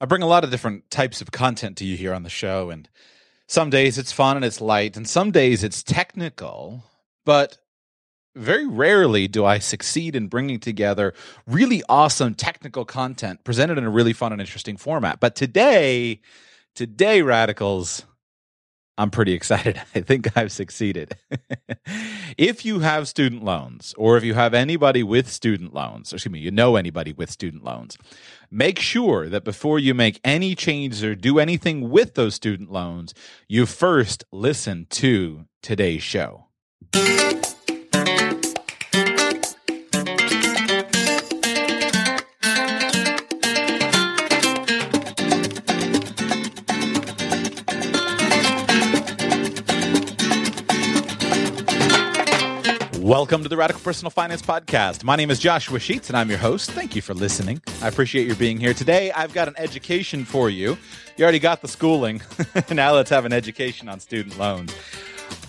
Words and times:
I 0.00 0.06
bring 0.06 0.22
a 0.22 0.26
lot 0.26 0.44
of 0.44 0.50
different 0.50 0.90
types 0.90 1.20
of 1.20 1.30
content 1.30 1.76
to 1.78 1.84
you 1.84 1.96
here 1.96 2.14
on 2.14 2.22
the 2.22 2.30
show, 2.30 2.70
and 2.70 2.88
some 3.46 3.68
days 3.68 3.98
it's 3.98 4.12
fun 4.12 4.36
and 4.36 4.44
it's 4.44 4.60
light, 4.60 4.96
and 4.96 5.06
some 5.06 5.30
days 5.30 5.62
it's 5.62 5.82
technical, 5.82 6.84
but 7.26 7.58
very 8.34 8.66
rarely 8.66 9.28
do 9.28 9.44
I 9.44 9.58
succeed 9.58 10.16
in 10.16 10.28
bringing 10.28 10.58
together 10.58 11.12
really 11.46 11.82
awesome 11.88 12.34
technical 12.34 12.84
content 12.84 13.44
presented 13.44 13.76
in 13.76 13.84
a 13.84 13.90
really 13.90 14.14
fun 14.14 14.32
and 14.32 14.40
interesting 14.40 14.78
format. 14.78 15.20
But 15.20 15.34
today, 15.34 16.20
today, 16.74 17.20
radicals, 17.20 18.04
I'm 19.00 19.10
pretty 19.10 19.32
excited. 19.32 19.80
I 19.94 20.02
think 20.02 20.36
I've 20.36 20.52
succeeded. 20.52 21.16
if 22.36 22.66
you 22.66 22.80
have 22.80 23.08
student 23.08 23.42
loans, 23.42 23.94
or 23.96 24.18
if 24.18 24.24
you 24.24 24.34
have 24.34 24.52
anybody 24.52 25.02
with 25.02 25.26
student 25.26 25.72
loans, 25.72 26.12
excuse 26.12 26.30
me, 26.30 26.38
you 26.38 26.50
know 26.50 26.76
anybody 26.76 27.14
with 27.14 27.30
student 27.30 27.64
loans, 27.64 27.96
make 28.50 28.78
sure 28.78 29.30
that 29.30 29.42
before 29.42 29.78
you 29.78 29.94
make 29.94 30.20
any 30.22 30.54
changes 30.54 31.02
or 31.02 31.14
do 31.14 31.38
anything 31.38 31.88
with 31.88 32.12
those 32.14 32.34
student 32.34 32.70
loans, 32.70 33.14
you 33.48 33.64
first 33.64 34.22
listen 34.32 34.86
to 34.90 35.46
today's 35.62 36.02
show. 36.02 36.44
Welcome 53.20 53.42
to 53.42 53.50
the 53.50 53.56
Radical 53.58 53.82
Personal 53.82 54.08
Finance 54.08 54.40
Podcast. 54.40 55.04
My 55.04 55.14
name 55.14 55.30
is 55.30 55.38
Joshua 55.38 55.78
Sheets, 55.78 56.08
and 56.08 56.16
I'm 56.16 56.30
your 56.30 56.38
host. 56.38 56.70
Thank 56.70 56.96
you 56.96 57.02
for 57.02 57.12
listening. 57.12 57.60
I 57.82 57.88
appreciate 57.88 58.26
your 58.26 58.34
being 58.34 58.58
here 58.58 58.72
today. 58.72 59.12
I've 59.12 59.34
got 59.34 59.46
an 59.46 59.52
education 59.58 60.24
for 60.24 60.48
you. 60.48 60.78
You 61.18 61.24
already 61.24 61.38
got 61.38 61.60
the 61.60 61.68
schooling. 61.68 62.22
now 62.70 62.94
let's 62.94 63.10
have 63.10 63.26
an 63.26 63.34
education 63.34 63.90
on 63.90 64.00
student 64.00 64.38
loans. 64.38 64.74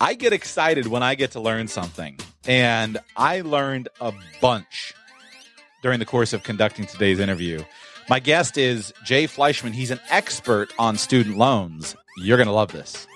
I 0.02 0.12
get 0.12 0.34
excited 0.34 0.88
when 0.88 1.02
I 1.02 1.14
get 1.14 1.30
to 1.30 1.40
learn 1.40 1.66
something, 1.66 2.18
and 2.46 2.98
I 3.16 3.40
learned 3.40 3.88
a 4.02 4.12
bunch 4.42 4.92
during 5.80 5.98
the 5.98 6.04
course 6.04 6.34
of 6.34 6.42
conducting 6.42 6.84
today's 6.84 7.20
interview. 7.20 7.64
My 8.06 8.20
guest 8.20 8.58
is 8.58 8.92
Jay 9.02 9.26
Fleischman. 9.26 9.72
He's 9.72 9.90
an 9.90 10.00
expert 10.10 10.74
on 10.78 10.98
student 10.98 11.38
loans. 11.38 11.96
You're 12.18 12.36
going 12.36 12.48
to 12.48 12.52
love 12.52 12.70
this. 12.70 13.06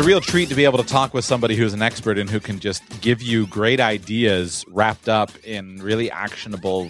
A 0.00 0.02
real 0.02 0.20
treat 0.22 0.48
to 0.48 0.54
be 0.54 0.64
able 0.64 0.78
to 0.78 0.84
talk 0.84 1.12
with 1.12 1.26
somebody 1.26 1.54
who's 1.54 1.74
an 1.74 1.82
expert 1.82 2.16
and 2.16 2.30
who 2.30 2.40
can 2.40 2.58
just 2.58 2.82
give 3.02 3.20
you 3.20 3.46
great 3.48 3.80
ideas 3.80 4.64
wrapped 4.68 5.10
up 5.10 5.30
in 5.44 5.76
really 5.76 6.10
actionable 6.10 6.88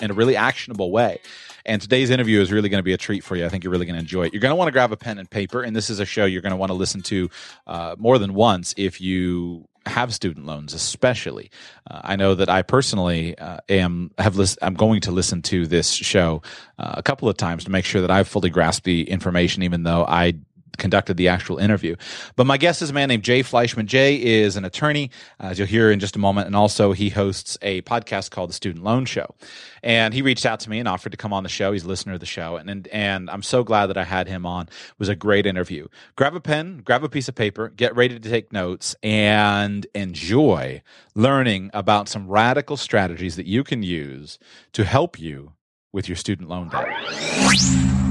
in 0.00 0.12
a 0.12 0.14
really 0.14 0.36
actionable 0.36 0.92
way. 0.92 1.18
And 1.64 1.82
today's 1.82 2.08
interview 2.08 2.40
is 2.40 2.52
really 2.52 2.68
going 2.68 2.78
to 2.78 2.84
be 2.84 2.92
a 2.92 2.96
treat 2.96 3.24
for 3.24 3.34
you. 3.34 3.44
I 3.44 3.48
think 3.48 3.64
you're 3.64 3.72
really 3.72 3.84
going 3.84 3.96
to 3.96 4.00
enjoy 4.00 4.26
it. 4.26 4.32
You're 4.32 4.40
going 4.40 4.52
to 4.52 4.56
want 4.56 4.68
to 4.68 4.72
grab 4.72 4.92
a 4.92 4.96
pen 4.96 5.18
and 5.18 5.28
paper, 5.28 5.62
and 5.62 5.74
this 5.74 5.90
is 5.90 5.98
a 5.98 6.04
show 6.04 6.24
you're 6.24 6.40
going 6.40 6.52
to 6.52 6.56
want 6.56 6.70
to 6.70 6.74
listen 6.74 7.02
to 7.02 7.28
uh, 7.66 7.96
more 7.98 8.16
than 8.16 8.32
once 8.32 8.74
if 8.76 9.00
you 9.00 9.66
have 9.84 10.14
student 10.14 10.46
loans, 10.46 10.72
especially. 10.72 11.50
Uh, 11.90 12.00
I 12.04 12.14
know 12.14 12.36
that 12.36 12.48
I 12.48 12.62
personally 12.62 13.36
uh, 13.38 13.58
am 13.68 14.12
have 14.18 14.36
list, 14.36 14.58
I'm 14.62 14.74
going 14.74 15.00
to 15.00 15.10
listen 15.10 15.42
to 15.42 15.66
this 15.66 15.90
show 15.90 16.42
uh, 16.78 16.94
a 16.96 17.02
couple 17.02 17.28
of 17.28 17.36
times 17.36 17.64
to 17.64 17.72
make 17.72 17.84
sure 17.84 18.02
that 18.02 18.10
I've 18.10 18.28
fully 18.28 18.50
grasped 18.50 18.84
the 18.84 19.10
information, 19.10 19.64
even 19.64 19.82
though 19.82 20.04
I 20.06 20.34
conducted 20.76 21.16
the 21.16 21.28
actual 21.28 21.58
interview. 21.58 21.96
But 22.36 22.46
my 22.46 22.56
guest 22.56 22.82
is 22.82 22.90
a 22.90 22.92
man 22.92 23.08
named 23.08 23.24
Jay 23.24 23.42
Fleischman. 23.42 23.86
Jay 23.86 24.22
is 24.22 24.56
an 24.56 24.64
attorney, 24.64 25.10
as 25.40 25.58
you'll 25.58 25.68
hear 25.68 25.90
in 25.90 25.98
just 25.98 26.14
a 26.14 26.20
moment, 26.20 26.46
and 26.46 26.54
also 26.54 26.92
he 26.92 27.08
hosts 27.08 27.58
a 27.62 27.82
podcast 27.82 28.30
called 28.30 28.50
The 28.50 28.54
Student 28.54 28.84
Loan 28.84 29.06
Show. 29.06 29.34
And 29.82 30.14
he 30.14 30.22
reached 30.22 30.46
out 30.46 30.60
to 30.60 30.70
me 30.70 30.78
and 30.78 30.88
offered 30.88 31.10
to 31.10 31.16
come 31.16 31.32
on 31.32 31.42
the 31.42 31.48
show. 31.48 31.72
He's 31.72 31.84
a 31.84 31.88
listener 31.88 32.14
to 32.14 32.18
the 32.18 32.26
show, 32.26 32.56
and 32.56 32.76
and, 32.76 32.88
and 32.88 33.30
I'm 33.30 33.42
so 33.42 33.64
glad 33.64 33.86
that 33.86 33.96
I 33.96 34.04
had 34.04 34.28
him 34.28 34.44
on. 34.46 34.66
It 34.66 34.98
was 34.98 35.08
a 35.08 35.16
great 35.16 35.46
interview. 35.46 35.88
Grab 36.16 36.34
a 36.34 36.40
pen, 36.40 36.82
grab 36.84 37.04
a 37.04 37.08
piece 37.08 37.28
of 37.28 37.34
paper, 37.34 37.68
get 37.68 37.94
ready 37.96 38.18
to 38.18 38.28
take 38.28 38.52
notes, 38.52 38.94
and 39.02 39.86
enjoy 39.94 40.82
learning 41.14 41.70
about 41.72 42.08
some 42.08 42.28
radical 42.28 42.76
strategies 42.76 43.36
that 43.36 43.46
you 43.46 43.64
can 43.64 43.82
use 43.82 44.38
to 44.72 44.84
help 44.84 45.18
you 45.18 45.52
with 45.92 46.08
your 46.08 46.16
student 46.16 46.48
loan 46.48 46.68
debt. 46.68 48.05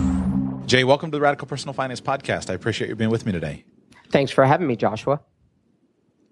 Jay, 0.66 0.84
welcome 0.84 1.12
to 1.12 1.18
the 1.18 1.22
Radical 1.22 1.48
Personal 1.48 1.74
Finance 1.74 2.02
Podcast. 2.02 2.50
I 2.50 2.54
appreciate 2.54 2.90
you 2.90 2.96
being 2.96 3.12
with 3.12 3.24
me 3.24 3.32
today. 3.32 3.64
Thanks 4.10 4.32
for 4.32 4.44
having 4.46 4.66
me, 4.66 4.76
Joshua. 4.76 5.22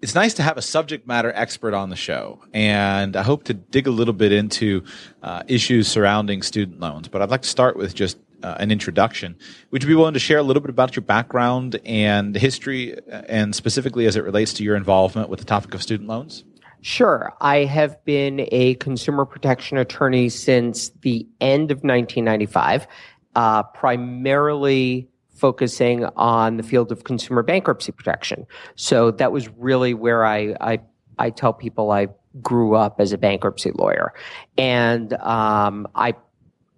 It's 0.02 0.16
nice 0.16 0.34
to 0.34 0.42
have 0.42 0.56
a 0.56 0.62
subject 0.62 1.06
matter 1.06 1.32
expert 1.36 1.72
on 1.72 1.88
the 1.88 1.96
show, 1.96 2.40
and 2.52 3.14
I 3.14 3.22
hope 3.22 3.44
to 3.44 3.54
dig 3.54 3.86
a 3.86 3.92
little 3.92 4.12
bit 4.12 4.32
into 4.32 4.82
uh, 5.22 5.44
issues 5.46 5.86
surrounding 5.86 6.42
student 6.42 6.80
loans. 6.80 7.06
But 7.06 7.22
I'd 7.22 7.30
like 7.30 7.42
to 7.42 7.48
start 7.48 7.76
with 7.76 7.94
just 7.94 8.18
uh, 8.42 8.56
an 8.58 8.72
introduction. 8.72 9.36
Would 9.70 9.84
you 9.84 9.88
be 9.88 9.94
willing 9.94 10.14
to 10.14 10.20
share 10.20 10.38
a 10.38 10.42
little 10.42 10.60
bit 10.60 10.70
about 10.70 10.96
your 10.96 11.04
background 11.04 11.80
and 11.84 12.34
history, 12.34 12.98
uh, 12.98 13.22
and 13.28 13.54
specifically 13.54 14.06
as 14.06 14.16
it 14.16 14.24
relates 14.24 14.52
to 14.54 14.64
your 14.64 14.74
involvement 14.74 15.28
with 15.28 15.38
the 15.38 15.46
topic 15.46 15.74
of 15.74 15.82
student 15.82 16.08
loans? 16.08 16.42
Sure. 16.84 17.32
I 17.40 17.64
have 17.64 18.04
been 18.04 18.46
a 18.52 18.74
consumer 18.74 19.24
protection 19.24 19.78
attorney 19.78 20.28
since 20.28 20.90
the 21.00 21.26
end 21.40 21.70
of 21.70 21.78
1995 21.78 22.86
uh, 23.34 23.62
primarily 23.62 25.08
focusing 25.34 26.04
on 26.16 26.56
the 26.56 26.62
field 26.62 26.92
of 26.92 27.04
consumer 27.04 27.42
bankruptcy 27.42 27.92
protection. 27.92 28.46
So 28.76 29.10
that 29.12 29.32
was 29.32 29.48
really 29.48 29.94
where 29.94 30.24
I, 30.24 30.54
I, 30.60 30.78
I 31.18 31.30
tell 31.30 31.52
people 31.52 31.90
I 31.90 32.08
grew 32.40 32.74
up 32.74 33.00
as 33.00 33.12
a 33.12 33.18
bankruptcy 33.18 33.72
lawyer. 33.72 34.12
And 34.56 35.12
um, 35.14 35.88
I, 35.94 36.14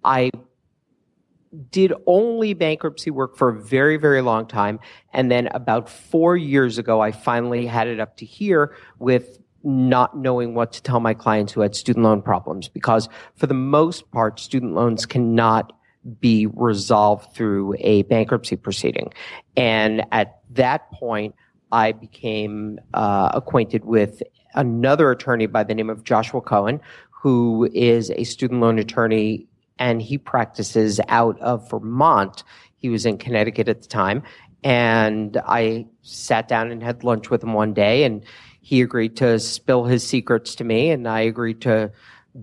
I 0.03 0.31
did 1.71 1.93
only 2.05 2.53
bankruptcy 2.53 3.11
work 3.11 3.37
for 3.37 3.49
a 3.49 3.61
very, 3.61 3.97
very 3.97 4.21
long 4.21 4.47
time. 4.47 4.79
And 5.13 5.31
then 5.31 5.47
about 5.47 5.89
four 5.89 6.35
years 6.35 6.77
ago, 6.77 7.01
I 7.01 7.11
finally 7.11 7.65
had 7.65 7.87
it 7.87 7.99
up 7.99 8.17
to 8.17 8.25
here 8.25 8.75
with 8.99 9.39
not 9.63 10.17
knowing 10.17 10.53
what 10.53 10.71
to 10.71 10.81
tell 10.81 10.99
my 10.99 11.13
clients 11.13 11.51
who 11.51 11.61
had 11.61 11.75
student 11.75 12.03
loan 12.03 12.21
problems 12.21 12.69
because 12.69 13.09
for 13.35 13.47
the 13.47 13.53
most 13.53 14.09
part, 14.11 14.39
student 14.39 14.73
loans 14.73 15.05
cannot 15.05 15.76
be 16.19 16.47
resolved 16.47 17.33
through 17.33 17.75
a 17.79 18.03
bankruptcy 18.03 18.55
proceeding. 18.55 19.13
And 19.55 20.05
at 20.11 20.39
that 20.51 20.91
point, 20.91 21.35
I 21.71 21.91
became 21.91 22.79
uh, 22.93 23.31
acquainted 23.33 23.85
with 23.85 24.23
another 24.55 25.11
attorney 25.11 25.47
by 25.47 25.63
the 25.63 25.75
name 25.75 25.89
of 25.89 26.03
Joshua 26.03 26.41
Cohen, 26.41 26.79
who 27.09 27.69
is 27.73 28.09
a 28.11 28.23
student 28.23 28.61
loan 28.61 28.79
attorney 28.79 29.47
and 29.79 30.01
he 30.01 30.17
practices 30.17 30.99
out 31.07 31.39
of 31.39 31.69
Vermont. 31.69 32.43
He 32.77 32.89
was 32.89 33.05
in 33.05 33.17
Connecticut 33.17 33.67
at 33.67 33.81
the 33.81 33.87
time. 33.87 34.23
And 34.63 35.37
I 35.45 35.85
sat 36.01 36.47
down 36.47 36.71
and 36.71 36.81
had 36.81 37.03
lunch 37.03 37.29
with 37.29 37.43
him 37.43 37.53
one 37.53 37.73
day, 37.73 38.03
and 38.03 38.23
he 38.61 38.81
agreed 38.81 39.15
to 39.17 39.39
spill 39.39 39.85
his 39.85 40.05
secrets 40.05 40.55
to 40.55 40.63
me, 40.63 40.89
and 40.89 41.07
I 41.07 41.21
agreed 41.21 41.61
to 41.61 41.91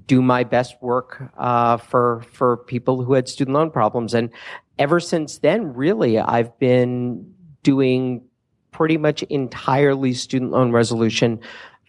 do 0.07 0.21
my 0.23 0.45
best 0.45 0.77
work 0.81 1.31
uh, 1.37 1.77
for 1.77 2.23
for 2.33 2.57
people 2.57 3.03
who 3.03 3.15
had 3.15 3.29
student 3.29 3.55
loan 3.55 3.71
problems. 3.71 4.15
And 4.15 4.31
ever 4.79 5.01
since 5.01 5.39
then, 5.39 5.75
really, 5.75 6.19
I've 6.19 6.59
been 6.59 7.33
doing 7.63 8.23
pretty 8.71 8.97
much 8.97 9.23
entirely 9.25 10.13
student 10.13 10.51
loan 10.51 10.73
resolution, 10.73 11.41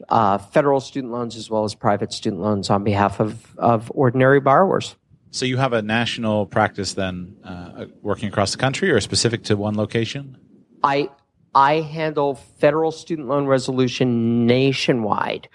uh, 0.10 0.38
federal 0.38 0.80
student 0.80 1.12
loans 1.12 1.36
as 1.36 1.50
well 1.50 1.64
as 1.64 1.74
private 1.74 2.14
student 2.14 2.42
loans 2.42 2.70
on 2.70 2.84
behalf 2.84 3.20
of 3.20 3.56
of 3.58 3.92
ordinary 3.94 4.40
borrowers. 4.40 4.96
So 5.32 5.46
you 5.46 5.58
have 5.58 5.74
a 5.74 5.82
national 5.82 6.46
practice 6.46 6.94
then, 6.94 7.36
uh, 7.44 7.88
working 8.02 8.30
across 8.30 8.52
the 8.52 8.58
country, 8.58 8.90
or 8.90 9.02
specific 9.02 9.44
to 9.46 9.58
one 9.58 9.76
location? 9.76 10.38
I 10.84 11.10
I 11.54 11.82
handle 11.82 12.36
federal 12.36 12.92
student 12.92 13.28
loan 13.28 13.46
resolution 13.46 14.46
nationwide 14.46 15.50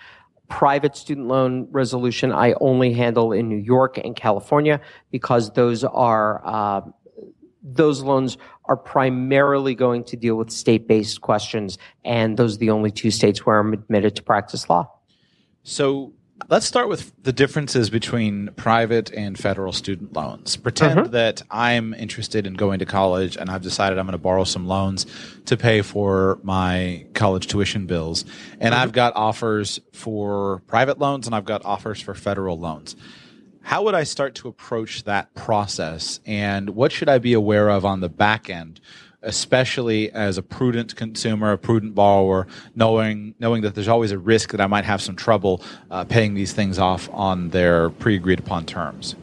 private 0.50 0.96
student 0.96 1.28
loan 1.28 1.66
resolution 1.70 2.32
I 2.32 2.52
only 2.60 2.92
handle 2.92 3.32
in 3.32 3.48
New 3.48 3.56
York 3.56 3.96
and 3.96 4.14
California 4.14 4.80
because 5.10 5.52
those 5.52 5.84
are 5.84 6.42
uh, 6.44 6.82
those 7.62 8.02
loans 8.02 8.36
are 8.66 8.76
primarily 8.76 9.74
going 9.74 10.04
to 10.04 10.16
deal 10.16 10.34
with 10.34 10.50
state-based 10.50 11.20
questions, 11.20 11.78
and 12.04 12.36
those 12.36 12.56
are 12.56 12.58
the 12.58 12.70
only 12.70 12.90
two 12.90 13.10
states 13.10 13.46
where 13.46 13.58
I'm 13.58 13.72
admitted 13.72 14.16
to 14.16 14.22
practice 14.22 14.68
law. 14.68 14.90
So 15.62 16.12
let's 16.48 16.66
start 16.66 16.88
with 16.88 17.12
the 17.22 17.32
differences 17.32 17.90
between 17.90 18.48
private 18.56 19.12
and 19.12 19.38
federal 19.38 19.72
student 19.72 20.12
loans. 20.14 20.56
Pretend 20.56 21.00
Mhm. 21.00 21.10
that 21.12 21.42
I'm 21.50 21.94
interested 21.94 22.46
in 22.46 22.54
going 22.54 22.78
to 22.80 22.86
college 22.86 23.36
and 23.36 23.50
I've 23.50 23.62
decided 23.62 23.98
I'm 23.98 24.06
going 24.06 24.12
to 24.12 24.18
borrow 24.18 24.44
some 24.44 24.66
loans 24.66 25.06
to 25.46 25.56
pay 25.56 25.82
for 25.82 26.38
my 26.42 27.06
college 27.14 27.46
tuition 27.46 27.86
bills. 27.86 28.24
And 28.58 28.74
I've 28.74 28.92
got 28.92 29.14
offers 29.14 29.80
for 29.92 30.62
private 30.66 30.98
loans 30.98 31.26
and 31.26 31.34
I've 31.34 31.44
got 31.44 31.64
offers 31.64 32.00
for 32.00 32.14
federal 32.14 32.58
loans. 32.58 32.96
How 33.62 33.82
would 33.84 33.94
I 33.94 34.04
start 34.04 34.34
to 34.36 34.48
approach 34.48 35.04
that 35.04 35.34
process 35.34 36.20
and 36.26 36.70
what 36.70 36.90
should 36.92 37.08
I 37.08 37.18
be 37.18 37.34
aware 37.34 37.68
of 37.68 37.84
on 37.84 38.00
the 38.00 38.08
back 38.08 38.48
end? 38.50 38.80
Especially 39.22 40.10
as 40.12 40.38
a 40.38 40.42
prudent 40.42 40.96
consumer, 40.96 41.52
a 41.52 41.58
prudent 41.58 41.94
borrower, 41.94 42.46
knowing 42.74 43.34
knowing 43.38 43.62
that 43.62 43.74
there's 43.74 43.88
always 43.88 44.12
a 44.12 44.18
risk 44.18 44.50
that 44.52 44.60
I 44.60 44.66
might 44.66 44.84
have 44.84 45.02
some 45.02 45.16
trouble 45.16 45.62
uh, 45.90 46.04
paying 46.04 46.34
these 46.34 46.52
things 46.52 46.78
off 46.78 47.08
on 47.12 47.50
their 47.50 47.90
pre-agreed 47.90 48.38
upon 48.38 48.66
terms. 48.66 49.16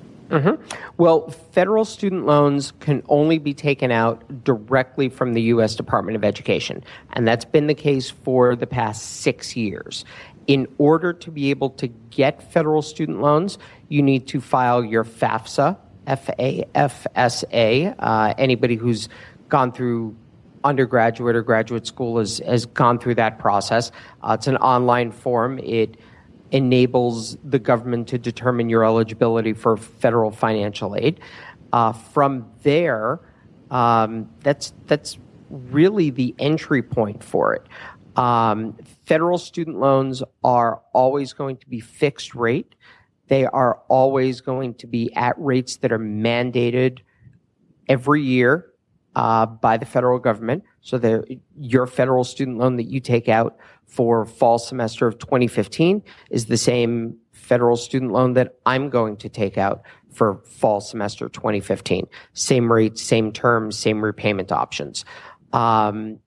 Well, 0.98 1.30
federal 1.30 1.86
student 1.86 2.26
loans 2.26 2.74
can 2.82 3.02
only 3.08 3.38
be 3.38 3.54
taken 3.54 3.92
out 3.92 4.44
directly 4.44 5.08
from 5.08 5.34
the 5.34 5.42
U.S. 5.44 5.76
Department 5.76 6.18
of 6.18 6.26
Education, 6.26 6.84
and 7.14 7.26
that's 7.26 7.46
been 7.46 7.68
the 7.68 7.74
case 7.74 8.10
for 8.10 8.56
the 8.56 8.68
past 8.68 9.22
six 9.22 9.56
years. 9.56 10.04
In 10.48 10.68
order 10.78 11.14
to 11.14 11.32
be 11.32 11.50
able 11.50 11.70
to 11.72 11.88
get 12.10 12.52
federal 12.52 12.82
student 12.82 13.22
loans, 13.22 13.58
you 13.90 14.02
need 14.02 14.28
to 14.28 14.42
file 14.42 14.84
your 14.84 15.04
FAFSA, 15.06 15.78
F 16.08 16.30
A 16.40 16.66
F 16.76 17.08
S 17.16 17.44
A. 17.52 17.88
Uh, 18.00 18.34
anybody 18.38 18.76
who's 18.76 19.10
gone 19.50 19.72
through 19.72 20.16
undergraduate 20.64 21.36
or 21.36 21.42
graduate 21.42 21.88
school 21.88 22.20
has, 22.20 22.40
has 22.40 22.66
gone 22.66 23.00
through 23.00 23.16
that 23.16 23.40
process. 23.40 23.92
Uh, 24.22 24.36
it's 24.38 24.48
an 24.48 24.58
online 24.58 25.12
form. 25.12 25.60
It 25.60 25.98
enables 26.52 27.38
the 27.44 27.60
government 27.60 28.08
to 28.10 28.18
determine 28.18 28.70
your 28.70 28.84
eligibility 28.84 29.54
for 29.54 29.78
federal 29.78 30.32
financial 30.32 30.96
aid. 30.96 31.20
Uh, 31.74 31.92
from 31.92 32.50
there, 32.64 33.20
um, 33.72 34.30
that's 34.42 34.74
that's 34.86 35.18
really 35.50 36.10
the 36.10 36.34
entry 36.40 36.82
point 36.82 37.24
for 37.24 37.54
it. 37.54 37.68
Um, 38.18 38.78
federal 39.06 39.38
student 39.38 39.80
loans 39.80 40.24
are 40.44 40.82
always 40.94 41.34
going 41.34 41.58
to 41.58 41.68
be 41.68 41.80
fixed 41.80 42.34
rate. 42.34 42.76
They 43.28 43.46
are 43.46 43.82
always 43.90 44.40
going 44.42 44.76
to 44.76 44.88
be 44.88 45.14
at 45.14 45.36
rates 45.38 45.78
that 45.78 45.92
are 45.92 46.00
mandated 46.00 47.00
every 47.90 48.24
year 48.24 48.72
uh, 49.18 49.48
by 49.48 49.78
the 49.78 49.86
federal 49.86 50.20
government. 50.20 50.64
So 50.82 51.00
they're- 51.00 51.26
your 51.58 51.88
federal 51.88 52.24
student 52.24 52.60
loan 52.60 52.76
that 52.76 52.84
you 52.84 53.00
take 53.00 53.28
out 53.28 53.58
for 53.88 54.26
fall 54.26 54.60
semester 54.60 55.08
of 55.08 55.18
2015 55.18 56.04
is 56.30 56.46
the 56.46 56.56
same 56.56 57.18
federal 57.32 57.78
student 57.78 58.12
loan 58.12 58.34
that 58.34 58.54
I'm 58.68 58.90
going 58.90 59.18
to 59.18 59.28
take 59.28 59.58
out 59.58 59.82
for 60.14 60.44
fall 60.46 60.82
semester 60.82 61.30
2015. 61.30 62.06
Same 62.34 62.72
rate, 62.72 63.00
same 63.00 63.32
terms, 63.32 63.76
same 63.76 64.04
repayment 64.04 64.52
options. 64.52 65.04
Um, 65.52 66.20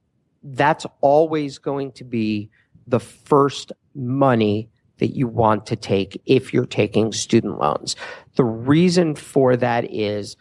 that's 0.43 0.85
always 1.01 1.59
going 1.59 1.93
to 1.93 2.03
be 2.03 2.51
the 2.89 3.01
first 3.01 3.71
money 3.95 4.69
that 4.99 5.15
you 5.15 5.29
want 5.29 5.67
to 5.67 5.77
take 5.77 6.21
if 6.27 6.53
you're 6.53 6.67
taking 6.67 7.13
student 7.13 7.61
loans. 7.61 7.95
The 8.35 8.45
reason 8.45 9.15
for 9.15 9.57
that 9.57 9.93
is, 9.93 10.37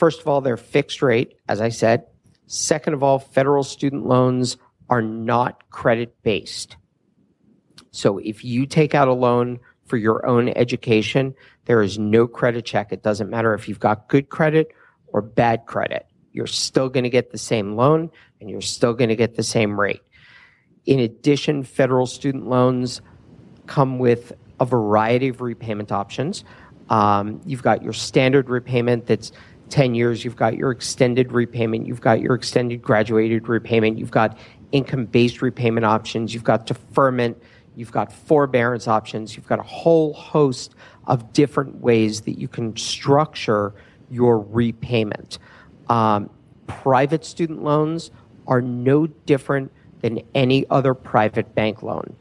first 0.00 0.22
of 0.22 0.26
all, 0.26 0.40
they're 0.40 0.56
fixed 0.56 1.02
rate, 1.02 1.36
as 1.46 1.60
I 1.60 1.68
said. 1.68 2.06
Second 2.46 2.94
of 2.94 3.02
all, 3.02 3.18
federal 3.18 3.62
student 3.62 4.06
loans 4.06 4.56
are 4.88 5.02
not 5.02 5.68
credit 5.68 6.16
based. 6.22 6.76
So 7.90 8.16
if 8.16 8.42
you 8.42 8.64
take 8.64 8.94
out 8.94 9.08
a 9.08 9.12
loan 9.12 9.60
for 9.84 9.98
your 9.98 10.26
own 10.26 10.48
education, 10.48 11.34
there 11.66 11.82
is 11.82 11.98
no 11.98 12.26
credit 12.26 12.64
check. 12.64 12.92
It 12.92 13.02
doesn't 13.02 13.28
matter 13.28 13.52
if 13.52 13.68
you've 13.68 13.78
got 13.78 14.08
good 14.08 14.30
credit 14.30 14.72
or 15.08 15.20
bad 15.20 15.66
credit. 15.66 16.06
You're 16.32 16.46
still 16.46 16.88
going 16.88 17.04
to 17.04 17.10
get 17.10 17.30
the 17.30 17.38
same 17.38 17.76
loan 17.76 18.10
and 18.40 18.48
you're 18.48 18.62
still 18.62 18.94
going 18.94 19.10
to 19.10 19.16
get 19.16 19.34
the 19.34 19.42
same 19.42 19.78
rate. 19.78 20.00
In 20.86 20.98
addition, 20.98 21.62
federal 21.62 22.06
student 22.06 22.48
loans 22.48 23.02
come 23.66 23.98
with 23.98 24.32
a 24.58 24.64
variety 24.64 25.28
of 25.28 25.42
repayment 25.42 25.92
options. 25.92 26.42
Um, 26.88 27.40
you've 27.44 27.62
got 27.62 27.82
your 27.82 27.92
standard 27.92 28.48
repayment 28.48 29.06
that's 29.06 29.30
10 29.70 29.94
years. 29.94 30.24
You've 30.24 30.36
got 30.36 30.56
your 30.56 30.70
extended 30.70 31.32
repayment. 31.32 31.86
You've 31.86 32.00
got 32.00 32.20
your 32.20 32.34
extended 32.34 32.82
graduated 32.82 33.48
repayment. 33.48 33.98
You've 33.98 34.10
got 34.10 34.36
income 34.72 35.06
based 35.06 35.42
repayment 35.42 35.86
options. 35.86 36.34
You've 36.34 36.44
got 36.44 36.66
deferment. 36.66 37.40
You've 37.76 37.92
got 37.92 38.12
forbearance 38.12 38.88
options. 38.88 39.36
You've 39.36 39.46
got 39.46 39.58
a 39.58 39.64
whole 39.64 40.12
host 40.12 40.74
of 41.06 41.32
different 41.32 41.76
ways 41.80 42.22
that 42.22 42.38
you 42.38 42.48
can 42.48 42.76
structure 42.76 43.72
your 44.10 44.40
repayment. 44.40 45.38
Um, 45.88 46.30
private 46.66 47.24
student 47.24 47.62
loans 47.62 48.10
are 48.46 48.60
no 48.60 49.06
different 49.06 49.72
than 50.00 50.20
any 50.34 50.68
other 50.70 50.94
private 50.94 51.54
bank 51.54 51.82
loan. 51.82 52.16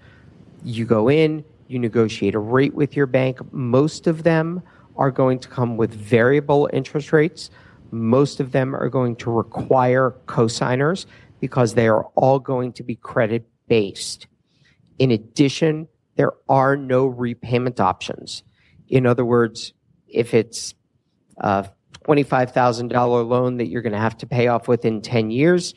You 0.63 0.85
go 0.85 1.09
in, 1.09 1.43
you 1.67 1.79
negotiate 1.79 2.35
a 2.35 2.39
rate 2.39 2.73
with 2.73 2.95
your 2.95 3.05
bank. 3.05 3.39
Most 3.53 4.07
of 4.07 4.23
them 4.23 4.61
are 4.99 5.09
going 5.09 5.39
to 5.39 5.47
come 5.47 5.77
with 5.77 5.91
variable 5.93 6.69
interest 6.71 7.11
rates. 7.11 7.49
Most 7.89 8.39
of 8.39 8.51
them 8.51 8.75
are 8.75 8.89
going 8.89 9.15
to 9.15 9.31
require 9.31 10.13
cosigners 10.27 11.07
because 11.39 11.73
they 11.73 11.87
are 11.87 12.03
all 12.15 12.37
going 12.37 12.73
to 12.73 12.83
be 12.83 12.95
credit 12.95 13.47
based. 13.67 14.27
In 14.99 15.09
addition, 15.09 15.87
there 16.17 16.33
are 16.49 16.75
no 16.75 17.07
repayment 17.07 17.79
options. 17.79 18.43
In 18.89 19.05
other 19.05 19.23
words, 19.23 19.73
if 20.07 20.33
it's 20.33 20.75
a 21.37 21.69
$25,000 22.03 23.27
loan 23.27 23.57
that 23.57 23.67
you're 23.67 23.81
going 23.81 23.93
to 23.93 23.99
have 23.99 24.17
to 24.17 24.27
pay 24.27 24.47
off 24.47 24.67
within 24.67 25.01
10 25.01 25.31
years, 25.31 25.73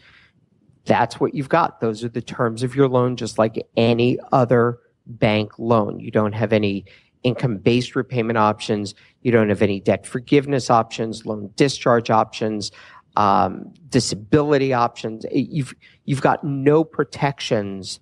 that's 0.84 1.20
what 1.20 1.32
you've 1.32 1.48
got. 1.48 1.80
Those 1.80 2.02
are 2.02 2.08
the 2.08 2.20
terms 2.20 2.64
of 2.64 2.74
your 2.74 2.88
loan, 2.88 3.16
just 3.16 3.38
like 3.38 3.64
any 3.76 4.18
other 4.32 4.80
bank 5.06 5.52
loan. 5.58 6.00
You 6.00 6.10
don't 6.10 6.32
have 6.32 6.52
any 6.52 6.86
income 7.22 7.58
based 7.58 7.94
repayment 7.96 8.38
options. 8.38 8.94
You 9.22 9.32
don't 9.32 9.48
have 9.48 9.62
any 9.62 9.80
debt 9.80 10.06
forgiveness 10.06 10.70
options, 10.70 11.24
loan 11.24 11.50
discharge 11.56 12.10
options, 12.10 12.70
um, 13.16 13.72
disability 13.88 14.72
options. 14.72 15.24
You've, 15.32 15.74
you've 16.04 16.22
got 16.22 16.42
no 16.44 16.84
protections 16.84 18.00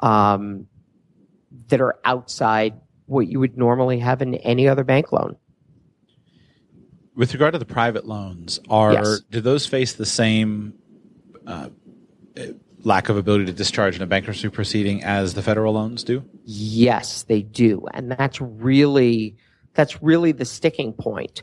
um, 0.00 0.66
that 1.68 1.80
are 1.80 1.98
outside 2.04 2.80
what 3.06 3.26
you 3.26 3.40
would 3.40 3.56
normally 3.56 3.98
have 3.98 4.22
in 4.22 4.36
any 4.36 4.68
other 4.68 4.84
bank 4.84 5.12
loan. 5.12 5.36
With 7.16 7.32
regard 7.34 7.52
to 7.54 7.58
the 7.58 7.66
private 7.66 8.06
loans, 8.06 8.60
are 8.70 8.92
Yes. 8.92 9.20
do 9.30 9.40
those 9.40 9.66
face 9.66 9.94
the 9.94 10.06
same 10.06 10.74
uh, 11.46 11.70
lack 12.84 13.08
of 13.08 13.16
ability 13.16 13.46
to 13.46 13.52
discharge 13.52 13.96
in 13.96 14.02
a 14.02 14.06
bankruptcy 14.06 14.48
proceeding 14.48 15.02
as 15.02 15.34
the 15.34 15.42
federal 15.42 15.74
loans 15.74 16.04
do? 16.04 16.24
Yes, 16.44 17.24
they 17.24 17.42
do, 17.42 17.86
and 17.92 18.10
that's 18.10 18.40
really 18.40 19.36
that's 19.74 20.02
really 20.02 20.32
the 20.32 20.44
sticking 20.44 20.92
point. 20.92 21.42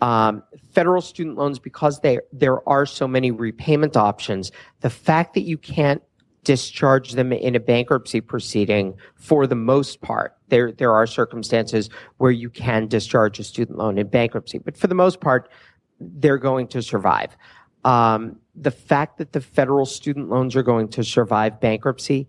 Um, 0.00 0.42
federal 0.72 1.00
student 1.00 1.36
loans, 1.36 1.58
because 1.58 2.00
they 2.00 2.18
there 2.32 2.66
are 2.68 2.86
so 2.86 3.08
many 3.08 3.30
repayment 3.30 3.96
options, 3.96 4.52
the 4.80 4.90
fact 4.90 5.34
that 5.34 5.42
you 5.42 5.58
can't 5.58 6.02
discharge 6.44 7.12
them 7.12 7.32
in 7.32 7.56
a 7.56 7.60
bankruptcy 7.60 8.20
proceeding, 8.20 8.94
for 9.16 9.46
the 9.46 9.56
most 9.56 10.00
part, 10.00 10.36
there 10.48 10.70
there 10.70 10.92
are 10.92 11.06
circumstances 11.06 11.90
where 12.18 12.30
you 12.30 12.50
can 12.50 12.86
discharge 12.86 13.38
a 13.38 13.44
student 13.44 13.78
loan 13.78 13.98
in 13.98 14.06
bankruptcy, 14.06 14.58
but 14.58 14.76
for 14.76 14.86
the 14.86 14.94
most 14.94 15.20
part, 15.20 15.50
they're 15.98 16.38
going 16.38 16.68
to 16.68 16.82
survive. 16.82 17.36
Um, 17.84 18.36
the 18.56 18.70
fact 18.70 19.18
that 19.18 19.32
the 19.32 19.40
federal 19.40 19.86
student 19.86 20.28
loans 20.28 20.56
are 20.56 20.62
going 20.62 20.88
to 20.88 21.04
survive 21.04 21.60
bankruptcy 21.60 22.26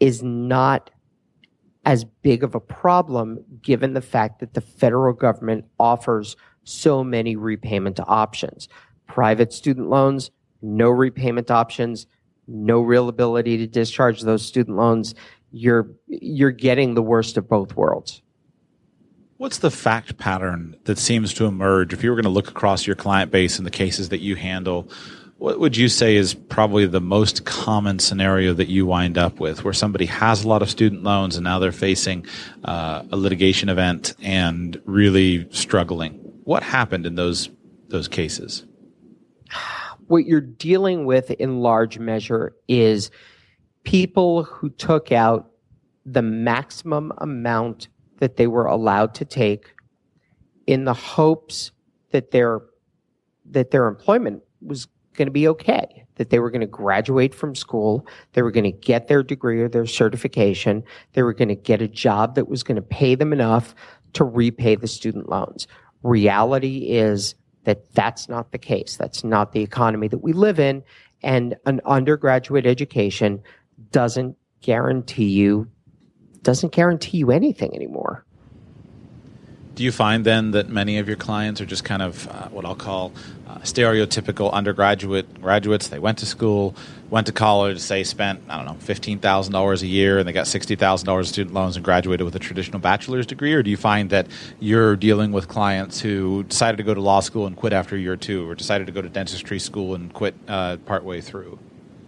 is 0.00 0.22
not 0.22 0.90
as 1.84 2.04
big 2.04 2.44
of 2.44 2.54
a 2.54 2.60
problem 2.60 3.42
given 3.60 3.94
the 3.94 4.00
fact 4.00 4.40
that 4.40 4.54
the 4.54 4.60
federal 4.60 5.12
government 5.12 5.64
offers 5.80 6.36
so 6.64 7.02
many 7.02 7.34
repayment 7.34 7.98
options. 8.06 8.68
Private 9.06 9.52
student 9.52 9.88
loans, 9.88 10.30
no 10.60 10.90
repayment 10.90 11.50
options, 11.50 12.06
no 12.46 12.80
real 12.80 13.08
ability 13.08 13.56
to 13.58 13.66
discharge 13.66 14.20
those 14.20 14.44
student 14.44 14.76
loans. 14.76 15.14
You're 15.50 15.90
you're 16.06 16.50
getting 16.50 16.94
the 16.94 17.02
worst 17.02 17.36
of 17.36 17.48
both 17.48 17.76
worlds. 17.76 18.22
What's 19.36 19.58
the 19.58 19.72
fact 19.72 20.18
pattern 20.18 20.76
that 20.84 20.98
seems 20.98 21.34
to 21.34 21.46
emerge 21.46 21.92
if 21.92 22.04
you 22.04 22.10
were 22.10 22.16
going 22.16 22.24
to 22.24 22.30
look 22.30 22.48
across 22.48 22.86
your 22.86 22.94
client 22.94 23.32
base 23.32 23.58
and 23.58 23.66
the 23.66 23.72
cases 23.72 24.10
that 24.10 24.20
you 24.20 24.36
handle? 24.36 24.88
What 25.42 25.58
would 25.58 25.76
you 25.76 25.88
say 25.88 26.14
is 26.14 26.34
probably 26.34 26.86
the 26.86 27.00
most 27.00 27.44
common 27.44 27.98
scenario 27.98 28.54
that 28.54 28.68
you 28.68 28.86
wind 28.86 29.18
up 29.18 29.40
with 29.40 29.64
where 29.64 29.72
somebody 29.72 30.06
has 30.06 30.44
a 30.44 30.48
lot 30.48 30.62
of 30.62 30.70
student 30.70 31.02
loans 31.02 31.34
and 31.34 31.42
now 31.42 31.58
they're 31.58 31.72
facing 31.72 32.26
uh, 32.62 33.02
a 33.10 33.16
litigation 33.16 33.68
event 33.68 34.14
and 34.22 34.80
really 34.84 35.48
struggling? 35.50 36.12
What 36.44 36.62
happened 36.62 37.06
in 37.06 37.16
those 37.16 37.50
those 37.88 38.06
cases? 38.06 38.64
what 40.06 40.26
you're 40.26 40.40
dealing 40.40 41.06
with 41.06 41.32
in 41.32 41.58
large 41.58 41.98
measure 41.98 42.54
is 42.68 43.10
people 43.82 44.44
who 44.44 44.70
took 44.70 45.10
out 45.10 45.50
the 46.06 46.22
maximum 46.22 47.12
amount 47.18 47.88
that 48.18 48.36
they 48.36 48.46
were 48.46 48.66
allowed 48.66 49.12
to 49.16 49.24
take 49.24 49.74
in 50.68 50.84
the 50.84 50.94
hopes 50.94 51.72
that 52.12 52.30
their 52.30 52.60
that 53.44 53.72
their 53.72 53.88
employment 53.88 54.44
was 54.60 54.86
going 55.14 55.26
to 55.26 55.32
be 55.32 55.48
okay, 55.48 56.04
that 56.16 56.30
they 56.30 56.38
were 56.38 56.50
going 56.50 56.60
to 56.60 56.66
graduate 56.66 57.34
from 57.34 57.54
school, 57.54 58.06
they 58.32 58.42
were 58.42 58.50
going 58.50 58.64
to 58.64 58.72
get 58.72 59.08
their 59.08 59.22
degree 59.22 59.60
or 59.60 59.68
their 59.68 59.86
certification, 59.86 60.82
they 61.12 61.22
were 61.22 61.34
going 61.34 61.48
to 61.48 61.54
get 61.54 61.82
a 61.82 61.88
job 61.88 62.34
that 62.34 62.48
was 62.48 62.62
going 62.62 62.76
to 62.76 62.82
pay 62.82 63.14
them 63.14 63.32
enough 63.32 63.74
to 64.14 64.24
repay 64.24 64.74
the 64.74 64.86
student 64.88 65.28
loans. 65.28 65.66
Reality 66.02 66.90
is 66.90 67.34
that 67.64 67.92
that's 67.94 68.28
not 68.28 68.52
the 68.52 68.58
case. 68.58 68.96
That's 68.96 69.22
not 69.24 69.52
the 69.52 69.62
economy 69.62 70.08
that 70.08 70.18
we 70.18 70.32
live 70.32 70.58
in. 70.58 70.82
And 71.22 71.56
an 71.66 71.80
undergraduate 71.84 72.66
education 72.66 73.42
doesn't 73.90 74.36
guarantee 74.60 75.28
you 75.28 75.68
doesn't 76.42 76.72
guarantee 76.72 77.18
you 77.18 77.30
anything 77.30 77.72
anymore. 77.72 78.26
Do 79.74 79.84
you 79.84 79.92
find 79.92 80.24
then 80.24 80.50
that 80.50 80.68
many 80.68 80.98
of 80.98 81.08
your 81.08 81.16
clients 81.16 81.60
are 81.60 81.66
just 81.66 81.82
kind 81.82 82.02
of 82.02 82.28
uh, 82.28 82.48
what 82.48 82.66
I'll 82.66 82.74
call 82.74 83.12
uh, 83.48 83.58
stereotypical 83.60 84.52
undergraduate 84.52 85.40
graduates? 85.40 85.88
They 85.88 85.98
went 85.98 86.18
to 86.18 86.26
school, 86.26 86.74
went 87.08 87.26
to 87.28 87.32
college, 87.32 87.86
they 87.88 88.04
spent, 88.04 88.42
I 88.50 88.56
don't 88.56 88.66
know, 88.66 88.94
$15,000 88.94 89.82
a 89.82 89.86
year 89.86 90.18
and 90.18 90.28
they 90.28 90.32
got 90.32 90.44
$60,000 90.44 91.18
in 91.18 91.24
student 91.24 91.54
loans 91.54 91.76
and 91.76 91.84
graduated 91.84 92.24
with 92.24 92.36
a 92.36 92.38
traditional 92.38 92.80
bachelor's 92.80 93.26
degree? 93.26 93.54
Or 93.54 93.62
do 93.62 93.70
you 93.70 93.78
find 93.78 94.10
that 94.10 94.26
you're 94.60 94.94
dealing 94.94 95.32
with 95.32 95.48
clients 95.48 96.00
who 96.00 96.42
decided 96.44 96.76
to 96.76 96.82
go 96.82 96.92
to 96.92 97.00
law 97.00 97.20
school 97.20 97.46
and 97.46 97.56
quit 97.56 97.72
after 97.72 97.96
a 97.96 97.98
year 97.98 98.12
or 98.12 98.16
two, 98.18 98.48
or 98.48 98.54
decided 98.54 98.86
to 98.88 98.92
go 98.92 99.00
to 99.00 99.08
dentistry 99.08 99.58
school 99.58 99.94
and 99.94 100.12
quit 100.12 100.34
uh, 100.48 100.76
partway 100.84 101.22
through? 101.22 101.58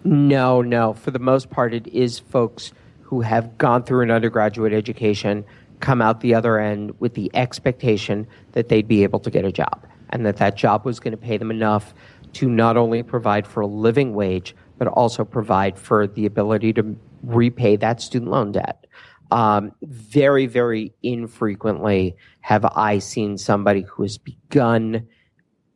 No, 0.05 0.61
no. 0.61 0.93
For 0.93 1.11
the 1.13 1.19
most 1.19 1.49
part, 1.49 1.73
it 1.73 1.87
is 1.87 2.19
folks 2.19 2.73
who 3.03 3.23
have 3.23 3.57
gone 3.57 3.85
through 3.85 4.03
an 4.03 4.11
undergraduate 4.11 4.73
education 4.73 5.45
come 5.81 6.01
out 6.01 6.21
the 6.21 6.35
other 6.35 6.59
end 6.59 6.93
with 7.01 7.15
the 7.15 7.31
expectation 7.35 8.27
that 8.53 8.69
they'd 8.69 8.89
be 8.89 9.03
able 9.03 9.21
to 9.21 9.31
get 9.31 9.45
a 9.45 9.53
job 9.53 9.87
and 10.11 10.25
that 10.27 10.37
that 10.37 10.57
job 10.57 10.85
was 10.85 11.01
going 11.01 11.13
to 11.13 11.19
pay 11.19 11.37
them 11.37 11.51
enough 11.51 11.95
to 12.35 12.49
not 12.49 12.77
only 12.77 13.03
provide 13.03 13.47
for 13.47 13.61
a 13.61 13.67
living 13.67 14.15
wage, 14.15 14.55
but 14.79 14.89
also 14.89 15.25
provide 15.25 15.79
for 15.79 16.07
the 16.07 16.27
ability 16.27 16.73
to 16.73 16.97
repay 17.23 17.77
that 17.77 18.01
student 18.01 18.31
loan 18.31 18.53
debt. 18.53 18.87
Um, 19.31 19.73
very, 19.83 20.47
very 20.47 20.93
infrequently 21.03 22.17
have 22.41 22.65
I 22.65 22.99
seen 22.99 23.39
somebody 23.39 23.83
who 23.83 24.03
has 24.03 24.19
begun 24.19 25.07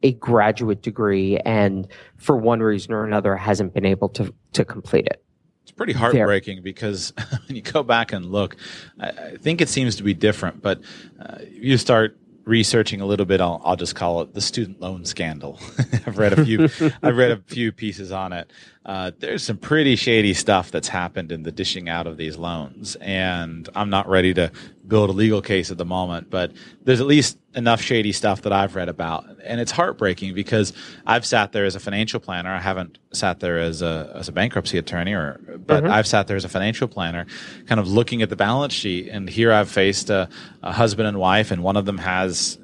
a 0.03 0.13
graduate 0.13 0.83
degree 0.83 1.39
and 1.39 1.89
for 2.17 2.37
one 2.37 2.61
reason 2.61 2.93
or 2.93 3.05
another 3.05 3.37
hasn't 3.37 3.75
been 3.75 3.87
able 3.87 4.09
to, 4.11 4.33
to 4.53 4.65
complete 4.65 5.07
it 5.07 5.25
pretty 5.71 5.93
heartbreaking 5.93 6.63
because 6.63 7.13
when 7.47 7.57
you 7.57 7.63
go 7.63 7.83
back 7.83 8.13
and 8.13 8.27
look, 8.27 8.57
I, 9.01 9.09
I 9.09 9.37
think 9.37 9.61
it 9.61 9.69
seems 9.69 9.97
to 9.97 10.03
be 10.03 10.15
different. 10.15 10.63
But 10.63 10.81
uh, 11.21 11.39
you 11.51 11.77
start 11.77 12.17
researching 12.49 13.03
a 13.03 13.07
little 13.07 13.27
bit, 13.27 13.41
I'll, 13.41 13.61
I'll 13.63 13.77
just 13.77 13.95
call 13.95 14.23
it 14.23 14.33
the 14.33 14.41
student 14.41 14.81
loan 14.81 15.05
scandal. 15.05 15.61
I've 16.07 16.19
read 16.19 16.33
a 16.33 16.45
few, 16.45 16.65
I've 17.03 17.17
read 17.17 17.31
a 17.31 17.37
few 17.47 17.71
pieces 17.73 18.11
on 18.11 18.33
it. 18.33 18.51
Uh, 18.89 19.11
there's 19.19 19.43
some 19.43 19.59
pretty 19.59 19.97
shady 19.97 20.33
stuff 20.33 20.71
that's 20.71 20.89
happened 20.89 21.31
in 21.31 21.43
the 21.43 21.53
dishing 21.53 21.91
out 21.91 22.07
of 22.07 22.17
these 22.17 22.39
loans, 22.39 22.97
and 23.03 23.69
I'm 23.75 23.91
not 23.91 24.09
ready 24.09 24.33
to 24.33 24.51
build 24.87 25.11
a 25.11 25.13
legal 25.13 25.43
case 25.43 25.71
at 25.71 25.77
the 25.77 25.85
moment, 25.85 26.31
but 26.31 26.53
there's 26.85 27.03
at 27.03 27.07
least 27.07 27.37
enough 27.55 27.83
shady 27.83 28.13
stuff 28.13 28.41
that 28.43 28.53
I've 28.55 28.77
read 28.77 28.89
about, 28.89 29.27
and 29.45 29.61
it's 29.61 29.73
heartbreaking 29.73 30.33
because 30.33 30.73
I've 31.05 31.27
sat 31.27 31.53
there 31.53 31.67
as 31.67 31.77
a 31.77 31.81
financial 31.81 32.19
planner. 32.19 32.49
I 32.49 32.61
haven't 32.61 32.99
sat 33.13 33.41
there 33.41 33.59
as 33.59 33.83
a 33.83 34.11
as 34.15 34.31
a 34.31 34.33
bankruptcy 34.33 34.79
attorney, 34.79 35.13
or 35.13 35.39
but 35.67 35.83
mm-hmm. 35.85 35.93
I've 35.93 36.07
sat 36.07 36.27
there 36.27 36.39
as 36.39 36.47
a 36.47 36.49
financial 36.49 36.89
planner, 36.89 37.27
kind 37.67 37.79
of 37.79 37.89
looking 37.89 38.23
at 38.23 38.31
the 38.31 38.37
balance 38.37 38.73
sheet, 38.73 39.09
and 39.09 39.29
here 39.29 39.53
I've 39.53 39.71
faced 39.71 40.09
a, 40.09 40.31
a 40.63 40.73
husband 40.73 41.09
and 41.09 41.19
wife, 41.19 41.51
and 41.51 41.63
one 41.63 41.77
of 41.77 41.85
them 41.85 41.99
has 41.99 42.59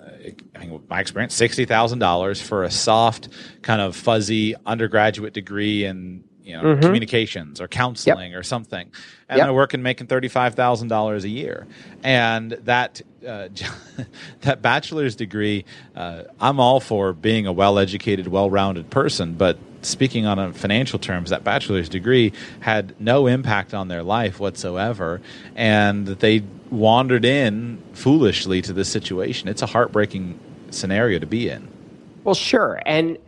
I 0.55 0.59
mean, 0.59 0.83
my 0.89 1.01
experience, 1.01 1.35
sixty 1.35 1.65
thousand 1.65 1.99
dollars 1.99 2.41
for 2.41 2.65
a 2.65 2.71
soft, 2.71 3.29
kind 3.63 3.81
of 3.81 3.97
fuzzy 3.97 4.55
undergraduate 4.67 5.35
degree 5.35 5.85
in 5.85 6.25
you 6.43 6.57
know 6.57 6.63
mm-hmm. 6.63 6.83
communications 6.83 7.61
or 7.61 7.69
counseling 7.69 8.33
yep. 8.33 8.39
or 8.39 8.43
something, 8.43 8.91
and 9.29 9.39
yep. 9.39 9.47
they're 9.47 9.55
working 9.55 9.83
making 9.83 10.07
thirty 10.07 10.29
five 10.29 10.55
thousand 10.55 10.89
dollars 10.89 11.25
a 11.25 11.29
year, 11.29 11.67
and 12.03 12.53
that 12.53 13.01
uh, 13.27 13.49
that 14.43 14.63
bachelor's 14.63 15.17
degree, 15.17 15.65
uh, 15.97 16.25
I'm 16.41 16.61
all 16.61 16.81
for 16.81 17.13
being 17.13 17.47
a 17.47 17.53
well 17.53 17.79
educated, 17.79 18.29
well 18.29 18.51
rounded 18.51 18.91
person, 18.91 19.35
but 19.35 19.59
speaking 19.83 20.27
on 20.27 20.39
a 20.39 20.53
financial 20.53 20.99
terms, 20.99 21.31
that 21.31 21.45
bachelor's 21.45 21.89
degree 21.89 22.33
had 22.61 22.99
no 23.01 23.27
impact 23.27 23.75
on 23.75 23.89
their 23.89 24.03
life 24.03 24.41
whatsoever, 24.41 25.21
and 25.55 26.07
they 26.07 26.43
wandered 26.75 27.25
in 27.25 27.83
foolishly 27.93 28.61
to 28.63 28.73
this 28.73 28.89
situation. 28.89 29.49
It's 29.49 29.63
a 29.63 29.67
heartbreaking 29.67 30.39
scenario 30.71 31.19
to 31.19 31.27
be 31.27 31.49
in. 31.49 31.69
Well, 32.25 32.35
sure, 32.35 32.81
and 32.87 33.19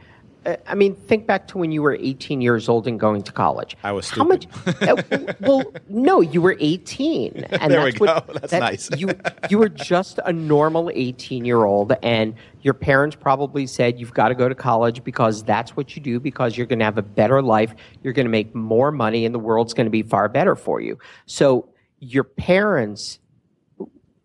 uh, 0.47 0.57
I 0.67 0.75
mean, 0.75 0.95
think 0.95 1.27
back 1.27 1.49
to 1.49 1.59
when 1.59 1.73
you 1.73 1.83
were 1.83 1.97
18 2.01 2.41
years 2.41 2.69
old 2.69 2.87
and 2.87 2.99
going 3.01 3.23
to 3.23 3.33
college. 3.33 3.77
I 3.83 3.93
was 3.93 4.07
stupid. 4.07 4.47
How 4.81 4.95
much? 4.95 5.13
uh, 5.13 5.35
well, 5.41 5.65
no, 5.89 6.21
you 6.21 6.41
were 6.41 6.57
18, 6.61 7.33
and 7.51 7.73
there 7.73 7.83
that's 7.83 8.01
we 8.01 8.07
go. 8.07 8.15
What, 8.15 8.27
that's 8.35 8.51
that, 8.53 8.61
nice. 8.61 8.89
you 8.97 9.11
you 9.51 9.59
were 9.59 9.69
just 9.69 10.19
a 10.25 10.33
normal 10.33 10.91
18 10.95 11.45
year 11.45 11.65
old, 11.65 11.93
and 12.03 12.35
your 12.63 12.75
parents 12.75 13.17
probably 13.17 13.67
said 13.67 13.99
you've 13.99 14.15
got 14.15 14.29
to 14.29 14.35
go 14.35 14.49
to 14.49 14.55
college 14.55 15.03
because 15.05 15.43
that's 15.43 15.77
what 15.77 15.97
you 15.97 16.03
do 16.03 16.21
because 16.21 16.57
you're 16.57 16.67
going 16.67 16.79
to 16.79 16.85
have 16.85 16.99
a 16.99 17.03
better 17.03 17.43
life, 17.43 17.75
you're 18.03 18.13
going 18.13 18.27
to 18.27 18.31
make 18.31 18.55
more 18.55 18.93
money, 18.93 19.25
and 19.25 19.35
the 19.35 19.41
world's 19.41 19.75
going 19.75 19.87
to 19.87 19.91
be 19.91 20.03
far 20.03 20.29
better 20.29 20.55
for 20.55 20.81
you. 20.81 20.99
So 21.27 21.69
your 21.99 22.25
parents 22.25 23.19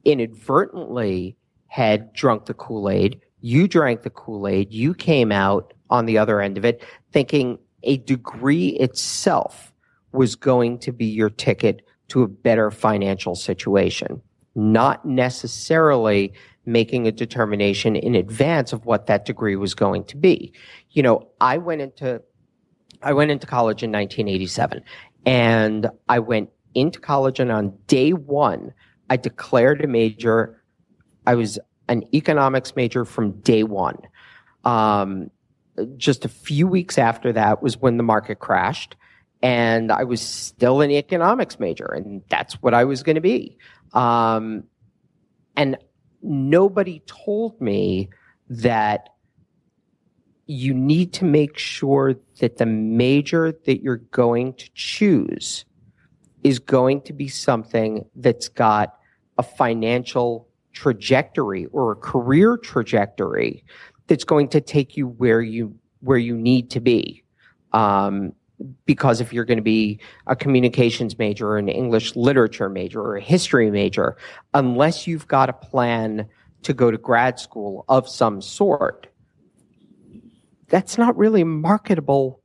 inadvertently 0.05 1.35
had 1.67 2.11
drunk 2.13 2.45
the 2.45 2.53
Kool 2.53 2.89
Aid. 2.89 3.21
You 3.39 3.67
drank 3.67 4.03
the 4.03 4.09
Kool 4.09 4.47
Aid. 4.47 4.71
You 4.71 4.93
came 4.93 5.31
out 5.31 5.73
on 5.89 6.05
the 6.05 6.17
other 6.17 6.41
end 6.41 6.57
of 6.57 6.65
it, 6.65 6.83
thinking 7.11 7.57
a 7.83 7.97
degree 7.97 8.69
itself 8.69 9.73
was 10.11 10.35
going 10.35 10.79
to 10.79 10.91
be 10.91 11.05
your 11.05 11.29
ticket 11.29 11.85
to 12.09 12.23
a 12.23 12.27
better 12.27 12.71
financial 12.71 13.35
situation, 13.35 14.21
not 14.55 15.05
necessarily 15.05 16.33
making 16.65 17.07
a 17.07 17.11
determination 17.11 17.95
in 17.95 18.15
advance 18.15 18.73
of 18.73 18.85
what 18.85 19.07
that 19.07 19.25
degree 19.25 19.55
was 19.55 19.73
going 19.73 20.03
to 20.03 20.17
be. 20.17 20.53
You 20.91 21.03
know, 21.03 21.27
I 21.39 21.57
went 21.57 21.81
into 21.81 22.21
I 23.01 23.13
went 23.13 23.31
into 23.31 23.47
college 23.47 23.81
in 23.81 23.91
1987 23.91 24.83
and 25.25 25.89
I 26.07 26.19
went 26.19 26.49
into 26.75 26.99
college 26.99 27.39
and 27.39 27.51
on 27.51 27.75
day 27.87 28.11
1 28.11 28.73
I 29.11 29.17
declared 29.17 29.83
a 29.83 29.87
major 29.87 30.63
I 31.27 31.35
was 31.35 31.59
an 31.89 32.03
economics 32.13 32.75
major 32.75 33.03
from 33.03 33.33
day 33.41 33.63
1. 33.63 33.97
Um, 34.63 35.29
just 35.97 36.23
a 36.23 36.29
few 36.29 36.65
weeks 36.65 36.97
after 36.97 37.33
that 37.33 37.61
was 37.61 37.77
when 37.77 37.97
the 37.97 38.03
market 38.03 38.39
crashed 38.39 38.95
and 39.43 39.91
I 39.91 40.05
was 40.05 40.21
still 40.21 40.81
an 40.81 40.91
economics 40.91 41.59
major, 41.59 41.87
and 41.87 42.21
that's 42.29 42.61
what 42.61 42.73
I 42.73 42.85
was 42.85 43.03
going 43.03 43.15
to 43.15 43.21
be. 43.21 43.57
Um, 43.91 44.63
and 45.57 45.77
nobody 46.21 47.01
told 47.07 47.59
me 47.59 48.09
that 48.49 49.09
you 50.45 50.73
need 50.73 51.11
to 51.13 51.25
make 51.25 51.57
sure 51.57 52.15
that 52.39 52.57
the 52.57 52.65
major 52.65 53.51
that 53.65 53.81
you're 53.81 53.97
going 53.97 54.53
to 54.53 54.69
choose 54.73 55.65
is 56.43 56.59
going 56.59 57.01
to 57.01 57.13
be 57.13 57.27
something 57.27 58.05
that's 58.15 58.47
got 58.47 59.00
a 59.41 59.43
financial 59.43 60.47
trajectory 60.71 61.65
or 61.67 61.93
a 61.93 61.95
career 61.95 62.57
trajectory 62.57 63.65
that's 64.05 64.23
going 64.23 64.47
to 64.47 64.61
take 64.61 64.95
you 64.95 65.07
where 65.07 65.41
you 65.41 65.75
where 66.01 66.19
you 66.19 66.37
need 66.37 66.69
to 66.69 66.79
be. 66.79 67.23
Um, 67.73 68.33
because 68.85 69.19
if 69.19 69.33
you're 69.33 69.45
going 69.45 69.57
to 69.57 69.63
be 69.63 69.99
a 70.27 70.35
communications 70.35 71.17
major 71.17 71.47
or 71.47 71.57
an 71.57 71.69
English 71.69 72.15
literature 72.15 72.69
major 72.69 73.01
or 73.01 73.15
a 73.15 73.21
history 73.21 73.71
major, 73.71 74.15
unless 74.53 75.07
you've 75.07 75.27
got 75.27 75.49
a 75.49 75.53
plan 75.53 76.27
to 76.61 76.71
go 76.73 76.91
to 76.91 76.99
grad 76.99 77.39
school 77.39 77.83
of 77.89 78.07
some 78.07 78.43
sort, 78.43 79.07
that's 80.67 80.99
not 80.99 81.17
really 81.17 81.41
a 81.41 81.45
marketable 81.45 82.39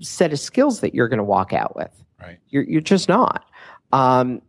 set 0.00 0.32
of 0.32 0.40
skills 0.40 0.80
that 0.80 0.94
you're 0.94 1.08
going 1.08 1.18
to 1.18 1.24
walk 1.24 1.52
out 1.52 1.76
with. 1.76 1.92
Right. 2.18 2.38
You're, 2.48 2.64
you're 2.64 2.80
just 2.80 3.06
not. 3.06 3.44
Um, 3.92 4.40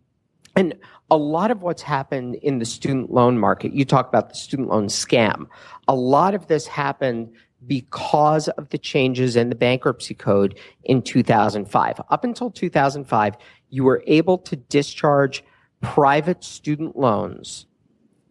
and 0.55 0.73
a 1.11 1.17
lot 1.17 1.51
of 1.51 1.63
what's 1.63 1.81
happened 1.81 2.35
in 2.35 2.59
the 2.59 2.65
student 2.65 3.11
loan 3.11 3.37
market, 3.37 3.73
you 3.73 3.85
talk 3.85 4.07
about 4.07 4.29
the 4.29 4.35
student 4.35 4.69
loan 4.69 4.87
scam. 4.87 5.47
A 5.87 5.95
lot 5.95 6.35
of 6.35 6.47
this 6.47 6.67
happened 6.67 7.31
because 7.65 8.47
of 8.49 8.69
the 8.69 8.77
changes 8.77 9.35
in 9.35 9.49
the 9.49 9.55
bankruptcy 9.55 10.13
code 10.13 10.57
in 10.83 11.01
2005. 11.01 12.01
Up 12.09 12.23
until 12.23 12.51
2005, 12.51 13.35
you 13.69 13.83
were 13.83 14.03
able 14.07 14.37
to 14.37 14.55
discharge 14.55 15.43
private 15.81 16.43
student 16.43 16.97
loans 16.97 17.65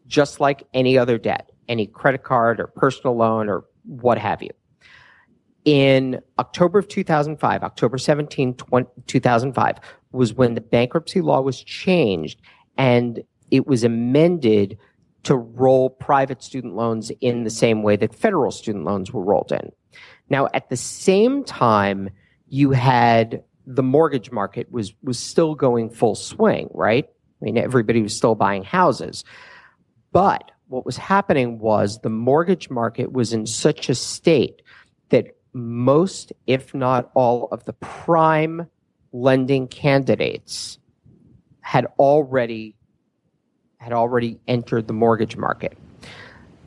just 0.06 0.40
like 0.40 0.62
any 0.73 0.97
other 0.97 1.18
debt, 1.18 1.50
any 1.68 1.87
credit 1.87 2.23
card 2.23 2.61
or 2.61 2.66
personal 2.66 3.16
loan 3.16 3.49
or 3.49 3.64
what 3.85 4.18
have 4.18 4.42
you. 4.42 4.50
In 5.64 6.20
October 6.38 6.78
of 6.78 6.88
2005, 6.88 7.62
October 7.62 7.99
17, 7.99 8.56
2005, 9.06 9.76
was 10.12 10.32
when 10.32 10.54
the 10.54 10.62
bankruptcy 10.62 11.20
law 11.20 11.42
was 11.42 11.62
changed 11.62 12.40
and 12.78 13.23
it 13.50 13.66
was 13.66 13.85
amended 13.85 14.78
to 15.25 15.37
roll 15.37 15.90
private 15.90 16.42
student 16.42 16.75
loans 16.75 17.11
in 17.20 17.44
the 17.44 17.50
same 17.50 17.82
way 17.82 17.97
that 17.97 18.14
federal 18.14 18.50
student 18.50 18.85
loans 18.85 19.12
were 19.12 19.23
rolled 19.23 19.52
in. 19.52 19.73
Now, 20.30 20.49
at 20.54 20.70
the 20.70 20.76
same 20.76 21.44
time, 21.44 22.11
you 22.49 22.70
had 22.70 23.42
the 23.66 23.82
mortgage 23.82 24.30
market 24.30 24.70
was 24.73 24.94
was 25.02 25.18
still 25.18 25.54
going 25.54 25.90
full 25.90 26.14
swing, 26.14 26.70
right? 26.73 27.04
I 27.06 27.44
mean, 27.44 27.58
everybody 27.58 28.00
was 28.00 28.16
still 28.16 28.35
buying 28.35 28.64
houses. 28.64 29.25
But 30.12 30.50
what 30.68 30.87
was 30.87 30.97
happening 30.97 31.58
was 31.58 31.99
the 31.99 32.08
mortgage 32.11 32.70
market 32.70 33.12
was 33.12 33.32
in 33.32 33.47
such 33.47 33.88
a 33.88 33.94
state 33.94 34.62
that 35.11 35.37
most, 35.52 36.32
if 36.47 36.75
not 36.75 37.11
all, 37.14 37.49
of 37.52 37.64
the 37.64 37.73
prime 37.75 38.66
lending 39.12 39.66
candidates 39.68 40.78
had 41.68 41.84
already 41.98 42.75
had 43.76 43.92
already 43.92 44.40
entered 44.48 44.87
the 44.87 44.94
mortgage 44.94 45.37
market. 45.37 45.76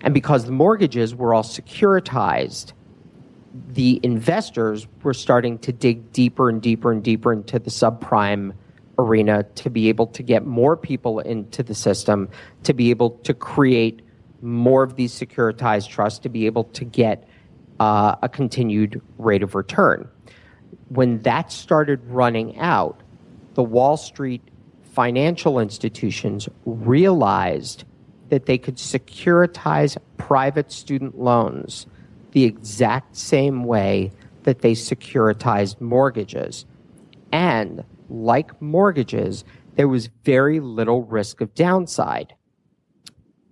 And 0.01 0.13
because 0.13 0.45
the 0.45 0.51
mortgages 0.51 1.15
were 1.15 1.33
all 1.33 1.41
securitized, 1.41 2.73
the 3.69 3.99
investors 4.03 4.85
were 5.01 5.15
starting 5.15 5.57
to 5.57 5.71
dig 5.71 6.13
deeper 6.13 6.49
and 6.49 6.61
deeper 6.61 6.91
and 6.91 7.03
deeper 7.03 7.33
into 7.33 7.57
the 7.57 7.71
subprime 7.71 8.53
arena 8.99 9.41
to 9.55 9.71
be 9.71 9.89
able 9.89 10.05
to 10.05 10.21
get 10.21 10.45
more 10.45 10.77
people 10.77 11.17
into 11.19 11.63
the 11.63 11.73
system, 11.73 12.29
to 12.61 12.71
be 12.71 12.91
able 12.91 13.09
to 13.23 13.33
create 13.33 14.03
more 14.43 14.83
of 14.83 14.97
these 14.97 15.11
securitized 15.11 15.89
trusts, 15.89 16.19
to 16.19 16.29
be 16.29 16.45
able 16.45 16.65
to 16.65 16.85
get 16.85 17.27
uh, 17.79 18.17
a 18.21 18.29
continued 18.29 19.01
rate 19.17 19.41
of 19.41 19.55
return. 19.55 20.07
When 20.89 21.23
that 21.23 21.51
started 21.51 22.05
running 22.05 22.59
out, 22.59 23.01
the 23.55 23.63
Wall 23.63 23.97
Street 23.97 24.43
financial 24.91 25.59
institutions 25.59 26.49
realized 26.65 27.85
that 28.29 28.45
they 28.45 28.57
could 28.57 28.75
securitize 28.75 29.97
private 30.17 30.71
student 30.71 31.17
loans 31.17 31.85
the 32.31 32.43
exact 32.43 33.15
same 33.15 33.63
way 33.63 34.11
that 34.43 34.61
they 34.61 34.73
securitized 34.73 35.79
mortgages. 35.79 36.65
And 37.31 37.83
like 38.09 38.61
mortgages, 38.61 39.43
there 39.75 39.87
was 39.87 40.09
very 40.23 40.59
little 40.59 41.03
risk 41.03 41.41
of 41.41 41.53
downside. 41.53 42.33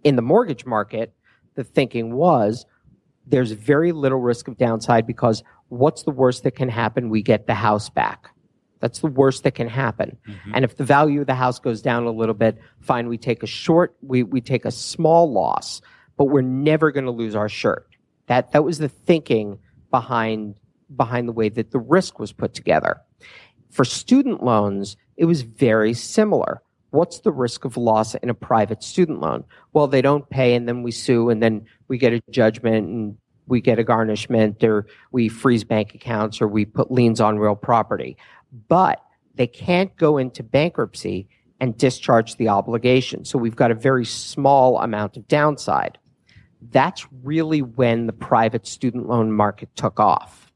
In 0.03 0.15
the 0.15 0.21
mortgage 0.21 0.65
market, 0.65 1.13
the 1.55 1.63
thinking 1.63 2.13
was 2.13 2.65
there's 3.27 3.51
very 3.51 3.91
little 3.91 4.19
risk 4.19 4.47
of 4.47 4.57
downside 4.57 5.05
because 5.05 5.43
what's 5.69 6.03
the 6.03 6.11
worst 6.11 6.43
that 6.43 6.55
can 6.55 6.69
happen? 6.69 7.09
We 7.09 7.21
get 7.21 7.47
the 7.47 7.53
house 7.53 7.89
back. 7.89 8.29
That's 8.79 8.99
the 8.99 9.07
worst 9.07 9.43
that 9.43 9.55
can 9.55 9.67
happen. 9.67 10.17
Mm-hmm. 10.27 10.51
And 10.55 10.65
if 10.65 10.77
the 10.77 10.83
value 10.83 11.21
of 11.21 11.27
the 11.27 11.35
house 11.35 11.59
goes 11.59 11.81
down 11.81 12.05
a 12.05 12.11
little 12.11 12.33
bit, 12.33 12.57
fine, 12.79 13.07
we 13.09 13.17
take 13.17 13.43
a 13.43 13.47
short, 13.47 13.95
we, 14.01 14.23
we 14.23 14.41
take 14.41 14.65
a 14.65 14.71
small 14.71 15.31
loss, 15.31 15.81
but 16.17 16.25
we're 16.25 16.41
never 16.41 16.91
going 16.91 17.05
to 17.05 17.11
lose 17.11 17.35
our 17.35 17.49
shirt. 17.49 17.87
That, 18.27 18.51
that 18.51 18.63
was 18.63 18.77
the 18.77 18.89
thinking 18.89 19.59
behind, 19.91 20.55
behind 20.95 21.27
the 21.27 21.33
way 21.33 21.49
that 21.49 21.71
the 21.71 21.79
risk 21.79 22.19
was 22.19 22.31
put 22.31 22.53
together. 22.53 23.01
For 23.69 23.85
student 23.85 24.43
loans, 24.43 24.97
it 25.17 25.25
was 25.25 25.41
very 25.41 25.93
similar. 25.93 26.61
What's 26.91 27.19
the 27.19 27.31
risk 27.31 27.65
of 27.65 27.77
loss 27.77 28.15
in 28.15 28.29
a 28.29 28.33
private 28.33 28.83
student 28.83 29.19
loan? 29.19 29.43
Well, 29.73 29.87
they 29.87 30.01
don't 30.01 30.27
pay 30.29 30.55
and 30.55 30.67
then 30.67 30.81
we 30.81 30.91
sue 30.91 31.29
and 31.29 31.43
then 31.43 31.65
we 31.87 31.97
get 31.97 32.13
a 32.13 32.21
judgment 32.31 32.87
and 32.87 33.17
we 33.49 33.61
get 33.61 33.79
a 33.79 33.83
garnishment 33.83 34.63
or 34.63 34.87
we 35.11 35.27
freeze 35.27 35.63
bank 35.63 35.93
accounts 35.93 36.41
or 36.41 36.47
we 36.47 36.65
put 36.65 36.91
liens 36.91 37.19
on 37.19 37.37
real 37.37 37.55
property 37.55 38.15
but 38.67 39.03
they 39.35 39.47
can't 39.47 39.95
go 39.95 40.17
into 40.17 40.43
bankruptcy 40.43 41.27
and 41.59 41.77
discharge 41.77 42.35
the 42.35 42.49
obligation. 42.49 43.25
So 43.25 43.37
we've 43.37 43.55
got 43.55 43.71
a 43.71 43.75
very 43.75 44.05
small 44.05 44.79
amount 44.79 45.17
of 45.17 45.27
downside. 45.27 45.97
That's 46.71 47.07
really 47.23 47.61
when 47.61 48.07
the 48.07 48.13
private 48.13 48.67
student 48.67 49.07
loan 49.07 49.31
market 49.31 49.69
took 49.75 49.99
off 49.99 50.51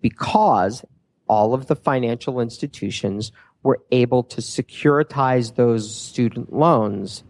because 0.00 0.84
all 1.28 1.54
of 1.54 1.66
the 1.66 1.76
financial 1.76 2.40
institutions 2.40 3.32
were 3.62 3.80
able 3.90 4.22
to 4.22 4.40
securitize 4.40 5.56
those 5.56 5.94
student 5.94 6.52
loans 6.52 7.24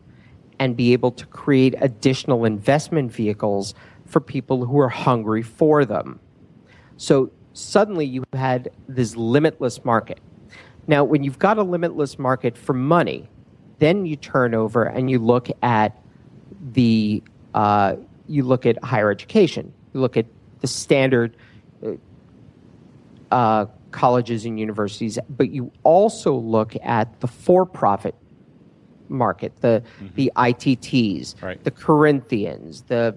and 0.58 0.76
be 0.76 0.92
able 0.92 1.10
to 1.12 1.26
create 1.26 1.74
additional 1.80 2.44
investment 2.44 3.12
vehicles 3.12 3.74
for 4.06 4.20
people 4.20 4.64
who 4.64 4.78
are 4.78 4.88
hungry 4.88 5.42
for 5.42 5.84
them. 5.84 6.20
So 6.96 7.30
suddenly 7.58 8.06
you 8.06 8.24
had 8.32 8.70
this 8.88 9.16
limitless 9.16 9.84
market. 9.84 10.20
Now, 10.86 11.04
when 11.04 11.22
you've 11.22 11.38
got 11.38 11.58
a 11.58 11.62
limitless 11.62 12.18
market 12.18 12.56
for 12.56 12.72
money, 12.72 13.28
then 13.78 14.06
you 14.06 14.16
turn 14.16 14.54
over 14.54 14.84
and 14.84 15.10
you 15.10 15.18
look 15.18 15.48
at 15.62 16.00
the 16.72 17.22
uh, 17.54 17.96
you 18.26 18.42
look 18.42 18.66
at 18.66 18.82
higher 18.84 19.10
education. 19.10 19.72
You 19.92 20.00
look 20.00 20.16
at 20.16 20.26
the 20.60 20.66
standard 20.66 21.36
uh, 21.84 23.34
uh 23.34 23.66
colleges 23.90 24.44
and 24.44 24.60
universities, 24.60 25.18
but 25.28 25.50
you 25.50 25.72
also 25.82 26.34
look 26.34 26.74
at 26.82 27.20
the 27.20 27.26
for-profit 27.26 28.14
market, 29.08 29.56
the 29.60 29.82
mm-hmm. 30.00 30.14
the 30.14 30.32
ITTs, 30.36 31.42
right. 31.42 31.62
the 31.64 31.70
Corinthians, 31.70 32.82
the 32.82 33.16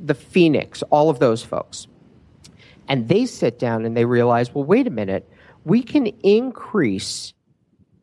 the 0.00 0.14
Phoenix, 0.14 0.82
all 0.90 1.10
of 1.10 1.18
those 1.18 1.42
folks. 1.42 1.86
And 2.88 3.08
they 3.08 3.26
sit 3.26 3.58
down 3.58 3.84
and 3.84 3.96
they 3.96 4.04
realize, 4.04 4.54
well, 4.54 4.64
wait 4.64 4.86
a 4.86 4.90
minute, 4.90 5.28
we 5.64 5.82
can 5.82 6.06
increase 6.06 7.34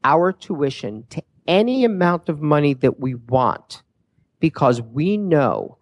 our 0.03 0.31
tuition 0.31 1.05
to 1.09 1.23
any 1.47 1.83
amount 1.83 2.29
of 2.29 2.41
money 2.41 2.73
that 2.75 2.99
we 2.99 3.15
want 3.15 3.83
because 4.39 4.81
we 4.81 5.17
know 5.17 5.77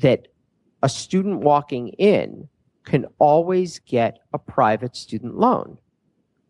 that 0.00 0.28
a 0.82 0.88
student 0.88 1.40
walking 1.40 1.88
in 1.88 2.48
can 2.84 3.06
always 3.18 3.80
get 3.80 4.20
a 4.32 4.38
private 4.38 4.96
student 4.96 5.36
loan. 5.36 5.78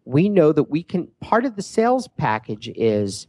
We 0.05 0.29
know 0.29 0.53
that 0.53 0.71
we 0.71 0.83
can, 0.83 1.09
part 1.21 1.45
of 1.45 1.57
the 1.57 1.63
sales 1.63 2.09
package 2.17 2.71
is 2.77 3.27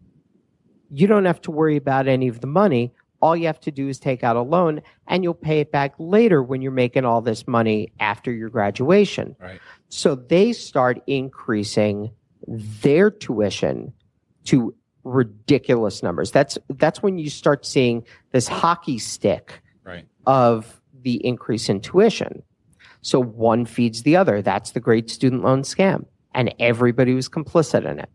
you 0.91 1.07
don't 1.07 1.25
have 1.25 1.41
to 1.41 1.51
worry 1.51 1.77
about 1.77 2.07
any 2.07 2.27
of 2.27 2.41
the 2.41 2.47
money 2.47 2.93
all 3.21 3.35
you 3.35 3.47
have 3.47 3.59
to 3.61 3.71
do 3.71 3.87
is 3.87 3.99
take 3.99 4.23
out 4.23 4.35
a 4.35 4.41
loan 4.41 4.81
and 5.07 5.23
you'll 5.23 5.33
pay 5.33 5.59
it 5.59 5.71
back 5.71 5.93
later 5.97 6.41
when 6.41 6.61
you're 6.61 6.71
making 6.71 7.05
all 7.05 7.21
this 7.21 7.47
money 7.47 7.91
after 7.99 8.31
your 8.31 8.49
graduation. 8.49 9.35
Right. 9.39 9.59
So 9.89 10.15
they 10.15 10.53
start 10.53 11.01
increasing 11.07 12.11
their 12.47 13.11
tuition 13.11 13.93
to 14.45 14.73
ridiculous 15.03 16.03
numbers. 16.03 16.31
That's 16.31 16.57
that's 16.69 17.01
when 17.01 17.17
you 17.17 17.29
start 17.29 17.65
seeing 17.65 18.03
this 18.31 18.47
hockey 18.47 18.99
stick 18.99 19.61
right. 19.83 20.05
of 20.25 20.79
the 21.01 21.25
increase 21.25 21.69
in 21.69 21.81
tuition. 21.81 22.43
So 23.01 23.21
one 23.21 23.65
feeds 23.65 24.03
the 24.03 24.15
other. 24.15 24.41
That's 24.41 24.71
the 24.71 24.79
great 24.79 25.09
student 25.09 25.43
loan 25.43 25.63
scam. 25.63 26.05
And 26.33 26.53
everybody 26.59 27.13
was 27.13 27.29
complicit 27.29 27.89
in 27.89 27.99
it. 27.99 28.09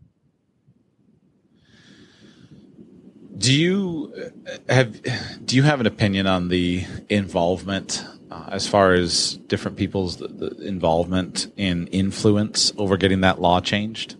Do 3.37 3.53
you 3.53 4.31
have 4.69 5.01
do 5.45 5.55
you 5.55 5.63
have 5.63 5.81
an 5.81 5.87
opinion 5.87 6.25
on 6.25 6.47
the 6.47 6.85
involvement 7.09 8.05
uh, 8.31 8.49
as 8.51 8.67
far 8.67 8.93
as 8.93 9.37
different 9.47 9.77
people's 9.77 10.17
the, 10.17 10.27
the 10.27 10.67
involvement 10.67 11.51
and 11.57 11.89
influence 11.91 12.71
over 12.77 12.95
getting 12.97 13.21
that 13.21 13.41
law 13.41 13.59
changed? 13.59 14.15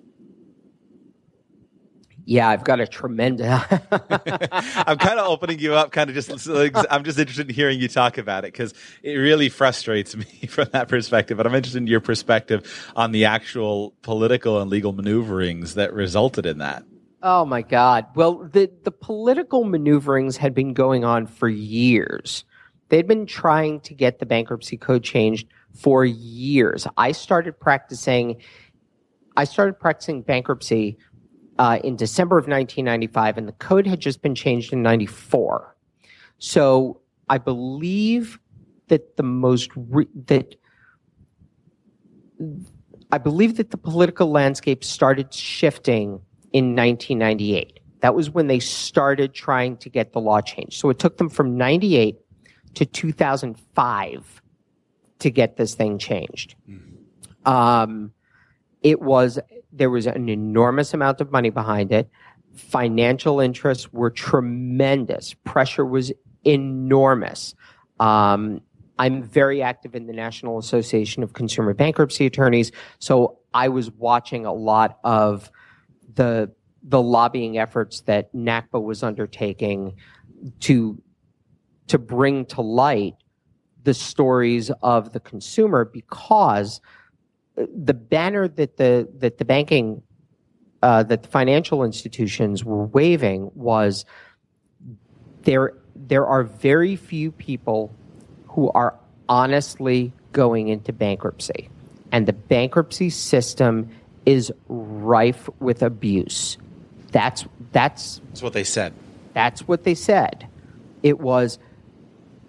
Yeah, 2.28 2.50
I've 2.50 2.64
got 2.64 2.80
a 2.80 2.88
tremendous. 2.88 3.48
I'm 3.72 4.98
kind 4.98 5.20
of 5.20 5.30
opening 5.30 5.60
you 5.60 5.76
up, 5.76 5.92
kind 5.92 6.10
of 6.10 6.16
just. 6.16 6.32
I'm 6.90 7.04
just 7.04 7.20
interested 7.20 7.48
in 7.48 7.56
hearing 7.56 7.80
you 7.80 7.88
talk 7.88 8.18
about 8.18 8.46
it 8.46 8.52
because 8.52 8.74
it 9.04 9.14
really 9.14 9.48
frustrates 9.48 10.16
me 10.16 10.26
from 10.50 10.68
that 10.74 10.88
perspective. 10.88 11.38
But 11.38 11.46
I'm 11.46 11.54
interested 11.54 11.78
in 11.78 11.88
your 11.88 12.02
perspective 12.02 12.92
on 12.96 13.12
the 13.12 13.26
actual 13.26 13.94
political 14.02 14.60
and 14.60 14.72
legal 14.72 14.92
maneuverings 14.92 15.76
that 15.76 15.94
resulted 15.94 16.48
in 16.48 16.58
that. 16.58 16.84
Oh 17.28 17.44
my 17.44 17.64
God. 17.64 18.06
Well, 18.14 18.48
the, 18.54 18.70
the 18.84 18.92
political 18.92 19.64
maneuverings 19.64 20.38
had 20.38 20.54
been 20.54 20.76
going 20.76 21.04
on 21.04 21.26
for 21.26 21.50
years. 21.50 22.46
They'd 22.90 23.08
been 23.08 23.26
trying 23.26 23.80
to 23.80 23.96
get 23.96 24.20
the 24.20 24.28
bankruptcy 24.28 24.78
code 24.78 25.04
changed 25.04 25.48
for 25.74 26.06
years. 26.06 26.86
I 26.98 27.14
started 27.14 27.60
practicing, 27.60 28.44
I 29.36 29.46
started 29.46 29.80
practicing 29.80 30.22
bankruptcy 30.22 31.00
uh, 31.58 31.80
in 31.84 31.96
December 31.96 32.38
of 32.38 32.44
1995, 32.44 33.40
and 33.40 33.48
the 33.48 33.54
code 33.54 33.88
had 33.88 34.00
just 34.00 34.22
been 34.22 34.36
changed 34.36 34.72
in 34.72 34.84
94. 34.84 35.76
So 36.38 37.02
I 37.28 37.40
believe 37.40 38.38
that 38.90 39.18
the 39.18 39.24
most, 39.24 39.72
re- 39.76 40.06
that, 40.28 40.54
I 43.12 43.18
believe 43.18 43.58
that 43.58 43.72
the 43.72 43.78
political 43.78 44.30
landscape 44.30 44.84
started 44.84 45.34
shifting 45.34 46.22
in 46.56 46.74
1998. 46.74 47.82
That 48.00 48.16
was 48.16 48.30
when 48.30 48.48
they 48.48 48.60
started 48.60 49.34
trying 49.34 49.76
to 49.78 49.90
get 49.90 50.14
the 50.14 50.22
law 50.22 50.40
changed. 50.40 50.80
So 50.80 50.90
it 50.90 51.00
took 51.00 51.18
them 51.18 51.28
from 51.28 51.58
98 51.58 52.16
to 52.76 52.86
2005 52.86 54.42
to 55.20 55.30
get 55.30 55.58
this 55.58 55.76
thing 55.76 55.98
changed. 55.98 56.56
Mm-hmm. 56.70 57.52
Um, 57.52 58.14
it 58.84 59.02
was 59.02 59.38
there 59.74 59.90
was 59.90 60.08
an 60.08 60.30
enormous 60.30 60.94
amount 60.94 61.20
of 61.20 61.30
money 61.30 61.50
behind 61.50 61.92
it. 61.92 62.10
financial 62.54 63.42
interests 63.42 63.92
were 63.92 64.10
tremendous. 64.10 65.34
Pressure 65.44 65.86
was 65.86 66.14
enormous. 66.46 67.54
Um, 68.00 68.62
I'm 68.98 69.24
very 69.24 69.62
active 69.62 69.94
in 69.94 70.08
the 70.08 70.14
National 70.14 70.58
Association 70.58 71.22
of 71.22 71.34
Consumer 71.34 71.74
Bankruptcy 71.74 72.26
Attorneys, 72.26 72.72
so 73.00 73.40
I 73.54 73.68
was 73.68 73.92
watching 73.92 74.46
a 74.46 74.54
lot 74.54 75.00
of 75.04 75.52
the 76.16 76.52
the 76.88 77.02
lobbying 77.02 77.58
efforts 77.58 78.02
that 78.02 78.34
NACBA 78.34 78.82
was 78.82 79.04
undertaking 79.04 79.96
to 80.62 81.02
to 81.88 81.98
bring 81.98 82.46
to 82.46 82.62
light 82.62 83.16
the 83.84 83.94
stories 83.94 84.72
of 84.82 85.14
the 85.14 85.20
consumer 85.20 85.86
because 85.86 86.82
the 87.56 87.94
banner 87.94 88.48
that 88.48 88.78
the 88.78 89.08
that 89.20 89.38
the 89.38 89.46
banking 89.46 90.02
uh, 90.82 91.04
that 91.04 91.24
the 91.24 91.30
financial 91.30 91.84
institutions 91.84 92.64
were 92.64 92.86
waving 92.86 93.50
was 93.56 94.06
there 95.44 95.74
there 95.96 96.26
are 96.26 96.44
very 96.44 96.96
few 96.96 97.32
people 97.32 97.94
who 98.48 98.70
are 98.72 98.96
honestly 99.30 100.12
going 100.32 100.68
into 100.68 100.92
bankruptcy. 100.94 101.70
And 102.12 102.28
the 102.28 102.34
bankruptcy 102.34 103.10
system 103.10 103.90
is 104.26 104.52
rife 104.68 105.50
with 105.60 105.82
abuse. 105.82 106.58
That's 107.12 107.46
that's 107.72 108.22
That's 108.30 108.42
what 108.42 108.54
they 108.54 108.64
said. 108.64 108.94
That's 109.34 109.68
what 109.68 109.84
they 109.84 109.96
said. 109.96 110.48
It 111.04 111.20
was 111.20 111.60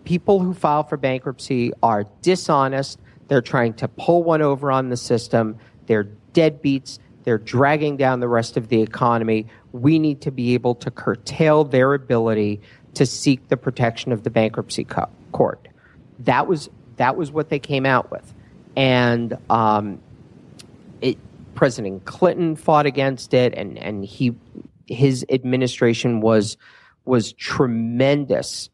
people 0.04 0.40
who 0.40 0.54
file 0.54 0.84
for 0.84 0.96
bankruptcy 0.96 1.72
are 1.82 2.04
dishonest. 2.22 2.98
They're 3.28 3.42
trying 3.42 3.74
to 3.74 3.88
pull 3.88 4.22
one 4.22 4.40
over 4.40 4.70
on 4.70 4.88
the 4.88 4.96
system. 4.96 5.58
They're 5.86 6.08
deadbeats. 6.32 6.98
They're 7.24 7.38
dragging 7.38 7.96
down 7.96 8.20
the 8.20 8.28
rest 8.28 8.56
of 8.56 8.68
the 8.68 8.80
economy. 8.80 9.46
We 9.72 9.98
need 9.98 10.20
to 10.22 10.30
be 10.30 10.54
able 10.54 10.76
to 10.76 10.90
curtail 10.90 11.64
their 11.64 11.92
ability 11.92 12.60
to 12.94 13.04
seek 13.04 13.48
the 13.48 13.56
protection 13.56 14.12
of 14.12 14.22
the 14.22 14.30
bankruptcy 14.30 14.84
co- 14.84 15.08
court. 15.32 15.68
That 16.20 16.46
was 16.46 16.70
that 16.96 17.16
was 17.16 17.30
what 17.30 17.50
they 17.50 17.58
came 17.58 17.84
out 17.84 18.10
with, 18.10 18.32
and 18.74 19.36
um, 19.50 20.00
President 21.56 22.04
Clinton 22.04 22.54
fought 22.54 22.86
against 22.86 23.34
it, 23.34 23.52
and 23.54 23.78
and 23.78 24.04
he 24.04 24.36
his 24.86 25.26
administration 25.30 26.20
was 26.20 26.56
was 27.04 27.32
tremendous 27.32 28.70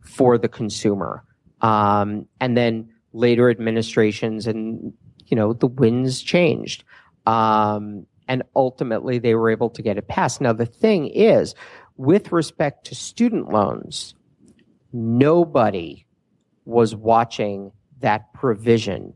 for 0.00 0.36
the 0.36 0.48
consumer, 0.48 1.24
um, 1.62 2.26
and 2.40 2.56
then 2.56 2.90
later 3.12 3.48
administrations, 3.48 4.46
and 4.46 4.92
you 5.26 5.36
know 5.36 5.54
the 5.54 5.68
winds 5.68 6.20
changed. 6.20 6.84
Um, 7.26 8.06
and 8.28 8.42
ultimately, 8.56 9.18
they 9.18 9.34
were 9.34 9.50
able 9.50 9.70
to 9.70 9.82
get 9.82 9.96
it 9.98 10.08
passed. 10.08 10.40
Now, 10.40 10.52
the 10.52 10.66
thing 10.66 11.08
is, 11.08 11.54
with 11.96 12.32
respect 12.32 12.86
to 12.86 12.94
student 12.94 13.50
loans, 13.50 14.14
nobody 14.92 16.06
was 16.64 16.94
watching 16.94 17.70
that 18.00 18.32
provision 18.32 19.12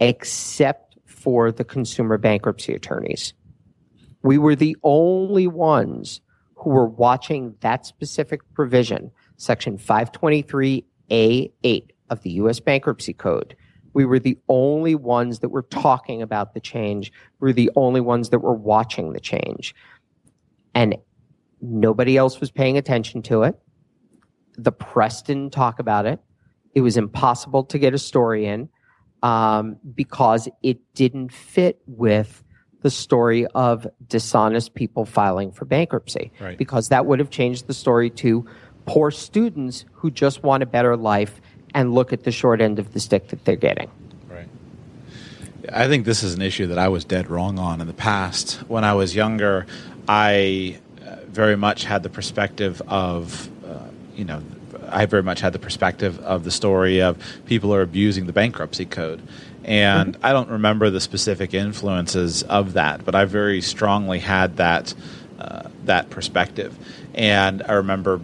except 0.00 0.87
for 1.18 1.50
the 1.50 1.64
consumer 1.64 2.16
bankruptcy 2.16 2.72
attorneys. 2.72 3.34
We 4.22 4.38
were 4.38 4.54
the 4.56 4.76
only 4.82 5.46
ones 5.46 6.20
who 6.54 6.70
were 6.70 6.86
watching 6.88 7.54
that 7.60 7.84
specific 7.86 8.40
provision, 8.54 9.10
Section 9.36 9.78
523A8 9.78 10.82
of 12.10 12.22
the 12.22 12.30
U.S. 12.30 12.60
Bankruptcy 12.60 13.12
Code. 13.12 13.56
We 13.94 14.04
were 14.04 14.18
the 14.18 14.38
only 14.48 14.94
ones 14.94 15.40
that 15.40 15.48
were 15.48 15.62
talking 15.62 16.22
about 16.22 16.54
the 16.54 16.60
change. 16.60 17.12
We 17.40 17.48
were 17.48 17.52
the 17.52 17.70
only 17.76 18.00
ones 18.00 18.30
that 18.30 18.40
were 18.40 18.54
watching 18.54 19.12
the 19.12 19.20
change. 19.20 19.74
And 20.74 20.96
nobody 21.60 22.16
else 22.16 22.40
was 22.40 22.50
paying 22.50 22.76
attention 22.76 23.22
to 23.22 23.42
it. 23.42 23.58
The 24.56 24.72
press 24.72 25.22
didn't 25.22 25.52
talk 25.52 25.78
about 25.78 26.06
it. 26.06 26.20
It 26.74 26.80
was 26.82 26.96
impossible 26.96 27.64
to 27.64 27.78
get 27.78 27.94
a 27.94 27.98
story 27.98 28.46
in 28.46 28.68
um, 29.22 29.76
because 29.94 30.48
it 30.62 30.78
didn't 30.94 31.32
fit 31.32 31.80
with 31.86 32.42
the 32.82 32.90
story 32.90 33.46
of 33.54 33.86
dishonest 34.06 34.74
people 34.74 35.04
filing 35.04 35.50
for 35.50 35.64
bankruptcy. 35.64 36.30
Right. 36.40 36.56
Because 36.56 36.88
that 36.88 37.06
would 37.06 37.18
have 37.18 37.30
changed 37.30 37.66
the 37.66 37.74
story 37.74 38.10
to 38.10 38.46
poor 38.86 39.10
students 39.10 39.84
who 39.92 40.10
just 40.10 40.42
want 40.42 40.62
a 40.62 40.66
better 40.66 40.96
life 40.96 41.40
and 41.74 41.92
look 41.92 42.12
at 42.12 42.24
the 42.24 42.30
short 42.30 42.60
end 42.60 42.78
of 42.78 42.92
the 42.92 43.00
stick 43.00 43.28
that 43.28 43.44
they're 43.44 43.56
getting. 43.56 43.90
Right. 44.28 44.48
I 45.72 45.88
think 45.88 46.04
this 46.04 46.22
is 46.22 46.34
an 46.34 46.42
issue 46.42 46.68
that 46.68 46.78
I 46.78 46.88
was 46.88 47.04
dead 47.04 47.28
wrong 47.28 47.58
on 47.58 47.80
in 47.80 47.86
the 47.86 47.92
past. 47.92 48.54
When 48.68 48.84
I 48.84 48.94
was 48.94 49.14
younger, 49.14 49.66
I 50.08 50.78
uh, 51.04 51.16
very 51.26 51.56
much 51.56 51.84
had 51.84 52.02
the 52.02 52.08
perspective 52.08 52.80
of, 52.86 53.50
uh, 53.66 53.88
you 54.14 54.24
know, 54.24 54.42
I 54.90 55.06
very 55.06 55.22
much 55.22 55.40
had 55.40 55.52
the 55.52 55.58
perspective 55.58 56.18
of 56.20 56.44
the 56.44 56.50
story 56.50 57.00
of 57.00 57.18
people 57.46 57.74
are 57.74 57.82
abusing 57.82 58.26
the 58.26 58.32
bankruptcy 58.32 58.84
code. 58.84 59.22
And 59.64 60.16
I 60.22 60.32
don't 60.32 60.48
remember 60.48 60.88
the 60.88 61.00
specific 61.00 61.52
influences 61.52 62.42
of 62.42 62.72
that, 62.72 63.04
but 63.04 63.14
I 63.14 63.26
very 63.26 63.60
strongly 63.60 64.18
had 64.18 64.56
that 64.56 64.94
uh, 65.38 65.68
that 65.84 66.10
perspective. 66.10 66.76
And 67.14 67.62
I 67.62 67.74
remember, 67.74 68.20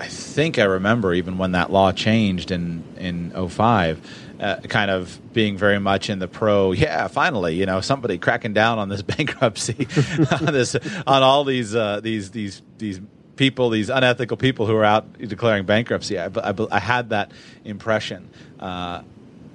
I 0.00 0.06
think 0.06 0.58
I 0.58 0.64
remember 0.64 1.14
even 1.14 1.38
when 1.38 1.52
that 1.52 1.70
law 1.70 1.92
changed 1.92 2.50
in 2.50 2.82
in 2.98 3.48
05, 3.48 4.00
uh, 4.40 4.56
kind 4.68 4.90
of 4.90 5.18
being 5.32 5.56
very 5.56 5.78
much 5.78 6.10
in 6.10 6.18
the 6.18 6.28
pro. 6.28 6.72
Yeah, 6.72 7.06
finally, 7.08 7.54
you 7.54 7.66
know, 7.66 7.80
somebody 7.80 8.18
cracking 8.18 8.52
down 8.52 8.78
on 8.78 8.88
this 8.88 9.02
bankruptcy, 9.16 9.86
on 10.40 10.46
this, 10.52 10.74
on 11.06 11.22
all 11.22 11.44
these 11.44 11.74
uh, 11.74 12.00
these 12.00 12.30
these 12.30 12.62
these 12.78 13.00
people, 13.36 13.70
these 13.70 13.90
unethical 13.90 14.36
people 14.36 14.66
who 14.66 14.76
are 14.76 14.84
out 14.84 15.18
declaring 15.18 15.64
bankruptcy. 15.64 16.18
I, 16.18 16.26
I, 16.26 16.54
I 16.70 16.78
had 16.78 17.10
that 17.10 17.32
impression. 17.64 18.30
Uh, 18.58 19.02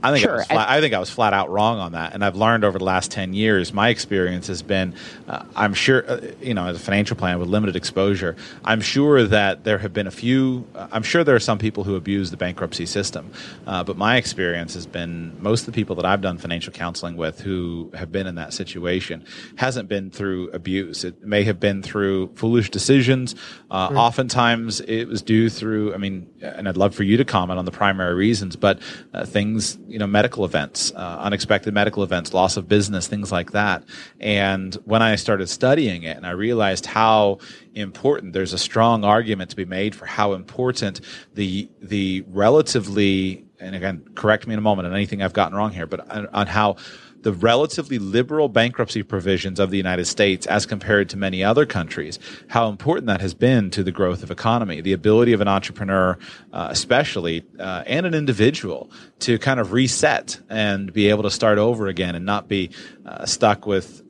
I 0.01 0.11
think 0.11 0.23
Sure, 0.23 0.33
I, 0.33 0.37
was 0.37 0.47
flat, 0.47 0.69
I 0.69 0.81
think 0.81 0.93
I 0.93 0.99
was 0.99 1.09
flat 1.09 1.33
out 1.33 1.49
wrong 1.49 1.79
on 1.79 1.91
that, 1.93 2.13
and 2.13 2.23
I've 2.23 2.35
learned 2.35 2.63
over 2.63 2.77
the 2.77 2.85
last 2.85 3.11
ten 3.11 3.33
years. 3.33 3.73
My 3.73 3.89
experience 3.89 4.47
has 4.47 4.61
been, 4.61 4.95
uh, 5.27 5.43
I'm 5.55 5.73
sure, 5.73 6.09
uh, 6.09 6.21
you 6.41 6.53
know, 6.53 6.67
as 6.67 6.77
a 6.77 6.79
financial 6.79 7.17
planner 7.17 7.37
with 7.37 7.49
limited 7.49 7.75
exposure, 7.75 8.35
I'm 8.63 8.81
sure 8.81 9.25
that 9.25 9.63
there 9.63 9.77
have 9.77 9.93
been 9.93 10.07
a 10.07 10.11
few. 10.11 10.65
Uh, 10.73 10.87
I'm 10.91 11.03
sure 11.03 11.23
there 11.23 11.35
are 11.35 11.39
some 11.39 11.57
people 11.57 11.83
who 11.83 11.95
abuse 11.95 12.31
the 12.31 12.37
bankruptcy 12.37 12.85
system, 12.85 13.31
uh, 13.67 13.83
but 13.83 13.97
my 13.97 14.17
experience 14.17 14.73
has 14.73 14.85
been 14.85 15.35
most 15.41 15.61
of 15.61 15.65
the 15.67 15.71
people 15.73 15.95
that 15.97 16.05
I've 16.05 16.21
done 16.21 16.37
financial 16.37 16.71
counseling 16.73 17.17
with 17.17 17.41
who 17.41 17.91
have 17.93 18.11
been 18.11 18.27
in 18.27 18.35
that 18.35 18.53
situation 18.53 19.25
hasn't 19.55 19.89
been 19.89 20.09
through 20.11 20.49
abuse. 20.51 21.03
It 21.03 21.23
may 21.23 21.43
have 21.43 21.59
been 21.59 21.83
through 21.83 22.31
foolish 22.35 22.69
decisions. 22.69 23.35
Uh, 23.69 23.87
Oftentimes, 23.95 24.81
it 24.81 25.05
was 25.05 25.21
due 25.21 25.49
through. 25.49 25.93
I 25.93 25.97
mean, 25.97 26.29
and 26.41 26.67
I'd 26.67 26.77
love 26.77 26.95
for 26.95 27.03
you 27.03 27.17
to 27.17 27.25
comment 27.25 27.59
on 27.59 27.65
the 27.65 27.71
primary 27.71 28.13
reasons, 28.13 28.55
but 28.55 28.79
uh, 29.13 29.25
things 29.25 29.77
you 29.87 29.99
know, 29.99 30.07
medical 30.07 30.45
events, 30.45 30.91
uh, 30.95 31.17
unexpected 31.19 31.73
medical 31.73 32.03
events, 32.03 32.33
loss 32.33 32.57
of 32.57 32.67
business, 32.67 33.07
things 33.07 33.31
like 33.31 33.51
that. 33.51 33.83
And 34.19 34.75
when 34.85 35.01
I 35.01 35.15
started 35.15 35.49
studying 35.49 36.03
it 36.03 36.17
and 36.17 36.25
I 36.25 36.31
realized 36.31 36.85
how 36.85 37.39
important, 37.73 38.33
there's 38.33 38.53
a 38.53 38.57
strong 38.57 39.03
argument 39.03 39.49
to 39.51 39.55
be 39.55 39.65
made 39.65 39.95
for 39.95 40.05
how 40.05 40.33
important 40.33 41.01
the, 41.33 41.69
the 41.81 42.23
relatively, 42.29 43.45
and 43.59 43.75
again, 43.75 44.03
correct 44.15 44.47
me 44.47 44.53
in 44.53 44.59
a 44.59 44.61
moment 44.61 44.87
on 44.87 44.93
anything 44.93 45.21
I've 45.21 45.33
gotten 45.33 45.57
wrong 45.57 45.71
here, 45.71 45.85
but 45.85 46.09
on, 46.09 46.27
on 46.27 46.47
how 46.47 46.77
the 47.21 47.33
relatively 47.33 47.99
liberal 47.99 48.49
bankruptcy 48.49 49.03
provisions 49.03 49.59
of 49.59 49.71
the 49.71 49.77
United 49.77 50.05
States 50.05 50.45
as 50.47 50.65
compared 50.65 51.09
to 51.09 51.17
many 51.17 51.43
other 51.43 51.65
countries, 51.65 52.19
how 52.47 52.69
important 52.69 53.07
that 53.07 53.21
has 53.21 53.33
been 53.33 53.69
to 53.71 53.83
the 53.83 53.91
growth 53.91 54.23
of 54.23 54.31
economy, 54.31 54.81
the 54.81 54.93
ability 54.93 55.33
of 55.33 55.41
an 55.41 55.47
entrepreneur, 55.47 56.17
uh, 56.53 56.67
especially, 56.69 57.43
uh, 57.59 57.83
and 57.85 58.05
an 58.05 58.13
individual 58.13 58.89
to 59.19 59.37
kind 59.37 59.59
of 59.59 59.73
reset 59.73 60.39
and 60.49 60.93
be 60.93 61.09
able 61.09 61.23
to 61.23 61.31
start 61.31 61.57
over 61.57 61.87
again 61.87 62.15
and 62.15 62.25
not 62.25 62.47
be 62.47 62.69
uh, 63.05 63.25
stuck 63.25 63.65
with 63.65 64.01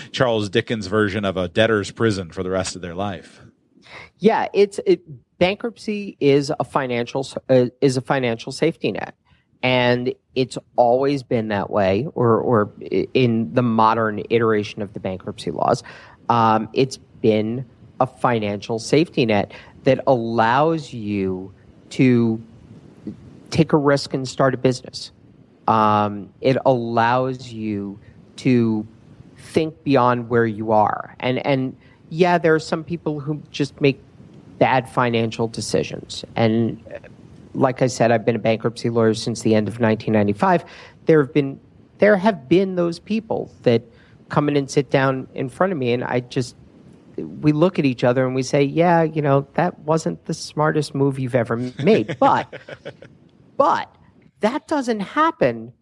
Charles 0.12 0.48
Dickens' 0.48 0.86
version 0.86 1.24
of 1.24 1.36
a 1.36 1.48
debtor's 1.48 1.90
prison 1.90 2.30
for 2.30 2.42
the 2.42 2.50
rest 2.50 2.76
of 2.76 2.82
their 2.82 2.94
life. 2.94 3.40
Yeah, 4.18 4.48
it's 4.52 4.78
it, 4.86 5.02
bankruptcy 5.38 6.16
is 6.20 6.52
a 6.60 6.64
financial 6.64 7.26
uh, 7.48 7.66
is 7.80 7.96
a 7.96 8.00
financial 8.00 8.52
safety 8.52 8.92
net, 8.92 9.14
and 9.62 10.14
it's 10.34 10.56
always 10.76 11.22
been 11.22 11.48
that 11.48 11.70
way. 11.70 12.06
Or, 12.14 12.38
or 12.38 12.70
in 13.14 13.52
the 13.54 13.62
modern 13.62 14.22
iteration 14.30 14.82
of 14.82 14.92
the 14.92 15.00
bankruptcy 15.00 15.50
laws, 15.50 15.82
um, 16.28 16.68
it's 16.72 16.96
been 16.96 17.64
a 18.00 18.06
financial 18.06 18.78
safety 18.78 19.26
net 19.26 19.52
that 19.84 20.00
allows 20.06 20.92
you 20.92 21.52
to 21.90 22.40
take 23.50 23.72
a 23.72 23.76
risk 23.76 24.14
and 24.14 24.26
start 24.26 24.54
a 24.54 24.56
business. 24.56 25.12
Um, 25.68 26.32
it 26.40 26.56
allows 26.64 27.52
you 27.52 27.98
to 28.36 28.86
think 29.36 29.84
beyond 29.84 30.28
where 30.28 30.46
you 30.46 30.72
are, 30.72 31.14
and 31.20 31.44
and 31.46 31.76
yeah, 32.08 32.38
there 32.38 32.54
are 32.54 32.60
some 32.60 32.82
people 32.82 33.20
who 33.20 33.42
just 33.50 33.80
make 33.80 34.00
bad 34.58 34.88
financial 34.88 35.48
decisions. 35.48 36.24
And 36.36 36.82
uh, 36.92 36.98
like 37.54 37.82
I 37.82 37.86
said, 37.86 38.10
I've 38.12 38.24
been 38.24 38.36
a 38.36 38.40
bankruptcy 38.40 38.90
lawyer 38.90 39.14
since 39.14 39.42
the 39.42 39.54
end 39.54 39.68
of 39.68 39.80
1995. 39.80 40.64
There 41.06 41.22
have 41.22 41.32
been 41.32 41.60
there 41.98 42.16
have 42.16 42.48
been 42.48 42.76
those 42.76 42.98
people 42.98 43.52
that 43.62 43.82
come 44.30 44.48
in 44.48 44.56
and 44.56 44.70
sit 44.70 44.90
down 44.90 45.28
in 45.34 45.48
front 45.48 45.72
of 45.72 45.78
me, 45.78 45.92
and 45.92 46.02
I 46.02 46.20
just 46.20 46.56
we 47.16 47.52
look 47.52 47.78
at 47.78 47.84
each 47.84 48.04
other 48.04 48.24
and 48.24 48.34
we 48.34 48.42
say, 48.42 48.62
yeah, 48.62 49.02
you 49.02 49.22
know, 49.22 49.46
that 49.54 49.78
wasn't 49.80 50.24
the 50.26 50.34
smartest 50.34 50.94
move 50.94 51.18
you've 51.18 51.34
ever 51.34 51.56
made. 51.56 52.16
But, 52.20 52.60
but 53.56 53.94
that 54.40 54.66
doesn't 54.68 55.00
happen 55.00 55.72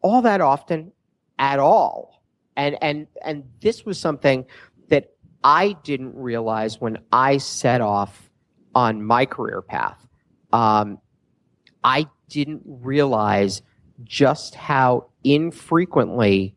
all 0.00 0.22
that 0.22 0.40
often 0.40 0.92
at 1.38 1.58
all. 1.58 2.22
And, 2.56 2.76
and, 2.82 3.06
and 3.24 3.44
this 3.60 3.84
was 3.84 3.98
something 3.98 4.46
that 4.88 5.12
I 5.42 5.72
didn't 5.84 6.14
realize 6.14 6.80
when 6.80 6.98
I 7.12 7.38
set 7.38 7.80
off 7.80 8.30
on 8.74 9.02
my 9.02 9.26
career 9.26 9.62
path. 9.62 10.06
Um, 10.52 10.98
I 11.84 12.06
didn't 12.28 12.62
realize 12.64 13.62
just 14.04 14.54
how 14.54 15.10
infrequently 15.24 16.54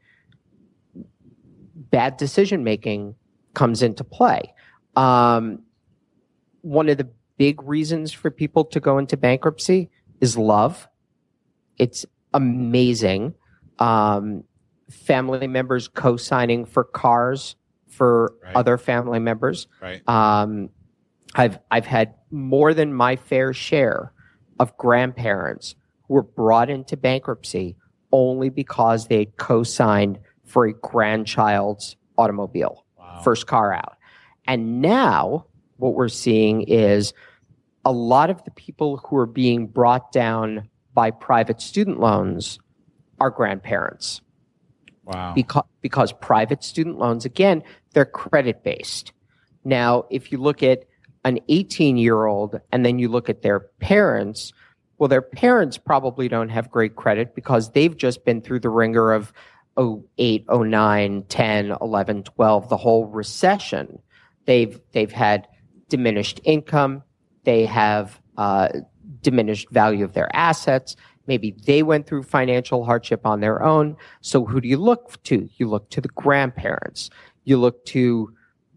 bad 1.76 2.18
decision 2.18 2.64
making 2.64 3.16
comes 3.54 3.84
into 3.84 4.04
play. 4.04 4.54
Um, 4.96 5.64
one 6.62 6.90
of 6.90 6.98
the 6.98 7.10
big 7.38 7.62
reasons 7.64 8.12
for 8.12 8.32
people 8.32 8.64
to 8.66 8.80
go 8.80 8.98
into 8.98 9.18
bankruptcy 9.18 9.90
is 10.22 10.38
love. 10.38 10.88
It's 11.78 12.06
amazing. 12.34 13.36
Um, 13.80 14.44
family 14.90 15.48
members 15.48 15.88
co-signing 15.88 16.66
for 16.66 16.84
cars 16.84 17.56
for 17.90 18.34
right. 18.44 18.56
other 18.56 18.78
family 18.78 19.20
members. 19.20 19.68
Right. 19.82 20.08
Um, 20.08 20.70
I've 21.36 21.60
I've 21.72 21.86
had 21.86 22.16
more 22.32 22.74
than 22.74 22.94
my 22.94 23.16
fair 23.16 23.54
share 23.54 24.12
of 24.60 24.76
grandparents 24.78 25.76
who 26.08 26.16
were 26.16 26.24
brought 26.24 26.70
into 26.70 26.98
bankruptcy 26.98 27.76
only 28.12 28.50
because 28.50 29.08
they 29.08 29.26
co-signed 29.38 30.20
for 30.46 30.66
a 30.66 30.74
grandchild's 30.74 31.96
automobile, 32.18 32.86
wow. 32.98 33.22
first 33.24 33.48
car 33.48 33.74
out. 33.74 33.98
And 34.46 34.82
now 34.82 35.48
what 35.78 35.96
we're 35.96 36.10
seeing 36.10 36.62
is 36.62 37.14
a 37.86 37.92
lot 37.92 38.30
of 38.30 38.44
the 38.44 38.52
people 38.52 38.98
who 38.98 39.18
are 39.18 39.26
being 39.26 39.68
brought 39.68 40.12
down 40.12 40.70
by 40.94 41.12
private 41.12 41.60
student 41.60 42.00
loans 42.00 42.60
are 43.20 43.32
grandparents. 43.32 44.22
Wow. 45.06 45.34
Because, 45.34 45.66
because 45.82 46.14
private 46.14 46.64
student 46.64 46.98
loans, 46.98 47.26
again, 47.26 47.64
they're 47.94 48.06
credit 48.06 48.64
based. 48.64 49.12
Now, 49.66 50.06
if 50.10 50.32
you 50.32 50.38
look 50.38 50.62
at 50.64 50.86
an 51.26 51.40
18 51.48 51.98
year 51.98 52.26
old 52.26 52.60
and 52.72 52.86
then 52.86 53.00
you 53.00 53.10
look 53.10 53.30
at 53.30 53.42
their 53.42 53.60
parents, 53.80 54.54
well, 54.98 55.08
their 55.08 55.22
parents 55.22 55.78
probably 55.78 56.28
don't 56.28 56.50
have 56.50 56.70
great 56.70 56.96
credit 56.96 57.36
because 57.36 57.72
they've 57.72 57.96
just 57.96 58.26
been 58.26 58.42
through 58.42 58.60
the 58.60 58.70
ringer 58.70 59.12
of 59.12 59.34
08, 59.78 60.46
09, 60.50 61.24
10, 61.28 61.76
11, 61.82 62.24
12, 62.24 62.70
the 62.70 62.78
whole 62.78 63.06
recession. 63.08 64.00
They've, 64.46 64.80
they've 64.92 65.12
had 65.12 65.48
diminished 65.90 66.40
income. 66.44 67.04
They 67.44 67.66
have 67.66 68.22
uh, 68.38 68.70
diminished 69.22 69.70
value 69.72 70.06
of 70.06 70.14
their 70.14 70.34
assets. 70.36 70.96
Maybe 71.28 71.56
they 71.66 71.84
went 71.84 72.06
through 72.06 72.24
financial 72.24 72.84
hardship 72.84 73.26
on 73.26 73.40
their 73.40 73.64
own. 73.64 73.96
So 74.22 74.46
who 74.46 74.60
do 74.62 74.68
you 74.68 74.78
look 74.78 75.22
to? 75.24 75.50
You 75.58 75.70
look 75.70 75.90
to 75.92 76.02
the 76.02 76.10
grandparents. 76.10 77.10
You 77.46 77.58
look 77.58 77.84
to 77.86 78.34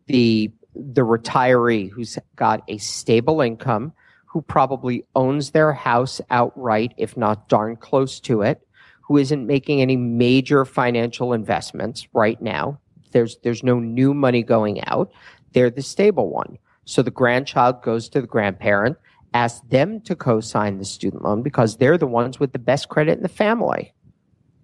the 0.06 0.52
the 0.78 1.02
retiree 1.02 1.90
who's 1.90 2.18
got 2.36 2.62
a 2.68 2.78
stable 2.78 3.40
income, 3.40 3.92
who 4.26 4.42
probably 4.42 5.04
owns 5.14 5.50
their 5.50 5.72
house 5.72 6.20
outright, 6.30 6.92
if 6.96 7.16
not 7.16 7.48
darn 7.48 7.76
close 7.76 8.20
to 8.20 8.42
it, 8.42 8.66
who 9.00 9.16
isn't 9.16 9.46
making 9.46 9.80
any 9.80 9.96
major 9.96 10.64
financial 10.64 11.32
investments 11.32 12.08
right 12.12 12.40
now. 12.42 12.78
There's 13.12 13.38
there's 13.38 13.62
no 13.62 13.78
new 13.78 14.12
money 14.12 14.42
going 14.42 14.84
out. 14.84 15.12
They're 15.52 15.70
the 15.70 15.82
stable 15.82 16.28
one. 16.28 16.58
So 16.84 17.02
the 17.02 17.10
grandchild 17.10 17.82
goes 17.82 18.08
to 18.10 18.20
the 18.20 18.26
grandparent, 18.26 18.96
asks 19.32 19.66
them 19.68 20.00
to 20.02 20.14
co-sign 20.14 20.78
the 20.78 20.84
student 20.84 21.22
loan 21.22 21.42
because 21.42 21.76
they're 21.76 21.98
the 21.98 22.06
ones 22.06 22.38
with 22.38 22.52
the 22.52 22.58
best 22.58 22.88
credit 22.88 23.16
in 23.16 23.22
the 23.22 23.28
family. 23.28 23.92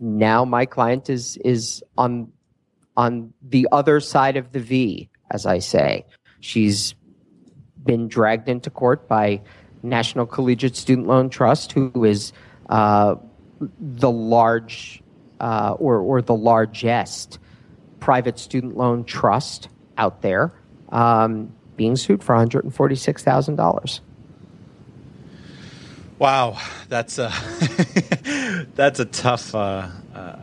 now 0.00 0.46
my 0.46 0.64
client 0.64 1.10
is, 1.10 1.36
is 1.44 1.84
on, 1.98 2.32
on 2.96 3.34
the 3.42 3.68
other 3.70 4.00
side 4.00 4.38
of 4.38 4.52
the 4.52 4.60
V, 4.60 5.10
as 5.30 5.44
I 5.44 5.58
say. 5.58 6.06
She's 6.40 6.94
been 7.84 8.08
dragged 8.08 8.48
into 8.48 8.70
court 8.70 9.06
by 9.08 9.42
National 9.84 10.26
Collegiate 10.26 10.76
Student 10.76 11.06
Loan 11.06 11.30
Trust, 11.30 11.72
who 11.72 12.04
is 12.04 12.32
uh, 12.68 13.16
the 13.78 14.10
large 14.10 15.02
uh, 15.40 15.76
or, 15.78 15.98
or 15.98 16.22
the 16.22 16.34
largest 16.34 17.38
private 18.00 18.38
student 18.38 18.76
loan 18.76 19.04
trust 19.04 19.68
out 19.96 20.22
there, 20.22 20.52
um, 20.90 21.52
being 21.76 21.96
sued 21.96 22.22
for 22.22 22.34
$146,000. 22.34 24.00
Wow, 26.18 26.58
that's 26.88 27.18
a 27.18 27.32
that's 28.74 29.00
a 29.00 29.04
tough 29.04 29.54
uh, 29.54 29.88
uh, 30.14 30.36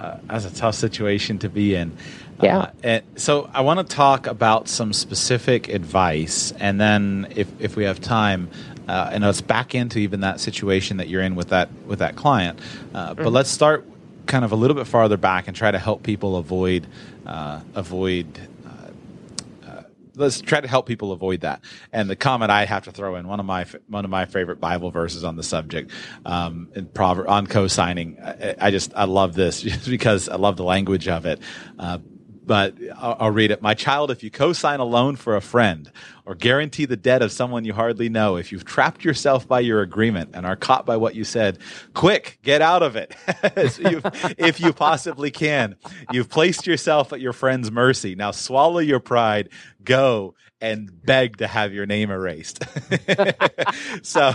uh, 0.00 0.16
that's 0.26 0.46
a 0.46 0.54
tough 0.54 0.74
situation 0.74 1.38
to 1.40 1.48
be 1.50 1.74
in. 1.74 1.96
Yeah. 2.42 2.58
Uh, 2.58 2.70
and 2.82 3.04
so 3.16 3.50
I 3.52 3.60
want 3.60 3.86
to 3.86 3.94
talk 3.96 4.26
about 4.26 4.68
some 4.68 4.92
specific 4.92 5.68
advice, 5.68 6.52
and 6.52 6.80
then 6.80 7.28
if 7.36 7.48
if 7.60 7.76
we 7.76 7.84
have 7.84 8.00
time, 8.00 8.48
uh, 8.88 9.10
and 9.12 9.22
let's 9.22 9.40
back 9.40 9.74
into 9.74 9.98
even 9.98 10.20
that 10.20 10.40
situation 10.40 10.96
that 10.96 11.08
you're 11.08 11.22
in 11.22 11.34
with 11.34 11.48
that 11.48 11.70
with 11.86 11.98
that 11.98 12.16
client. 12.16 12.58
Uh, 12.94 13.10
mm-hmm. 13.10 13.22
But 13.22 13.30
let's 13.30 13.50
start 13.50 13.84
kind 14.26 14.44
of 14.44 14.52
a 14.52 14.56
little 14.56 14.76
bit 14.76 14.86
farther 14.86 15.16
back 15.16 15.48
and 15.48 15.56
try 15.56 15.70
to 15.70 15.78
help 15.78 16.02
people 16.02 16.36
avoid 16.36 16.86
uh, 17.26 17.60
avoid. 17.74 18.26
Uh, 18.66 19.68
uh, 19.68 19.82
let's 20.14 20.40
try 20.40 20.60
to 20.60 20.68
help 20.68 20.86
people 20.86 21.12
avoid 21.12 21.42
that. 21.42 21.60
And 21.92 22.08
the 22.08 22.16
comment 22.16 22.50
I 22.50 22.64
have 22.64 22.84
to 22.84 22.92
throw 22.92 23.16
in 23.16 23.28
one 23.28 23.40
of 23.40 23.46
my 23.46 23.66
one 23.88 24.04
of 24.04 24.10
my 24.10 24.24
favorite 24.24 24.60
Bible 24.60 24.90
verses 24.90 25.24
on 25.24 25.36
the 25.36 25.42
subject, 25.42 25.90
um, 26.24 26.68
in 26.74 26.86
proverb 26.86 27.28
on 27.28 27.46
co-signing. 27.46 28.18
I, 28.22 28.54
I, 28.58 28.70
just 28.70 28.92
I 28.94 29.04
love 29.04 29.34
this 29.34 29.60
just 29.62 29.88
because 29.88 30.28
I 30.28 30.36
love 30.36 30.56
the 30.56 30.64
language 30.64 31.08
of 31.08 31.26
it. 31.26 31.40
But 32.48 32.76
I'll, 32.96 33.16
I'll, 33.20 33.30
read 33.30 33.50
it. 33.50 33.60
My 33.60 33.74
child, 33.74 34.10
if 34.10 34.22
you 34.22 34.30
co-sign 34.30 34.80
a 34.80 34.84
loan 34.84 35.16
for 35.16 35.36
a 35.36 35.40
friend 35.42 35.92
or 36.24 36.34
guarantee 36.34 36.86
the 36.86 36.96
debt 36.96 37.20
of 37.20 37.30
someone 37.30 37.66
you 37.66 37.74
hardly 37.74 38.08
know, 38.08 38.36
if 38.36 38.50
you've 38.50 38.64
trapped 38.64 39.04
yourself 39.04 39.46
by 39.46 39.60
your 39.60 39.82
agreement 39.82 40.30
and 40.32 40.46
are 40.46 40.56
caught 40.56 40.86
by 40.86 40.96
what 40.96 41.14
you 41.14 41.24
said, 41.24 41.58
quick, 41.92 42.38
get 42.42 42.62
out 42.62 42.82
of 42.82 42.96
it. 42.96 43.14
if 44.38 44.60
you 44.60 44.72
possibly 44.72 45.30
can. 45.30 45.76
You've 46.10 46.30
placed 46.30 46.66
yourself 46.66 47.12
at 47.12 47.20
your 47.20 47.34
friend's 47.34 47.70
mercy. 47.70 48.14
Now 48.14 48.30
swallow 48.30 48.78
your 48.78 49.00
pride, 49.00 49.50
go 49.84 50.34
and 50.60 50.90
beg 51.04 51.36
to 51.38 51.46
have 51.46 51.72
your 51.72 51.86
name 51.86 52.10
erased. 52.10 52.64
so, 54.02 54.32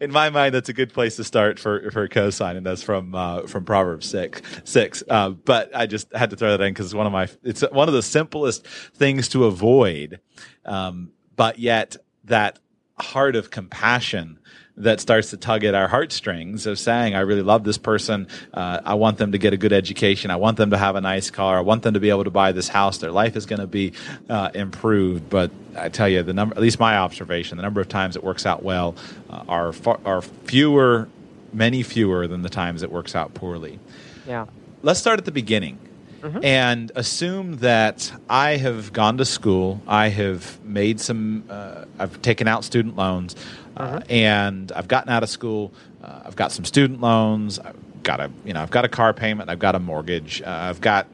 in 0.00 0.10
my 0.10 0.30
mind, 0.30 0.54
that's 0.54 0.68
a 0.68 0.72
good 0.72 0.92
place 0.92 1.16
to 1.16 1.24
start 1.24 1.58
for 1.58 1.90
for 1.90 2.08
cosign, 2.08 2.56
and 2.56 2.66
that's 2.66 2.82
from 2.82 3.14
uh, 3.14 3.42
from 3.46 3.64
Proverbs 3.64 4.08
six 4.08 4.42
six. 4.64 5.02
Uh, 5.08 5.30
but 5.30 5.74
I 5.74 5.86
just 5.86 6.12
had 6.14 6.30
to 6.30 6.36
throw 6.36 6.56
that 6.56 6.60
in 6.62 6.72
because 6.72 6.86
it's 6.86 6.94
one 6.94 7.06
of 7.06 7.12
my 7.12 7.28
it's 7.42 7.62
one 7.62 7.88
of 7.88 7.94
the 7.94 8.02
simplest 8.02 8.66
things 8.66 9.28
to 9.30 9.44
avoid, 9.44 10.20
um, 10.64 11.12
but 11.36 11.58
yet 11.58 11.96
that 12.24 12.58
heart 12.98 13.36
of 13.36 13.50
compassion 13.50 14.38
that 14.76 15.00
starts 15.00 15.30
to 15.30 15.36
tug 15.36 15.62
at 15.62 15.74
our 15.74 15.86
heartstrings 15.86 16.66
of 16.66 16.78
saying, 16.78 17.14
I 17.14 17.20
really 17.20 17.42
love 17.42 17.62
this 17.62 17.78
person. 17.78 18.26
Uh, 18.52 18.80
I 18.84 18.94
want 18.94 19.18
them 19.18 19.32
to 19.32 19.38
get 19.38 19.52
a 19.52 19.56
good 19.56 19.72
education. 19.72 20.32
I 20.32 20.36
want 20.36 20.56
them 20.56 20.70
to 20.70 20.76
have 20.76 20.96
a 20.96 21.00
nice 21.00 21.30
car. 21.30 21.56
I 21.58 21.60
want 21.60 21.82
them 21.84 21.94
to 21.94 22.00
be 22.00 22.10
able 22.10 22.24
to 22.24 22.30
buy 22.30 22.50
this 22.50 22.66
house. 22.66 22.98
Their 22.98 23.12
life 23.12 23.36
is 23.36 23.46
going 23.46 23.60
to 23.60 23.68
be 23.68 23.92
uh, 24.28 24.50
improved. 24.52 25.30
But 25.30 25.52
I 25.76 25.90
tell 25.90 26.08
you, 26.08 26.24
the 26.24 26.32
number, 26.32 26.56
at 26.56 26.60
least 26.60 26.80
my 26.80 26.96
observation, 26.96 27.56
the 27.56 27.62
number 27.62 27.80
of 27.80 27.88
times 27.88 28.16
it 28.16 28.24
works 28.24 28.46
out 28.46 28.64
well 28.64 28.96
uh, 29.30 29.44
are, 29.48 29.72
far, 29.72 30.00
are 30.04 30.22
fewer, 30.22 31.08
many 31.52 31.84
fewer 31.84 32.26
than 32.26 32.42
the 32.42 32.50
times 32.50 32.82
it 32.82 32.90
works 32.90 33.14
out 33.14 33.32
poorly. 33.32 33.78
Yeah. 34.26 34.46
Let's 34.82 34.98
start 34.98 35.18
at 35.18 35.24
the 35.24 35.32
beginning. 35.32 35.78
Mm-hmm. 36.24 36.42
and 36.42 36.90
assume 36.94 37.56
that 37.56 38.10
I 38.30 38.56
have 38.56 38.94
gone 38.94 39.18
to 39.18 39.26
school, 39.26 39.82
I 39.86 40.08
have 40.08 40.58
made 40.64 40.98
some, 40.98 41.44
uh, 41.50 41.84
I've 41.98 42.22
taken 42.22 42.48
out 42.48 42.64
student 42.64 42.96
loans, 42.96 43.36
uh-huh. 43.76 44.00
and 44.08 44.72
I've 44.72 44.88
gotten 44.88 45.10
out 45.10 45.22
of 45.22 45.28
school. 45.28 45.72
Uh, 46.02 46.22
I've 46.24 46.36
got 46.36 46.52
some 46.52 46.64
student 46.64 47.00
loans. 47.00 47.58
I've 47.58 48.02
got 48.02 48.20
a 48.20 48.30
you 48.44 48.52
know 48.52 48.62
I've 48.62 48.70
got 48.70 48.84
a 48.84 48.88
car 48.88 49.12
payment. 49.12 49.50
I've 49.50 49.58
got 49.58 49.74
a 49.74 49.78
mortgage. 49.80 50.42
Uh, 50.42 50.48
I've 50.48 50.80
got 50.80 51.06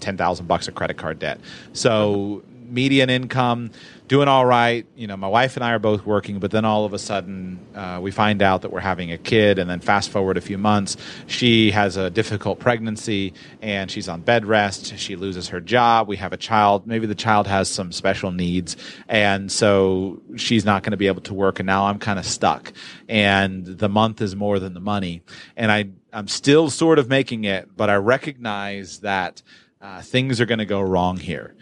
ten 0.00 0.16
thousand 0.16 0.46
bucks 0.46 0.68
of 0.68 0.74
credit 0.74 0.96
card 0.96 1.18
debt. 1.18 1.40
So 1.72 2.42
median 2.72 3.10
income, 3.10 3.70
doing 4.08 4.28
all 4.28 4.44
right. 4.44 4.86
You 4.96 5.06
know, 5.06 5.16
my 5.16 5.28
wife 5.28 5.56
and 5.56 5.64
I 5.64 5.72
are 5.72 5.78
both 5.78 6.04
working, 6.04 6.38
but 6.38 6.50
then 6.50 6.64
all 6.64 6.84
of 6.84 6.92
a 6.92 6.98
sudden 6.98 7.58
uh, 7.74 8.00
we 8.02 8.10
find 8.10 8.42
out 8.42 8.62
that 8.62 8.72
we're 8.72 8.80
having 8.80 9.12
a 9.12 9.18
kid, 9.18 9.58
and 9.58 9.68
then 9.70 9.80
fast 9.80 10.10
forward 10.10 10.36
a 10.36 10.40
few 10.40 10.58
months, 10.58 10.96
she 11.26 11.70
has 11.70 11.96
a 11.96 12.10
difficult 12.10 12.58
pregnancy 12.58 13.34
and 13.60 13.90
she's 13.90 14.08
on 14.08 14.22
bed 14.22 14.44
rest. 14.46 14.98
She 14.98 15.16
loses 15.16 15.48
her 15.48 15.60
job. 15.60 16.08
We 16.08 16.16
have 16.16 16.32
a 16.32 16.36
child. 16.36 16.86
Maybe 16.86 17.06
the 17.06 17.14
child 17.14 17.46
has 17.46 17.68
some 17.68 17.92
special 17.92 18.32
needs, 18.32 18.76
and 19.08 19.52
so 19.52 20.20
she's 20.36 20.64
not 20.64 20.82
going 20.82 20.92
to 20.92 20.96
be 20.96 21.06
able 21.06 21.22
to 21.22 21.34
work. 21.34 21.60
And 21.60 21.66
now 21.66 21.86
I'm 21.86 21.98
kind 21.98 22.18
of 22.18 22.26
stuck, 22.26 22.72
and 23.08 23.64
the 23.64 23.88
month 23.88 24.20
is 24.20 24.34
more 24.34 24.58
than 24.58 24.74
the 24.74 24.80
money, 24.80 25.22
and 25.56 25.70
I 25.70 25.90
I'm 26.12 26.28
still 26.28 26.68
sort 26.68 26.98
of 26.98 27.08
making 27.08 27.44
it, 27.44 27.70
but 27.74 27.88
I 27.88 27.94
recognize 27.94 29.00
that 29.00 29.42
uh, 29.80 30.02
things 30.02 30.40
are 30.40 30.46
going 30.46 30.58
to 30.58 30.66
go 30.66 30.80
wrong 30.80 31.16
here 31.16 31.54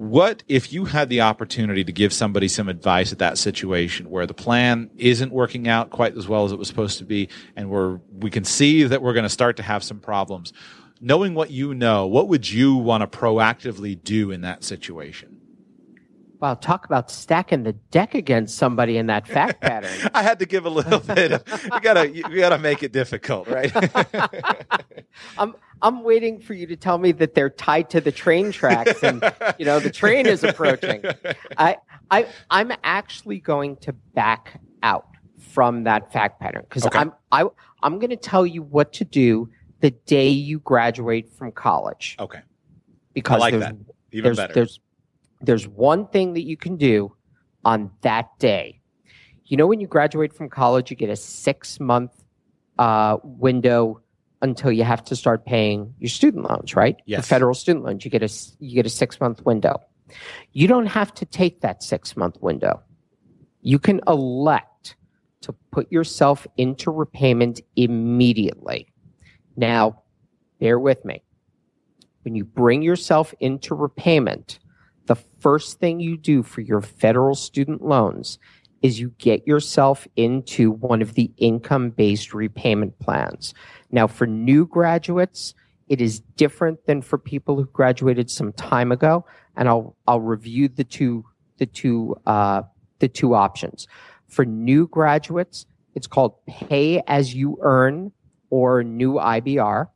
what 0.00 0.42
if 0.48 0.72
you 0.72 0.86
had 0.86 1.10
the 1.10 1.20
opportunity 1.20 1.84
to 1.84 1.92
give 1.92 2.10
somebody 2.10 2.48
some 2.48 2.70
advice 2.70 3.12
at 3.12 3.18
that 3.18 3.36
situation 3.36 4.08
where 4.08 4.24
the 4.24 4.32
plan 4.32 4.88
isn't 4.96 5.30
working 5.30 5.68
out 5.68 5.90
quite 5.90 6.16
as 6.16 6.26
well 6.26 6.46
as 6.46 6.52
it 6.52 6.58
was 6.58 6.66
supposed 6.66 6.96
to 6.96 7.04
be 7.04 7.28
and 7.54 7.68
we're 7.68 8.00
we 8.10 8.30
can 8.30 8.42
see 8.42 8.82
that 8.82 9.02
we're 9.02 9.12
going 9.12 9.24
to 9.24 9.28
start 9.28 9.58
to 9.58 9.62
have 9.62 9.84
some 9.84 10.00
problems 10.00 10.54
knowing 11.02 11.34
what 11.34 11.50
you 11.50 11.74
know 11.74 12.06
what 12.06 12.28
would 12.28 12.50
you 12.50 12.76
want 12.76 13.02
to 13.02 13.18
proactively 13.18 14.02
do 14.02 14.30
in 14.30 14.40
that 14.40 14.64
situation 14.64 15.36
Wow, 16.40 16.54
talk 16.54 16.86
about 16.86 17.10
stacking 17.10 17.64
the 17.64 17.74
deck 17.74 18.14
against 18.14 18.56
somebody 18.56 18.96
in 18.96 19.08
that 19.08 19.28
fact 19.28 19.60
pattern. 19.60 20.10
I 20.14 20.22
had 20.22 20.38
to 20.38 20.46
give 20.46 20.64
a 20.64 20.70
little 20.70 21.00
bit. 21.00 21.32
Of, 21.32 21.64
you 21.64 21.80
gotta, 21.82 22.08
you 22.08 22.22
gotta 22.22 22.56
make 22.56 22.82
it 22.82 22.92
difficult, 22.92 23.46
right? 23.46 23.70
I'm, 23.76 24.32
um, 25.38 25.56
I'm 25.82 26.02
waiting 26.02 26.40
for 26.40 26.54
you 26.54 26.66
to 26.66 26.76
tell 26.76 26.98
me 26.98 27.12
that 27.12 27.34
they're 27.34 27.50
tied 27.50 27.90
to 27.90 28.00
the 28.00 28.12
train 28.12 28.52
tracks, 28.52 29.02
and 29.02 29.22
you 29.58 29.64
know 29.64 29.80
the 29.80 29.90
train 29.90 30.26
is 30.26 30.44
approaching. 30.44 31.02
I, 31.58 31.78
I, 32.10 32.26
I'm 32.50 32.72
actually 32.84 33.38
going 33.38 33.76
to 33.78 33.92
back 33.92 34.60
out 34.82 35.06
from 35.38 35.84
that 35.84 36.12
fact 36.12 36.40
pattern 36.40 36.64
because 36.68 36.86
Okay. 36.86 36.98
I'm, 36.98 37.12
I, 37.32 37.44
I'm 37.82 37.98
going 37.98 38.10
to 38.10 38.16
tell 38.16 38.46
you 38.46 38.62
what 38.62 38.92
to 38.94 39.04
do 39.04 39.48
the 39.80 39.90
day 39.90 40.28
you 40.28 40.58
graduate 40.60 41.32
from 41.32 41.52
college. 41.52 42.16
okay, 42.18 42.40
Because 43.14 43.36
I 43.36 43.38
like 43.38 43.52
there's 43.52 43.64
that. 43.64 43.76
Even 44.12 44.24
there's, 44.24 44.36
better. 44.36 44.52
There's 44.54 44.80
there's 45.40 45.66
one 45.68 46.06
thing 46.08 46.34
that 46.34 46.42
you 46.44 46.56
can 46.56 46.76
do 46.76 47.14
on 47.64 47.90
that 48.02 48.38
day. 48.38 48.80
You 49.46 49.56
know, 49.56 49.66
when 49.66 49.80
you 49.80 49.86
graduate 49.86 50.34
from 50.34 50.48
college, 50.50 50.90
you 50.90 50.96
get 50.96 51.08
a 51.10 51.16
six 51.16 51.80
month 51.80 52.12
uh, 52.78 53.16
window 53.22 54.00
until 54.42 54.72
you 54.72 54.84
have 54.84 55.04
to 55.04 55.16
start 55.16 55.44
paying 55.44 55.94
your 55.98 56.08
student 56.08 56.48
loans, 56.48 56.74
right? 56.74 56.96
Yes. 57.06 57.22
The 57.22 57.28
federal 57.28 57.54
student 57.54 57.84
loans. 57.84 58.04
You 58.04 58.10
get 58.10 58.22
a 58.22 58.30
you 58.58 58.74
get 58.74 58.86
a 58.86 58.90
six 58.90 59.20
month 59.20 59.44
window. 59.44 59.80
You 60.52 60.66
don't 60.66 60.86
have 60.86 61.14
to 61.14 61.24
take 61.24 61.60
that 61.60 61.82
six 61.82 62.16
month 62.16 62.40
window. 62.40 62.82
You 63.62 63.78
can 63.78 64.00
elect 64.06 64.96
to 65.42 65.52
put 65.70 65.90
yourself 65.92 66.46
into 66.56 66.90
repayment 66.90 67.60
immediately. 67.76 68.92
Now, 69.56 70.02
bear 70.58 70.78
with 70.78 71.04
me. 71.04 71.22
When 72.22 72.34
you 72.34 72.44
bring 72.44 72.82
yourself 72.82 73.34
into 73.40 73.74
repayment, 73.74 74.58
the 75.06 75.16
first 75.40 75.80
thing 75.80 76.00
you 76.00 76.16
do 76.16 76.42
for 76.42 76.60
your 76.60 76.80
federal 76.80 77.34
student 77.34 77.82
loans 77.82 78.38
is 78.82 78.98
you 78.98 79.12
get 79.18 79.46
yourself 79.46 80.06
into 80.16 80.70
one 80.72 81.02
of 81.02 81.14
the 81.14 81.30
income 81.36 81.90
based 81.90 82.32
repayment 82.32 82.98
plans. 82.98 83.54
Now, 83.90 84.06
for 84.06 84.26
new 84.26 84.66
graduates, 84.66 85.54
it 85.88 86.00
is 86.00 86.20
different 86.36 86.86
than 86.86 87.02
for 87.02 87.18
people 87.18 87.56
who 87.56 87.66
graduated 87.66 88.30
some 88.30 88.52
time 88.52 88.92
ago, 88.92 89.24
and 89.56 89.68
I'll 89.68 89.96
I'll 90.06 90.20
review 90.20 90.68
the 90.68 90.84
two 90.84 91.24
the 91.58 91.66
two 91.66 92.16
uh, 92.26 92.62
the 93.00 93.08
two 93.08 93.34
options. 93.34 93.86
For 94.28 94.44
new 94.44 94.86
graduates, 94.86 95.66
it's 95.94 96.06
called 96.06 96.34
pay 96.46 97.02
as 97.06 97.34
you 97.34 97.58
earn 97.60 98.12
or 98.50 98.84
new 98.84 99.14
IBR. 99.14 99.88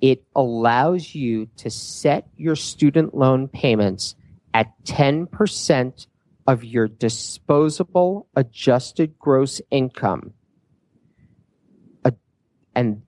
It 0.00 0.24
allows 0.34 1.14
you 1.14 1.46
to 1.58 1.70
set 1.70 2.26
your 2.36 2.56
student 2.56 3.14
loan 3.14 3.46
payments 3.48 4.16
at 4.54 4.72
10% 4.84 6.06
of 6.46 6.64
your 6.64 6.88
disposable 6.88 8.26
adjusted 8.34 9.18
gross 9.18 9.60
income. 9.70 10.32
A- 12.04 12.14
and 12.74 13.02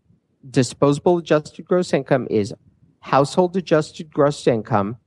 disposable 0.48 1.18
adjusted 1.18 1.64
gross 1.64 1.92
income 1.92 2.26
is 2.30 2.54
household 3.00 3.56
adjusted 3.56 4.12
gross 4.12 4.46
income 4.46 4.98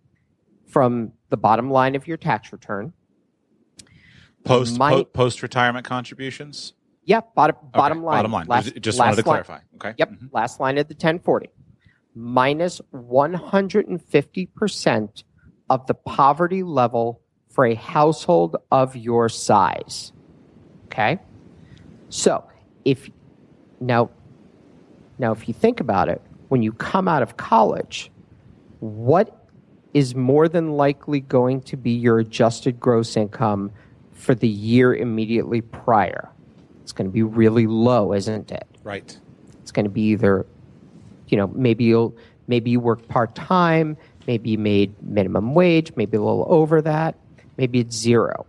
from 0.67 1.13
the 1.29 1.37
bottom 1.37 1.71
line 1.71 1.95
of 1.95 2.05
your 2.07 2.17
tax 2.17 2.51
return. 2.51 2.93
post 4.43 4.77
my- 4.79 4.91
po- 4.91 5.03
post 5.03 5.43
retirement 5.43 5.85
contributions. 5.85 6.71
Yeah, 7.03 7.19
bottom, 7.35 7.57
Okay, 7.57 7.67
bottom 7.73 8.01
line. 8.01 8.17
Bottom 8.19 8.31
line. 8.31 8.47
Last- 8.47 8.73
just 8.79 8.97
last 8.97 9.07
wanted 9.07 9.23
to 9.23 9.29
line. 9.29 9.43
clarify. 9.43 9.59
Okay. 9.75 9.93
Yep, 9.97 10.11
Mhm. 10.11 10.29
last 10.31 10.59
line 10.61 10.77
of 10.77 10.87
the 10.87 10.95
1040. 10.95 11.49
Minus 12.15 12.79
150% 12.91 15.23
of 15.69 15.85
the 15.87 15.93
poverty 15.95 16.63
level 16.63 17.21
for 17.57 17.65
a 17.65 17.73
household 17.73 18.55
of 18.71 18.95
your 18.95 19.27
size. 19.27 20.11
Okay? 20.85 21.17
So, 22.09 22.43
if 22.85 23.09
now 23.79 24.11
now 25.17 25.31
if 25.31 25.47
you 25.47 25.55
think 25.55 25.79
about 25.79 26.07
it, 26.07 26.21
when 26.49 26.61
you 26.61 26.71
come 26.71 27.07
out 27.07 27.23
of 27.23 27.35
college, 27.35 28.11
what 28.79 29.47
is 29.95 30.13
more 30.13 30.47
than 30.47 30.73
likely 30.73 31.19
going 31.19 31.61
to 31.61 31.75
be 31.75 31.89
your 31.89 32.19
adjusted 32.19 32.79
gross 32.79 33.17
income 33.17 33.71
for 34.11 34.35
the 34.35 34.47
year 34.47 34.93
immediately 34.93 35.61
prior? 35.61 36.29
It's 36.83 36.91
going 36.91 37.07
to 37.07 37.11
be 37.11 37.23
really 37.23 37.65
low, 37.65 38.13
isn't 38.13 38.51
it? 38.51 38.67
Right. 38.83 39.19
It's 39.63 39.71
going 39.71 39.85
to 39.85 39.89
be 39.89 40.03
either, 40.11 40.45
you 41.27 41.37
know, 41.37 41.47
maybe 41.47 41.85
you'll 41.85 42.15
maybe 42.45 42.69
you 42.69 42.79
work 42.79 43.07
part 43.07 43.33
time, 43.33 43.97
maybe 44.27 44.51
you 44.51 44.59
made 44.59 44.93
minimum 45.01 45.55
wage, 45.55 45.91
maybe 45.95 46.17
a 46.17 46.21
little 46.21 46.45
over 46.47 46.83
that, 46.83 47.15
maybe 47.57 47.79
it's 47.79 47.95
zero. 47.95 48.45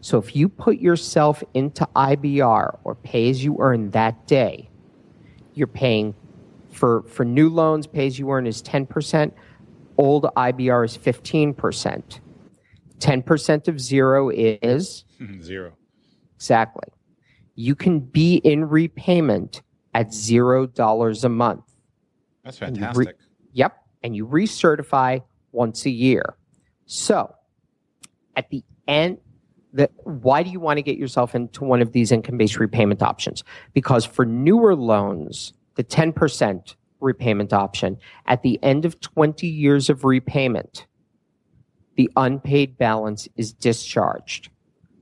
So 0.00 0.18
if 0.18 0.36
you 0.36 0.48
put 0.48 0.78
yourself 0.78 1.42
into 1.54 1.88
IBR 1.96 2.78
or 2.84 2.94
pay 2.94 3.30
as 3.30 3.42
you 3.42 3.56
earn 3.60 3.90
that 3.90 4.26
day, 4.26 4.70
you're 5.54 5.66
paying 5.66 6.14
for 6.70 7.02
for 7.04 7.24
new 7.24 7.48
loans, 7.48 7.86
pay 7.86 8.06
as 8.06 8.18
you 8.18 8.30
earn 8.30 8.46
is 8.46 8.62
ten 8.62 8.86
percent. 8.86 9.34
Old 9.98 10.24
IBR 10.36 10.84
is 10.84 10.96
fifteen 10.96 11.54
percent. 11.54 12.20
Ten 13.00 13.22
percent 13.22 13.68
of 13.68 13.80
zero 13.80 14.30
is 14.30 15.04
Zero. 15.40 15.72
Exactly. 16.36 16.88
You 17.54 17.74
can 17.74 18.00
be 18.00 18.36
in 18.36 18.68
repayment 18.68 19.62
at 19.94 20.12
zero 20.12 20.66
dollars 20.66 21.24
a 21.24 21.28
month. 21.30 21.64
That's 22.44 22.60
And 22.60 22.76
re- 22.76 22.82
fantastic. 22.82 23.16
Yep. 23.54 23.76
And 24.02 24.14
you 24.14 24.26
recertify 24.26 25.22
once 25.52 25.86
a 25.86 25.90
year. 25.90 26.36
So 26.84 27.34
at 28.36 28.50
the 28.50 28.62
end, 28.86 29.18
the, 29.72 29.90
why 30.04 30.42
do 30.42 30.50
you 30.50 30.60
want 30.60 30.78
to 30.78 30.82
get 30.82 30.96
yourself 30.96 31.34
into 31.34 31.64
one 31.64 31.82
of 31.82 31.92
these 31.92 32.12
income 32.12 32.38
based 32.38 32.58
repayment 32.58 33.02
options? 33.02 33.42
Because 33.72 34.04
for 34.04 34.24
newer 34.24 34.74
loans, 34.74 35.52
the 35.74 35.84
10% 35.84 36.74
repayment 37.00 37.52
option, 37.52 37.98
at 38.26 38.42
the 38.42 38.58
end 38.62 38.84
of 38.84 39.00
20 39.00 39.46
years 39.46 39.90
of 39.90 40.04
repayment, 40.04 40.86
the 41.96 42.10
unpaid 42.16 42.78
balance 42.78 43.28
is 43.36 43.52
discharged. 43.52 44.50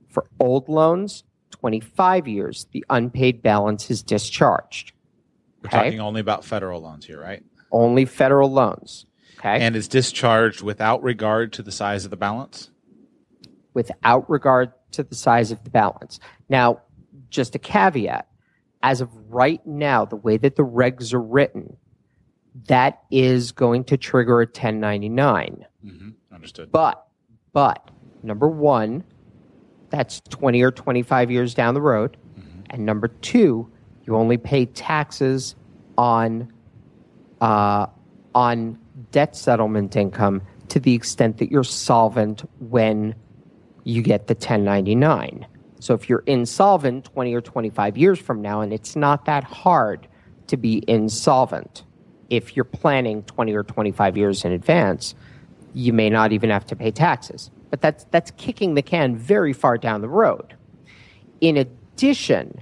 For 0.09 0.29
old 0.39 0.69
loans, 0.69 1.23
25 1.51 2.27
years, 2.27 2.67
the 2.71 2.85
unpaid 2.89 3.41
balance 3.41 3.91
is 3.91 4.01
discharged. 4.01 4.93
We're 5.61 5.67
okay. 5.67 5.83
talking 5.83 5.99
only 5.99 6.21
about 6.21 6.45
federal 6.45 6.81
loans 6.81 7.05
here, 7.05 7.19
right? 7.19 7.43
Only 7.71 8.05
federal 8.05 8.51
loans. 8.51 9.05
Okay. 9.39 9.59
And 9.59 9.75
it's 9.75 9.87
discharged 9.87 10.61
without 10.61 11.03
regard 11.03 11.51
to 11.53 11.63
the 11.63 11.71
size 11.71 12.05
of 12.05 12.11
the 12.11 12.17
balance. 12.17 12.69
Without 13.75 14.27
regard 14.27 14.71
to 14.91 15.03
the 15.03 15.13
size 15.13 15.51
of 15.51 15.63
the 15.63 15.69
balance. 15.69 16.19
Now, 16.49 16.81
just 17.29 17.53
a 17.53 17.59
caveat 17.59 18.27
as 18.81 19.01
of 19.01 19.09
right 19.29 19.65
now, 19.65 20.05
the 20.05 20.15
way 20.15 20.37
that 20.37 20.55
the 20.55 20.63
regs 20.63 21.13
are 21.13 21.21
written, 21.21 21.75
that 22.67 23.03
is 23.11 23.51
going 23.51 23.83
to 23.83 23.97
trigger 23.97 24.41
a 24.41 24.45
1099. 24.45 25.65
hmm 25.83 26.09
Understood. 26.31 26.71
But, 26.71 27.05
but, 27.53 27.89
number 28.23 28.47
one, 28.47 29.03
that's 29.89 30.21
20 30.29 30.61
or 30.61 30.71
25 30.71 31.31
years 31.31 31.53
down 31.53 31.73
the 31.73 31.81
road. 31.81 32.17
And 32.69 32.85
number 32.85 33.07
two, 33.07 33.71
you 34.03 34.15
only 34.15 34.37
pay 34.37 34.65
taxes 34.65 35.55
on, 35.97 36.51
uh, 37.41 37.87
on 38.33 38.77
debt 39.11 39.35
settlement 39.35 39.95
income 39.95 40.41
to 40.69 40.79
the 40.79 40.93
extent 40.93 41.37
that 41.37 41.51
you're 41.51 41.63
solvent 41.63 42.43
when 42.59 43.15
you 43.85 44.01
get 44.01 44.27
the 44.27 44.33
1099. 44.33 45.47
So 45.79 45.93
if 45.93 46.09
you're 46.09 46.23
insolvent 46.25 47.05
20 47.05 47.33
or 47.33 47.41
25 47.41 47.97
years 47.97 48.19
from 48.19 48.41
now, 48.41 48.61
and 48.61 48.73
it's 48.73 48.95
not 48.95 49.25
that 49.25 49.43
hard 49.45 50.07
to 50.47 50.57
be 50.57 50.83
insolvent 50.87 51.83
if 52.29 52.55
you're 52.55 52.65
planning 52.65 53.23
20 53.23 53.53
or 53.53 53.63
25 53.63 54.17
years 54.17 54.43
in 54.43 54.51
advance, 54.51 55.15
you 55.73 55.93
may 55.93 56.09
not 56.09 56.31
even 56.31 56.49
have 56.49 56.65
to 56.65 56.75
pay 56.75 56.91
taxes. 56.91 57.51
But 57.69 57.81
that's, 57.81 58.05
that's 58.05 58.31
kicking 58.31 58.73
the 58.73 58.81
can 58.81 59.15
very 59.15 59.53
far 59.53 59.77
down 59.77 60.01
the 60.01 60.09
road. 60.09 60.55
In 61.39 61.55
addition, 61.57 62.61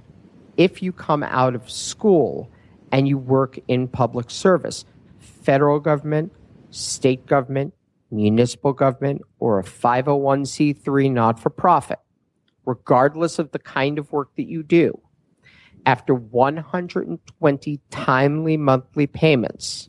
if 0.56 0.82
you 0.82 0.92
come 0.92 1.22
out 1.22 1.54
of 1.54 1.70
school 1.70 2.50
and 2.92 3.08
you 3.08 3.16
work 3.16 3.58
in 3.68 3.88
public 3.88 4.30
service, 4.30 4.84
federal 5.18 5.80
government, 5.80 6.32
state 6.70 7.24
government, 7.26 7.72
municipal 8.14 8.72
government, 8.72 9.22
or 9.38 9.58
a 9.58 9.64
501c3 9.64 11.10
not 11.10 11.38
for 11.40 11.50
profit, 11.50 11.98
regardless 12.64 13.38
of 13.38 13.50
the 13.52 13.58
kind 13.58 13.98
of 13.98 14.12
work 14.12 14.34
that 14.36 14.46
you 14.46 14.62
do, 14.62 15.00
after 15.86 16.14
120 16.14 17.80
timely 17.90 18.56
monthly 18.56 19.06
payments, 19.06 19.88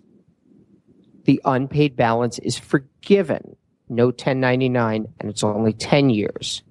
the 1.23 1.41
unpaid 1.45 1.95
balance 1.95 2.39
is 2.39 2.57
forgiven. 2.57 3.55
No 3.87 4.07
1099, 4.07 5.07
and 5.19 5.29
it's 5.29 5.43
only 5.43 5.71
10 5.73 6.09
years. 6.09 6.63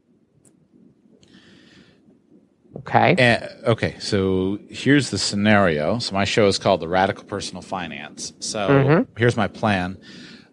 Okay. 2.78 3.14
And, 3.16 3.48
okay, 3.64 3.94
so 4.00 4.58
here's 4.68 5.10
the 5.10 5.18
scenario. 5.18 6.00
So 6.00 6.12
my 6.12 6.24
show 6.24 6.48
is 6.48 6.58
called 6.58 6.80
The 6.80 6.88
Radical 6.88 7.24
Personal 7.24 7.62
Finance. 7.62 8.32
So 8.40 8.58
Mhm. 8.68 9.06
here's 9.16 9.36
my 9.36 9.46
plan. 9.46 9.96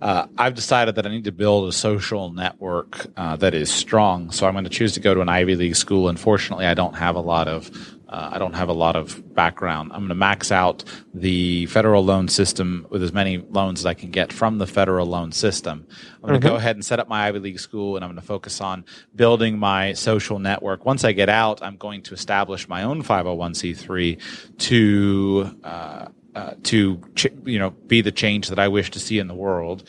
Uh, 0.01 0.27
I've 0.37 0.55
decided 0.55 0.95
that 0.95 1.05
I 1.05 1.09
need 1.09 1.25
to 1.25 1.31
build 1.31 1.69
a 1.69 1.71
social 1.71 2.31
network 2.31 3.07
uh, 3.15 3.35
that 3.37 3.53
is 3.53 3.71
strong. 3.71 4.31
So 4.31 4.47
I'm 4.47 4.53
going 4.53 4.63
to 4.63 4.69
choose 4.69 4.93
to 4.93 4.99
go 4.99 5.13
to 5.13 5.21
an 5.21 5.29
Ivy 5.29 5.55
League 5.55 5.75
school. 5.75 6.09
Unfortunately, 6.09 6.65
I 6.65 6.73
don't 6.73 6.95
have 6.95 7.15
a 7.15 7.19
lot 7.21 7.47
of 7.47 7.69
uh, 8.11 8.31
I 8.33 8.39
don't 8.39 8.55
have 8.55 8.67
a 8.67 8.73
lot 8.73 8.97
of 8.97 9.33
background. 9.33 9.93
I'm 9.93 9.99
going 9.99 10.09
to 10.09 10.15
max 10.15 10.51
out 10.51 10.83
the 11.13 11.65
federal 11.67 12.03
loan 12.03 12.27
system 12.27 12.85
with 12.89 13.01
as 13.03 13.13
many 13.13 13.37
loans 13.37 13.79
as 13.79 13.85
I 13.85 13.93
can 13.93 14.11
get 14.11 14.33
from 14.33 14.57
the 14.57 14.67
federal 14.67 15.07
loan 15.07 15.31
system. 15.31 15.87
I'm 16.15 16.27
going 16.27 16.41
to 16.41 16.45
go 16.45 16.55
ahead 16.55 16.75
and 16.75 16.83
set 16.83 16.99
up 16.99 17.07
my 17.07 17.27
Ivy 17.27 17.39
League 17.39 17.59
school, 17.59 17.95
and 17.95 18.03
I'm 18.03 18.09
going 18.11 18.19
to 18.19 18.27
focus 18.27 18.59
on 18.59 18.83
building 19.15 19.57
my 19.57 19.93
social 19.93 20.39
network. 20.39 20.85
Once 20.85 21.05
I 21.05 21.13
get 21.13 21.29
out, 21.29 21.63
I'm 21.63 21.77
going 21.77 22.01
to 22.03 22.13
establish 22.13 22.67
my 22.67 22.83
own 22.83 23.01
501c3 23.01 24.57
to 24.57 25.57
uh, 25.63 26.05
uh, 26.35 26.53
to 26.63 27.01
ch- 27.15 27.27
you 27.45 27.59
know 27.59 27.71
be 27.71 28.01
the 28.01 28.11
change 28.11 28.49
that 28.49 28.59
I 28.59 28.67
wish 28.67 28.91
to 28.91 28.99
see 28.99 29.19
in 29.19 29.27
the 29.27 29.33
world, 29.33 29.83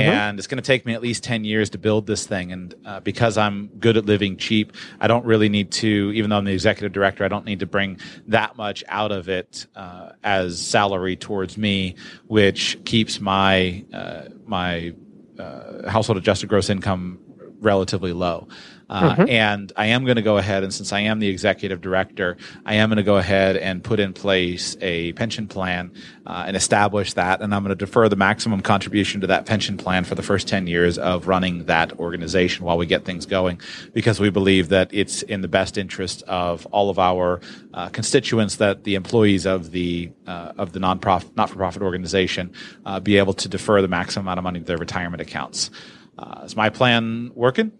and 0.00 0.38
it's 0.38 0.48
going 0.48 0.62
to 0.62 0.66
take 0.66 0.84
me 0.84 0.94
at 0.94 1.02
least 1.02 1.22
ten 1.22 1.44
years 1.44 1.70
to 1.70 1.78
build 1.78 2.06
this 2.06 2.26
thing. 2.26 2.52
And 2.52 2.74
uh, 2.84 3.00
because 3.00 3.38
I'm 3.38 3.68
good 3.78 3.96
at 3.96 4.04
living 4.04 4.36
cheap, 4.36 4.72
I 5.00 5.06
don't 5.06 5.24
really 5.24 5.48
need 5.48 5.70
to. 5.72 6.12
Even 6.14 6.30
though 6.30 6.36
I'm 6.36 6.44
the 6.44 6.52
executive 6.52 6.92
director, 6.92 7.24
I 7.24 7.28
don't 7.28 7.44
need 7.44 7.60
to 7.60 7.66
bring 7.66 7.98
that 8.28 8.56
much 8.56 8.82
out 8.88 9.12
of 9.12 9.28
it 9.28 9.66
uh, 9.76 10.12
as 10.22 10.60
salary 10.60 11.16
towards 11.16 11.56
me, 11.56 11.94
which 12.26 12.78
keeps 12.84 13.20
my 13.20 13.84
uh, 13.92 14.22
my 14.46 14.94
uh, 15.38 15.88
household 15.88 16.18
adjusted 16.18 16.48
gross 16.48 16.70
income 16.70 17.18
relatively 17.64 18.12
low. 18.12 18.48
Uh, 18.88 19.24
And 19.28 19.72
I 19.76 19.86
am 19.86 20.04
going 20.04 20.16
to 20.16 20.22
go 20.22 20.36
ahead, 20.36 20.62
and 20.62 20.72
since 20.72 20.92
I 20.92 21.00
am 21.00 21.18
the 21.18 21.28
executive 21.28 21.80
director, 21.80 22.36
I 22.66 22.74
am 22.74 22.90
going 22.90 22.98
to 22.98 23.02
go 23.02 23.16
ahead 23.16 23.56
and 23.56 23.82
put 23.82 23.98
in 23.98 24.12
place 24.12 24.76
a 24.80 25.12
pension 25.14 25.48
plan 25.48 25.90
uh, 26.26 26.44
and 26.46 26.56
establish 26.56 27.14
that. 27.14 27.40
And 27.40 27.54
I'm 27.54 27.62
going 27.62 27.76
to 27.76 27.84
defer 27.86 28.08
the 28.08 28.16
maximum 28.16 28.60
contribution 28.60 29.20
to 29.22 29.26
that 29.28 29.46
pension 29.46 29.76
plan 29.76 30.04
for 30.04 30.14
the 30.14 30.22
first 30.22 30.46
10 30.48 30.66
years 30.66 30.98
of 30.98 31.26
running 31.28 31.64
that 31.64 31.98
organization 31.98 32.64
while 32.64 32.76
we 32.76 32.86
get 32.86 33.04
things 33.04 33.26
going, 33.26 33.60
because 33.94 34.20
we 34.20 34.30
believe 34.30 34.68
that 34.68 34.90
it's 34.92 35.22
in 35.22 35.40
the 35.40 35.48
best 35.48 35.78
interest 35.78 36.22
of 36.24 36.66
all 36.66 36.90
of 36.90 36.98
our 36.98 37.40
uh, 37.72 37.88
constituents 37.88 38.56
that 38.56 38.84
the 38.84 38.94
employees 38.94 39.46
of 39.46 39.70
the 39.70 40.10
uh, 40.26 40.52
of 40.58 40.72
the 40.72 40.80
non-profit, 40.80 41.36
not-for-profit 41.36 41.82
organization 41.82 42.52
uh, 42.86 43.00
be 43.00 43.18
able 43.18 43.32
to 43.32 43.48
defer 43.48 43.82
the 43.82 43.88
maximum 43.88 44.26
amount 44.26 44.38
of 44.38 44.44
money 44.44 44.60
to 44.60 44.64
their 44.64 44.78
retirement 44.78 45.20
accounts. 45.20 45.70
Uh, 46.18 46.42
is 46.44 46.56
my 46.56 46.70
plan 46.70 47.30
working? 47.34 47.72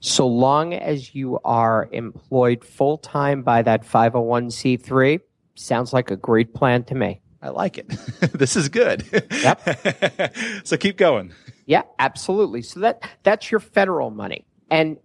So 0.00 0.26
long 0.26 0.74
as 0.74 1.14
you 1.14 1.38
are 1.44 1.88
employed 1.92 2.64
full 2.64 2.98
time 2.98 3.42
by 3.42 3.62
that 3.62 3.86
501c3, 3.86 5.20
sounds 5.54 5.92
like 5.92 6.10
a 6.10 6.16
great 6.16 6.54
plan 6.54 6.84
to 6.84 6.94
me. 6.94 7.20
I 7.42 7.48
like 7.48 7.78
it. 7.78 7.88
this 8.32 8.56
is 8.56 8.68
good. 8.68 9.04
Yep. 9.42 10.36
so 10.64 10.76
keep 10.76 10.96
going. 10.96 11.32
Yeah, 11.66 11.82
absolutely. 11.98 12.62
So 12.62 12.80
that 12.80 13.08
that's 13.22 13.50
your 13.50 13.60
federal 13.60 14.10
money. 14.10 14.44
And 14.70 14.98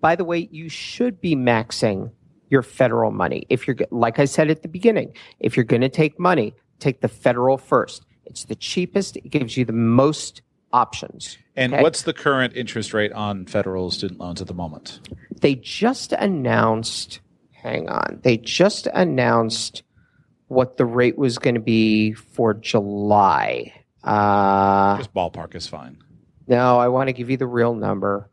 by 0.00 0.16
the 0.16 0.24
way, 0.24 0.48
you 0.50 0.68
should 0.68 1.20
be 1.20 1.36
maxing 1.36 2.10
your 2.48 2.62
federal 2.62 3.10
money. 3.10 3.46
If 3.48 3.66
you're 3.66 3.76
like 3.90 4.18
I 4.18 4.24
said 4.24 4.50
at 4.50 4.62
the 4.62 4.68
beginning, 4.68 5.14
if 5.38 5.56
you're 5.56 5.64
going 5.64 5.82
to 5.82 5.88
take 5.88 6.18
money, 6.18 6.54
take 6.78 7.00
the 7.00 7.08
federal 7.08 7.58
first. 7.58 8.06
It's 8.24 8.44
the 8.44 8.54
cheapest. 8.54 9.16
It 9.16 9.30
gives 9.30 9.56
you 9.56 9.64
the 9.64 9.72
most 9.72 10.42
options. 10.72 11.36
And 11.56 11.72
Okay? 11.74 11.82
what's 11.82 12.02
the 12.02 12.12
current 12.12 12.56
interest 12.56 12.94
rate 12.94 13.12
on 13.12 13.44
federal 13.46 13.90
student 13.90 14.20
loans 14.20 14.40
at 14.40 14.46
the 14.46 14.54
moment? 14.54 15.00
they 15.40 15.54
just 15.54 16.12
announced 16.12 17.20
hang 17.52 17.88
on 17.88 18.20
they 18.22 18.36
just 18.36 18.86
announced 18.92 19.82
what 20.48 20.76
the 20.76 20.84
rate 20.84 21.16
was 21.16 21.38
going 21.38 21.54
to 21.54 21.60
be 21.62 22.12
for 22.12 22.52
july 22.52 23.72
uh, 24.04 24.96
Just 24.98 25.14
ballpark 25.14 25.54
is 25.54 25.66
fine. 25.66 25.96
no 26.46 26.78
i 26.78 26.88
want 26.88 27.08
to 27.08 27.12
give 27.14 27.30
you 27.30 27.36
the 27.38 27.46
real 27.46 27.74
number 27.74 28.28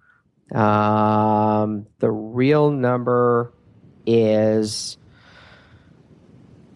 um, 0.54 1.88
the 2.00 2.12
real 2.12 2.72
number 2.72 3.54
is 4.06 4.98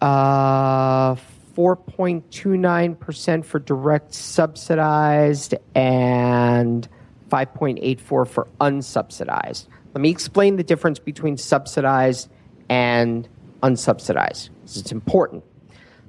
uh, 0.00 1.14
4.29% 1.54 3.44
for 3.44 3.58
direct 3.58 4.14
subsidized 4.14 5.54
and 5.74 6.88
5.84 7.30 8.00
for 8.00 8.48
unsubsidized. 8.60 9.68
Let 9.94 10.00
me 10.00 10.10
explain 10.10 10.56
the 10.56 10.64
difference 10.64 10.98
between 10.98 11.36
subsidized 11.36 12.30
and 12.68 13.28
unsubsidized 13.62 14.50
it's 14.64 14.92
important. 14.92 15.44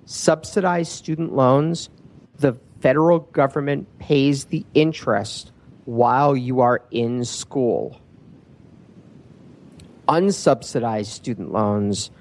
Subsidized 0.06 0.92
student 0.92 1.34
loans, 1.34 1.90
the 2.38 2.58
federal 2.82 3.20
government 3.20 3.88
pays 4.00 4.46
the 4.46 4.66
interest 4.74 5.52
while 5.86 6.36
you 6.36 6.62
are 6.62 6.82
in 6.92 7.26
school. 7.26 8.00
Unsubsidized 10.08 11.08
student 11.08 11.52
loans, 11.52 12.12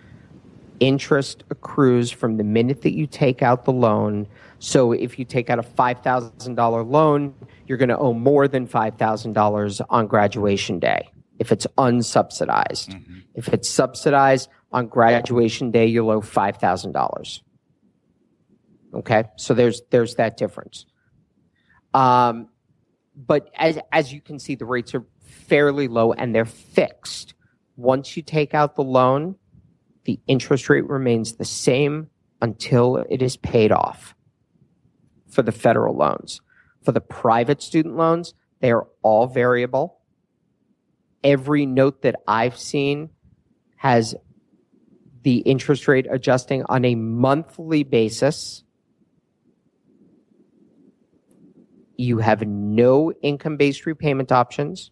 interest 0.82 1.44
accrues 1.48 2.10
from 2.10 2.38
the 2.38 2.44
minute 2.44 2.82
that 2.82 2.92
you 2.92 3.06
take 3.06 3.40
out 3.40 3.64
the 3.64 3.72
loan. 3.72 4.26
So 4.58 4.90
if 4.90 5.16
you 5.16 5.24
take 5.24 5.48
out 5.48 5.60
a 5.60 5.62
$5,000 5.62 6.90
loan, 6.90 7.34
you're 7.66 7.78
going 7.78 7.88
to 7.88 7.98
owe 7.98 8.12
more 8.12 8.48
than 8.48 8.66
$5,000 8.66 9.80
on 9.88 10.06
graduation 10.08 10.80
day 10.80 11.08
if 11.38 11.52
it's 11.52 11.66
unsubsidized. 11.78 13.00
If 13.34 13.48
it's 13.48 13.68
subsidized 13.68 14.48
on 14.72 14.88
graduation 14.88 15.70
day, 15.70 15.86
you'll 15.86 16.10
owe 16.10 16.20
$5,000. 16.20 17.40
Okay? 18.94 19.24
So 19.36 19.54
there's 19.54 19.82
there's 19.90 20.16
that 20.16 20.36
difference. 20.36 20.84
Um, 21.94 22.48
but 23.16 23.50
as 23.56 23.78
as 23.90 24.12
you 24.12 24.20
can 24.20 24.38
see, 24.38 24.54
the 24.54 24.64
rates 24.64 24.94
are 24.94 25.04
fairly 25.22 25.88
low 25.88 26.12
and 26.12 26.34
they're 26.34 26.44
fixed. 26.44 27.34
Once 27.76 28.16
you 28.16 28.22
take 28.22 28.52
out 28.52 28.74
the 28.76 28.82
loan, 28.82 29.36
the 30.04 30.20
interest 30.26 30.68
rate 30.68 30.88
remains 30.88 31.34
the 31.34 31.44
same 31.44 32.08
until 32.40 32.96
it 33.08 33.22
is 33.22 33.36
paid 33.36 33.70
off 33.70 34.14
for 35.28 35.42
the 35.42 35.52
federal 35.52 35.96
loans. 35.96 36.40
For 36.82 36.92
the 36.92 37.00
private 37.00 37.62
student 37.62 37.96
loans, 37.96 38.34
they 38.60 38.72
are 38.72 38.88
all 39.02 39.26
variable. 39.26 40.00
Every 41.22 41.66
note 41.66 42.02
that 42.02 42.16
I've 42.26 42.58
seen 42.58 43.10
has 43.76 44.14
the 45.22 45.38
interest 45.38 45.86
rate 45.86 46.06
adjusting 46.10 46.64
on 46.68 46.84
a 46.84 46.96
monthly 46.96 47.84
basis. 47.84 48.64
You 51.96 52.18
have 52.18 52.42
no 52.42 53.12
income 53.22 53.56
based 53.56 53.86
repayment 53.86 54.32
options. 54.32 54.90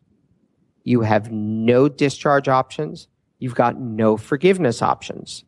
You 0.84 1.00
have 1.00 1.32
no 1.32 1.88
discharge 1.88 2.48
options. 2.48 3.08
You've 3.40 3.54
got 3.54 3.80
no 3.80 4.16
forgiveness 4.16 4.82
options. 4.82 5.44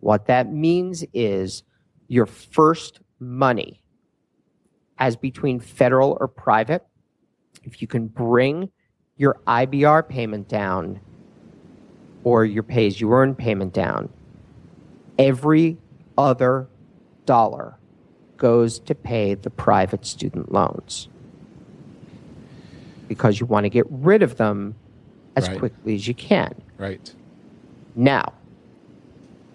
What 0.00 0.26
that 0.26 0.52
means 0.52 1.04
is 1.12 1.62
your 2.06 2.26
first 2.26 3.00
money, 3.18 3.82
as 4.98 5.16
between 5.16 5.58
federal 5.58 6.16
or 6.20 6.28
private, 6.28 6.86
if 7.64 7.82
you 7.82 7.88
can 7.88 8.06
bring 8.06 8.70
your 9.16 9.40
IBR 9.46 10.08
payment 10.08 10.48
down 10.48 11.00
or 12.24 12.44
your 12.44 12.62
pay 12.62 12.86
as 12.86 13.00
you 13.00 13.12
earn 13.12 13.34
payment 13.34 13.72
down, 13.72 14.10
every 15.18 15.78
other 16.16 16.68
dollar 17.24 17.78
goes 18.36 18.78
to 18.80 18.94
pay 18.94 19.34
the 19.34 19.50
private 19.50 20.04
student 20.06 20.52
loans 20.52 21.08
because 23.08 23.40
you 23.40 23.46
want 23.46 23.64
to 23.64 23.70
get 23.70 23.84
rid 23.90 24.22
of 24.22 24.36
them 24.36 24.74
as 25.36 25.48
Right. 25.48 25.58
quickly 25.58 25.94
as 25.94 26.06
you 26.06 26.14
can. 26.14 26.54
Right. 26.78 27.14
Now, 27.94 28.32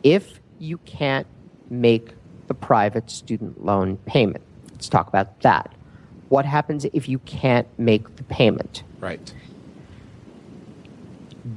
if 0.04 0.40
you 0.60 0.78
can't 0.80 1.28
make 1.70 2.14
the 2.48 2.54
private 2.54 3.10
student 3.10 3.64
loan 3.64 3.98
payment, 4.06 4.44
let's 4.72 4.90
talk 4.90 5.08
about 5.08 5.42
that. 5.42 5.74
What 6.30 6.46
happens 6.46 6.86
if 6.86 7.08
you 7.08 7.20
can't 7.20 7.68
make 7.80 8.16
the 8.16 8.24
payment? 8.24 8.84
Right. 9.00 9.34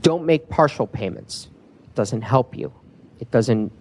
Don't 0.02 0.26
make 0.26 0.48
partial 0.48 0.86
payments. 0.86 1.48
It 1.84 1.94
doesn't 1.94 2.22
help 2.22 2.56
you. 2.56 2.72
It 3.20 3.30
doesn't 3.30 3.72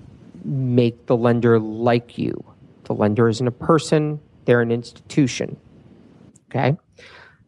make 0.43 1.05
the 1.05 1.17
lender 1.17 1.59
like 1.59 2.17
you. 2.17 2.43
The 2.85 2.93
lender 2.93 3.27
isn't 3.27 3.45
a 3.45 3.51
person, 3.51 4.19
they're 4.45 4.61
an 4.61 4.71
institution. 4.71 5.57
Okay? 6.49 6.77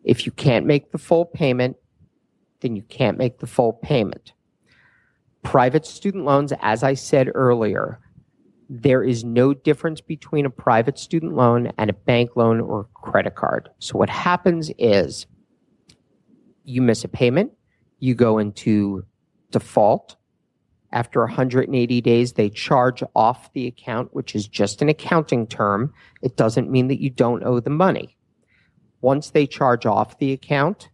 If 0.04 0.26
you 0.26 0.32
can't 0.34 0.66
make 0.66 0.92
the 0.92 0.98
full 0.98 1.26
payment, 1.26 1.78
then 2.60 2.76
you 2.76 2.82
can't 2.84 3.18
make 3.18 3.40
the 3.40 3.48
full 3.48 3.74
payment. 3.74 4.34
Private 5.44 5.86
student 5.86 6.26
loans, 6.26 6.54
as 6.62 6.84
I 6.84 6.94
said 6.94 7.30
earlier, 7.34 8.00
there 8.70 9.04
is 9.04 9.24
no 9.24 9.54
difference 9.54 10.00
between 10.00 10.46
a 10.46 10.50
private 10.50 11.00
student 11.00 11.36
loan 11.36 11.72
and 11.78 11.90
a 11.90 11.94
bank 11.94 12.36
loan 12.36 12.62
or 12.62 12.88
credit 12.94 13.36
card. 13.36 13.70
So 13.80 13.98
what 13.98 14.10
happens 14.10 14.72
is 14.78 15.26
you 16.64 16.82
miss 16.82 17.04
a 17.04 17.08
payment, 17.08 17.52
you 17.98 18.14
go 18.14 18.38
into 18.38 19.06
default. 19.50 20.16
After 20.92 21.22
180 21.22 22.02
days, 22.02 22.34
they 22.34 22.50
charge 22.50 23.04
off 23.16 23.52
the 23.54 23.68
account, 23.68 24.14
which 24.14 24.36
is 24.36 24.48
just 24.48 24.82
an 24.82 24.90
accounting 24.90 25.48
term. 25.48 25.94
It 26.22 26.36
doesn't 26.36 26.70
mean 26.70 26.88
that 26.88 27.02
you 27.02 27.10
don't 27.10 27.44
owe 27.44 27.60
the 27.60 27.70
money. 27.70 28.18
Once 29.02 29.30
they 29.32 29.48
charge 29.48 29.86
off 29.86 30.20
the 30.20 30.32
account, 30.32 30.90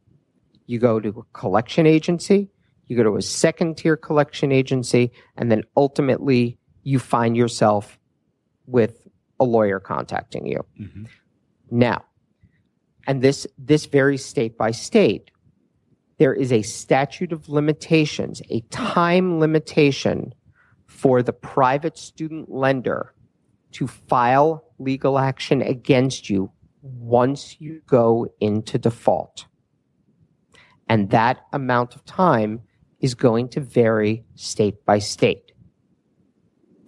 you 0.65 0.79
go 0.79 0.99
to 0.99 1.09
a 1.09 1.37
collection 1.37 1.85
agency, 1.85 2.49
you 2.87 2.97
go 2.97 3.03
to 3.03 3.17
a 3.17 3.21
second 3.21 3.77
tier 3.77 3.97
collection 3.97 4.51
agency, 4.51 5.11
and 5.37 5.51
then 5.51 5.63
ultimately 5.75 6.57
you 6.83 6.99
find 6.99 7.35
yourself 7.35 7.97
with 8.67 9.07
a 9.39 9.43
lawyer 9.43 9.79
contacting 9.79 10.45
you. 10.45 10.65
Mhm. 10.79 11.07
Now, 11.71 12.05
and 13.07 13.21
this 13.21 13.47
this 13.57 13.85
varies 13.85 14.23
state 14.23 14.57
by 14.57 14.71
state. 14.71 15.31
There 16.17 16.33
is 16.33 16.51
a 16.51 16.61
statute 16.61 17.33
of 17.33 17.49
limitations, 17.49 18.41
a 18.49 18.61
time 18.69 19.39
limitation 19.39 20.33
for 20.85 21.21
the 21.21 21.33
private 21.33 21.97
student 21.97 22.49
lender 22.49 23.13
to 23.71 23.87
file 23.87 24.63
legal 24.79 25.19
action 25.19 25.61
against 25.61 26.29
you 26.29 26.51
once 26.81 27.59
you 27.59 27.81
go 27.87 28.27
into 28.39 28.77
default. 28.77 29.45
And 30.87 31.09
that 31.09 31.41
amount 31.51 31.95
of 31.95 32.05
time 32.05 32.61
is 33.05 33.13
going 33.13 33.47
to 33.47 33.59
vary 33.59 34.25
state 34.33 34.83
by 34.83 34.97
state. 34.97 35.51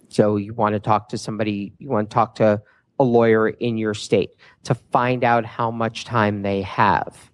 So 0.08 0.34
you 0.34 0.52
want 0.52 0.72
to 0.72 0.80
talk 0.80 1.10
to 1.10 1.16
somebody, 1.16 1.72
you 1.78 1.88
want 1.88 2.10
to 2.10 2.14
talk 2.14 2.34
to 2.36 2.60
a 2.98 3.04
lawyer 3.04 3.48
in 3.48 3.78
your 3.78 3.94
state 3.94 4.30
to 4.64 4.74
find 4.74 5.22
out 5.22 5.46
how 5.46 5.70
much 5.70 6.04
time 6.04 6.42
they 6.42 6.62
have. 6.62 7.30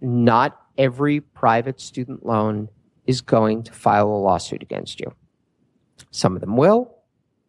Not 0.00 0.56
every 0.78 1.20
private 1.20 1.80
student 1.80 2.24
loan 2.24 2.68
is 3.04 3.20
going 3.20 3.64
to 3.64 3.72
file 3.72 4.06
a 4.06 4.22
lawsuit 4.28 4.62
against 4.62 5.00
you. 5.00 5.12
Some 6.12 6.36
of 6.36 6.40
them 6.40 6.56
will, 6.56 6.94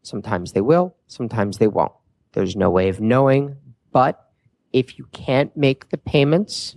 sometimes 0.01 0.53
they 0.53 0.61
will, 0.61 0.95
sometimes 1.05 1.59
they 1.59 1.67
won't. 1.67 1.91
There's 2.31 2.55
no 2.55 2.71
way 2.71 2.89
of 2.89 2.99
knowing, 2.99 3.55
but 3.91 4.31
if 4.73 4.97
you 4.97 5.05
can't 5.11 5.55
make 5.55 5.89
the 5.89 5.99
payments, 5.99 6.75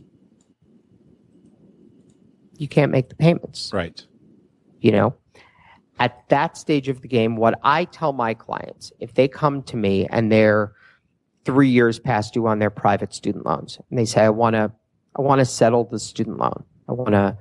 you 2.58 2.68
can't 2.68 2.92
make 2.92 3.08
the 3.08 3.14
payments 3.14 3.70
Right. 3.72 4.04
you 4.80 4.92
know 4.92 5.14
at 6.00 6.28
that 6.28 6.56
stage 6.56 6.88
of 6.88 7.00
the 7.02 7.08
game 7.08 7.36
what 7.36 7.58
i 7.62 7.84
tell 7.86 8.12
my 8.12 8.34
clients 8.34 8.92
if 9.00 9.14
they 9.14 9.28
come 9.28 9.62
to 9.64 9.76
me 9.76 10.06
and 10.10 10.30
they're 10.30 10.72
three 11.44 11.68
years 11.68 11.98
past 11.98 12.34
due 12.34 12.46
on 12.46 12.58
their 12.58 12.70
private 12.70 13.14
student 13.14 13.46
loans 13.46 13.78
and 13.90 13.98
they 13.98 14.04
say 14.04 14.22
i 14.22 14.28
want 14.28 14.54
to 14.54 14.70
i 15.16 15.22
want 15.22 15.38
to 15.38 15.44
settle 15.44 15.84
the 15.84 15.98
student 15.98 16.36
loan 16.38 16.62
i 16.88 16.92
want 16.92 17.12
to 17.12 17.36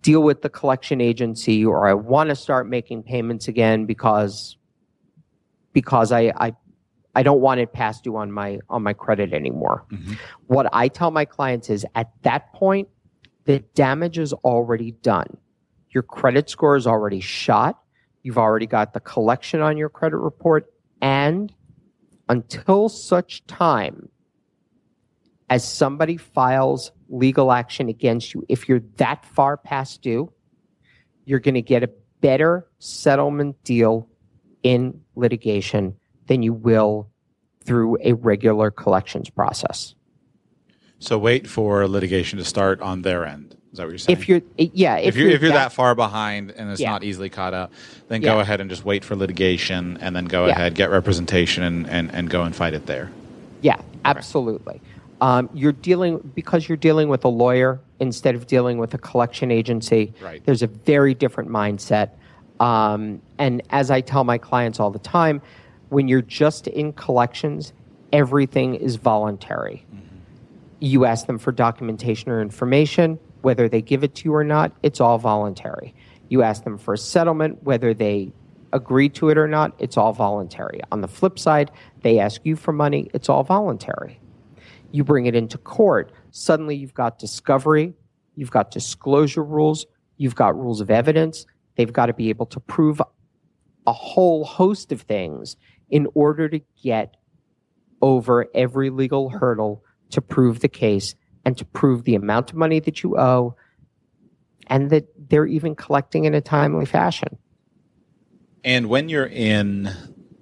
deal 0.00 0.22
with 0.22 0.42
the 0.42 0.48
collection 0.48 1.00
agency 1.00 1.64
or 1.64 1.86
i 1.88 1.92
want 1.94 2.28
to 2.30 2.36
start 2.36 2.68
making 2.68 3.02
payments 3.02 3.48
again 3.48 3.84
because 3.86 4.56
because 5.72 6.12
i 6.12 6.32
i 6.36 6.52
i 7.16 7.22
don't 7.22 7.40
want 7.40 7.60
it 7.60 7.72
past 7.72 8.04
due 8.04 8.16
on 8.16 8.30
my 8.30 8.58
on 8.70 8.82
my 8.82 8.92
credit 8.92 9.32
anymore 9.32 9.84
Mhm. 9.90 10.16
what 10.46 10.66
i 10.72 10.88
tell 10.88 11.10
my 11.10 11.24
clients 11.24 11.68
is 11.70 11.84
at 11.96 12.10
that 12.22 12.52
point 12.52 12.88
the 13.44 13.60
damage 13.74 14.18
is 14.18 14.32
already 14.32 14.92
done 14.92 15.36
your 15.92 16.02
credit 16.02 16.48
score 16.48 16.76
is 16.76 16.86
already 16.86 17.20
shot. 17.20 17.78
You've 18.22 18.38
already 18.38 18.66
got 18.66 18.94
the 18.94 19.00
collection 19.00 19.60
on 19.60 19.76
your 19.76 19.88
credit 19.88 20.16
report. 20.16 20.72
And 21.00 21.52
until 22.28 22.88
such 22.88 23.44
time 23.46 24.08
as 25.50 25.68
somebody 25.68 26.16
files 26.16 26.92
legal 27.08 27.52
action 27.52 27.88
against 27.88 28.32
you, 28.32 28.44
if 28.48 28.68
you're 28.68 28.82
that 28.96 29.24
far 29.26 29.56
past 29.56 30.02
due, 30.02 30.32
you're 31.24 31.40
going 31.40 31.54
to 31.54 31.62
get 31.62 31.82
a 31.82 31.90
better 32.20 32.66
settlement 32.78 33.62
deal 33.64 34.08
in 34.62 35.00
litigation 35.14 35.94
than 36.26 36.42
you 36.42 36.54
will 36.54 37.10
through 37.64 37.98
a 38.02 38.14
regular 38.14 38.70
collections 38.70 39.28
process. 39.28 39.94
So 41.02 41.18
wait 41.18 41.48
for 41.48 41.88
litigation 41.88 42.38
to 42.38 42.44
start 42.44 42.80
on 42.80 43.02
their 43.02 43.26
end. 43.26 43.56
Is 43.72 43.78
that 43.78 43.84
what 43.84 43.90
you're 43.90 43.98
saying? 43.98 44.18
If 44.18 44.28
you're, 44.28 44.40
yeah, 44.56 44.98
if, 44.98 45.16
you're, 45.16 45.30
if 45.30 45.42
you're 45.42 45.52
that, 45.52 45.72
far 45.72 45.96
behind 45.96 46.52
and 46.52 46.70
it's 46.70 46.80
Yeah. 46.80 46.90
not 46.90 47.02
easily 47.02 47.28
caught 47.28 47.54
up, 47.54 47.72
then 48.06 48.20
go 48.20 48.38
ahead 48.38 48.60
and 48.60 48.70
just 48.70 48.84
wait 48.84 49.04
for 49.04 49.16
litigation 49.16 49.96
and 50.00 50.14
then 50.14 50.26
go 50.26 50.46
Yeah. 50.46 50.52
ahead, 50.52 50.76
get 50.76 50.90
representation 50.90 51.64
and, 51.64 51.90
and, 51.90 52.14
and 52.14 52.30
go 52.30 52.42
and 52.42 52.54
fight 52.54 52.72
it 52.72 52.86
there. 52.86 53.10
Yeah, 53.62 53.80
absolutely. 54.04 54.80
Um, 55.20 55.50
you're 55.54 55.72
dealing 55.72 56.18
because 56.36 56.68
you're 56.68 56.76
dealing 56.76 57.08
with 57.08 57.24
a 57.24 57.28
lawyer 57.28 57.80
instead 57.98 58.36
of 58.36 58.46
dealing 58.46 58.78
with 58.78 58.94
a 58.94 58.98
collection 58.98 59.50
agency. 59.50 60.12
Right. 60.20 60.44
There's 60.44 60.62
a 60.62 60.68
very 60.68 61.14
different 61.14 61.50
mindset. 61.50 62.10
Um, 62.60 63.20
and 63.38 63.60
as 63.70 63.90
I 63.90 64.02
tell 64.02 64.22
my 64.22 64.38
clients 64.38 64.78
all 64.78 64.92
the 64.92 64.98
time, 65.00 65.42
when 65.88 66.06
you're 66.06 66.22
just 66.22 66.68
in 66.68 66.92
collections, 66.92 67.72
everything 68.12 68.76
is 68.76 68.96
voluntary. 68.96 69.84
You 70.82 71.04
ask 71.04 71.26
them 71.26 71.38
for 71.38 71.52
documentation 71.52 72.32
or 72.32 72.42
information, 72.42 73.20
whether 73.42 73.68
they 73.68 73.80
give 73.80 74.02
it 74.02 74.16
to 74.16 74.24
you 74.24 74.34
or 74.34 74.42
not, 74.42 74.72
it's 74.82 75.00
all 75.00 75.16
voluntary. 75.16 75.94
You 76.28 76.42
ask 76.42 76.64
them 76.64 76.76
for 76.76 76.94
a 76.94 76.98
settlement, 76.98 77.62
whether 77.62 77.94
they 77.94 78.32
agree 78.72 79.08
to 79.10 79.28
it 79.28 79.38
or 79.38 79.46
not, 79.46 79.76
it's 79.78 79.96
all 79.96 80.12
voluntary. 80.12 80.80
On 80.90 81.00
the 81.00 81.06
flip 81.06 81.38
side, 81.38 81.70
they 82.00 82.18
ask 82.18 82.40
you 82.42 82.56
for 82.56 82.72
money, 82.72 83.08
it's 83.14 83.28
all 83.28 83.44
voluntary. 83.44 84.20
You 84.90 85.04
bring 85.04 85.26
it 85.26 85.36
into 85.36 85.56
court, 85.56 86.10
suddenly 86.32 86.74
you've 86.74 86.94
got 86.94 87.16
discovery, 87.16 87.94
you've 88.34 88.50
got 88.50 88.72
disclosure 88.72 89.44
rules, 89.44 89.86
you've 90.16 90.34
got 90.34 90.58
rules 90.58 90.80
of 90.80 90.90
evidence. 90.90 91.46
They've 91.76 91.92
got 91.92 92.06
to 92.06 92.12
be 92.12 92.28
able 92.28 92.46
to 92.46 92.58
prove 92.58 93.00
a 93.86 93.92
whole 93.92 94.44
host 94.44 94.90
of 94.90 95.02
things 95.02 95.56
in 95.90 96.08
order 96.14 96.48
to 96.48 96.60
get 96.82 97.18
over 98.00 98.48
every 98.52 98.90
legal 98.90 99.28
hurdle 99.28 99.84
to 100.12 100.20
prove 100.20 100.60
the 100.60 100.68
case 100.68 101.14
and 101.44 101.56
to 101.58 101.64
prove 101.64 102.04
the 102.04 102.14
amount 102.14 102.50
of 102.50 102.56
money 102.56 102.80
that 102.80 103.02
you 103.02 103.18
owe 103.18 103.54
and 104.68 104.90
that 104.90 105.06
they're 105.28 105.46
even 105.46 105.74
collecting 105.74 106.24
in 106.24 106.34
a 106.34 106.40
timely 106.40 106.86
fashion. 106.86 107.36
And 108.64 108.88
when 108.88 109.08
you're 109.08 109.26
in 109.26 109.88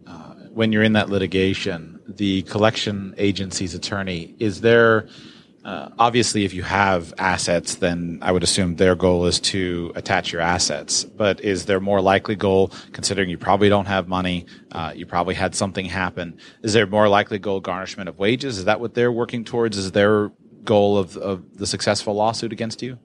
uh, 0.06 0.34
when 0.50 0.72
you're 0.72 0.82
in 0.82 0.92
that 0.92 1.08
litigation, 1.08 2.00
the 2.06 2.42
collection 2.42 3.14
agency's 3.16 3.74
attorney 3.74 4.34
is 4.38 4.60
there. 4.60 5.08
Uh, 5.64 5.90
obviously, 5.98 6.44
if 6.44 6.54
you 6.54 6.62
have 6.62 7.12
assets, 7.18 7.76
then 7.76 8.18
I 8.22 8.32
would 8.32 8.42
assume 8.42 8.76
their 8.76 8.94
goal 8.94 9.26
is 9.26 9.38
to 9.40 9.92
attach 9.94 10.32
your 10.32 10.40
assets. 10.40 11.04
But 11.04 11.42
is 11.42 11.66
there 11.66 11.80
more 11.80 12.00
likely 12.00 12.34
goal, 12.34 12.72
considering 12.92 13.28
you 13.28 13.36
probably 13.36 13.68
don't 13.68 13.86
have 13.86 14.08
money, 14.08 14.46
uh, 14.72 14.92
you 14.96 15.04
probably 15.04 15.34
had 15.34 15.54
something 15.54 15.84
happen? 15.84 16.38
Is 16.62 16.72
there 16.72 16.86
more 16.86 17.08
likely 17.08 17.38
goal 17.38 17.60
garnishment 17.60 18.08
of 18.08 18.18
wages? 18.18 18.58
Is 18.58 18.64
that 18.64 18.80
what 18.80 18.94
they're 18.94 19.12
working 19.12 19.44
towards? 19.44 19.76
Is 19.76 19.92
their 19.92 20.32
goal 20.64 20.96
of, 20.96 21.16
of 21.18 21.58
the 21.58 21.66
successful 21.66 22.14
lawsuit 22.14 22.52
against 22.52 22.82
you? 22.82 22.98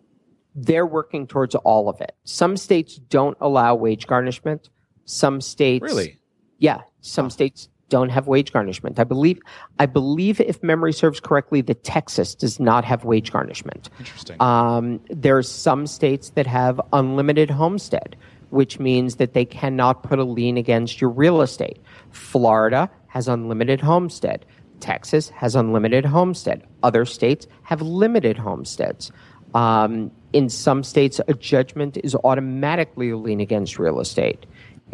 They're 0.55 0.85
working 0.85 1.27
towards 1.27 1.55
all 1.55 1.89
of 1.89 1.99
it. 1.99 2.15
Some 2.23 2.55
states 2.55 2.95
don't 2.95 3.37
allow 3.41 3.75
wage 3.75 4.07
garnishment. 4.07 4.69
Some 5.03 5.41
states 5.41 5.83
Really? 5.83 6.19
Yeah, 6.57 6.81
some 7.01 7.29
states 7.29 7.67
don't 7.89 8.09
have 8.09 8.27
wage 8.27 8.51
garnishment. 8.51 8.99
I 8.99 9.03
believe 9.03 9.39
I 9.79 9.85
believe 9.85 10.39
if 10.41 10.61
memory 10.63 10.93
serves 10.93 11.19
correctly 11.19 11.61
that 11.61 11.83
Texas 11.83 12.33
does 12.35 12.59
not 12.59 12.83
have 12.85 13.05
wage 13.05 13.31
garnishment. 13.31 13.89
Interesting. 13.99 14.37
Um, 14.39 14.99
there 15.09 15.37
are 15.37 15.43
some 15.43 15.87
states 15.87 16.31
that 16.31 16.47
have 16.47 16.81
unlimited 16.93 17.49
homestead, 17.49 18.15
which 18.49 18.79
means 18.79 19.15
that 19.17 19.33
they 19.33 19.45
cannot 19.45 20.03
put 20.03 20.19
a 20.19 20.23
lien 20.23 20.57
against 20.57 20.99
your 20.99 21.09
real 21.09 21.41
estate. 21.41 21.79
Florida 22.11 22.89
has 23.07 23.27
unlimited 23.27 23.81
homestead. 23.81 24.45
Texas 24.79 25.29
has 25.29 25.55
unlimited 25.55 26.05
homestead. 26.05 26.63
Other 26.83 27.05
states 27.05 27.47
have 27.63 27.81
limited 27.81 28.37
homesteads. 28.37 29.11
Um, 29.53 30.11
in 30.33 30.49
some 30.49 30.83
states, 30.83 31.21
a 31.29 31.33
judgment 31.33 31.97
is 32.03 32.13
automatically 32.25 33.11
a 33.11 33.17
lien 33.17 33.39
against 33.39 33.79
real 33.79 34.01
estate. 34.01 34.45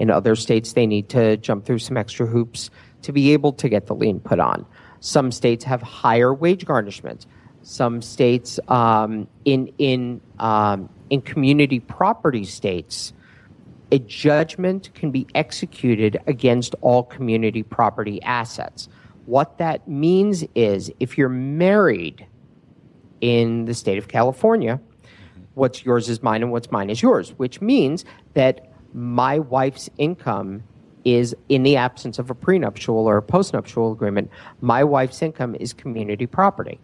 In 0.02 0.10
other 0.10 0.36
states, 0.36 0.74
they 0.74 0.88
need 0.88 1.10
to 1.10 1.38
jump 1.38 1.64
through 1.64 1.78
some 1.78 1.96
extra 1.96 2.26
hoops 2.26 2.72
to 3.04 3.12
be 3.12 3.34
able 3.34 3.54
to 3.54 3.70
get 3.70 3.86
the 3.86 3.94
lien 3.94 4.20
put 4.20 4.40
on. 4.40 4.66
Some 5.00 5.32
states 5.32 5.64
have 5.66 5.84
higher 5.84 6.34
wage 6.34 6.66
garnishment. 6.66 7.28
Some 7.62 8.02
states, 8.02 8.60
um, 8.68 9.28
in 9.46 9.68
in 9.78 10.20
um, 10.40 10.90
in 11.12 11.22
community 11.22 11.80
property 11.80 12.46
states, 12.46 13.14
a 13.92 14.00
judgment 14.00 14.92
can 14.96 15.12
be 15.12 15.28
executed 15.36 16.20
against 16.26 16.74
all 16.82 17.04
community 17.04 17.62
property 17.62 18.20
assets. 18.24 18.90
What 19.28 19.60
that 19.60 19.88
means 19.88 20.44
is, 20.56 20.92
if 21.00 21.16
you're 21.16 21.30
married 21.30 22.26
in 23.22 23.66
the 23.66 23.76
state 23.76 24.00
of 24.00 24.08
California, 24.08 24.82
what's 25.54 25.86
yours 25.86 26.10
is 26.10 26.24
mine 26.24 26.42
and 26.42 26.52
what's 26.52 26.72
mine 26.72 26.90
is 26.90 27.04
yours, 27.04 27.36
which 27.38 27.62
means 27.62 28.04
that 28.34 28.71
my 28.94 29.40
wife's 29.40 29.90
income 29.98 30.64
is 31.04 31.36
in 31.50 31.64
the 31.64 31.76
absence 31.76 32.20
of 32.20 32.30
a 32.30 32.36
prenuptial 32.36 32.96
or 32.96 33.18
a 33.18 33.22
postnuptial 33.22 33.92
agreement, 33.92 34.30
my 34.62 34.84
wife's 34.84 35.22
income 35.22 35.56
is 35.56 35.74
community 35.74 36.28
property. 36.28 36.80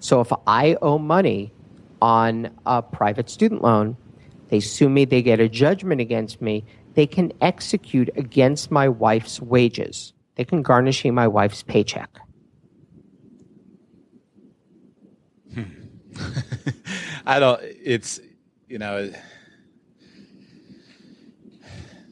So 0.00 0.20
if 0.20 0.32
I 0.46 0.76
owe 0.82 0.98
money 0.98 1.52
on 2.00 2.50
a 2.66 2.82
private 2.82 3.30
student 3.30 3.62
loan, 3.62 3.96
they 4.48 4.60
sue 4.60 4.88
me, 4.88 5.04
they 5.04 5.22
get 5.22 5.40
a 5.40 5.48
judgment 5.48 6.00
against 6.00 6.40
me, 6.40 6.64
they 6.94 7.06
can 7.06 7.32
execute 7.40 8.10
against 8.16 8.70
my 8.70 8.88
wife's 8.88 9.40
wages. 9.40 10.12
They 10.36 10.44
can 10.44 10.62
garnish 10.62 11.04
my 11.04 11.28
wife's 11.28 11.62
paycheck. 11.62 12.18
Hmm. 15.54 15.62
I 17.26 17.38
don't. 17.38 17.60
It's 17.62 18.20
you 18.68 18.78
know, 18.78 19.12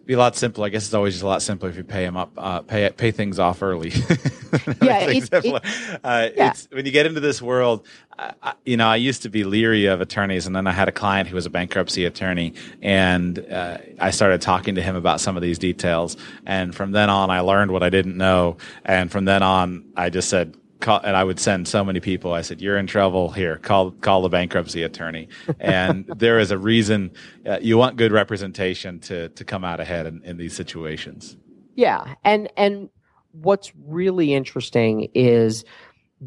be 0.07 0.14
a 0.14 0.18
lot 0.18 0.36
simpler. 0.36 0.66
I 0.66 0.68
guess 0.68 0.84
it's 0.84 0.94
always 0.94 1.14
just 1.14 1.24
a 1.24 1.26
lot 1.26 1.42
simpler 1.42 1.68
if 1.68 1.76
you 1.76 1.84
pay 1.84 2.04
them 2.04 2.16
up, 2.16 2.32
uh, 2.36 2.61
pay 2.61 2.88
pay 2.90 3.11
things 3.11 3.38
off 3.38 3.61
early. 3.61 3.90
yeah, 4.80 5.00
it, 5.00 5.28
it, 5.32 5.64
uh, 6.04 6.28
yeah. 6.34 6.50
It's 6.50 6.68
when 6.70 6.86
you 6.86 6.92
get 6.92 7.07
into 7.07 7.20
this 7.20 7.42
world. 7.42 7.84
Uh, 8.18 8.52
you 8.64 8.78
know, 8.78 8.86
I 8.86 8.96
used 8.96 9.22
to 9.22 9.28
be 9.28 9.44
leery 9.44 9.86
of 9.86 10.00
attorneys, 10.00 10.46
and 10.46 10.57
then 10.57 10.66
I 10.66 10.72
had 10.72 10.88
a 10.88 10.92
client 10.92 11.28
who 11.28 11.34
was 11.34 11.44
a 11.44 11.50
bankruptcy 11.50 12.04
attorney, 12.07 12.54
and 12.80 13.38
uh, 13.38 13.78
I 14.00 14.11
started 14.11 14.40
talking 14.40 14.76
to 14.76 14.82
him 14.82 14.96
about 14.96 15.20
some 15.20 15.36
of 15.36 15.42
these 15.42 15.59
details. 15.59 16.16
And 16.46 16.74
from 16.74 16.92
then 16.92 17.11
on, 17.11 17.28
I 17.28 17.40
learned 17.40 17.72
what 17.72 17.82
I 17.82 17.90
didn't 17.90 18.16
know, 18.16 18.57
and 18.84 19.11
from 19.11 19.26
then 19.26 19.42
on, 19.42 19.84
I 19.96 20.09
just 20.09 20.30
said, 20.30 20.57
Call, 20.80 21.00
and 21.02 21.16
I 21.16 21.24
would 21.24 21.40
send 21.40 21.66
so 21.66 21.84
many 21.84 22.00
people. 22.00 22.32
I 22.32 22.42
said, 22.42 22.60
"You're 22.60 22.76
in 22.76 22.86
trouble. 22.86 23.30
Here, 23.30 23.56
call 23.56 23.92
call 23.92 24.22
the 24.22 24.28
bankruptcy 24.28 24.82
attorney." 24.82 25.28
And 25.58 26.06
there 26.16 26.38
is 26.38 26.50
a 26.50 26.58
reason 26.58 27.12
uh, 27.46 27.58
you 27.62 27.78
want 27.78 27.96
good 27.96 28.12
representation 28.12 29.00
to 29.00 29.30
to 29.30 29.44
come 29.44 29.64
out 29.64 29.80
ahead 29.80 30.06
in, 30.06 30.22
in 30.22 30.36
these 30.36 30.54
situations. 30.54 31.36
Yeah, 31.74 32.14
and 32.24 32.50
and 32.56 32.90
what's 33.32 33.72
really 33.86 34.34
interesting 34.34 35.08
is 35.14 35.64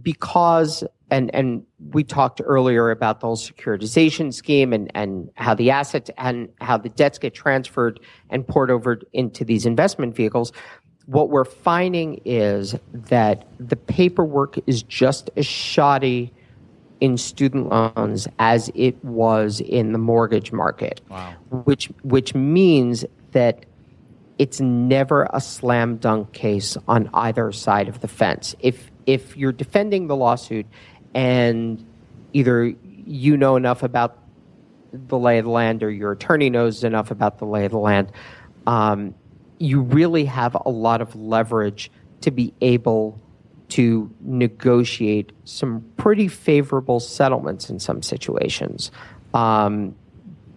because 0.01 0.83
and 1.09 1.33
and 1.33 1.63
we 1.91 2.03
talked 2.03 2.41
earlier 2.43 2.91
about 2.91 3.19
the 3.19 3.27
whole 3.27 3.37
securitization 3.37 4.33
scheme 4.33 4.73
and 4.73 4.91
and 4.95 5.29
how 5.35 5.53
the 5.53 5.71
assets 5.71 6.11
and 6.17 6.49
how 6.61 6.77
the 6.77 6.89
debts 6.89 7.17
get 7.17 7.33
transferred 7.33 7.99
and 8.29 8.47
poured 8.47 8.69
over 8.69 8.99
into 9.13 9.43
these 9.43 9.65
investment 9.65 10.15
vehicles 10.15 10.51
what 11.10 11.32
we're 11.32 11.43
finding 11.43 12.22
is 12.24 12.76
that 12.93 13.47
the 13.60 13.76
paperwork 13.76 14.60
is 14.68 14.84
just 14.84 15.32
as 15.36 15.45
shoddy 15.47 16.32
in 17.01 17.18
student 17.18 17.70
loans 17.70 18.28
as 18.38 18.70
it 18.76 19.03
was 19.03 19.60
in 19.60 19.91
the 19.91 19.97
mortgage 19.97 20.51
market. 20.51 21.01
Wow. 21.10 21.34
Which 21.49 21.88
which 22.03 22.36
means 22.36 23.05
that 23.32 23.66
it's 24.38 24.62
never 24.62 25.28
a 25.34 25.41
slam 25.41 25.97
dunk 25.97 26.32
case 26.32 26.78
on 26.88 27.10
either 27.16 27.51
side 27.53 27.88
of 27.88 28.01
the 28.01 28.07
fence. 28.07 28.55
If 28.60 28.91
if 29.07 29.36
you're 29.36 29.51
defending 29.51 30.05
the 30.05 30.16
lawsuit 30.16 30.68
and 31.16 31.84
either 32.34 32.66
you 32.84 33.36
know 33.36 33.55
enough 33.55 33.82
about 33.82 34.20
the 34.93 35.18
lay 35.18 35.39
of 35.39 35.45
the 35.45 35.51
land 35.51 35.82
or 35.82 35.89
your 35.89 36.12
attorney 36.12 36.51
knows 36.51 36.84
enough 36.84 37.10
about 37.10 37.39
the 37.39 37.45
lay 37.45 37.66
of 37.66 37.72
the 37.72 37.80
land, 37.80 38.12
um, 38.68 39.16
you 39.60 39.82
really 39.82 40.26
have 40.26 40.55
a 40.66 40.70
lot 40.70 41.01
of 41.01 41.16
leverage 41.16 41.91
to 42.22 42.32
be 42.32 42.53
able 42.62 43.20
to 43.70 44.10
negotiate 44.22 45.32
some 45.43 45.86
pretty 45.97 46.28
favorable 46.28 46.99
settlements 46.99 47.70
in 47.70 47.80
some 47.80 48.01
situations 48.01 48.91
um, 49.34 49.95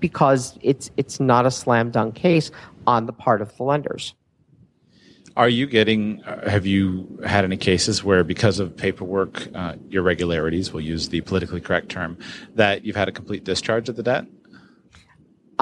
because 0.01 0.59
it's 0.63 0.91
it's 0.97 1.21
not 1.21 1.45
a 1.45 1.51
slam 1.51 1.91
dunk 1.91 2.15
case 2.15 2.51
on 2.87 3.07
the 3.07 3.13
part 3.13 3.43
of 3.43 3.55
the 3.57 3.63
lenders. 3.63 4.15
Are 5.37 5.49
you 5.49 5.67
getting? 5.67 6.23
Uh, 6.25 6.49
have 6.49 6.67
you 6.67 7.21
had 7.27 7.45
any 7.45 7.57
cases 7.57 8.05
where, 8.05 8.23
because 8.23 8.59
of 8.59 8.77
paperwork 8.77 9.49
uh, 9.55 9.77
irregularities, 9.91 10.73
we'll 10.73 10.85
use 10.85 11.09
the 11.09 11.23
politically 11.23 11.61
correct 11.61 11.89
term, 11.89 12.19
that 12.55 12.85
you've 12.85 12.97
had 12.97 13.09
a 13.09 13.13
complete 13.13 13.45
discharge 13.45 13.89
of 13.89 13.97
the 13.97 14.03
debt? 14.03 14.27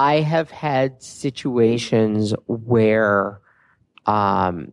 I 0.00 0.20
have 0.22 0.50
had 0.50 1.02
situations 1.02 2.32
where 2.46 3.42
um, 4.06 4.72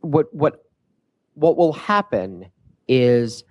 what 0.00 0.32
what 0.32 0.64
what 1.34 1.56
will 1.56 1.72
happen 1.72 2.52
is 2.86 3.42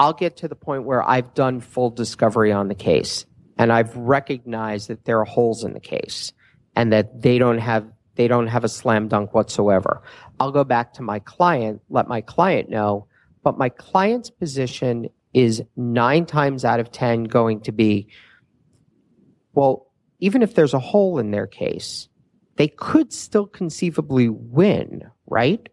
I'll 0.00 0.14
get 0.14 0.38
to 0.38 0.48
the 0.48 0.56
point 0.56 0.82
where 0.82 1.08
I've 1.08 1.32
done 1.32 1.60
full 1.60 1.90
discovery 1.90 2.50
on 2.50 2.66
the 2.66 2.74
case 2.74 3.24
and 3.56 3.72
I've 3.72 3.96
recognized 3.96 4.88
that 4.88 5.04
there 5.04 5.20
are 5.20 5.24
holes 5.24 5.62
in 5.62 5.74
the 5.74 5.80
case 5.80 6.32
and 6.74 6.92
that 6.92 7.22
they 7.22 7.38
don't 7.38 7.58
have 7.58 7.86
they 8.16 8.26
don't 8.26 8.48
have 8.48 8.64
a 8.64 8.68
slam 8.68 9.06
dunk 9.06 9.32
whatsoever. 9.32 10.02
I'll 10.40 10.50
go 10.50 10.64
back 10.64 10.94
to 10.94 11.02
my 11.02 11.20
client, 11.20 11.82
let 11.88 12.08
my 12.08 12.20
client 12.20 12.68
know, 12.68 13.06
but 13.44 13.58
my 13.58 13.68
client's 13.68 14.28
position 14.28 15.08
is 15.32 15.62
9 15.76 16.26
times 16.26 16.64
out 16.64 16.80
of 16.80 16.90
10 16.90 17.24
going 17.24 17.60
to 17.60 17.70
be 17.70 18.08
well, 19.54 19.86
even 20.20 20.42
if 20.42 20.54
there's 20.54 20.74
a 20.74 20.78
hole 20.78 21.18
in 21.18 21.30
their 21.30 21.46
case, 21.46 22.08
they 22.56 22.68
could 22.68 23.12
still 23.12 23.46
conceivably 23.46 24.28
win, 24.28 25.08
right? 25.26 25.68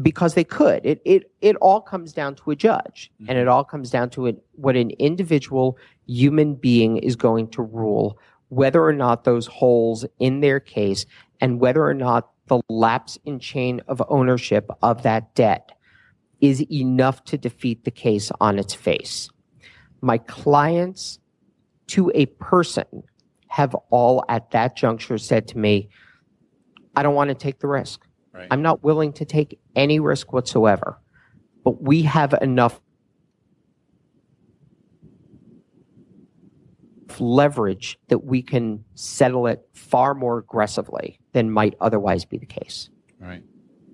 Because 0.00 0.34
they 0.34 0.44
could. 0.44 0.84
It 0.84 1.00
it 1.04 1.30
it 1.40 1.56
all 1.56 1.80
comes 1.80 2.12
down 2.12 2.36
to 2.36 2.50
a 2.50 2.56
judge, 2.56 3.10
mm-hmm. 3.20 3.30
and 3.30 3.38
it 3.38 3.48
all 3.48 3.64
comes 3.64 3.90
down 3.90 4.10
to 4.10 4.26
it, 4.26 4.44
what 4.52 4.76
an 4.76 4.90
individual 4.92 5.76
human 6.06 6.54
being 6.54 6.98
is 6.98 7.16
going 7.16 7.48
to 7.48 7.62
rule, 7.62 8.18
whether 8.48 8.84
or 8.84 8.92
not 8.92 9.24
those 9.24 9.46
holes 9.46 10.04
in 10.20 10.40
their 10.40 10.60
case, 10.60 11.06
and 11.40 11.60
whether 11.60 11.84
or 11.84 11.94
not 11.94 12.30
the 12.46 12.60
lapse 12.68 13.18
in 13.24 13.40
chain 13.40 13.80
of 13.88 14.00
ownership 14.08 14.70
of 14.82 15.02
that 15.02 15.34
debt 15.34 15.72
is 16.40 16.62
enough 16.70 17.24
to 17.24 17.38
defeat 17.38 17.84
the 17.84 17.90
case 17.90 18.30
on 18.40 18.58
its 18.58 18.74
face. 18.74 19.30
My 20.00 20.18
clients 20.18 21.18
to 21.88 22.10
a 22.14 22.26
person 22.26 22.84
have 23.48 23.74
all 23.90 24.24
at 24.28 24.50
that 24.50 24.76
juncture 24.76 25.18
said 25.18 25.48
to 25.48 25.58
me, 25.58 25.88
I 26.94 27.02
don't 27.02 27.14
want 27.14 27.28
to 27.28 27.34
take 27.34 27.60
the 27.60 27.68
risk. 27.68 28.06
Right. 28.32 28.48
I'm 28.50 28.62
not 28.62 28.82
willing 28.82 29.12
to 29.14 29.24
take 29.24 29.58
any 29.74 30.00
risk 30.00 30.32
whatsoever. 30.32 30.98
But 31.64 31.82
we 31.82 32.02
have 32.02 32.34
enough 32.40 32.80
leverage 37.18 37.98
that 38.08 38.24
we 38.24 38.42
can 38.42 38.84
settle 38.94 39.46
it 39.46 39.66
far 39.72 40.14
more 40.14 40.38
aggressively 40.38 41.18
than 41.32 41.50
might 41.50 41.74
otherwise 41.80 42.24
be 42.24 42.38
the 42.38 42.46
case. 42.46 42.90
Right. 43.18 43.42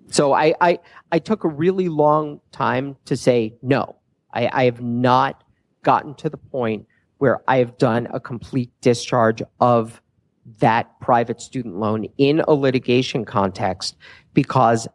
So 0.09 0.33
I, 0.33 0.55
I, 0.61 0.79
I 1.11 1.19
took 1.19 1.45
a 1.45 1.49
really 1.49 1.89
long 1.89 2.41
time 2.51 2.97
to 3.07 3.17
say 3.17 3.55
no. 3.63 3.97
I, 4.35 4.49
I 4.53 4.65
have 4.65 4.83
not 4.83 5.45
gotten 5.83 6.15
to 6.17 6.29
the 6.29 6.37
point 6.37 6.87
where 7.23 7.41
I 7.47 7.59
have 7.59 7.79
done 7.79 8.09
a 8.13 8.19
complete 8.19 8.73
discharge 8.81 9.45
of 9.61 10.03
that 10.59 10.99
private 10.99 11.41
student 11.41 11.77
loan 11.77 12.09
in 12.19 12.41
a 12.49 12.53
litigation 12.53 13.25
context 13.25 13.97
because 14.35 14.89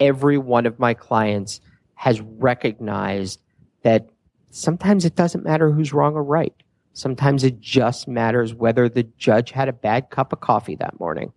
every 0.00 0.38
one 0.38 0.64
of 0.64 0.78
my 0.78 0.94
clients 0.94 1.60
has 1.96 2.22
recognized 2.22 3.38
that 3.82 4.08
sometimes 4.48 5.04
it 5.04 5.14
doesn't 5.14 5.44
matter 5.44 5.70
who's 5.70 5.92
wrong 5.92 6.14
or 6.14 6.24
right. 6.24 6.54
Sometimes 6.94 7.44
it 7.44 7.60
just 7.60 8.08
matters 8.08 8.54
whether 8.54 8.88
the 8.88 9.02
judge 9.18 9.50
had 9.50 9.68
a 9.68 9.72
bad 9.74 10.08
cup 10.08 10.32
of 10.32 10.40
coffee 10.40 10.76
that 10.76 10.98
morning. 10.98 11.34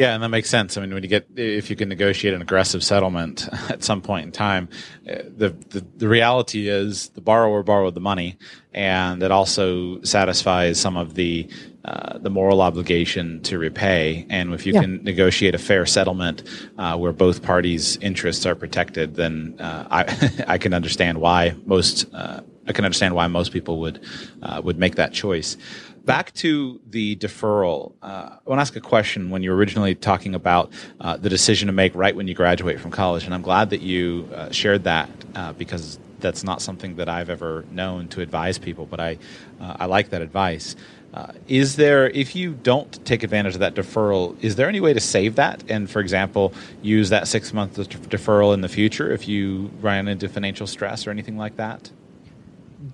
Yeah, 0.00 0.14
and 0.14 0.22
that 0.22 0.30
makes 0.30 0.48
sense. 0.48 0.78
I 0.78 0.80
mean, 0.80 0.94
when 0.94 1.02
you 1.02 1.10
get 1.10 1.26
if 1.36 1.68
you 1.68 1.76
can 1.76 1.90
negotiate 1.90 2.32
an 2.32 2.40
aggressive 2.40 2.82
settlement 2.82 3.46
at 3.68 3.84
some 3.84 4.00
point 4.00 4.24
in 4.24 4.32
time, 4.32 4.70
uh, 5.06 5.16
the 5.36 5.50
the, 5.68 5.84
the 5.98 6.08
reality 6.08 6.70
is 6.70 7.10
the 7.10 7.20
borrower 7.20 7.62
borrowed 7.62 7.94
the 7.94 8.00
money, 8.00 8.38
and 8.72 9.22
it 9.22 9.30
also 9.30 10.00
satisfies 10.02 10.80
some 10.80 10.96
of 10.96 11.16
the 11.16 11.50
uh, 11.84 12.16
the 12.16 12.30
moral 12.30 12.62
obligation 12.62 13.42
to 13.42 13.58
repay. 13.58 14.24
And 14.30 14.54
if 14.54 14.64
you 14.64 14.72
yeah. 14.72 14.80
can 14.80 15.04
negotiate 15.04 15.54
a 15.54 15.58
fair 15.58 15.84
settlement 15.84 16.44
uh, 16.78 16.96
where 16.96 17.12
both 17.12 17.42
parties' 17.42 17.98
interests 17.98 18.46
are 18.46 18.54
protected, 18.54 19.16
then 19.16 19.56
uh, 19.58 19.86
I 19.90 20.44
I 20.54 20.56
can 20.56 20.72
understand 20.72 21.20
why 21.20 21.54
most 21.66 22.06
uh, 22.14 22.40
I 22.66 22.72
can 22.72 22.84
understand 22.84 23.14
why 23.14 23.26
most 23.26 23.52
people 23.52 23.80
would 23.80 24.00
uh, 24.42 24.62
would 24.64 24.78
make 24.78 24.94
that 24.94 25.12
choice. 25.12 25.56
Back 26.04 26.32
to 26.34 26.80
the 26.88 27.16
deferral. 27.16 27.92
Uh, 28.02 28.06
I 28.06 28.38
want 28.46 28.58
to 28.58 28.62
ask 28.62 28.74
a 28.76 28.80
question 28.80 29.30
when 29.30 29.42
you 29.42 29.50
were 29.50 29.56
originally 29.56 29.94
talking 29.94 30.34
about 30.34 30.72
uh, 31.00 31.16
the 31.16 31.28
decision 31.28 31.66
to 31.66 31.72
make 31.72 31.94
right 31.94 32.16
when 32.16 32.26
you 32.26 32.34
graduate 32.34 32.80
from 32.80 32.90
college. 32.90 33.24
And 33.24 33.34
I'm 33.34 33.42
glad 33.42 33.70
that 33.70 33.82
you 33.82 34.28
uh, 34.34 34.50
shared 34.50 34.84
that 34.84 35.10
uh, 35.34 35.52
because 35.52 35.98
that's 36.20 36.44
not 36.44 36.62
something 36.62 36.96
that 36.96 37.08
I've 37.08 37.30
ever 37.30 37.64
known 37.70 38.08
to 38.08 38.20
advise 38.20 38.58
people, 38.58 38.86
but 38.86 39.00
I, 39.00 39.18
uh, 39.60 39.76
I 39.80 39.86
like 39.86 40.10
that 40.10 40.22
advice. 40.22 40.76
Uh, 41.12 41.32
is 41.48 41.76
there, 41.76 42.08
if 42.10 42.36
you 42.36 42.52
don't 42.52 43.04
take 43.04 43.22
advantage 43.22 43.54
of 43.54 43.60
that 43.60 43.74
deferral, 43.74 44.36
is 44.42 44.54
there 44.56 44.68
any 44.68 44.80
way 44.80 44.92
to 44.92 45.00
save 45.00 45.34
that? 45.34 45.62
And, 45.68 45.90
for 45.90 46.00
example, 46.00 46.54
use 46.82 47.10
that 47.10 47.26
six 47.26 47.52
month 47.52 47.76
deferral 47.76 48.54
in 48.54 48.60
the 48.60 48.68
future 48.68 49.10
if 49.12 49.26
you 49.26 49.70
run 49.80 50.06
into 50.06 50.28
financial 50.28 50.68
stress 50.68 51.06
or 51.06 51.10
anything 51.10 51.36
like 51.36 51.56
that? 51.56 51.90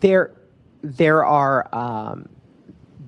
There, 0.00 0.32
there 0.82 1.24
are 1.24 1.68
um, 1.74 2.28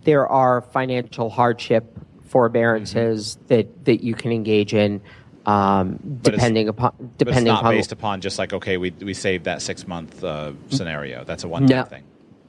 there 0.08 0.26
are 0.26 0.62
financial 0.62 1.28
hardship 1.28 1.84
forbearances 2.22 3.36
mm-hmm. 3.36 3.46
that 3.48 3.84
that 3.84 4.02
you 4.02 4.14
can 4.14 4.32
engage 4.32 4.72
in. 4.72 5.02
Um, 5.44 5.98
depending 6.22 6.68
upon 6.68 6.92
depending 7.16 7.24
but 7.24 7.36
it's 7.36 7.44
not 7.44 7.60
upon 7.60 7.74
based 7.74 7.92
upon 7.92 8.20
just 8.20 8.38
like 8.38 8.52
okay 8.52 8.76
we 8.76 8.90
we 8.90 9.14
saved 9.14 9.44
that 9.44 9.62
six 9.62 9.86
month 9.86 10.22
uh, 10.22 10.52
scenario 10.68 11.24
that's 11.24 11.42
a 11.44 11.48
one 11.48 11.66
time 11.66 11.76
no, 11.76 11.84
thing 11.84 12.04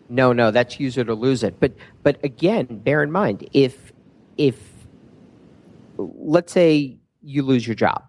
no 0.09 0.33
no 0.33 0.51
that's 0.51 0.81
use 0.81 0.97
it 0.97 1.07
or 1.07 1.15
lose 1.15 1.41
it 1.43 1.61
but 1.61 1.71
but 2.03 2.21
again 2.25 2.65
bear 2.65 3.01
in 3.01 3.09
mind 3.09 3.47
if 3.53 3.93
if 4.37 4.57
let's 5.97 6.51
say 6.51 6.97
you 7.21 7.43
lose 7.43 7.65
your 7.65 7.75
job 7.75 8.03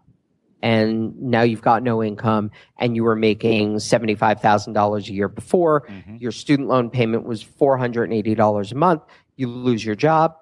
and 0.62 1.20
now 1.20 1.42
you've 1.42 1.62
got 1.62 1.82
no 1.82 2.02
income 2.02 2.50
and 2.78 2.94
you 2.96 3.04
were 3.04 3.16
making 3.16 3.76
$75,000 3.76 5.08
a 5.08 5.12
year 5.12 5.28
before. 5.28 5.82
Mm-hmm. 5.82 6.16
Your 6.16 6.32
student 6.32 6.68
loan 6.68 6.90
payment 6.90 7.24
was 7.24 7.44
$480 7.44 8.72
a 8.72 8.74
month. 8.74 9.02
You 9.40 9.48
lose 9.48 9.82
your 9.82 9.94
job. 9.94 10.36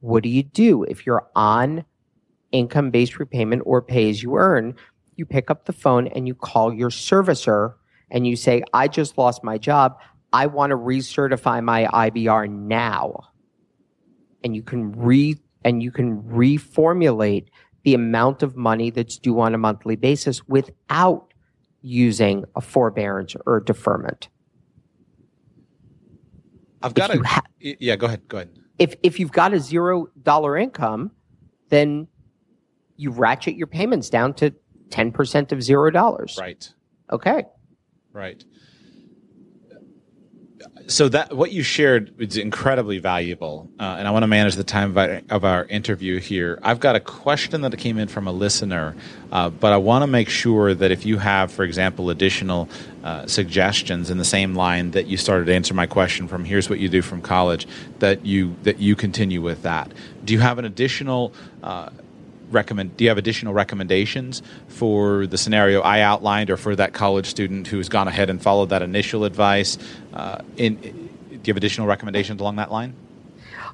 What 0.00 0.24
do 0.24 0.28
you 0.28 0.42
do? 0.42 0.82
If 0.82 1.06
you're 1.06 1.24
on 1.36 1.84
income 2.50 2.90
based 2.90 3.20
repayment 3.20 3.62
or 3.64 3.80
pay 3.80 4.10
as 4.10 4.24
you 4.24 4.34
earn, 4.34 4.74
you 5.14 5.24
pick 5.24 5.52
up 5.52 5.66
the 5.66 5.72
phone 5.72 6.08
and 6.08 6.26
you 6.26 6.34
call 6.34 6.74
your 6.74 6.90
servicer 6.90 7.74
and 8.10 8.26
you 8.26 8.34
say, 8.34 8.64
I 8.72 8.88
just 8.88 9.16
lost 9.16 9.44
my 9.44 9.56
job. 9.56 10.00
I 10.32 10.46
want 10.46 10.70
to 10.70 10.76
recertify 10.76 11.62
my 11.62 11.84
IBR 11.84 12.50
now. 12.50 13.20
And 14.42 14.56
you 14.56 14.64
can 14.64 14.90
re 14.90 15.36
and 15.64 15.80
you 15.80 15.92
can 15.92 16.20
reformulate 16.24 17.46
the 17.84 17.94
amount 17.94 18.42
of 18.42 18.56
money 18.56 18.90
that's 18.90 19.16
due 19.16 19.38
on 19.38 19.54
a 19.54 19.58
monthly 19.58 19.94
basis 19.94 20.44
without 20.48 21.32
using 21.82 22.46
a 22.56 22.60
forbearance 22.60 23.36
or 23.46 23.60
deferment. 23.60 24.28
I've 26.84 26.94
got 26.94 27.14
a 27.14 27.22
ha- 27.22 27.42
yeah. 27.58 27.96
Go 27.96 28.06
ahead. 28.06 28.28
Go 28.28 28.38
ahead. 28.38 28.50
If 28.78 28.94
if 29.02 29.18
you've 29.18 29.32
got 29.32 29.54
a 29.54 29.60
zero 29.60 30.08
dollar 30.22 30.56
income, 30.56 31.10
then 31.70 32.08
you 32.96 33.10
ratchet 33.10 33.56
your 33.56 33.66
payments 33.66 34.10
down 34.10 34.34
to 34.34 34.54
ten 34.90 35.12
percent 35.12 35.52
of 35.52 35.62
zero 35.62 35.90
dollars. 35.90 36.36
Right. 36.40 36.68
Okay. 37.10 37.44
Right 38.12 38.44
so 40.86 41.08
that 41.08 41.34
what 41.34 41.52
you 41.52 41.62
shared 41.62 42.14
is 42.20 42.36
incredibly 42.36 42.98
valuable, 42.98 43.70
uh, 43.78 43.96
and 43.98 44.06
I 44.06 44.10
want 44.10 44.22
to 44.22 44.26
manage 44.26 44.56
the 44.56 44.64
time 44.64 44.90
of 44.90 44.98
our, 44.98 45.20
of 45.30 45.44
our, 45.44 45.64
interview 45.64 46.20
here. 46.20 46.58
I've 46.62 46.80
got 46.80 46.94
a 46.94 47.00
question 47.00 47.62
that 47.62 47.76
came 47.78 47.98
in 47.98 48.08
from 48.08 48.26
a 48.26 48.32
listener, 48.32 48.94
uh, 49.32 49.50
but 49.50 49.72
I 49.72 49.76
want 49.78 50.02
to 50.02 50.06
make 50.06 50.28
sure 50.28 50.74
that 50.74 50.90
if 50.90 51.06
you 51.06 51.18
have, 51.18 51.50
for 51.50 51.64
example, 51.64 52.10
additional 52.10 52.68
uh, 53.04 53.26
suggestions 53.26 54.08
in 54.08 54.16
the 54.16 54.24
same 54.24 54.54
line 54.54 54.92
that 54.92 55.06
you 55.06 55.18
started 55.18 55.44
to 55.44 55.54
answer 55.54 55.74
my 55.74 55.86
question 55.86 56.26
from, 56.26 56.42
here's 56.42 56.70
what 56.70 56.78
you 56.78 56.88
do 56.88 57.02
from 57.02 57.20
college, 57.20 57.68
that 57.98 58.24
you 58.24 58.56
that 58.62 58.78
you 58.78 58.96
continue 58.96 59.42
with 59.42 59.62
that. 59.62 59.92
Do 60.24 60.32
you 60.32 60.40
have 60.40 60.58
an 60.58 60.64
additional 60.64 61.34
uh, 61.62 61.90
recommend 62.50 62.96
do 62.96 63.04
you 63.04 63.10
have 63.10 63.18
additional 63.18 63.52
recommendations 63.52 64.42
for 64.68 65.26
the 65.26 65.36
scenario 65.36 65.82
I 65.82 66.00
outlined 66.00 66.48
or 66.48 66.56
for 66.56 66.74
that 66.76 66.94
college 66.94 67.26
student 67.26 67.66
who's 67.66 67.90
gone 67.90 68.08
ahead 68.08 68.30
and 68.30 68.40
followed 68.42 68.70
that 68.70 68.80
initial 68.80 69.24
advice? 69.24 69.76
Uh, 70.14 70.38
in, 70.56 70.76
do 70.76 70.88
you 71.32 71.40
have 71.48 71.58
additional 71.58 71.86
recommendations 71.86 72.40
along 72.40 72.56
that 72.56 72.72
line? 72.72 72.94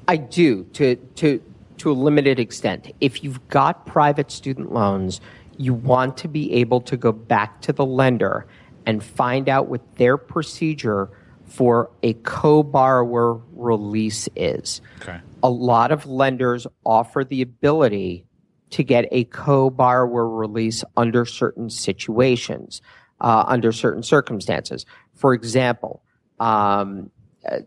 I 0.08 0.16
do 0.16 0.64
to 0.72 0.96
to 0.96 1.40
to 1.78 1.90
a 1.92 1.94
limited 1.94 2.40
extent. 2.40 2.92
If 3.00 3.22
you've 3.22 3.46
got 3.48 3.86
private 3.86 4.32
student 4.32 4.72
loans 4.72 5.20
you 5.60 5.74
want 5.74 6.16
to 6.16 6.26
be 6.26 6.52
able 6.54 6.80
to 6.80 6.96
go 6.96 7.12
back 7.12 7.60
to 7.60 7.72
the 7.72 7.84
lender 7.84 8.46
and 8.86 9.02
find 9.02 9.48
out 9.48 9.68
what 9.68 9.96
their 9.96 10.16
procedure 10.16 11.10
for 11.46 11.90
a 12.02 12.12
co-borrower 12.12 13.40
release 13.52 14.28
is 14.36 14.80
okay. 15.00 15.20
a 15.42 15.50
lot 15.50 15.90
of 15.90 16.06
lenders 16.06 16.66
offer 16.84 17.24
the 17.24 17.42
ability 17.42 18.24
to 18.70 18.84
get 18.84 19.06
a 19.10 19.24
co-borrower 19.24 20.28
release 20.28 20.84
under 20.96 21.24
certain 21.24 21.68
situations, 21.68 22.80
uh, 23.20 23.44
under 23.46 23.72
certain 23.72 24.02
circumstances. 24.02 24.86
For 25.14 25.34
example, 25.34 26.02
um, 26.38 27.10
uh, 27.50 27.58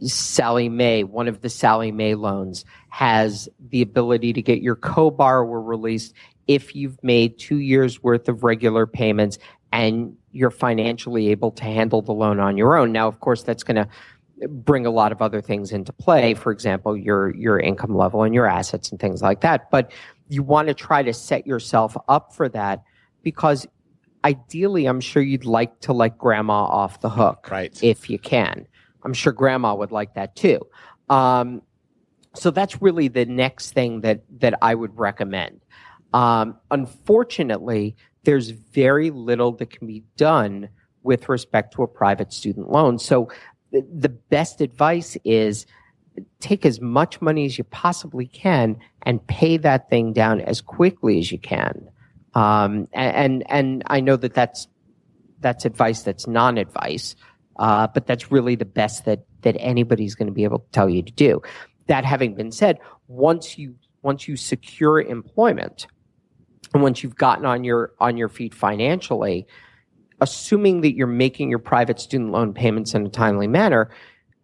Sallie 0.00 0.68
Mae, 0.68 1.04
one 1.04 1.28
of 1.28 1.40
the 1.40 1.48
Sallie 1.48 1.92
Mae 1.92 2.14
loans, 2.14 2.64
has 2.88 3.48
the 3.70 3.80
ability 3.80 4.32
to 4.34 4.42
get 4.42 4.60
your 4.60 4.76
co-borrower 4.76 5.62
released 5.62 6.14
if 6.46 6.74
you've 6.74 7.02
made 7.02 7.38
two 7.38 7.58
years 7.58 8.02
worth 8.02 8.28
of 8.28 8.44
regular 8.44 8.86
payments 8.86 9.38
and 9.72 10.16
you're 10.34 10.50
financially 10.50 11.28
able 11.28 11.52
to 11.52 11.64
handle 11.64 12.02
the 12.02 12.12
loan 12.12 12.40
on 12.40 12.56
your 12.56 12.76
own. 12.76 12.90
Now, 12.92 13.06
of 13.06 13.20
course, 13.20 13.44
that's 13.44 13.62
going 13.62 13.76
to 13.76 13.88
bring 14.48 14.84
a 14.84 14.90
lot 14.90 15.12
of 15.12 15.22
other 15.22 15.40
things 15.40 15.70
into 15.70 15.92
play. 15.92 16.34
For 16.34 16.50
example, 16.50 16.96
your 16.96 17.34
your 17.36 17.58
income 17.58 17.96
level 17.96 18.24
and 18.24 18.34
your 18.34 18.46
assets 18.46 18.90
and 18.90 19.00
things 19.00 19.22
like 19.22 19.40
that. 19.42 19.70
But 19.70 19.92
you 20.28 20.42
want 20.42 20.68
to 20.68 20.74
try 20.74 21.02
to 21.02 21.14
set 21.14 21.46
yourself 21.46 21.96
up 22.08 22.34
for 22.34 22.48
that 22.48 22.82
because 23.22 23.66
ideally, 24.24 24.86
I'm 24.86 25.00
sure 25.00 25.22
you'd 25.22 25.44
like 25.44 25.80
to 25.80 25.92
let 25.92 26.18
grandma 26.18 26.64
off 26.64 27.00
the 27.00 27.10
hook 27.10 27.48
right. 27.50 27.78
if 27.82 28.10
you 28.10 28.18
can. 28.18 28.66
I'm 29.04 29.14
sure 29.14 29.32
grandma 29.32 29.74
would 29.74 29.92
like 29.92 30.14
that 30.14 30.34
too. 30.34 30.60
Um, 31.10 31.62
so 32.34 32.50
that's 32.50 32.82
really 32.82 33.06
the 33.06 33.26
next 33.26 33.70
thing 33.70 34.00
that 34.00 34.24
that 34.40 34.54
I 34.60 34.74
would 34.74 34.98
recommend. 34.98 35.60
Um, 36.12 36.58
unfortunately, 36.70 37.96
there's 38.24 38.50
very 38.50 39.10
little 39.10 39.52
that 39.52 39.70
can 39.70 39.86
be 39.86 40.04
done 40.16 40.68
with 41.02 41.28
respect 41.28 41.74
to 41.74 41.82
a 41.82 41.86
private 41.86 42.32
student 42.32 42.70
loan. 42.70 42.98
So 42.98 43.30
the, 43.70 44.08
best 44.08 44.60
advice 44.60 45.16
is 45.24 45.66
take 46.40 46.64
as 46.64 46.80
much 46.80 47.20
money 47.20 47.44
as 47.44 47.58
you 47.58 47.64
possibly 47.64 48.26
can 48.26 48.76
and 49.02 49.24
pay 49.26 49.56
that 49.58 49.90
thing 49.90 50.12
down 50.12 50.40
as 50.40 50.60
quickly 50.60 51.18
as 51.18 51.30
you 51.30 51.38
can. 51.38 51.88
Um, 52.34 52.88
and, 52.92 53.44
and 53.50 53.82
I 53.86 54.00
know 54.00 54.16
that 54.16 54.34
that's 54.34 54.68
that's 55.40 55.66
advice 55.66 56.02
that's 56.02 56.26
non-advice, 56.26 57.16
uh, 57.58 57.86
but 57.88 58.06
that's 58.06 58.32
really 58.32 58.54
the 58.54 58.64
best 58.64 59.04
that 59.04 59.24
that 59.42 59.56
anybody's 59.58 60.14
going 60.14 60.26
to 60.26 60.32
be 60.32 60.44
able 60.44 60.60
to 60.60 60.70
tell 60.72 60.88
you 60.88 61.02
to 61.02 61.12
do. 61.12 61.42
That 61.86 62.04
having 62.04 62.34
been 62.34 62.50
said, 62.50 62.78
once 63.08 63.58
you 63.58 63.74
once 64.02 64.26
you 64.26 64.36
secure 64.36 65.00
employment, 65.00 65.86
and 66.72 66.82
once 66.82 67.02
you've 67.02 67.16
gotten 67.16 67.44
on 67.44 67.64
your 67.64 67.92
on 67.98 68.16
your 68.16 68.28
feet 68.28 68.54
financially, 68.54 69.46
assuming 70.20 70.80
that 70.82 70.94
you're 70.94 71.06
making 71.06 71.50
your 71.50 71.58
private 71.58 72.00
student 72.00 72.30
loan 72.30 72.54
payments 72.54 72.94
in 72.94 73.06
a 73.06 73.08
timely 73.08 73.46
manner, 73.46 73.90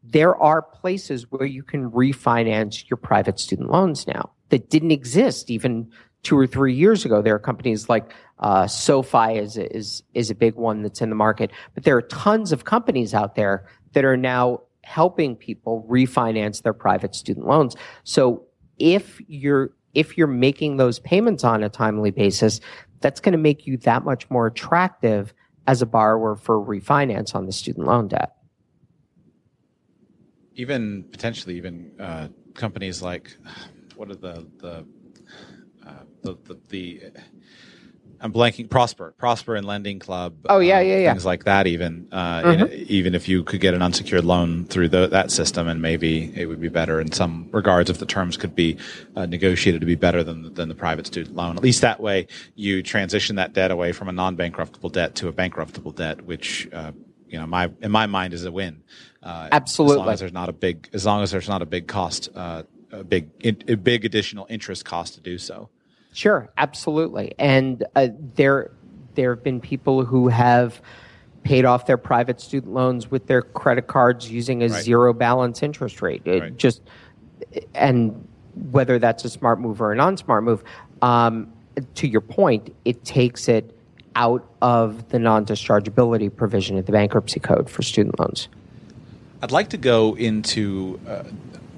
there 0.02 0.36
are 0.36 0.62
places 0.62 1.30
where 1.30 1.46
you 1.46 1.62
can 1.62 1.90
refinance 1.90 2.88
your 2.88 2.96
private 2.96 3.38
student 3.38 3.70
loans 3.70 4.06
now 4.06 4.30
that 4.48 4.70
didn't 4.70 4.90
exist 4.90 5.50
even 5.50 5.90
two 6.22 6.38
or 6.38 6.46
three 6.46 6.74
years 6.74 7.04
ago. 7.04 7.22
There 7.22 7.34
are 7.34 7.40
companies 7.40 7.88
like 7.88 8.12
uh, 8.38 8.66
SoFi 8.66 9.38
is, 9.38 9.56
is 9.56 10.02
is 10.14 10.30
a 10.30 10.34
big 10.34 10.54
one 10.54 10.82
that's 10.82 11.00
in 11.00 11.08
the 11.08 11.16
market, 11.16 11.50
but 11.74 11.84
there 11.84 11.96
are 11.96 12.02
tons 12.02 12.52
of 12.52 12.64
companies 12.64 13.14
out 13.14 13.34
there 13.34 13.66
that 13.92 14.04
are 14.04 14.16
now 14.16 14.62
helping 14.82 15.36
people 15.36 15.86
refinance 15.88 16.62
their 16.62 16.72
private 16.72 17.14
student 17.14 17.46
loans. 17.46 17.76
So 18.04 18.44
if 18.78 19.20
you're 19.28 19.70
if 19.95 20.16
you're 20.16 20.26
making 20.26 20.76
those 20.76 20.99
payments 20.99 21.45
on 21.45 21.62
a 21.62 21.68
timely 21.68 22.11
basis, 22.11 22.61
that's 23.01 23.20
going 23.20 23.32
to 23.32 23.38
make 23.38 23.66
you 23.66 23.76
that 23.78 24.05
much 24.05 24.28
more 24.30 24.47
attractive 24.47 25.32
as 25.66 25.82
a 25.82 25.86
borrower 25.86 26.36
for 26.36 26.59
refinance 26.59 27.34
on 27.34 27.47
the 27.47 27.53
student 27.53 27.86
loan 27.86 28.09
debt. 28.09 28.36
Even 30.55 31.05
potentially 31.11 31.57
even 31.57 31.93
uh, 31.99 32.28
companies 32.55 33.03
like 33.03 33.36
what 33.97 34.11
are 34.11 34.16
the 34.16 34.47
the 34.59 34.84
uh, 35.86 36.05
the, 36.22 36.36
the, 36.45 36.61
the 36.68 37.03
I'm 38.20 38.32
blanking. 38.32 38.68
Prosper, 38.68 39.14
Prosper 39.16 39.56
and 39.56 39.66
Lending 39.66 39.98
Club. 39.98 40.34
Oh 40.48 40.58
yeah, 40.58 40.78
uh, 40.78 40.80
yeah, 40.80 40.98
yeah. 40.98 41.12
Things 41.12 41.24
like 41.24 41.44
that. 41.44 41.66
Even 41.66 42.08
uh, 42.12 42.42
mm-hmm. 42.42 42.84
even 42.88 43.14
if 43.14 43.28
you 43.28 43.42
could 43.42 43.60
get 43.60 43.74
an 43.74 43.82
unsecured 43.82 44.24
loan 44.24 44.66
through 44.66 44.88
the, 44.88 45.06
that 45.08 45.30
system, 45.30 45.68
and 45.68 45.80
maybe 45.80 46.32
it 46.36 46.46
would 46.46 46.60
be 46.60 46.68
better 46.68 47.00
in 47.00 47.12
some 47.12 47.48
regards 47.52 47.88
if 47.88 47.98
the 47.98 48.06
terms 48.06 48.36
could 48.36 48.54
be 48.54 48.76
uh, 49.16 49.26
negotiated 49.26 49.80
to 49.80 49.86
be 49.86 49.94
better 49.94 50.22
than 50.22 50.52
than 50.54 50.68
the 50.68 50.74
private 50.74 51.06
student 51.06 51.34
loan. 51.34 51.56
At 51.56 51.62
least 51.62 51.80
that 51.80 52.00
way, 52.00 52.26
you 52.54 52.82
transition 52.82 53.36
that 53.36 53.52
debt 53.52 53.70
away 53.70 53.92
from 53.92 54.08
a 54.08 54.12
non-bankruptable 54.12 54.92
debt 54.92 55.14
to 55.16 55.28
a 55.28 55.32
bankruptable 55.32 55.94
debt, 55.94 56.22
which 56.22 56.68
uh, 56.72 56.92
you 57.30 57.38
know, 57.38 57.46
my 57.46 57.70
in 57.80 57.90
my 57.90 58.06
mind 58.06 58.34
is 58.34 58.44
a 58.44 58.52
win. 58.52 58.82
Uh, 59.22 59.48
Absolutely. 59.52 59.94
As 59.94 59.98
long 59.98 60.12
as 60.12 60.20
there's 60.20 60.32
not 60.32 60.48
a 60.48 60.52
big, 60.52 60.88
as 60.92 61.06
long 61.06 61.22
as 61.22 61.30
there's 61.30 61.48
not 61.48 61.62
a 61.62 61.66
big 61.66 61.86
cost, 61.86 62.28
uh, 62.34 62.64
a 62.90 63.04
big, 63.04 63.30
a 63.44 63.76
big 63.76 64.04
additional 64.04 64.46
interest 64.50 64.84
cost 64.84 65.14
to 65.14 65.20
do 65.20 65.38
so. 65.38 65.70
Sure, 66.12 66.50
absolutely. 66.58 67.34
And 67.38 67.84
uh, 67.94 68.08
there, 68.34 68.70
there 69.14 69.34
have 69.34 69.44
been 69.44 69.61
people 69.61 70.04
who 70.04 70.28
have 70.28 70.80
paid 71.42 71.64
off 71.64 71.86
their 71.86 71.96
private 71.96 72.40
student 72.40 72.74
loans 72.74 73.11
with 73.11 73.26
their 73.26 73.42
credit 73.42 73.86
cards 73.86 74.30
using 74.30 74.62
a 74.62 74.68
right. 74.68 74.82
zero 74.82 75.12
balance 75.12 75.62
interest 75.62 76.02
rate. 76.02 76.22
It 76.24 76.40
right. 76.40 76.56
Just 76.56 76.82
and 77.74 78.26
whether 78.70 78.98
that's 78.98 79.24
a 79.24 79.30
smart 79.30 79.61
move 79.61 79.80
or 79.80 79.92
a 79.92 79.96
non-smart 79.96 80.44
move. 80.44 80.62
Um, 81.02 81.52
to 81.94 82.08
your 82.08 82.20
point, 82.20 82.74
it 82.84 83.04
takes 83.04 83.48
it 83.48 83.76
out 84.16 84.46
of 84.61 85.08
the 85.11 85.18
non-dischargeability 85.18 86.34
provision 86.34 86.76
of 86.76 86.86
the 86.86 86.92
bankruptcy 86.92 87.40
code 87.40 87.70
for 87.70 87.82
student 87.82 88.18
loans. 88.18 88.48
I'd 89.42 89.52
like 89.52 89.70
to 89.70 89.78
go 89.78 90.16
into 90.16 91.00
uh, 91.08 91.22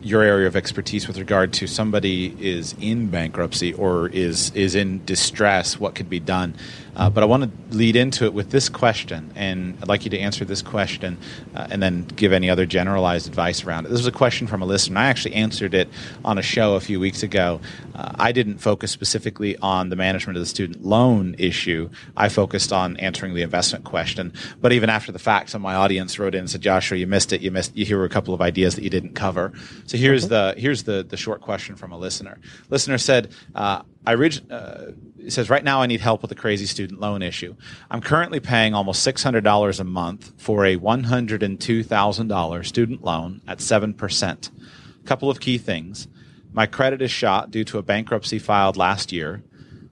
your 0.03 0.23
area 0.23 0.47
of 0.47 0.57
expertise 0.57 1.07
with 1.07 1.19
regard 1.19 1.53
to 1.55 1.67
somebody 1.67 2.37
is 2.41 2.75
in 2.81 3.09
bankruptcy 3.09 3.73
or 3.75 4.09
is 4.09 4.51
is 4.55 4.75
in 4.75 5.05
distress. 5.05 5.79
What 5.79 5.95
could 5.95 6.11
be 6.11 6.21
done? 6.21 6.55
Uh, 6.95 7.09
but 7.09 7.23
I 7.23 7.27
want 7.27 7.45
to 7.45 7.77
lead 7.77 7.97
into 7.97 8.25
it 8.25 8.35
with 8.35 8.51
this 8.51 8.69
question, 8.69 9.33
and 9.35 9.79
I'd 9.81 9.89
like 9.89 10.05
you 10.05 10.11
to 10.11 10.19
answer 10.19 10.45
this 10.45 10.61
question 10.61 11.19
uh, 11.55 11.69
and 11.71 11.83
then 11.83 12.05
give 12.05 12.33
any 12.33 12.51
other 12.51 12.67
generalized 12.67 13.27
advice 13.27 13.65
around 13.65 13.87
it. 13.87 13.89
This 13.91 14.01
was 14.01 14.07
a 14.07 14.13
question 14.13 14.47
from 14.47 14.63
a 14.63 14.67
listener. 14.67 15.01
I 15.01 15.07
actually 15.07 15.35
answered 15.35 15.75
it 15.75 15.89
on 16.25 16.39
a 16.39 16.43
show 16.43 16.75
a 16.75 16.81
few 16.81 17.01
weeks 17.01 17.23
ago. 17.23 17.61
Uh, 17.95 18.13
I 18.19 18.33
didn't 18.33 18.59
focus 18.59 18.91
specifically 18.91 19.57
on 19.59 19.89
the 19.89 19.97
management 19.97 20.37
of 20.37 20.43
the 20.43 20.47
student 20.47 20.85
loan 20.85 21.35
issue, 21.39 21.89
I 22.17 22.29
focused 22.29 22.73
on 22.73 22.97
answering 22.99 23.35
the 23.35 23.43
investment 23.43 23.85
question. 23.85 24.33
But 24.61 24.73
even 24.73 24.91
after 24.91 25.13
the 25.13 25.19
fact, 25.19 25.51
some 25.51 25.63
of 25.63 25.65
my 25.65 25.75
audience 25.75 26.19
wrote 26.19 26.35
in 26.35 26.41
and 26.41 26.51
said, 26.51 26.61
Joshua, 26.61 26.99
you 26.99 27.07
missed 27.07 27.33
it. 27.33 27.41
You 27.41 27.51
missed, 27.51 27.77
you 27.77 27.85
hear 27.85 28.05
a 28.05 28.09
couple 28.09 28.35
of 28.35 28.41
ideas 28.41 28.75
that 28.75 28.85
you 28.85 28.91
didn't 28.91 29.15
cover. 29.15 29.53
So 29.87 29.97
here's, 29.97 30.29
the, 30.29 30.55
here's 30.57 30.85
the, 30.85 31.03
the 31.03 31.17
short 31.17 31.41
question 31.41 31.77
from 31.77 31.93
a 31.93 31.99
listener. 31.99 32.39
Listener 32.71 32.99
said, 32.99 33.33
uh, 33.55 33.83
I 34.05 34.15
uh, 34.15 34.93
it 35.19 35.33
says 35.33 35.49
right 35.49 35.63
now 35.63 35.81
I 35.81 35.87
need 35.87 36.01
help 36.01 36.23
with 36.23 36.33
a 36.33 36.37
crazy 36.37 36.67
student 36.67 37.01
loan 37.01 37.23
issue. 37.23 37.55
I'm 37.91 38.01
currently 38.01 38.41
paying 38.41 38.75
almost 38.75 39.07
$600 39.07 39.81
a 39.81 39.85
month 39.85 40.33
for 40.37 40.67
a 40.67 40.77
$102,000 40.77 42.67
student 42.67 43.05
loan 43.05 43.41
at 43.47 43.59
7%. 43.59 44.51
A 44.51 45.07
couple 45.07 45.31
of 45.31 45.41
key 45.41 45.59
things. 45.59 46.09
My 46.53 46.67
credit 46.67 47.01
is 47.01 47.11
shot 47.11 47.51
due 47.51 47.65
to 47.65 47.79
a 47.79 47.83
bankruptcy 47.83 48.39
filed 48.39 48.77
last 48.77 49.13
year. 49.13 49.43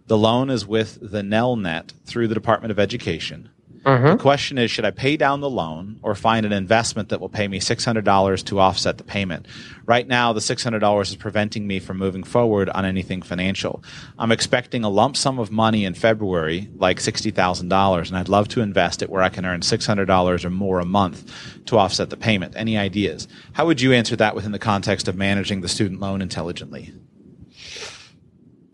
The 0.07 0.19
loan 0.19 0.51
is 0.51 0.67
with 0.67 0.99
the 1.01 1.23
Nelnet 1.23 1.93
through 2.05 2.27
the 2.29 2.35
Department 2.35 2.73
of 2.73 2.81
Education. 2.81 3.49
Mm-hmm. 3.85 4.09
The 4.09 4.17
question 4.19 4.59
is, 4.59 4.71
should 4.71 4.85
I 4.85 4.91
pay 4.91 5.17
down 5.17 5.41
the 5.41 5.49
loan 5.49 6.01
or 6.03 6.15
find 6.15 6.45
an 6.45 6.53
investment 6.53 7.09
that 7.09 7.21
will 7.21 7.31
pay 7.31 7.49
me 7.49 7.61
$600 7.61 8.45
to 8.45 8.61
offset 8.61 8.99
the 8.99 9.05
payment? 9.05 9.47
Right 9.87 10.07
now, 10.07 10.35
the 10.35 10.41
$600 10.41 11.03
is 11.03 11.17
preventing 11.17 11.67
me 11.67 11.81
from 11.81 11.97
moving 11.97 12.23
forward 12.23 12.69
on 12.69 12.85
anything 12.85 13.23
financial. 13.23 13.83
I'm 14.19 14.33
expecting 14.33 14.85
a 14.85 14.91
lump 14.91 15.17
sum 15.17 15.39
of 15.39 15.51
money 15.51 15.87
in 15.87 15.95
February, 15.95 16.69
like 16.77 16.99
$60,000, 16.99 18.09
and 18.09 18.19
I'd 18.19 18.29
love 18.29 18.49
to 18.49 18.61
invest 18.61 19.01
it 19.01 19.09
where 19.09 19.23
I 19.23 19.31
can 19.31 19.47
earn 19.47 19.61
$600 19.61 20.45
or 20.45 20.51
more 20.51 20.81
a 20.81 20.85
month 20.85 21.33
to 21.67 21.79
offset 21.79 22.11
the 22.11 22.19
payment. 22.19 22.55
Any 22.57 22.77
ideas? 22.77 23.29
How 23.53 23.65
would 23.65 23.81
you 23.81 23.95
answer 23.95 24.17
that 24.17 24.35
within 24.35 24.53
the 24.53 24.59
context 24.59 25.09
of 25.09 25.17
managing 25.17 25.63
the 25.63 25.69
student 25.69 26.01
loan 26.01 26.21
intelligently? 26.21 26.93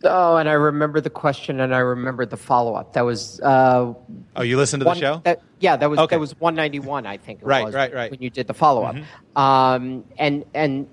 Oh, 0.04 0.36
and 0.36 0.48
I 0.48 0.52
remember 0.52 1.00
the 1.00 1.10
question, 1.10 1.60
and 1.60 1.74
I 1.74 1.78
remember 1.78 2.26
the 2.26 2.36
follow 2.36 2.74
up. 2.74 2.92
That 2.92 3.02
was. 3.02 3.40
Uh, 3.40 3.94
oh, 4.36 4.42
you 4.42 4.56
listened 4.56 4.82
to 4.82 4.86
one, 4.86 4.96
the 4.96 5.00
show? 5.00 5.22
That, 5.24 5.42
yeah, 5.58 5.76
that 5.76 5.88
was 5.88 5.98
okay. 6.00 6.16
that 6.16 6.20
was 6.20 6.38
one 6.38 6.54
ninety 6.54 6.80
one. 6.80 7.06
I 7.06 7.16
think. 7.16 7.40
right, 7.42 7.64
was, 7.64 7.74
right, 7.74 7.92
right. 7.94 8.10
When 8.10 8.20
you 8.20 8.28
did 8.28 8.46
the 8.46 8.54
follow 8.54 8.84
up, 8.84 8.94
mm-hmm. 8.94 9.38
um, 9.38 10.04
and 10.18 10.44
and 10.54 10.86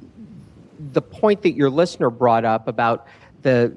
the 0.94 1.02
point 1.02 1.42
that 1.42 1.52
your 1.52 1.70
listener 1.70 2.10
brought 2.10 2.46
up 2.46 2.68
about 2.68 3.08
the 3.42 3.76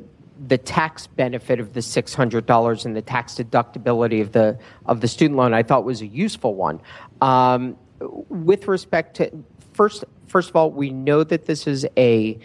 the 0.48 0.58
tax 0.58 1.06
benefit 1.06 1.58
of 1.58 1.72
the 1.72 1.82
six 1.82 2.14
hundred 2.14 2.46
dollars 2.46 2.84
and 2.84 2.94
the 2.94 3.02
tax 3.02 3.34
deductibility 3.34 4.20
of 4.20 4.32
the 4.32 4.58
of 4.86 5.00
the 5.00 5.08
student 5.08 5.36
loan, 5.36 5.54
I 5.54 5.62
thought 5.62 5.84
was 5.84 6.02
a 6.02 6.06
useful 6.06 6.54
one. 6.54 6.80
Um, 7.20 7.76
with 8.28 8.68
respect 8.68 9.16
to 9.16 9.30
first, 9.72 10.04
first 10.28 10.50
of 10.50 10.56
all, 10.56 10.70
we 10.70 10.90
know 10.90 11.24
that 11.24 11.46
this 11.46 11.66
is 11.66 11.86
a 11.96 12.38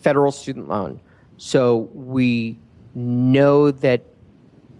federal 0.00 0.32
student 0.32 0.68
loan. 0.68 1.00
So 1.36 1.88
we 1.92 2.58
know 2.94 3.70
that 3.70 4.02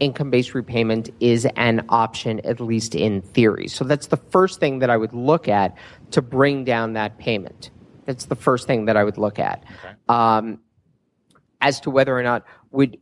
income 0.00 0.30
based 0.30 0.54
repayment 0.54 1.10
is 1.20 1.46
an 1.56 1.84
option, 1.88 2.40
at 2.44 2.60
least 2.60 2.94
in 2.94 3.22
theory. 3.22 3.68
So 3.68 3.84
that's 3.84 4.08
the 4.08 4.16
first 4.16 4.60
thing 4.60 4.80
that 4.80 4.90
I 4.90 4.96
would 4.96 5.12
look 5.12 5.48
at 5.48 5.76
to 6.12 6.22
bring 6.22 6.64
down 6.64 6.94
that 6.94 7.18
payment. 7.18 7.70
That's 8.04 8.26
the 8.26 8.36
first 8.36 8.66
thing 8.66 8.84
that 8.86 8.96
I 8.96 9.04
would 9.04 9.18
look 9.18 9.38
at. 9.38 9.64
Okay. 9.84 9.94
Um, 10.08 10.60
as 11.60 11.80
to 11.80 11.90
whether 11.90 12.16
or 12.16 12.22
not 12.22 12.44
would 12.70 12.98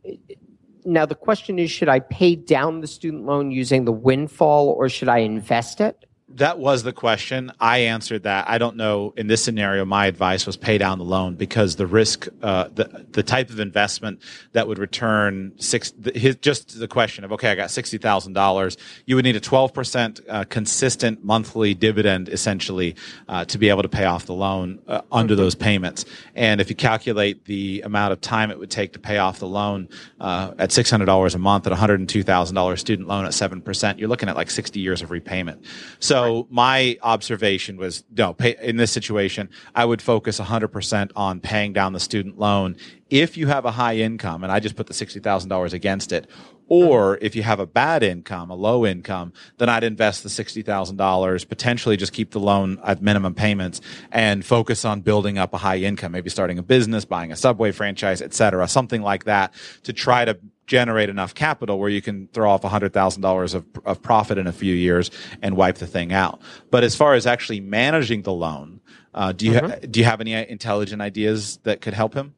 now 0.85 1.05
the 1.05 1.15
question 1.15 1.59
is 1.59 1.69
should 1.69 1.89
I 1.89 1.99
pay 1.99 2.35
down 2.35 2.81
the 2.81 2.87
student 2.87 3.25
loan 3.25 3.51
using 3.51 3.85
the 3.85 3.91
windfall 3.91 4.69
or 4.69 4.87
should 4.87 5.09
I 5.09 5.19
invest 5.19 5.81
it? 5.81 6.05
That 6.27 6.57
was 6.57 6.81
the 6.81 6.91
question. 6.91 7.51
I 7.59 7.77
answered 7.79 8.23
that. 8.23 8.49
I 8.49 8.57
don't 8.57 8.75
know. 8.75 9.13
In 9.15 9.27
this 9.27 9.43
scenario, 9.43 9.85
my 9.85 10.07
advice 10.07 10.47
was 10.47 10.57
pay 10.57 10.79
down 10.79 10.97
the 10.97 11.05
loan 11.05 11.35
because 11.35 11.75
the 11.75 11.85
risk, 11.85 12.27
uh, 12.41 12.67
the 12.73 13.05
the 13.11 13.21
type 13.21 13.51
of 13.51 13.59
investment 13.59 14.21
that 14.53 14.67
would 14.67 14.79
return 14.79 15.53
six. 15.57 15.93
His, 16.15 16.35
just 16.37 16.79
the 16.79 16.87
question 16.87 17.23
of 17.25 17.31
okay, 17.33 17.51
I 17.51 17.55
got 17.55 17.69
sixty 17.69 17.99
thousand 17.99 18.33
dollars. 18.33 18.75
You 19.05 19.15
would 19.17 19.23
need 19.23 19.35
a 19.35 19.39
twelve 19.39 19.71
percent 19.71 20.19
uh, 20.27 20.45
consistent 20.45 21.23
monthly 21.23 21.75
dividend 21.75 22.27
essentially 22.29 22.95
uh, 23.29 23.45
to 23.45 23.59
be 23.59 23.69
able 23.69 23.83
to 23.83 23.89
pay 23.89 24.05
off 24.05 24.25
the 24.25 24.33
loan 24.33 24.79
uh, 24.87 25.01
under 25.11 25.35
those 25.35 25.53
payments. 25.53 26.05
And 26.33 26.59
if 26.59 26.71
you 26.71 26.75
calculate 26.75 27.45
the 27.45 27.81
amount 27.85 28.13
of 28.13 28.21
time 28.21 28.49
it 28.49 28.57
would 28.57 28.71
take 28.71 28.93
to 28.93 28.99
pay 28.99 29.19
off 29.19 29.37
the 29.37 29.47
loan 29.47 29.89
uh, 30.19 30.55
at 30.57 30.71
six 30.71 30.89
hundred 30.89 31.05
dollars 31.05 31.35
a 31.35 31.39
month 31.39 31.67
at 31.67 31.69
one 31.69 31.79
hundred 31.79 31.99
and 31.99 32.09
two 32.09 32.23
thousand 32.23 32.55
dollars 32.55 32.81
student 32.81 33.07
loan 33.07 33.25
at 33.25 33.33
seven 33.35 33.61
percent, 33.61 33.99
you're 33.99 34.09
looking 34.09 34.27
at 34.27 34.35
like 34.35 34.49
sixty 34.49 34.79
years 34.79 35.03
of 35.03 35.11
repayment. 35.11 35.63
So 35.99 36.24
so 36.25 36.47
my 36.49 36.97
observation 37.01 37.77
was 37.77 38.03
no, 38.15 38.33
pay, 38.33 38.55
in 38.61 38.77
this 38.77 38.91
situation, 38.91 39.49
I 39.73 39.85
would 39.85 40.01
focus 40.01 40.39
100% 40.39 41.11
on 41.15 41.39
paying 41.39 41.73
down 41.73 41.93
the 41.93 41.99
student 41.99 42.37
loan 42.37 42.75
if 43.09 43.37
you 43.37 43.47
have 43.47 43.65
a 43.65 43.71
high 43.71 43.97
income, 43.97 44.43
and 44.43 44.51
I 44.51 44.59
just 44.59 44.75
put 44.75 44.87
the 44.87 44.93
$60,000 44.93 45.73
against 45.73 46.11
it, 46.11 46.27
or 46.67 47.19
if 47.21 47.35
you 47.35 47.43
have 47.43 47.59
a 47.59 47.67
bad 47.67 48.01
income, 48.01 48.49
a 48.49 48.55
low 48.55 48.85
income, 48.85 49.31
then 49.57 49.69
I'd 49.69 49.83
invest 49.83 50.23
the 50.23 50.29
$60,000, 50.29 51.47
potentially 51.47 51.97
just 51.97 52.13
keep 52.13 52.31
the 52.31 52.39
loan 52.39 52.79
at 52.83 53.01
minimum 53.01 53.35
payments 53.35 53.81
and 54.11 54.43
focus 54.43 54.85
on 54.85 55.01
building 55.01 55.37
up 55.37 55.53
a 55.53 55.57
high 55.57 55.77
income, 55.77 56.13
maybe 56.13 56.29
starting 56.29 56.57
a 56.57 56.63
business, 56.63 57.05
buying 57.05 57.31
a 57.31 57.35
subway 57.35 57.71
franchise, 57.71 58.21
et 58.21 58.33
cetera, 58.33 58.67
something 58.67 59.03
like 59.03 59.25
that 59.25 59.53
to 59.83 59.93
try 59.93 60.25
to 60.25 60.39
generate 60.67 61.09
enough 61.09 61.33
capital 61.33 61.79
where 61.79 61.89
you 61.89 62.01
can 62.01 62.27
throw 62.33 62.49
off 62.49 62.63
$100,000 62.63 63.55
of, 63.55 63.65
of 63.85 64.01
profit 64.01 64.37
in 64.37 64.47
a 64.47 64.51
few 64.51 64.73
years 64.73 65.11
and 65.41 65.55
wipe 65.55 65.77
the 65.77 65.87
thing 65.87 66.11
out. 66.11 66.41
But 66.71 66.83
as 66.83 66.95
far 66.95 67.13
as 67.13 67.27
actually 67.27 67.59
managing 67.59 68.23
the 68.23 68.33
loan, 68.33 68.81
uh, 69.13 69.31
do 69.31 69.45
you 69.45 69.53
mm-hmm. 69.53 69.67
ha- 69.67 69.79
do 69.89 69.99
you 69.99 70.05
have 70.05 70.21
any 70.21 70.33
intelligent 70.33 71.01
ideas 71.01 71.57
that 71.63 71.81
could 71.81 71.93
help 71.93 72.13
him? 72.13 72.35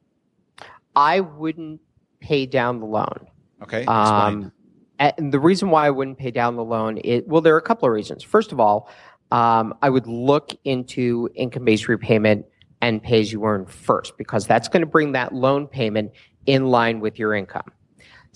I 0.94 1.20
wouldn't 1.20 1.80
pay 2.20 2.46
down 2.46 2.80
the 2.80 2.86
loan. 2.86 3.26
Okay. 3.62 3.84
Um, 3.86 4.52
and 4.98 5.32
the 5.32 5.40
reason 5.40 5.70
why 5.70 5.86
I 5.86 5.90
wouldn't 5.90 6.18
pay 6.18 6.30
down 6.30 6.56
the 6.56 6.64
loan, 6.64 7.00
it, 7.04 7.26
well, 7.26 7.40
there 7.40 7.54
are 7.54 7.58
a 7.58 7.62
couple 7.62 7.88
of 7.88 7.94
reasons. 7.94 8.22
First 8.22 8.52
of 8.52 8.60
all, 8.60 8.88
um, 9.30 9.74
I 9.82 9.90
would 9.90 10.06
look 10.06 10.52
into 10.64 11.28
income 11.34 11.64
based 11.64 11.88
repayment 11.88 12.46
and 12.80 13.02
pay 13.02 13.20
as 13.20 13.32
you 13.32 13.44
earn 13.44 13.66
first 13.66 14.16
because 14.16 14.46
that's 14.46 14.68
going 14.68 14.80
to 14.80 14.86
bring 14.86 15.12
that 15.12 15.34
loan 15.34 15.66
payment 15.66 16.12
in 16.46 16.66
line 16.66 17.00
with 17.00 17.18
your 17.18 17.34
income. 17.34 17.70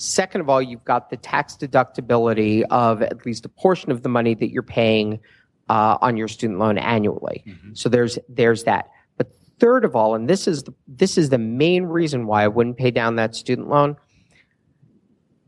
Second 0.03 0.41
of 0.41 0.51
all, 0.51 0.61
you've 0.61 0.85
got 0.85 1.11
the 1.11 1.17
tax 1.17 1.57
deductibility 1.57 2.65
of 2.71 3.03
at 3.03 3.25
least 3.25 3.45
a 3.45 3.49
portion 3.49 3.93
of 3.93 4.03
the 4.03 4.09
money 4.09 4.35
that 4.35 4.51
you're 4.51 4.65
paying 4.65 5.21
uh, 5.69 5.97
on 6.01 6.17
your 6.17 6.27
student 6.27 6.59
loan 6.59 6.77
annually. 6.77 7.45
Mm-hmm. 7.47 7.75
So 7.75 7.89
there's 7.89 8.19
there's 8.29 8.65
that. 8.65 8.91
But 9.17 9.33
third 9.61 9.85
of 9.85 9.95
all, 9.95 10.17
and 10.17 10.29
this 10.29 10.49
is 10.49 10.65
the, 10.65 10.75
this 10.89 11.17
is 11.17 11.29
the 11.29 11.39
main 11.39 11.85
reason 11.85 12.27
why 12.27 12.43
I 12.43 12.49
wouldn't 12.49 12.79
pay 12.79 12.91
down 12.91 13.15
that 13.15 13.37
student 13.37 13.69
loan. 13.69 13.97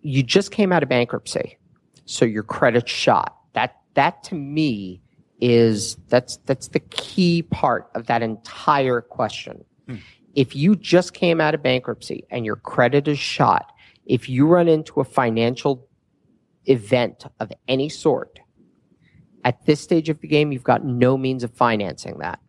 You 0.03 0.23
just 0.23 0.53
came 0.53 0.71
out 0.71 0.85
of 0.85 0.89
bankruptcy, 0.89 1.59
so 2.05 2.25
your 2.25 2.45
credit's 2.45 2.93
shot. 2.93 3.37
That 3.55 3.77
that 3.95 4.23
to 4.25 4.37
me 4.37 5.03
is 5.41 5.97
that's 6.09 6.37
that's 6.47 6.69
the 6.69 6.81
key 6.81 7.43
part 7.43 7.91
of 7.97 8.07
that 8.07 8.23
entire 8.23 9.01
question. 9.01 9.65
Hmm. 9.89 9.97
If 10.37 10.55
you 10.55 10.77
just 10.77 11.13
came 11.13 11.41
out 11.41 11.55
of 11.57 11.63
bankruptcy 11.63 12.25
and 12.31 12.47
your 12.47 12.57
credit 12.57 13.09
is 13.09 13.19
shot, 13.19 13.73
if 14.07 14.29
you 14.29 14.47
run 14.47 14.69
into 14.69 15.01
a 15.01 15.05
financial 15.05 15.89
event 16.67 17.25
of 17.41 17.53
any 17.69 17.89
sort, 17.89 18.41
at 19.45 19.67
this 19.67 19.81
stage 19.81 20.09
of 20.09 20.21
the 20.21 20.29
game, 20.29 20.53
you've 20.53 20.65
got 20.65 20.85
no 20.85 21.17
means 21.17 21.45
of 21.45 21.53
financing 21.53 22.19
that. 22.19 22.41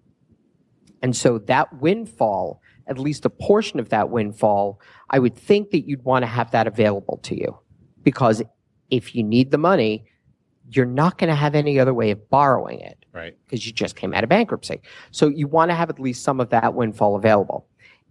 And 1.02 1.16
so 1.16 1.38
that 1.40 1.82
windfall, 1.82 2.62
at 2.88 2.98
least 2.98 3.26
a 3.26 3.30
portion 3.30 3.80
of 3.80 3.90
that 3.90 4.10
windfall, 4.10 4.80
I 5.10 5.20
would 5.20 5.36
think 5.36 5.72
that 5.72 5.88
you'd 5.88 6.04
want 6.04 6.24
to 6.24 6.28
have 6.28 6.52
that 6.52 6.68
available 6.68 7.20
to 7.24 7.36
you. 7.36 7.58
Because 8.04 8.42
if 8.90 9.14
you 9.16 9.24
need 9.24 9.52
the 9.52 9.58
money, 9.58 10.06
you're 10.70 10.86
not 10.86 11.18
going 11.18 11.30
to 11.30 11.36
have 11.36 11.54
any 11.54 11.80
other 11.80 11.94
way 11.94 12.12
of 12.12 12.30
borrowing 12.30 12.80
it 12.80 13.06
Right. 13.14 13.36
because 13.46 13.68
you 13.68 13.74
just 13.74 13.96
came 13.96 14.14
out 14.14 14.24
of 14.24 14.30
bankruptcy. 14.30 14.82
So 15.12 15.28
you 15.28 15.48
want 15.48 15.70
to 15.70 15.76
have 15.76 15.90
at 15.90 16.00
least 16.00 16.24
some 16.24 16.40
of 16.40 16.50
that 16.50 16.74
windfall 16.74 17.16
available. 17.16 17.68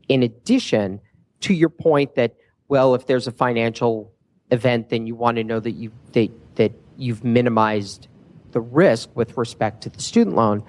In 0.08 0.22
addition, 0.22 1.00
to 1.40 1.54
your 1.54 1.68
point 1.68 2.14
that 2.14 2.36
well, 2.74 2.96
if 2.96 3.06
there's 3.06 3.28
a 3.28 3.30
financial 3.30 4.12
event, 4.50 4.88
then 4.88 5.06
you 5.06 5.14
want 5.14 5.36
to 5.36 5.44
know 5.44 5.60
that 5.60 5.70
you 5.70 5.92
that 6.10 6.28
that 6.56 6.72
you've 6.96 7.22
minimized 7.22 8.08
the 8.50 8.60
risk 8.60 9.08
with 9.14 9.36
respect 9.36 9.84
to 9.84 9.90
the 9.90 10.02
student 10.02 10.34
loan. 10.34 10.64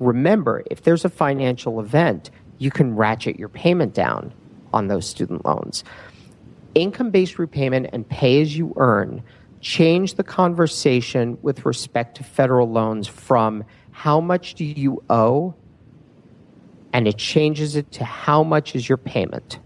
Remember, 0.00 0.62
if 0.70 0.82
there's 0.82 1.02
a 1.02 1.08
financial 1.08 1.80
event, 1.80 2.30
you 2.58 2.70
can 2.70 2.94
ratchet 2.94 3.38
your 3.38 3.48
payment 3.48 3.94
down 3.94 4.34
on 4.74 4.88
those 4.88 5.08
student 5.08 5.46
loans. 5.46 5.82
Income 6.74 7.10
based 7.10 7.38
repayment 7.38 7.88
and 7.94 8.06
pay 8.06 8.42
as 8.42 8.54
you 8.54 8.74
earn 8.76 9.22
change 9.62 10.16
the 10.16 10.24
conversation 10.24 11.38
with 11.40 11.64
respect 11.64 12.18
to 12.18 12.22
federal 12.22 12.70
loans 12.70 13.08
from 13.08 13.64
how 13.92 14.20
much 14.20 14.52
do 14.56 14.62
you 14.66 15.02
owe 15.08 15.54
and 16.92 17.08
it 17.08 17.16
changes 17.16 17.76
it 17.76 17.90
to 17.92 18.04
how 18.04 18.42
much 18.42 18.76
is 18.76 18.86
your 18.86 18.98
payment. 18.98 19.58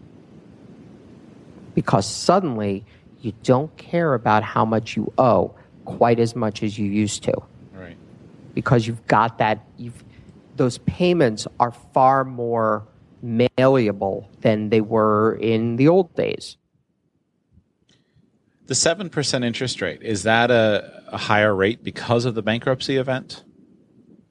Because 1.78 2.08
suddenly 2.08 2.84
you 3.20 3.32
don't 3.44 3.76
care 3.76 4.14
about 4.14 4.42
how 4.42 4.64
much 4.64 4.96
you 4.96 5.12
owe 5.16 5.54
quite 5.84 6.18
as 6.18 6.34
much 6.34 6.64
as 6.64 6.76
you 6.76 6.90
used 6.90 7.22
to 7.22 7.34
Right. 7.72 7.96
because 8.52 8.88
you've 8.88 9.06
got 9.06 9.38
that 9.38 9.64
you've 9.76 10.02
those 10.56 10.78
payments 10.78 11.46
are 11.60 11.70
far 11.70 12.24
more 12.24 12.84
malleable 13.22 14.28
than 14.40 14.70
they 14.70 14.80
were 14.80 15.36
in 15.40 15.76
the 15.76 15.86
old 15.86 16.12
days. 16.16 16.56
The 18.66 18.74
7% 18.74 19.44
interest 19.44 19.80
rate, 19.80 20.02
is 20.02 20.24
that 20.24 20.50
a, 20.50 21.04
a 21.12 21.16
higher 21.16 21.54
rate 21.54 21.84
because 21.84 22.24
of 22.24 22.34
the 22.34 22.42
bankruptcy 22.42 22.96
event? 22.96 23.44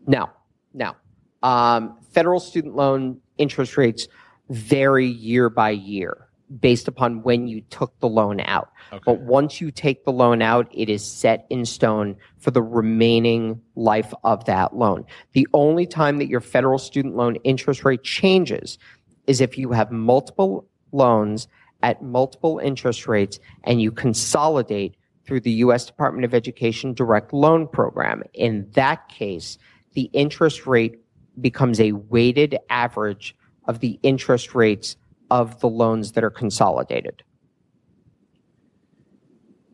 No, 0.05 0.29
no. 0.73 0.97
Um, 1.41 1.97
federal 2.11 2.41
student 2.41 2.75
loan 2.75 3.21
interest 3.37 3.77
rates 3.77 4.09
vary 4.49 5.07
year 5.07 5.49
by 5.49 5.69
year 5.69 6.26
based 6.59 6.87
upon 6.87 7.23
when 7.23 7.47
you 7.47 7.61
took 7.69 7.99
the 7.99 8.07
loan 8.07 8.39
out. 8.41 8.71
Okay. 8.91 9.03
But 9.05 9.21
once 9.21 9.59
you 9.59 9.71
take 9.71 10.05
the 10.05 10.11
loan 10.11 10.41
out, 10.41 10.67
it 10.71 10.89
is 10.89 11.05
set 11.05 11.45
in 11.49 11.65
stone 11.65 12.15
for 12.37 12.51
the 12.51 12.61
remaining 12.61 13.61
life 13.75 14.13
of 14.23 14.45
that 14.45 14.75
loan. 14.75 15.05
The 15.33 15.47
only 15.53 15.85
time 15.85 16.17
that 16.19 16.27
your 16.27 16.39
federal 16.39 16.77
student 16.77 17.15
loan 17.15 17.35
interest 17.43 17.83
rate 17.83 18.03
changes 18.03 18.77
is 19.25 19.41
if 19.41 19.57
you 19.57 19.71
have 19.71 19.91
multiple 19.91 20.67
loans 20.91 21.47
at 21.83 22.01
multiple 22.01 22.59
interest 22.59 23.07
rates 23.07 23.39
and 23.63 23.81
you 23.81 23.91
consolidate 23.91 24.95
through 25.25 25.41
the 25.41 25.51
U.S. 25.51 25.85
Department 25.85 26.23
of 26.23 26.33
Education 26.33 26.93
direct 26.93 27.33
loan 27.33 27.67
program. 27.67 28.23
In 28.33 28.69
that 28.71 29.09
case, 29.09 29.57
the 29.93 30.09
interest 30.13 30.65
rate 30.65 31.01
becomes 31.39 31.79
a 31.79 31.91
weighted 31.91 32.57
average 32.69 33.35
of 33.65 33.79
the 33.81 33.99
interest 34.01 34.55
rates 34.55 34.95
of 35.29 35.59
the 35.59 35.69
loans 35.69 36.13
that 36.13 36.23
are 36.23 36.29
consolidated. 36.29 37.23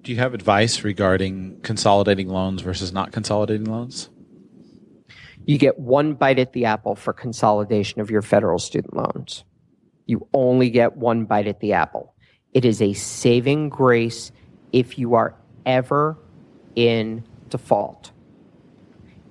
Do 0.01 0.11
you 0.11 0.17
have 0.17 0.33
advice 0.33 0.83
regarding 0.83 1.61
consolidating 1.61 2.27
loans 2.27 2.61
versus 2.61 2.91
not 2.91 3.11
consolidating 3.11 3.65
loans? 3.65 4.09
You 5.45 5.57
get 5.57 5.79
one 5.79 6.13
bite 6.13 6.39
at 6.39 6.53
the 6.53 6.65
apple 6.65 6.95
for 6.95 7.13
consolidation 7.13 8.01
of 8.01 8.09
your 8.09 8.21
federal 8.21 8.59
student 8.59 8.95
loans. 8.95 9.43
You 10.05 10.27
only 10.33 10.69
get 10.69 10.97
one 10.97 11.25
bite 11.25 11.47
at 11.47 11.59
the 11.59 11.73
apple. 11.73 12.13
It 12.53 12.65
is 12.65 12.81
a 12.81 12.93
saving 12.93 13.69
grace 13.69 14.31
if 14.71 14.97
you 14.97 15.15
are 15.15 15.35
ever 15.65 16.17
in 16.75 17.23
default. 17.49 18.11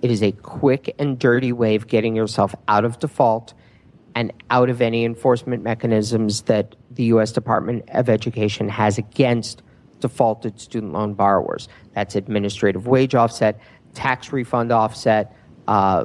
It 0.00 0.10
is 0.10 0.22
a 0.22 0.32
quick 0.32 0.94
and 0.98 1.18
dirty 1.18 1.52
way 1.52 1.74
of 1.74 1.86
getting 1.86 2.16
yourself 2.16 2.54
out 2.66 2.84
of 2.84 2.98
default 2.98 3.54
and 4.14 4.32
out 4.50 4.68
of 4.68 4.82
any 4.82 5.04
enforcement 5.04 5.62
mechanisms 5.62 6.42
that 6.42 6.74
the 6.90 7.04
U.S. 7.04 7.32
Department 7.32 7.84
of 7.88 8.08
Education 8.08 8.68
has 8.68 8.98
against 8.98 9.62
defaulted 10.00 10.60
student 10.60 10.92
loan 10.92 11.14
borrowers. 11.14 11.68
That's 11.94 12.14
administrative 12.14 12.86
wage 12.86 13.14
offset, 13.14 13.58
tax 13.94 14.32
refund 14.32 14.72
offset, 14.72 15.34
uh, 15.68 16.04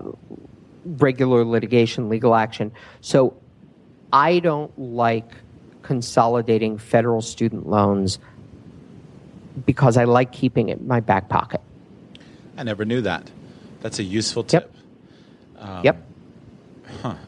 regular 0.85 1.43
litigation, 1.43 2.07
legal 2.07 2.35
action. 2.35 2.71
So 3.01 3.35
I 4.13 4.39
don't 4.39 4.77
like 4.79 5.29
consolidating 5.81 6.77
federal 6.77 7.21
student 7.21 7.67
loans 7.67 8.19
because 9.65 9.97
I 9.97 10.03
like 10.03 10.31
keeping 10.31 10.69
it 10.69 10.79
in 10.79 10.87
my 10.87 10.99
back 10.99 11.29
pocket. 11.29 11.61
I 12.57 12.63
never 12.63 12.85
knew 12.85 13.01
that. 13.01 13.29
That's 13.81 13.99
a 13.99 14.03
useful 14.03 14.43
tip. 14.43 14.73
Yep. 15.59 15.83
yep. 15.83 16.06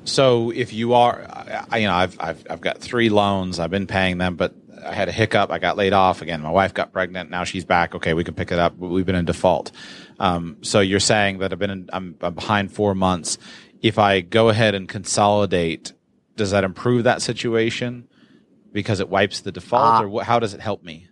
So 0.05 0.51
if 0.51 0.73
you 0.73 0.93
are, 0.93 1.25
I, 1.71 1.77
you 1.77 1.87
know, 1.87 1.93
I've, 1.93 2.17
I've, 2.19 2.43
I've 2.49 2.61
got 2.61 2.79
three 2.79 3.09
loans. 3.09 3.59
I've 3.59 3.69
been 3.69 3.87
paying 3.87 4.17
them, 4.17 4.35
but 4.35 4.53
I 4.85 4.93
had 4.93 5.09
a 5.09 5.11
hiccup. 5.11 5.51
I 5.51 5.59
got 5.59 5.77
laid 5.77 5.93
off 5.93 6.21
again. 6.21 6.41
My 6.41 6.51
wife 6.51 6.73
got 6.73 6.91
pregnant. 6.93 7.29
Now 7.29 7.43
she's 7.43 7.65
back. 7.65 7.95
Okay, 7.95 8.13
we 8.13 8.23
can 8.23 8.33
pick 8.33 8.51
it 8.51 8.59
up. 8.59 8.77
We've 8.77 9.05
been 9.05 9.15
in 9.15 9.25
default. 9.25 9.71
Um, 10.19 10.57
so 10.61 10.79
you're 10.79 10.99
saying 10.99 11.39
that 11.39 11.51
I've 11.51 11.59
been 11.59 11.69
in, 11.69 11.89
I'm, 11.93 12.15
I'm 12.21 12.33
behind 12.33 12.71
four 12.71 12.95
months. 12.95 13.37
If 13.81 13.97
I 13.99 14.21
go 14.21 14.49
ahead 14.49 14.75
and 14.75 14.87
consolidate, 14.87 15.93
does 16.35 16.51
that 16.51 16.63
improve 16.63 17.03
that 17.05 17.21
situation 17.21 18.07
because 18.71 18.99
it 18.99 19.09
wipes 19.09 19.41
the 19.41 19.51
default, 19.51 20.01
Uh, 20.01 20.05
or 20.05 20.21
wh- 20.21 20.25
how 20.25 20.39
does 20.39 20.53
it 20.53 20.61
help 20.61 20.83
me? 20.83 21.07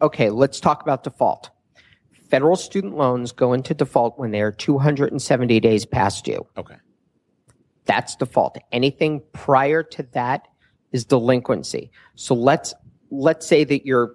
Okay, 0.00 0.30
let's 0.30 0.60
talk 0.60 0.82
about 0.82 1.04
default. 1.04 1.50
Federal 2.30 2.56
student 2.56 2.96
loans 2.96 3.30
go 3.32 3.52
into 3.52 3.74
default 3.74 4.18
when 4.18 4.30
they 4.30 4.40
are 4.40 4.50
270 4.50 5.60
days 5.60 5.84
past 5.84 6.24
due. 6.24 6.46
Okay. 6.56 6.76
That's 7.86 8.16
default. 8.16 8.58
Anything 8.70 9.22
prior 9.32 9.82
to 9.82 10.02
that 10.12 10.48
is 10.92 11.04
delinquency. 11.04 11.90
So 12.14 12.34
let's 12.34 12.74
let's 13.10 13.46
say 13.46 13.64
that 13.64 13.84
you're 13.84 14.12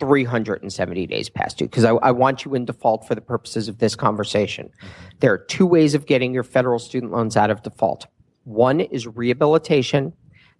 370 0.00 1.06
days 1.06 1.28
past 1.28 1.58
due, 1.58 1.66
because 1.66 1.84
I, 1.84 1.90
I 1.90 2.10
want 2.10 2.44
you 2.44 2.54
in 2.54 2.64
default 2.64 3.06
for 3.06 3.14
the 3.14 3.20
purposes 3.20 3.68
of 3.68 3.78
this 3.78 3.94
conversation. 3.94 4.66
Mm-hmm. 4.66 5.08
There 5.20 5.32
are 5.32 5.38
two 5.38 5.66
ways 5.66 5.94
of 5.94 6.06
getting 6.06 6.32
your 6.32 6.42
federal 6.42 6.78
student 6.78 7.12
loans 7.12 7.36
out 7.36 7.50
of 7.50 7.62
default. 7.62 8.06
One 8.44 8.80
is 8.80 9.06
rehabilitation, 9.06 10.12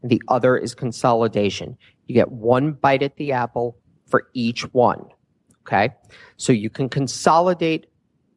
and 0.03 0.11
the 0.11 0.23
other 0.29 0.57
is 0.57 0.75
consolidation. 0.75 1.77
You 2.07 2.15
get 2.15 2.31
one 2.31 2.73
bite 2.73 3.03
at 3.03 3.17
the 3.17 3.33
apple 3.33 3.79
for 4.07 4.29
each 4.35 4.63
one. 4.75 5.07
Okay, 5.63 5.91
so 6.37 6.53
you 6.53 6.71
can 6.71 6.89
consolidate 6.89 7.87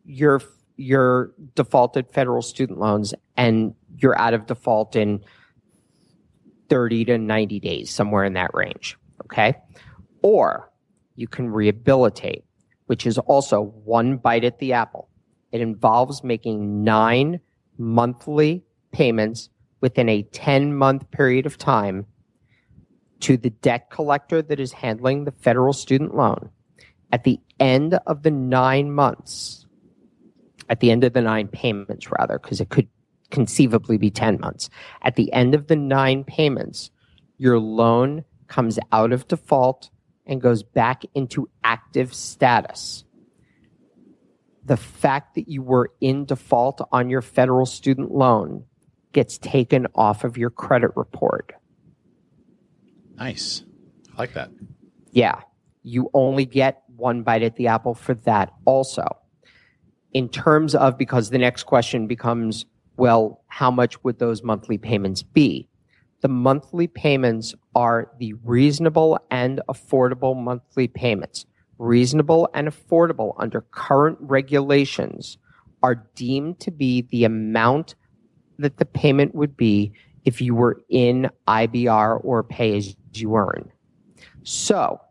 your 0.06 0.42
your 0.76 1.34
defaulted 1.56 2.10
federal 2.12 2.42
student 2.42 2.80
loans 2.80 3.14
and 3.38 3.76
you're 3.98 4.18
out 4.18 4.34
of 4.34 4.46
default 4.46 4.96
in 4.96 5.24
30 6.70 7.06
to 7.06 7.18
90 7.18 7.60
days, 7.60 7.90
somewhere 7.92 8.24
in 8.24 8.34
that 8.34 8.52
range. 8.54 8.98
Okay. 9.26 9.56
Or 10.22 10.72
you 11.16 11.28
can 11.28 11.50
rehabilitate, 11.50 12.44
which 12.88 13.06
is 13.06 13.18
also 13.20 13.62
one 13.62 14.18
bite 14.18 14.44
at 14.44 14.60
the 14.60 14.74
apple. 14.74 15.10
It 15.52 15.62
involves 15.62 16.24
making 16.24 16.84
nine 16.84 17.40
monthly 17.78 18.64
payments 18.92 19.50
within 19.82 20.10
a 20.10 20.24
10 20.24 20.76
month 20.76 21.10
period 21.12 21.46
of 21.46 21.58
time 21.58 22.06
to 23.20 23.38
the 23.38 23.50
debt 23.50 23.90
collector 23.90 24.42
that 24.42 24.60
is 24.60 24.72
handling 24.74 25.26
the 25.26 25.32
federal 25.32 25.74
student 25.74 26.16
loan. 26.16 26.50
At 27.12 27.24
the 27.24 27.40
end 27.60 28.00
of 28.08 28.24
the 28.24 28.32
nine 28.32 28.92
months, 28.92 29.66
at 30.70 30.80
the 30.80 30.90
end 30.90 31.04
of 31.04 31.14
the 31.14 31.22
nine 31.22 31.48
payments, 31.48 32.10
rather, 32.12 32.40
because 32.40 32.60
it 32.60 32.70
could 32.70 32.88
conceivably 33.34 33.98
be 33.98 34.10
10 34.10 34.40
months. 34.40 34.70
At 35.02 35.18
the 35.18 35.34
end 35.34 35.56
of 35.56 35.68
the 35.68 35.76
nine 35.76 36.24
payments, 36.24 36.92
your 37.38 37.60
loan 37.60 38.24
comes 38.48 38.80
out 38.94 39.12
of 39.12 39.28
default 39.28 39.90
and 40.26 40.40
goes 40.40 40.64
back 40.64 41.04
into 41.14 41.50
active 41.64 42.14
status. 42.14 43.04
The 44.64 44.78
fact 44.78 45.36
that 45.36 45.50
you 45.50 45.62
were 45.62 45.92
in 46.00 46.24
default 46.24 46.88
on 46.92 47.10
your 47.10 47.22
federal 47.22 47.66
student 47.66 48.12
loan 48.12 48.66
gets 49.12 49.38
taken 49.38 49.88
off 49.96 50.24
of 50.24 50.38
your 50.38 50.50
credit 50.50 50.92
report. 50.96 51.52
Nice. 53.18 53.64
I 54.16 54.22
like 54.22 54.34
that. 54.34 54.52
Yeah, 55.12 55.42
you 55.82 56.10
only 56.14 56.46
get 56.46 56.84
one 56.96 57.24
bite 57.24 57.44
at 57.44 57.56
the 57.56 57.68
apple 57.68 57.96
for 57.96 58.14
that 58.14 58.54
also. 58.66 59.18
In 60.14 60.30
terms 60.30 60.76
of, 60.76 60.98
because 60.98 61.32
the 61.32 61.40
next 61.40 61.64
question 61.64 62.08
becomes, 62.08 62.66
well, 62.98 63.44
how 63.48 63.72
much 63.72 64.04
would 64.04 64.20
those 64.20 64.44
monthly 64.44 64.78
payments 64.78 65.24
be? 65.24 65.68
The 66.22 66.28
monthly 66.28 66.88
payments 66.88 67.54
are 67.76 68.12
the 68.20 68.34
reasonable 68.44 69.20
and 69.30 69.62
affordable 69.68 70.42
monthly 70.42 70.88
payments. 70.88 71.46
Reasonable 71.80 72.48
and 72.54 72.68
affordable 72.68 73.34
under 73.38 73.62
current 73.72 74.18
regulations 74.22 75.38
are 75.82 76.08
deemed 76.16 76.60
to 76.62 76.72
be 76.72 77.02
the 77.02 77.26
amount 77.26 77.96
that 78.58 78.78
the 78.78 78.86
payment 78.86 79.36
would 79.36 79.58
be 79.58 79.92
if 80.24 80.40
you 80.40 80.56
were 80.56 80.82
in 80.90 81.30
IBR 81.48 82.24
or 82.24 82.44
pay 82.44 82.78
as 82.78 82.96
you 83.14 83.36
earn. 83.36 83.70
So 84.44 85.02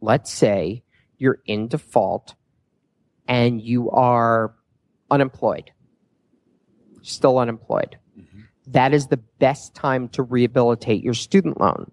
let's 0.00 0.32
say 0.32 0.82
you're 1.18 1.40
in 1.46 1.68
default 1.68 2.34
and 3.26 3.60
you 3.60 3.90
are 3.90 4.54
unemployed, 5.10 5.70
still 7.08 7.38
unemployed, 7.38 7.96
mm-hmm. 8.18 8.40
that 8.68 8.94
is 8.94 9.06
the 9.06 9.16
best 9.16 9.74
time 9.74 10.08
to 10.10 10.22
rehabilitate 10.22 11.02
your 11.02 11.14
student 11.14 11.60
loan 11.60 11.90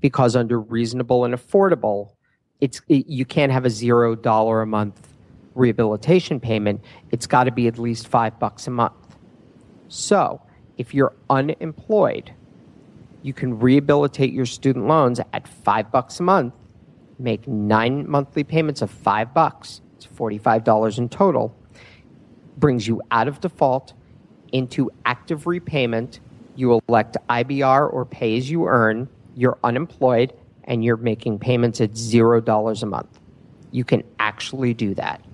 because 0.00 0.36
under 0.36 0.60
reasonable 0.60 1.24
and 1.24 1.34
affordable, 1.34 2.10
it's 2.60 2.82
it, 2.88 3.06
you 3.06 3.24
can't 3.24 3.52
have 3.52 3.64
a 3.64 3.70
zero 3.70 4.14
dollar 4.14 4.62
a 4.62 4.66
month 4.66 5.08
rehabilitation 5.54 6.40
payment. 6.40 6.82
It's 7.10 7.26
got 7.26 7.44
to 7.44 7.50
be 7.50 7.66
at 7.66 7.78
least 7.78 8.08
five 8.08 8.38
bucks 8.38 8.66
a 8.66 8.70
month. 8.70 8.94
So 9.88 10.40
if 10.78 10.94
you're 10.94 11.14
unemployed, 11.30 12.32
you 13.22 13.32
can 13.32 13.58
rehabilitate 13.58 14.32
your 14.32 14.46
student 14.46 14.86
loans 14.86 15.20
at 15.32 15.46
five 15.46 15.92
bucks 15.92 16.18
a 16.20 16.22
month, 16.22 16.54
make 17.18 17.46
nine 17.46 18.08
monthly 18.08 18.42
payments 18.42 18.82
of 18.82 18.90
five 18.90 19.32
bucks. 19.32 19.80
It's 19.96 20.06
$45 20.06 20.98
in 20.98 21.08
total. 21.08 21.54
Brings 22.56 22.88
you 22.88 23.00
out 23.10 23.28
of 23.28 23.40
default 23.40 23.92
into 24.52 24.90
active 25.04 25.46
repayment. 25.46 26.20
You 26.54 26.80
elect 26.88 27.16
IBR 27.28 27.92
or 27.92 28.04
pay 28.04 28.36
as 28.36 28.50
you 28.50 28.66
earn. 28.66 29.08
You're 29.34 29.58
unemployed 29.64 30.32
and 30.64 30.84
you're 30.84 30.96
making 30.96 31.38
payments 31.38 31.80
at 31.80 31.96
zero 31.96 32.40
dollars 32.40 32.82
a 32.82 32.86
month. 32.86 33.18
You 33.70 33.84
can 33.84 34.04
actually 34.18 34.74
do 34.74 34.94
that. 34.94 35.24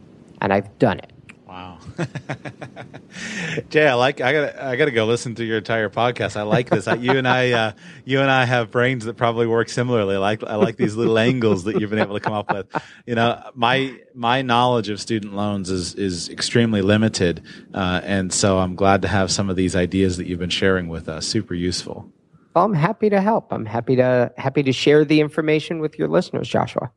And 0.41 0.53
I've 0.53 0.79
done 0.79 0.99
it. 1.01 1.13
Wow, 1.49 1.79
Jay, 3.71 3.89
I 3.89 3.95
like. 3.95 4.21
I 4.21 4.33
got. 4.35 4.59
I 4.59 4.77
got 4.77 4.85
to 4.85 4.91
go 4.91 5.07
listen 5.07 5.35
to 5.37 5.45
your 5.45 5.57
entire 5.57 5.89
podcast. 5.89 6.37
I 6.37 6.43
like 6.43 6.69
this. 6.69 6.87
you 6.87 7.13
and 7.13 7.27
I, 7.27 7.53
uh, 7.53 7.73
you 8.05 8.21
and 8.21 8.31
I 8.31 8.45
have 8.45 8.71
brains 8.71 9.07
that 9.07 9.17
probably 9.17 9.47
work 9.47 9.71
similarly. 9.71 10.17
I 10.17 10.19
like. 10.19 10.45
I 10.45 10.57
like 10.57 10.77
these 10.77 10.95
little 10.95 11.19
angles 11.31 11.65
that 11.65 11.81
you've 11.81 11.89
been 11.89 12.01
able 12.01 12.17
to 12.17 12.21
come 12.21 12.35
up 12.35 12.53
with. 12.53 12.67
You 13.07 13.15
know, 13.15 13.43
my 13.55 13.99
my 14.15 14.43
knowledge 14.43 14.91
of 14.91 15.01
student 15.01 15.33
loans 15.35 15.71
is 15.71 15.95
is 15.95 16.29
extremely 16.29 16.83
limited, 16.83 17.43
uh, 17.73 18.03
and 18.05 18.31
so 18.31 18.59
I'm 18.59 18.75
glad 18.75 19.01
to 19.01 19.09
have 19.09 19.31
some 19.31 19.49
of 19.49 19.57
these 19.57 19.75
ideas 19.75 20.19
that 20.19 20.27
you've 20.27 20.39
been 20.39 20.51
sharing 20.51 20.89
with 20.89 21.09
us. 21.09 21.27
Super 21.27 21.55
useful. 21.55 22.13
Well, 22.55 22.67
I'm 22.67 22.75
happy 22.75 23.09
to 23.09 23.23
help. 23.23 23.55
I'm 23.55 23.65
happy 23.65 23.97
to 23.97 24.31
happy 24.37 24.63
to 24.65 24.73
share 24.73 25.07
the 25.07 25.21
information 25.21 25.79
with 25.81 25.99
your 25.99 26.09
listeners, 26.09 26.47
Joshua. 26.47 26.91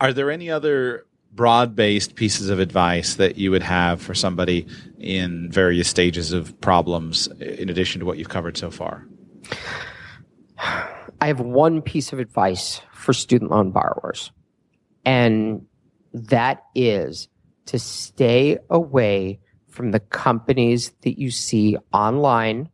Are 0.00 0.14
there 0.14 0.30
any 0.30 0.50
other 0.50 1.04
broad 1.32 1.76
based 1.76 2.14
pieces 2.14 2.48
of 2.48 2.58
advice 2.58 3.16
that 3.16 3.36
you 3.36 3.50
would 3.50 3.62
have 3.62 4.00
for 4.00 4.14
somebody 4.14 4.66
in 4.98 5.50
various 5.50 5.88
stages 5.88 6.32
of 6.32 6.58
problems 6.60 7.28
in 7.40 7.68
addition 7.68 8.00
to 8.00 8.06
what 8.06 8.18
you've 8.18 8.28
covered 8.28 8.56
so 8.56 8.70
far? 8.70 9.06
I 11.20 11.26
have 11.26 11.40
one 11.40 11.82
piece 11.82 12.12
of 12.12 12.18
advice 12.18 12.80
for 12.92 13.12
student 13.12 13.50
loan 13.50 13.70
borrowers, 13.70 14.32
and 15.04 15.66
that 16.12 16.64
is 16.74 17.28
to 17.66 17.78
stay 17.78 18.58
away 18.70 19.40
from 19.68 19.90
the 19.92 20.00
companies 20.00 20.92
that 21.02 21.18
you 21.18 21.30
see 21.30 21.76
online 21.92 22.68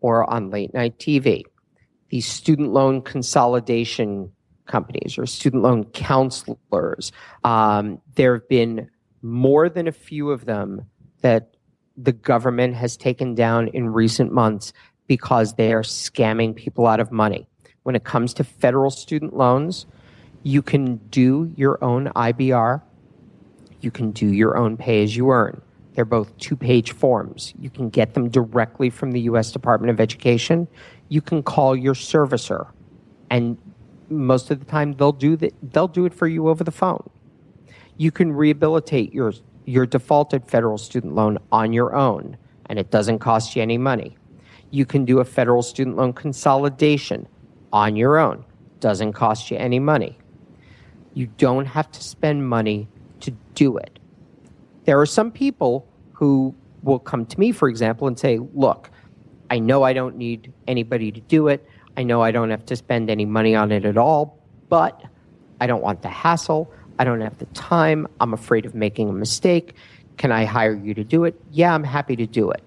or 0.00 0.28
on 0.30 0.50
late 0.50 0.72
night 0.74 0.98
TV. 0.98 1.42
These 2.08 2.26
student 2.26 2.72
loan 2.72 3.02
consolidation 3.02 4.32
companies 4.70 5.18
or 5.18 5.26
student 5.26 5.62
loan 5.62 5.84
counselors. 5.84 7.12
Um, 7.44 8.00
there 8.14 8.34
have 8.34 8.48
been 8.48 8.88
more 9.22 9.68
than 9.68 9.86
a 9.88 9.92
few 9.92 10.30
of 10.30 10.46
them 10.46 10.86
that 11.20 11.56
the 11.96 12.12
government 12.12 12.74
has 12.76 12.96
taken 12.96 13.34
down 13.34 13.68
in 13.68 13.92
recent 13.92 14.32
months 14.32 14.72
because 15.06 15.54
they 15.54 15.72
are 15.72 15.82
scamming 15.82 16.54
people 16.54 16.86
out 16.86 17.00
of 17.00 17.12
money. 17.12 17.46
When 17.82 17.96
it 17.96 18.04
comes 18.04 18.32
to 18.34 18.44
federal 18.44 18.90
student 18.90 19.36
loans, 19.36 19.86
you 20.42 20.62
can 20.62 20.96
do 21.10 21.52
your 21.56 21.82
own 21.82 22.06
IBR. 22.16 22.80
You 23.80 23.90
can 23.90 24.12
do 24.12 24.26
your 24.26 24.56
own 24.56 24.76
pay 24.76 25.02
as 25.02 25.16
you 25.16 25.30
earn. 25.30 25.60
They're 25.94 26.04
both 26.04 26.36
two 26.38 26.56
page 26.56 26.92
forms. 26.92 27.52
You 27.58 27.68
can 27.68 27.90
get 27.90 28.14
them 28.14 28.28
directly 28.28 28.88
from 28.90 29.10
the 29.10 29.20
U.S. 29.22 29.50
Department 29.50 29.90
of 29.90 30.00
Education. 30.00 30.68
You 31.08 31.20
can 31.20 31.42
call 31.42 31.74
your 31.74 31.94
servicer 31.94 32.70
and 33.30 33.58
most 34.10 34.50
of 34.50 34.58
the 34.58 34.64
time 34.64 34.92
they'll 34.94 35.12
do 35.12 35.36
that 35.36 35.54
they'll 35.72 35.88
do 35.88 36.04
it 36.04 36.14
for 36.14 36.26
you 36.26 36.48
over 36.48 36.64
the 36.64 36.70
phone. 36.70 37.08
You 37.96 38.10
can 38.10 38.32
rehabilitate 38.32 39.12
your 39.12 39.32
your 39.64 39.86
defaulted 39.86 40.46
federal 40.46 40.78
student 40.78 41.14
loan 41.14 41.38
on 41.52 41.72
your 41.72 41.94
own 41.94 42.36
and 42.66 42.78
it 42.78 42.90
doesn't 42.90 43.20
cost 43.20 43.56
you 43.56 43.62
any 43.62 43.78
money. 43.78 44.16
You 44.70 44.86
can 44.86 45.04
do 45.04 45.20
a 45.20 45.24
federal 45.24 45.62
student 45.62 45.96
loan 45.96 46.12
consolidation 46.12 47.26
on 47.72 47.96
your 47.96 48.18
own 48.18 48.44
doesn't 48.80 49.12
cost 49.12 49.50
you 49.50 49.56
any 49.58 49.78
money. 49.78 50.18
You 51.12 51.26
don't 51.26 51.66
have 51.66 51.90
to 51.92 52.02
spend 52.02 52.48
money 52.48 52.88
to 53.20 53.32
do 53.54 53.76
it. 53.76 53.98
There 54.84 54.98
are 54.98 55.06
some 55.06 55.30
people 55.30 55.86
who 56.12 56.54
will 56.82 56.98
come 56.98 57.26
to 57.26 57.38
me 57.38 57.52
for 57.52 57.68
example 57.68 58.06
and 58.06 58.18
say 58.18 58.38
look 58.54 58.90
i 59.50 59.58
know 59.58 59.82
i 59.82 59.92
don't 59.92 60.16
need 60.16 60.52
anybody 60.66 61.12
to 61.12 61.20
do 61.20 61.48
it 61.48 61.66
I 62.00 62.02
know 62.02 62.22
I 62.22 62.30
don't 62.30 62.48
have 62.48 62.64
to 62.64 62.76
spend 62.76 63.10
any 63.10 63.26
money 63.26 63.54
on 63.54 63.70
it 63.70 63.84
at 63.84 63.98
all, 63.98 64.38
but 64.70 65.04
I 65.60 65.66
don't 65.66 65.82
want 65.82 66.00
the 66.00 66.08
hassle. 66.08 66.72
I 66.98 67.04
don't 67.04 67.20
have 67.20 67.36
the 67.36 67.44
time. 67.46 68.08
I'm 68.22 68.32
afraid 68.32 68.64
of 68.64 68.74
making 68.74 69.10
a 69.10 69.12
mistake. 69.12 69.74
Can 70.16 70.32
I 70.32 70.46
hire 70.46 70.74
you 70.74 70.94
to 70.94 71.04
do 71.04 71.24
it? 71.24 71.38
Yeah, 71.50 71.74
I'm 71.74 71.84
happy 71.84 72.16
to 72.16 72.26
do 72.26 72.50
it. 72.50 72.62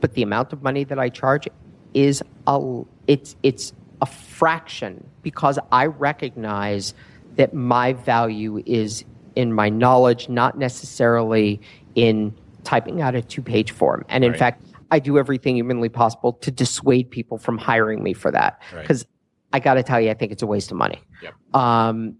But 0.00 0.14
the 0.14 0.22
amount 0.22 0.52
of 0.52 0.64
money 0.64 0.82
that 0.82 0.98
I 0.98 1.10
charge 1.10 1.46
is 1.94 2.24
a 2.48 2.82
it's 3.06 3.36
it's 3.44 3.72
a 4.02 4.06
fraction 4.06 5.08
because 5.22 5.60
I 5.70 5.86
recognize 5.86 6.92
that 7.36 7.54
my 7.54 7.92
value 7.92 8.64
is 8.66 9.04
in 9.36 9.52
my 9.52 9.68
knowledge, 9.68 10.28
not 10.28 10.58
necessarily 10.58 11.60
in 11.94 12.34
typing 12.64 13.00
out 13.00 13.14
a 13.14 13.22
two 13.22 13.42
page 13.42 13.70
form. 13.70 14.04
And 14.08 14.24
in 14.24 14.32
right. 14.32 14.38
fact, 14.38 14.64
I 14.94 15.00
do 15.00 15.18
everything 15.18 15.56
humanly 15.56 15.88
possible 15.88 16.34
to 16.34 16.52
dissuade 16.52 17.10
people 17.10 17.36
from 17.36 17.58
hiring 17.58 18.00
me 18.00 18.12
for 18.12 18.30
that. 18.30 18.62
Because 18.80 19.02
right. 19.02 19.56
I 19.56 19.58
got 19.58 19.74
to 19.74 19.82
tell 19.82 20.00
you, 20.00 20.08
I 20.10 20.14
think 20.14 20.30
it's 20.30 20.42
a 20.42 20.46
waste 20.46 20.70
of 20.70 20.76
money. 20.76 21.02
Yep. 21.20 21.34
Um, 21.52 22.16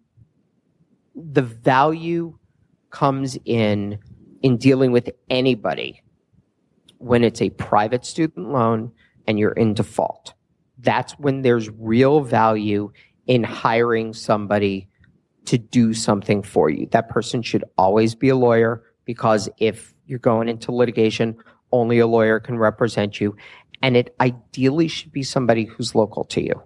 the 1.14 1.42
value 1.42 2.36
comes 2.90 3.38
in 3.44 3.98
in 4.42 4.56
dealing 4.56 4.90
with 4.90 5.08
anybody 5.30 6.02
when 6.98 7.22
it's 7.22 7.40
a 7.40 7.50
private 7.50 8.04
student 8.04 8.50
loan 8.50 8.90
and 9.28 9.38
you're 9.38 9.52
in 9.52 9.74
default. 9.74 10.34
That's 10.78 11.12
when 11.12 11.42
there's 11.42 11.70
real 11.70 12.22
value 12.22 12.90
in 13.28 13.44
hiring 13.44 14.12
somebody 14.12 14.88
to 15.44 15.58
do 15.58 15.94
something 15.94 16.42
for 16.42 16.70
you. 16.70 16.88
That 16.90 17.08
person 17.08 17.40
should 17.40 17.62
always 17.78 18.16
be 18.16 18.30
a 18.30 18.36
lawyer 18.36 18.82
because 19.04 19.48
if 19.58 19.94
you're 20.06 20.18
going 20.18 20.48
into 20.48 20.72
litigation, 20.72 21.36
only 21.72 21.98
a 21.98 22.06
lawyer 22.06 22.40
can 22.40 22.58
represent 22.58 23.20
you. 23.20 23.36
And 23.82 23.96
it 23.96 24.14
ideally 24.20 24.88
should 24.88 25.12
be 25.12 25.22
somebody 25.22 25.64
who's 25.64 25.94
local 25.94 26.24
to 26.26 26.42
you. 26.42 26.62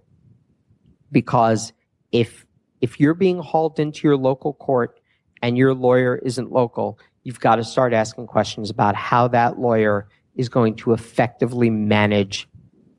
Because 1.11 1.73
if, 2.13 2.47
if 2.81 3.01
you're 3.01 3.15
being 3.15 3.39
hauled 3.39 3.81
into 3.81 4.07
your 4.07 4.17
local 4.17 4.55
court 4.55 5.01
and 5.43 5.57
your 5.57 5.75
lawyer 5.75 6.17
isn't 6.17 6.53
local, 6.53 6.99
you've 7.25 7.41
got 7.41 7.57
to 7.57 7.65
start 7.65 7.93
asking 7.93 8.27
questions 8.27 8.71
about 8.71 8.95
how 8.95 9.29
that 9.29 9.59
lawyer 9.59 10.09
is 10.37 10.49
going 10.49 10.77
to 10.77 10.93
effectively 10.93 11.71
manage 11.71 12.49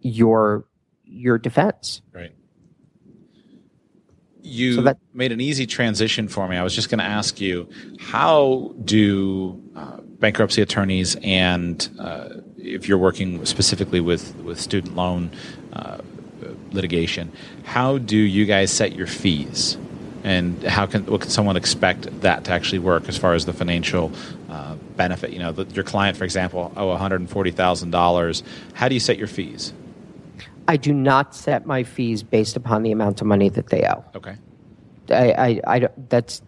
your, 0.02 0.66
your 1.06 1.38
defense. 1.38 2.02
Right 2.12 2.34
you 4.42 4.74
so 4.74 4.82
that, 4.82 4.98
made 5.14 5.32
an 5.32 5.42
easy 5.42 5.66
transition 5.66 6.28
for 6.28 6.48
me. 6.48 6.58
I 6.58 6.64
was 6.64 6.76
just 6.76 6.90
going 6.90 7.00
to 7.00 7.06
ask 7.06 7.40
you, 7.40 7.70
how 8.00 8.74
do 8.84 9.62
uh, 9.76 9.98
bankruptcy 10.20 10.62
attorneys 10.62 11.16
and 11.24 11.90
uh, 12.00 12.30
if 12.58 12.88
you're 12.88 12.98
working 12.98 13.46
specifically 13.46 14.02
with 14.02 14.36
with 14.38 14.60
student 14.60 14.96
loan 14.96 15.32
uh, 15.74 15.98
litigation, 16.72 17.32
how 17.64 17.98
do 17.98 18.18
you 18.18 18.46
guys 18.46 18.72
set 18.72 18.94
your 18.96 19.08
fees? 19.08 19.78
And 20.22 20.62
how 20.64 20.86
can 20.86 21.06
what 21.06 21.22
can 21.22 21.30
someone 21.30 21.56
expect 21.56 22.22
that 22.22 22.44
to 22.44 22.52
actually 22.52 22.80
work 22.80 23.08
as 23.08 23.18
far 23.18 23.34
as 23.34 23.46
the 23.46 23.54
financial 23.54 24.12
uh, 24.50 24.76
benefit? 24.98 25.32
You 25.32 25.40
know, 25.40 25.54
the, 25.54 25.64
your 25.74 25.86
client, 25.86 26.18
for 26.18 26.26
example, 26.26 26.74
owe 26.76 26.88
one 26.88 27.00
hundred 27.00 27.30
forty 27.30 27.52
thousand 27.52 27.92
dollars. 27.92 28.44
How 28.74 28.90
do 28.90 28.96
you 28.96 29.00
set 29.00 29.18
your 29.18 29.28
fees? 29.28 29.74
I 30.68 30.76
do 30.78 30.94
not 30.94 31.34
set 31.34 31.66
my 31.66 31.84
fees 31.84 32.22
based 32.22 32.58
upon 32.58 32.84
the 32.84 32.92
amount 32.92 33.22
of 33.22 33.28
money 33.28 33.50
that 33.50 33.70
they 33.70 33.88
owe. 33.88 34.04
Okay. 34.14 34.36
I, 35.10 35.32
I, 35.32 35.76
I 35.76 35.88
that's, 36.10 36.44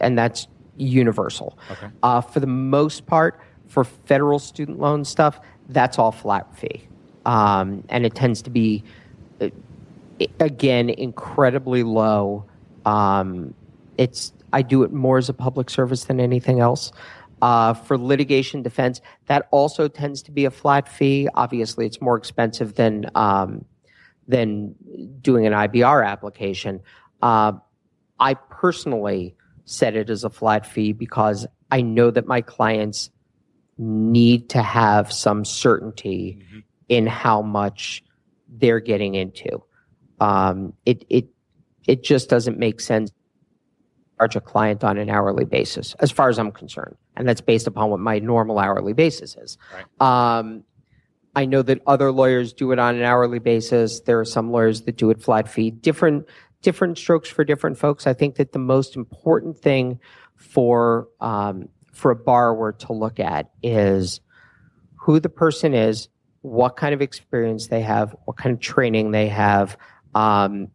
and 0.00 0.18
that's 0.18 0.48
universal. 0.82 1.58
Okay. 1.70 1.88
Uh, 2.02 2.20
for 2.20 2.40
the 2.40 2.46
most 2.46 3.06
part, 3.06 3.40
for 3.68 3.84
federal 3.84 4.38
student 4.38 4.78
loan 4.78 5.04
stuff, 5.04 5.40
that's 5.68 5.98
all 5.98 6.12
flat 6.12 6.54
fee. 6.56 6.86
Um, 7.24 7.84
and 7.88 8.04
it 8.04 8.14
tends 8.14 8.42
to 8.42 8.50
be, 8.50 8.82
uh, 9.40 9.48
again, 10.40 10.90
incredibly 10.90 11.82
low. 11.82 12.44
Um, 12.84 13.54
it's, 13.96 14.32
I 14.52 14.62
do 14.62 14.82
it 14.82 14.92
more 14.92 15.18
as 15.18 15.28
a 15.28 15.34
public 15.34 15.70
service 15.70 16.04
than 16.04 16.20
anything 16.20 16.60
else. 16.60 16.92
Uh, 17.40 17.74
for 17.74 17.98
litigation 17.98 18.62
defense, 18.62 19.00
that 19.26 19.48
also 19.50 19.88
tends 19.88 20.22
to 20.22 20.30
be 20.30 20.44
a 20.44 20.50
flat 20.50 20.88
fee. 20.88 21.28
Obviously, 21.34 21.86
it's 21.86 22.00
more 22.00 22.16
expensive 22.16 22.74
than 22.74 23.10
um, 23.16 23.64
than 24.28 24.74
doing 25.20 25.46
an 25.46 25.52
IBR 25.52 26.06
application. 26.06 26.80
Uh, 27.20 27.52
I 28.20 28.34
personally 28.34 29.34
set 29.72 29.96
it 29.96 30.10
as 30.10 30.24
a 30.24 30.30
flat 30.30 30.66
fee 30.66 30.92
because 30.92 31.46
I 31.70 31.80
know 31.80 32.10
that 32.10 32.26
my 32.26 32.42
clients 32.42 33.10
need 33.78 34.50
to 34.50 34.62
have 34.62 35.12
some 35.12 35.44
certainty 35.44 36.38
mm-hmm. 36.40 36.58
in 36.88 37.06
how 37.06 37.42
much 37.42 38.04
they're 38.48 38.80
getting 38.80 39.14
into. 39.14 39.62
Um, 40.20 40.74
it 40.84 41.04
it 41.08 41.26
it 41.88 42.02
just 42.04 42.28
doesn't 42.28 42.58
make 42.58 42.80
sense 42.80 43.10
to 43.10 43.16
charge 44.18 44.36
a 44.36 44.40
client 44.40 44.84
on 44.84 44.98
an 44.98 45.08
hourly 45.08 45.44
basis, 45.44 45.94
as 46.00 46.10
far 46.10 46.28
as 46.28 46.38
I'm 46.38 46.52
concerned, 46.52 46.96
and 47.16 47.26
that's 47.26 47.40
based 47.40 47.66
upon 47.66 47.90
what 47.90 47.98
my 47.98 48.18
normal 48.18 48.58
hourly 48.58 48.92
basis 48.92 49.36
is. 49.36 49.58
Right. 50.00 50.38
Um, 50.38 50.64
I 51.34 51.46
know 51.46 51.62
that 51.62 51.80
other 51.86 52.12
lawyers 52.12 52.52
do 52.52 52.72
it 52.72 52.78
on 52.78 52.94
an 52.94 53.02
hourly 53.02 53.38
basis. 53.38 54.00
There 54.00 54.20
are 54.20 54.24
some 54.24 54.52
lawyers 54.52 54.82
that 54.82 54.96
do 54.96 55.10
it 55.10 55.22
flat 55.22 55.48
fee. 55.48 55.70
Different 55.70 56.26
different 56.62 56.96
strokes 56.96 57.28
for 57.28 57.44
different 57.44 57.78
folks. 57.78 58.06
I 58.06 58.14
think 58.14 58.36
that 58.36 58.52
the 58.52 58.58
most 58.58 58.96
important 58.96 59.58
thing 59.58 60.00
for 60.36 61.08
um, 61.20 61.68
for 61.92 62.10
a 62.10 62.16
borrower 62.16 62.72
to 62.72 62.92
look 62.92 63.20
at 63.20 63.50
is 63.62 64.20
who 64.96 65.20
the 65.20 65.28
person 65.28 65.74
is, 65.74 66.08
what 66.40 66.76
kind 66.76 66.94
of 66.94 67.02
experience 67.02 67.68
they 67.68 67.82
have, 67.82 68.16
what 68.24 68.36
kind 68.36 68.54
of 68.54 68.60
training 68.60 69.10
they 69.10 69.28
have, 69.28 69.76
um, 70.14 70.68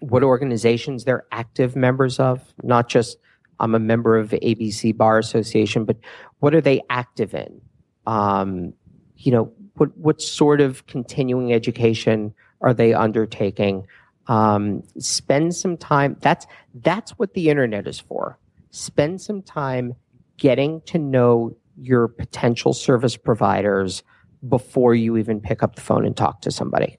what 0.00 0.22
organizations 0.22 1.04
they're 1.04 1.24
active 1.32 1.74
members 1.74 2.20
of, 2.20 2.54
not 2.62 2.88
just 2.88 3.18
I'm 3.58 3.74
a 3.74 3.78
member 3.78 4.16
of 4.16 4.30
ABC 4.30 4.96
Bar 4.96 5.18
Association, 5.18 5.84
but 5.84 5.96
what 6.40 6.54
are 6.54 6.60
they 6.60 6.82
active 6.90 7.34
in? 7.34 7.60
Um, 8.06 8.74
you 9.16 9.32
know, 9.32 9.52
what 9.74 9.96
what 9.96 10.20
sort 10.20 10.60
of 10.60 10.86
continuing 10.86 11.52
education 11.52 12.34
are 12.60 12.74
they 12.74 12.92
undertaking? 12.92 13.86
Um, 14.28 14.82
spend 14.98 15.54
some 15.54 15.76
time. 15.76 16.16
That's 16.20 16.46
that's 16.74 17.12
what 17.12 17.34
the 17.34 17.48
internet 17.48 17.86
is 17.86 17.98
for. 17.98 18.38
Spend 18.70 19.20
some 19.20 19.42
time 19.42 19.94
getting 20.36 20.80
to 20.82 20.98
know 20.98 21.56
your 21.78 22.08
potential 22.08 22.72
service 22.72 23.16
providers 23.16 24.02
before 24.48 24.94
you 24.94 25.16
even 25.16 25.40
pick 25.40 25.62
up 25.62 25.76
the 25.76 25.80
phone 25.80 26.04
and 26.04 26.16
talk 26.16 26.40
to 26.42 26.50
somebody. 26.50 26.98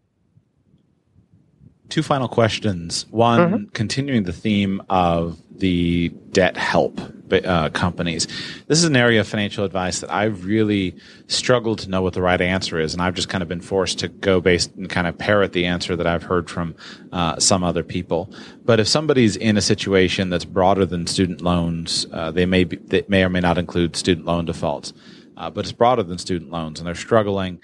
Two 1.89 2.03
final 2.03 2.27
questions. 2.27 3.05
One, 3.11 3.39
mm-hmm. 3.39 3.65
continuing 3.73 4.23
the 4.23 4.33
theme 4.33 4.81
of 4.89 5.41
the 5.51 6.09
debt 6.31 6.57
help 6.57 6.99
uh, 7.31 7.69
companies. 7.69 8.27
This 8.67 8.79
is 8.79 8.83
an 8.85 8.95
area 8.95 9.19
of 9.19 9.27
financial 9.27 9.65
advice 9.65 9.99
that 9.99 10.11
I've 10.11 10.45
really 10.45 10.95
struggle 11.27 11.75
to 11.75 11.89
know 11.89 12.01
what 12.01 12.13
the 12.13 12.21
right 12.21 12.39
answer 12.39 12.79
is, 12.79 12.93
and 12.93 13.01
I've 13.01 13.13
just 13.13 13.29
kind 13.29 13.41
of 13.41 13.47
been 13.47 13.61
forced 13.61 13.99
to 13.99 14.07
go 14.07 14.39
based 14.41 14.75
and 14.75 14.89
kind 14.89 15.07
of 15.07 15.17
parrot 15.17 15.53
the 15.53 15.65
answer 15.65 15.95
that 15.95 16.07
I've 16.07 16.23
heard 16.23 16.49
from 16.49 16.75
uh, 17.11 17.39
some 17.39 17.63
other 17.63 17.83
people. 17.83 18.33
But 18.63 18.79
if 18.79 18.87
somebody's 18.87 19.35
in 19.35 19.57
a 19.57 19.61
situation 19.61 20.29
that's 20.29 20.45
broader 20.45 20.85
than 20.85 21.07
student 21.07 21.41
loans, 21.41 22.05
uh, 22.11 22.31
they 22.31 22.45
may 22.45 22.63
be, 22.63 22.77
they 22.77 23.03
may 23.07 23.23
or 23.23 23.29
may 23.29 23.41
not 23.41 23.57
include 23.57 23.95
student 23.95 24.25
loan 24.25 24.45
defaults, 24.45 24.93
uh, 25.35 25.49
but 25.49 25.65
it's 25.65 25.71
broader 25.71 26.03
than 26.03 26.17
student 26.17 26.51
loans, 26.51 26.79
and 26.79 26.87
they're 26.87 26.95
struggling. 26.95 27.59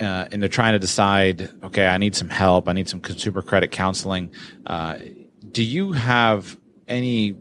Uh, 0.00 0.26
and 0.32 0.40
they're 0.40 0.48
trying 0.48 0.72
to 0.72 0.78
decide, 0.78 1.50
okay, 1.62 1.86
I 1.86 1.98
need 1.98 2.16
some 2.16 2.30
help. 2.30 2.70
I 2.70 2.72
need 2.72 2.88
some 2.88 3.00
consumer 3.00 3.42
credit 3.42 3.70
counseling. 3.70 4.32
Uh, 4.64 4.96
do 5.50 5.62
you 5.62 5.92
have 5.92 6.58
any 6.88 7.36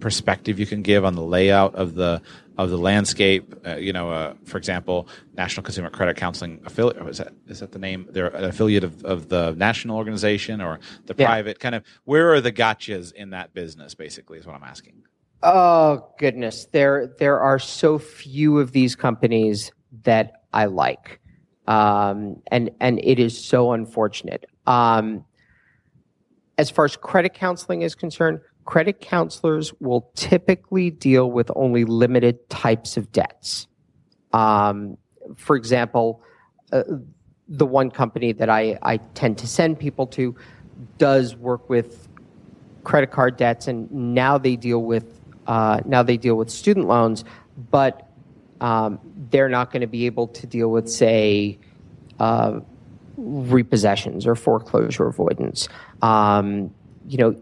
perspective 0.00 0.58
you 0.58 0.66
can 0.66 0.82
give 0.82 1.04
on 1.04 1.14
the 1.14 1.22
layout 1.22 1.74
of 1.74 1.94
the 1.94 2.22
of 2.58 2.70
the 2.70 2.76
landscape. 2.76 3.54
Uh, 3.66 3.76
you 3.76 3.92
know, 3.92 4.10
uh, 4.10 4.34
for 4.44 4.58
example, 4.58 5.08
National 5.36 5.62
Consumer 5.62 5.90
Credit 5.90 6.16
Counseling 6.16 6.60
affiliate 6.66 7.06
is 7.08 7.18
that 7.18 7.32
is 7.46 7.60
that 7.60 7.72
the 7.72 7.78
name? 7.78 8.06
They're 8.10 8.28
an 8.28 8.44
affiliate 8.44 8.84
of, 8.84 9.04
of 9.04 9.28
the 9.28 9.54
national 9.56 9.96
organization 9.96 10.60
or 10.60 10.80
the 11.06 11.14
yeah. 11.16 11.26
private. 11.26 11.60
Kind 11.60 11.74
of 11.74 11.84
where 12.04 12.32
are 12.32 12.40
the 12.40 12.52
gotchas 12.52 13.12
in 13.12 13.30
that 13.30 13.54
business? 13.54 13.94
Basically, 13.94 14.38
is 14.38 14.46
what 14.46 14.56
I'm 14.56 14.64
asking. 14.64 15.02
Oh 15.42 16.12
goodness, 16.18 16.66
there 16.72 17.14
there 17.18 17.40
are 17.40 17.58
so 17.58 17.98
few 17.98 18.58
of 18.58 18.72
these 18.72 18.94
companies 18.94 19.72
that 20.04 20.42
I 20.52 20.66
like, 20.66 21.20
um, 21.66 22.42
and 22.48 22.70
and 22.80 22.98
it 23.02 23.18
is 23.18 23.42
so 23.42 23.72
unfortunate. 23.72 24.44
Um, 24.66 25.24
as 26.58 26.68
far 26.68 26.84
as 26.84 26.94
credit 26.94 27.32
counseling 27.32 27.80
is 27.80 27.94
concerned, 27.94 28.40
credit 28.70 29.00
counselors 29.00 29.72
will 29.80 30.08
typically 30.14 30.90
deal 30.90 31.28
with 31.28 31.50
only 31.56 31.84
limited 31.84 32.48
types 32.48 32.96
of 32.96 33.10
debts. 33.10 33.66
Um, 34.32 34.96
for 35.34 35.56
example, 35.56 36.22
uh, 36.70 36.84
the 37.48 37.66
one 37.66 37.90
company 37.90 38.30
that 38.30 38.48
I, 38.48 38.78
I 38.80 38.98
tend 39.14 39.38
to 39.38 39.48
send 39.48 39.80
people 39.80 40.06
to 40.18 40.36
does 40.98 41.34
work 41.34 41.68
with 41.68 42.06
credit 42.84 43.10
card 43.10 43.36
debts, 43.36 43.66
and 43.66 43.90
now 43.90 44.38
they 44.38 44.54
deal 44.54 44.84
with 44.84 45.20
uh, 45.48 45.80
now 45.84 46.04
they 46.04 46.16
deal 46.16 46.36
with 46.36 46.48
student 46.48 46.86
loans, 46.86 47.24
but 47.72 48.08
um, 48.60 49.00
they're 49.30 49.48
not 49.48 49.72
going 49.72 49.80
to 49.80 49.88
be 49.88 50.06
able 50.06 50.28
to 50.28 50.46
deal 50.46 50.70
with, 50.70 50.88
say, 50.88 51.58
uh, 52.20 52.60
repossessions 53.18 54.26
or 54.26 54.36
foreclosure 54.36 55.08
avoidance. 55.08 55.68
Um, 56.02 56.72
you 57.08 57.18
know, 57.18 57.34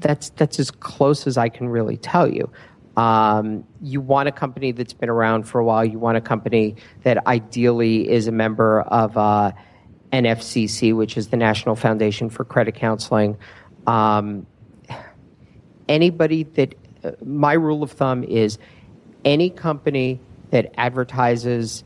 that's 0.00 0.30
that's 0.30 0.58
as 0.58 0.70
close 0.70 1.26
as 1.26 1.36
I 1.36 1.48
can 1.48 1.68
really 1.68 1.96
tell 1.96 2.28
you. 2.28 2.50
Um, 2.96 3.64
you 3.80 4.00
want 4.00 4.28
a 4.28 4.32
company 4.32 4.72
that's 4.72 4.92
been 4.92 5.08
around 5.08 5.44
for 5.44 5.60
a 5.60 5.64
while. 5.64 5.84
You 5.84 6.00
want 6.00 6.16
a 6.16 6.20
company 6.20 6.74
that 7.04 7.24
ideally 7.28 8.10
is 8.10 8.26
a 8.26 8.32
member 8.32 8.80
of 8.82 9.16
uh, 9.16 9.52
NFCC, 10.12 10.96
which 10.96 11.16
is 11.16 11.28
the 11.28 11.36
National 11.36 11.76
Foundation 11.76 12.28
for 12.28 12.44
Credit 12.44 12.74
Counseling. 12.74 13.36
Um, 13.86 14.48
anybody 15.88 16.42
that, 16.42 16.74
uh, 17.04 17.12
my 17.24 17.52
rule 17.52 17.84
of 17.84 17.92
thumb 17.92 18.24
is 18.24 18.58
any 19.24 19.48
company 19.48 20.20
that 20.50 20.72
advertises 20.76 21.84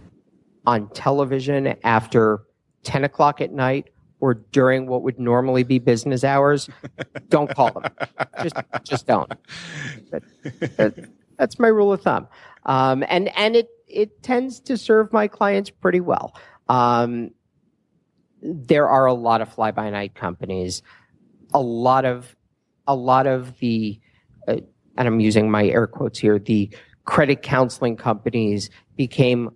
on 0.64 0.88
television 0.90 1.76
after 1.84 2.42
10 2.84 3.04
o'clock 3.04 3.40
at 3.40 3.52
night 3.52 3.91
or 4.22 4.34
during 4.34 4.86
what 4.86 5.02
would 5.02 5.18
normally 5.18 5.64
be 5.64 5.80
business 5.80 6.22
hours, 6.22 6.70
don't 7.28 7.52
call 7.52 7.72
them. 7.72 7.92
Just, 8.42 8.56
just 8.84 9.06
don't. 9.06 9.28
That, 10.10 10.22
that, 10.76 11.08
that's 11.36 11.58
my 11.58 11.66
rule 11.66 11.92
of 11.92 12.02
thumb. 12.02 12.28
Um, 12.64 13.04
and 13.08 13.36
and 13.36 13.56
it 13.56 13.68
it 13.88 14.22
tends 14.22 14.60
to 14.60 14.76
serve 14.76 15.12
my 15.12 15.26
clients 15.26 15.70
pretty 15.70 16.00
well. 16.00 16.34
Um, 16.68 17.32
there 18.42 18.88
are 18.88 19.06
a 19.06 19.12
lot 19.12 19.40
of 19.40 19.52
fly 19.52 19.72
by 19.72 19.90
night 19.90 20.14
companies. 20.14 20.82
A 21.52 21.60
lot 21.60 22.04
of 22.04 22.34
a 22.86 22.94
lot 22.94 23.26
of 23.26 23.58
the 23.58 24.00
uh, 24.46 24.58
and 24.96 25.08
I'm 25.08 25.20
using 25.20 25.50
my 25.50 25.66
air 25.66 25.88
quotes 25.88 26.18
here. 26.18 26.38
The 26.38 26.70
credit 27.04 27.42
counseling 27.42 27.96
companies 27.96 28.70
became 28.96 29.50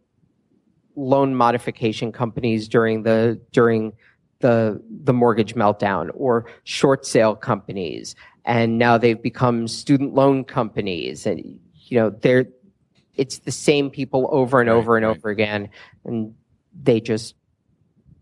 loan 0.97 1.34
modification 1.34 2.10
companies 2.10 2.68
during 2.68 3.05
the 3.05 3.40
during 3.52 3.93
the 4.47 4.81
the 5.02 5.12
mortgage 5.12 5.56
meltdown 5.56 6.10
or 6.14 6.47
short 6.62 7.05
sale 7.05 7.35
companies. 7.35 8.14
And 8.44 8.78
now 8.78 8.97
they've 8.97 9.20
become 9.20 9.66
student 9.66 10.14
loan 10.14 10.44
companies. 10.44 11.27
And 11.27 11.59
you 11.74 11.98
know 11.98 12.10
they're 12.10 12.47
it's 13.16 13.39
the 13.40 13.51
same 13.51 13.90
people 13.90 14.28
over 14.31 14.60
and 14.60 14.70
right, 14.70 14.77
over 14.77 14.97
and 14.97 15.05
right. 15.05 15.16
over 15.16 15.31
again. 15.31 15.68
And 16.05 16.35
they 16.81 17.01
just 17.01 17.35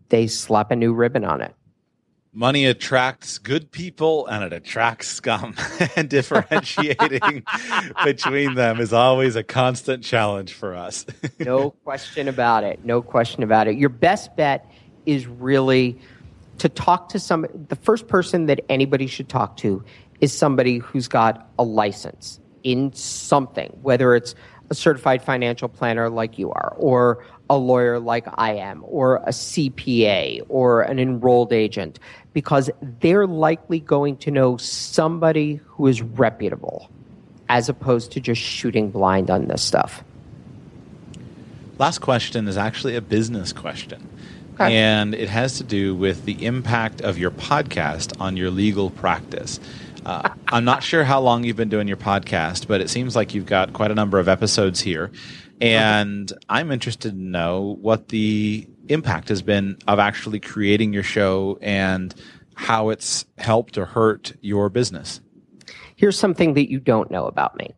they 0.09 0.25
slap 0.25 0.71
a 0.71 0.75
new 0.75 0.93
ribbon 0.93 1.25
on 1.25 1.41
it. 1.41 1.53
Money 2.33 2.65
attracts 2.65 3.37
good 3.37 3.71
people 3.71 4.25
and 4.27 4.43
it 4.43 4.51
attracts 4.51 5.07
scum. 5.07 5.55
And 5.95 6.09
differentiating 6.09 7.45
between 8.03 8.55
them 8.55 8.81
is 8.81 8.91
always 8.91 9.35
a 9.37 9.43
constant 9.43 10.03
challenge 10.03 10.53
for 10.53 10.75
us. 10.75 11.05
No 11.39 11.71
question 11.71 12.27
about 12.27 12.63
it. 12.63 12.83
No 12.83 13.01
question 13.01 13.43
about 13.43 13.67
it. 13.67 13.77
Your 13.77 13.89
best 13.89 14.35
bet 14.35 14.69
is 15.05 15.27
really 15.27 15.97
to 16.59 16.69
talk 16.69 17.09
to 17.09 17.19
some 17.19 17.45
the 17.67 17.75
first 17.75 18.07
person 18.07 18.45
that 18.45 18.61
anybody 18.69 19.07
should 19.07 19.29
talk 19.29 19.57
to 19.57 19.83
is 20.21 20.31
somebody 20.31 20.77
who's 20.77 21.07
got 21.07 21.49
a 21.59 21.63
license 21.63 22.39
in 22.63 22.91
something 22.93 23.69
whether 23.81 24.15
it's 24.15 24.35
a 24.69 24.75
certified 24.75 25.21
financial 25.21 25.67
planner 25.67 26.09
like 26.09 26.39
you 26.39 26.51
are 26.51 26.73
or 26.77 27.23
a 27.49 27.57
lawyer 27.57 27.99
like 27.99 28.25
I 28.35 28.53
am 28.53 28.83
or 28.87 29.17
a 29.17 29.29
CPA 29.29 30.41
or 30.49 30.81
an 30.81 30.97
enrolled 30.97 31.53
agent 31.53 31.99
because 32.33 32.69
they're 32.99 33.27
likely 33.27 33.79
going 33.79 34.17
to 34.17 34.31
know 34.31 34.57
somebody 34.57 35.55
who 35.65 35.87
is 35.87 36.01
reputable 36.01 36.89
as 37.49 37.69
opposed 37.69 38.11
to 38.13 38.19
just 38.19 38.41
shooting 38.41 38.89
blind 38.89 39.29
on 39.29 39.47
this 39.47 39.61
stuff. 39.61 40.03
Last 41.77 41.99
question 41.99 42.47
is 42.47 42.57
actually 42.57 42.95
a 42.95 43.01
business 43.01 43.53
question. 43.53 44.07
Okay. 44.55 44.75
And 44.75 45.13
it 45.13 45.27
has 45.27 45.57
to 45.57 45.63
do 45.63 45.93
with 45.93 46.23
the 46.23 46.45
impact 46.45 47.01
of 47.01 47.17
your 47.17 47.31
podcast 47.31 48.19
on 48.21 48.37
your 48.37 48.49
legal 48.49 48.89
practice. 48.89 49.59
Uh, 50.05 50.29
I'm 50.47 50.63
not 50.63 50.81
sure 50.81 51.03
how 51.03 51.19
long 51.19 51.43
you've 51.43 51.57
been 51.57 51.69
doing 51.69 51.89
your 51.89 51.97
podcast, 51.97 52.67
but 52.67 52.79
it 52.79 52.89
seems 52.89 53.15
like 53.17 53.33
you've 53.33 53.45
got 53.45 53.73
quite 53.73 53.91
a 53.91 53.95
number 53.95 54.17
of 54.17 54.29
episodes 54.29 54.79
here. 54.79 55.11
And 55.59 56.31
okay. 56.31 56.39
I'm 56.47 56.71
interested 56.71 57.11
to 57.11 57.17
know 57.17 57.77
what 57.81 58.09
the 58.09 58.67
impact 58.87 59.27
has 59.29 59.41
been 59.41 59.77
of 59.87 59.99
actually 59.99 60.39
creating 60.39 60.93
your 60.93 61.03
show 61.03 61.57
and 61.61 62.15
how 62.55 62.89
it's 62.89 63.25
helped 63.37 63.77
or 63.77 63.85
hurt 63.85 64.33
your 64.39 64.69
business. 64.69 65.19
Here's 65.97 66.17
something 66.17 66.53
that 66.53 66.69
you 66.69 66.79
don't 66.79 67.11
know 67.11 67.25
about 67.25 67.57
me. 67.57 67.73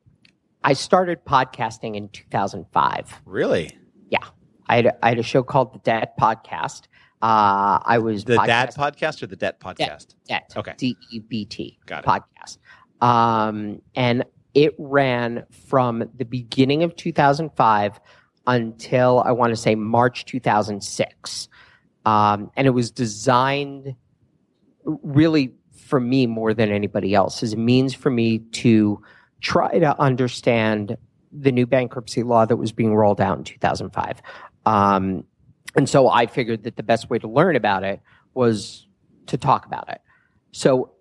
I 0.63 0.73
started 0.73 1.25
podcasting 1.25 1.95
in 1.95 2.09
2005. 2.09 3.21
Really? 3.25 3.77
Yeah. 4.09 4.19
I 4.67 4.75
had, 4.77 4.85
a, 4.87 5.05
I 5.05 5.09
had 5.09 5.19
a 5.19 5.23
show 5.23 5.43
called 5.43 5.73
The 5.73 5.79
Debt 5.79 6.13
Podcast. 6.19 6.83
Uh, 7.21 7.79
I 7.83 7.97
was 7.97 8.25
the 8.25 8.35
Dad 8.35 8.75
podcast 8.75 9.23
or 9.23 9.27
the 9.27 9.35
Debt 9.35 9.59
podcast? 9.59 10.15
Debt. 10.27 10.53
Okay. 10.55 10.73
D 10.77 10.95
E 11.11 11.19
B 11.19 11.45
T. 11.45 11.79
Got 11.85 12.03
it. 12.03 12.07
Podcast. 12.07 12.57
Um, 13.05 13.81
and 13.95 14.23
it 14.53 14.75
ran 14.77 15.45
from 15.67 16.09
the 16.15 16.25
beginning 16.25 16.83
of 16.83 16.95
2005 16.95 17.99
until 18.45 19.21
I 19.25 19.31
want 19.31 19.51
to 19.51 19.55
say 19.55 19.75
March 19.75 20.25
2006. 20.25 21.49
Um, 22.05 22.51
and 22.55 22.67
it 22.67 22.71
was 22.71 22.91
designed 22.91 23.95
really 24.85 25.53
for 25.75 25.99
me 25.99 26.27
more 26.27 26.53
than 26.53 26.71
anybody 26.71 27.13
else 27.13 27.43
as 27.43 27.53
a 27.53 27.57
means 27.57 27.93
for 27.93 28.09
me 28.09 28.39
to 28.39 29.01
try 29.41 29.79
to 29.79 29.99
understand 29.99 30.97
the 31.31 31.51
new 31.51 31.65
bankruptcy 31.65 32.23
law 32.23 32.45
that 32.45 32.55
was 32.55 32.71
being 32.71 32.95
rolled 32.95 33.21
out 33.21 33.37
in 33.37 33.43
2005. 33.43 34.21
Um, 34.67 35.23
and 35.77 35.87
so 35.87 36.09
I 36.09 36.25
figured 36.25 36.63
that 36.63 36.75
the 36.75 36.83
best 36.83 37.09
way 37.09 37.19
to 37.19 37.27
learn 37.27 37.55
about 37.55 37.83
it 37.83 38.01
was 38.33 38.85
to 39.27 39.37
talk 39.37 39.65
about 39.65 39.87
it. 39.89 40.01
So, 40.51 40.91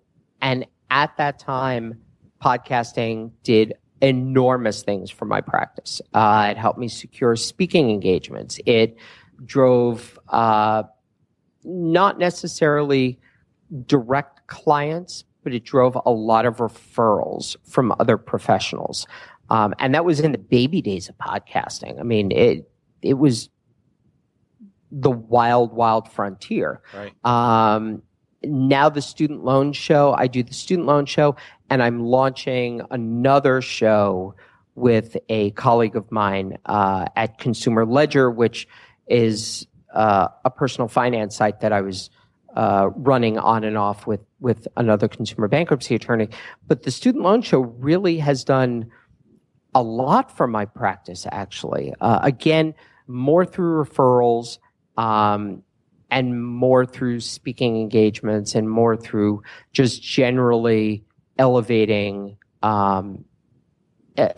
and 0.41 0.65
at 0.89 1.17
that 1.17 1.37
time, 1.37 1.99
podcasting 2.41 3.31
did 3.43 3.73
enormous 4.01 4.83
things 4.83 5.11
for 5.11 5.25
my 5.25 5.41
practice. 5.41 6.01
Uh, 6.13 6.47
it 6.51 6.57
helped 6.57 6.79
me 6.79 6.87
secure 6.87 7.35
speaking 7.35 7.89
engagements. 7.91 8.57
It 8.65 8.95
drove 9.43 10.17
uh, 10.29 10.83
not 11.65 12.19
necessarily 12.19 13.19
direct 13.85 14.47
clients, 14.47 15.25
but 15.43 15.53
it 15.53 15.65
drove 15.65 15.97
a 16.05 16.11
lot 16.11 16.45
of 16.45 16.57
referrals 16.57 17.57
from 17.67 17.93
other 17.99 18.17
professionals. 18.17 19.07
Um, 19.49 19.73
and 19.79 19.93
that 19.93 20.05
was 20.05 20.21
in 20.21 20.31
the 20.31 20.37
baby 20.37 20.81
days 20.81 21.09
of 21.09 21.17
podcasting. 21.17 21.99
I 21.99 22.03
mean, 22.03 22.31
it 22.31 22.69
it 23.01 23.15
was 23.15 23.49
the 24.91 25.11
wild, 25.11 25.73
wild 25.73 26.11
frontier. 26.11 26.81
Right. 26.93 27.13
Um, 27.25 28.01
now 28.43 28.89
the 28.89 29.01
student 29.01 29.43
loan 29.43 29.73
show, 29.73 30.13
I 30.17 30.27
do 30.27 30.43
the 30.43 30.53
student 30.53 30.87
loan 30.87 31.05
show, 31.05 31.35
and 31.69 31.81
I'm 31.81 31.99
launching 31.99 32.81
another 32.91 33.61
show 33.61 34.35
with 34.75 35.17
a 35.27 35.51
colleague 35.51 35.95
of 35.95 36.11
mine 36.11 36.57
uh, 36.65 37.05
at 37.15 37.39
Consumer 37.39 37.85
Ledger, 37.85 38.29
which 38.29 38.67
is 39.07 39.65
uh, 39.93 40.27
a 40.45 40.49
personal 40.49 40.87
finance 40.87 41.35
site 41.35 41.61
that 41.61 41.73
I 41.73 41.81
was 41.81 42.09
uh, 42.55 42.89
running 42.95 43.37
on 43.37 43.63
and 43.63 43.77
off 43.77 44.07
with 44.07 44.21
with 44.39 44.67
another 44.77 45.07
consumer 45.07 45.47
bankruptcy 45.47 45.95
attorney. 45.95 46.29
But 46.67 46.83
the 46.83 46.91
student 46.91 47.23
loan 47.23 47.41
show 47.41 47.59
really 47.59 48.17
has 48.19 48.43
done 48.43 48.91
a 49.73 49.81
lot 49.81 50.35
for 50.35 50.47
my 50.47 50.65
practice. 50.65 51.25
Actually, 51.31 51.93
uh, 52.01 52.19
again, 52.21 52.73
more 53.07 53.45
through 53.45 53.83
referrals. 53.83 54.59
Um, 54.97 55.63
and 56.09 56.41
more 56.45 56.85
through 56.85 57.19
speaking 57.19 57.81
engagements 57.81 58.55
and 58.55 58.69
more 58.69 58.95
through 58.95 59.43
just 59.73 60.01
generally 60.01 61.03
elevating 61.37 62.37
um, 62.63 63.25
uh, 64.17 64.29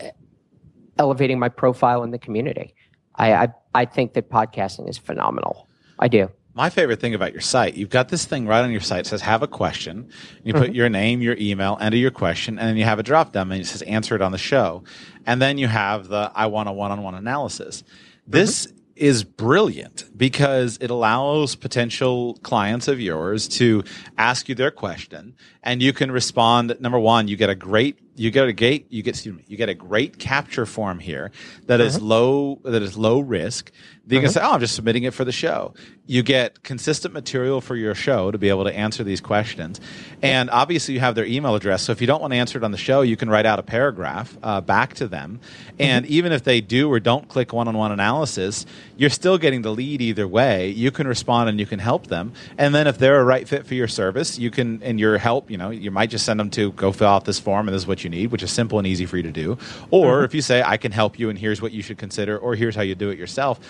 elevating 0.98 1.38
my 1.38 1.48
profile 1.48 2.02
in 2.02 2.10
the 2.10 2.18
community. 2.18 2.74
I, 3.14 3.32
I 3.32 3.48
I 3.74 3.84
think 3.84 4.14
that 4.14 4.30
podcasting 4.30 4.88
is 4.88 4.98
phenomenal. 4.98 5.68
I 5.98 6.08
do. 6.08 6.30
My 6.52 6.68
favorite 6.68 7.00
thing 7.00 7.14
about 7.14 7.32
your 7.32 7.40
site, 7.40 7.74
you've 7.74 7.90
got 7.90 8.08
this 8.08 8.24
thing 8.24 8.44
right 8.46 8.62
on 8.62 8.72
your 8.72 8.80
site. 8.80 9.00
It 9.00 9.06
says 9.06 9.22
have 9.22 9.42
a 9.42 9.46
question. 9.46 10.10
You 10.42 10.52
put 10.52 10.74
your 10.74 10.88
name, 10.88 11.22
your 11.22 11.36
email, 11.38 11.78
enter 11.80 11.96
your 11.96 12.10
question, 12.10 12.58
and 12.58 12.68
then 12.68 12.76
you 12.76 12.84
have 12.84 12.98
a 12.98 13.04
drop 13.04 13.32
down 13.32 13.52
and 13.52 13.60
it 13.60 13.66
says 13.66 13.82
answer 13.82 14.16
it 14.16 14.20
on 14.20 14.32
the 14.32 14.38
show. 14.38 14.82
And 15.26 15.40
then 15.40 15.58
you 15.58 15.68
have 15.68 16.08
the 16.08 16.32
I 16.34 16.46
want 16.46 16.68
a 16.68 16.72
one 16.72 16.90
on 16.90 17.02
one 17.02 17.14
analysis. 17.14 17.84
This 18.26 18.66
is 19.00 19.24
brilliant 19.24 20.04
because 20.14 20.76
it 20.80 20.90
allows 20.90 21.56
potential 21.56 22.34
clients 22.42 22.86
of 22.86 23.00
yours 23.00 23.48
to 23.48 23.82
ask 24.18 24.48
you 24.48 24.54
their 24.54 24.70
question 24.70 25.34
and 25.62 25.82
you 25.82 25.92
can 25.92 26.10
respond 26.10 26.76
number 26.80 26.98
one 26.98 27.28
you 27.28 27.36
get 27.36 27.50
a 27.50 27.54
great 27.54 27.98
you 28.20 28.30
get 28.30 28.46
a 28.46 28.52
gate 28.52 28.86
you 28.90 29.02
get 29.02 29.14
excuse 29.14 29.34
me, 29.34 29.42
you 29.46 29.56
get 29.56 29.68
a 29.68 29.74
great 29.74 30.18
capture 30.18 30.66
form 30.66 30.98
here 30.98 31.30
that 31.66 31.80
is 31.80 31.96
mm-hmm. 31.96 32.06
low 32.06 32.60
that 32.64 32.82
is 32.82 32.96
low 32.98 33.20
risk. 33.20 33.72
That 34.06 34.16
you 34.16 34.20
can 34.20 34.28
mm-hmm. 34.28 34.34
say 34.34 34.40
oh 34.42 34.52
i'm 34.52 34.60
just 34.60 34.74
submitting 34.74 35.04
it 35.04 35.14
for 35.14 35.24
the 35.24 35.32
show. 35.32 35.74
You 36.06 36.22
get 36.24 36.64
consistent 36.64 37.14
material 37.14 37.60
for 37.60 37.76
your 37.76 37.94
show 37.94 38.32
to 38.32 38.38
be 38.38 38.48
able 38.48 38.64
to 38.64 38.76
answer 38.76 39.04
these 39.04 39.20
questions. 39.20 39.80
And 40.20 40.50
obviously 40.50 40.94
you 40.94 41.00
have 41.00 41.14
their 41.14 41.24
email 41.24 41.54
address. 41.54 41.82
So 41.82 41.92
if 41.92 42.00
you 42.00 42.08
don't 42.08 42.20
want 42.20 42.32
to 42.32 42.36
answer 42.36 42.58
it 42.58 42.64
on 42.64 42.72
the 42.72 42.78
show 42.78 43.02
you 43.02 43.16
can 43.16 43.30
write 43.30 43.46
out 43.46 43.58
a 43.58 43.62
paragraph 43.62 44.36
uh, 44.42 44.60
back 44.60 44.94
to 44.94 45.08
them. 45.08 45.40
Mm-hmm. 45.40 45.76
And 45.78 46.06
even 46.06 46.32
if 46.32 46.42
they 46.44 46.60
do 46.60 46.92
or 46.92 47.00
don't 47.00 47.28
click 47.28 47.52
one-on-one 47.52 47.92
analysis 47.92 48.66
you're 48.98 49.08
still 49.08 49.38
getting 49.38 49.62
the 49.62 49.70
lead 49.70 50.02
either 50.02 50.28
way. 50.28 50.68
You 50.68 50.90
can 50.90 51.06
respond 51.06 51.48
and 51.48 51.58
you 51.58 51.64
can 51.64 51.78
help 51.78 52.08
them. 52.08 52.34
And 52.58 52.74
then 52.74 52.86
if 52.86 52.98
they're 52.98 53.20
a 53.20 53.24
right 53.24 53.48
fit 53.48 53.66
for 53.66 53.74
your 53.74 53.88
service 53.88 54.38
you 54.38 54.50
can 54.50 54.82
and 54.82 55.00
your 55.00 55.16
help 55.16 55.49
you 55.50 55.58
know 55.58 55.70
you 55.70 55.90
might 55.90 56.10
just 56.10 56.24
send 56.24 56.38
them 56.38 56.50
to 56.50 56.72
go 56.72 56.92
fill 56.92 57.08
out 57.08 57.24
this 57.24 57.38
form 57.38 57.68
and 57.68 57.74
this 57.74 57.82
is 57.82 57.86
what 57.86 58.04
you 58.04 58.10
need 58.10 58.30
which 58.30 58.42
is 58.42 58.50
simple 58.50 58.78
and 58.78 58.86
easy 58.86 59.06
for 59.06 59.16
you 59.16 59.22
to 59.22 59.32
do. 59.32 59.58
Or 59.90 60.24
if 60.24 60.34
you 60.34 60.42
say 60.42 60.62
i 60.62 60.76
can 60.76 60.92
help 60.92 61.18
you 61.18 61.28
and 61.30 61.38
here's 61.38 61.60
what 61.60 61.72
you 61.72 61.82
should 61.82 61.98
consider 61.98 62.38
or 62.38 62.54
here's 62.54 62.76
how 62.76 62.82
you 62.82 62.94
do 62.94 63.10
it 63.10 63.18
yourself. 63.18 63.60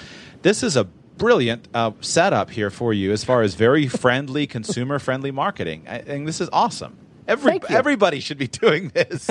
This 0.43 0.63
is 0.63 0.77
a 0.77 0.85
brilliant 0.85 1.69
uh, 1.75 1.93
setup 2.01 2.51
here 2.51 2.71
for 2.71 2.95
you 2.95 3.13
as 3.13 3.25
far 3.25 3.43
as 3.43 3.55
very 3.55 3.89
friendly 4.05 4.47
consumer 4.47 4.99
friendly 4.99 5.31
marketing. 5.31 5.85
I 5.89 5.99
think 5.99 6.27
this 6.27 6.41
is 6.41 6.49
awesome 6.53 6.97
Every, 7.31 7.61
everybody 7.69 8.19
should 8.19 8.39
be 8.39 8.49
doing 8.65 8.89
this. 8.89 9.31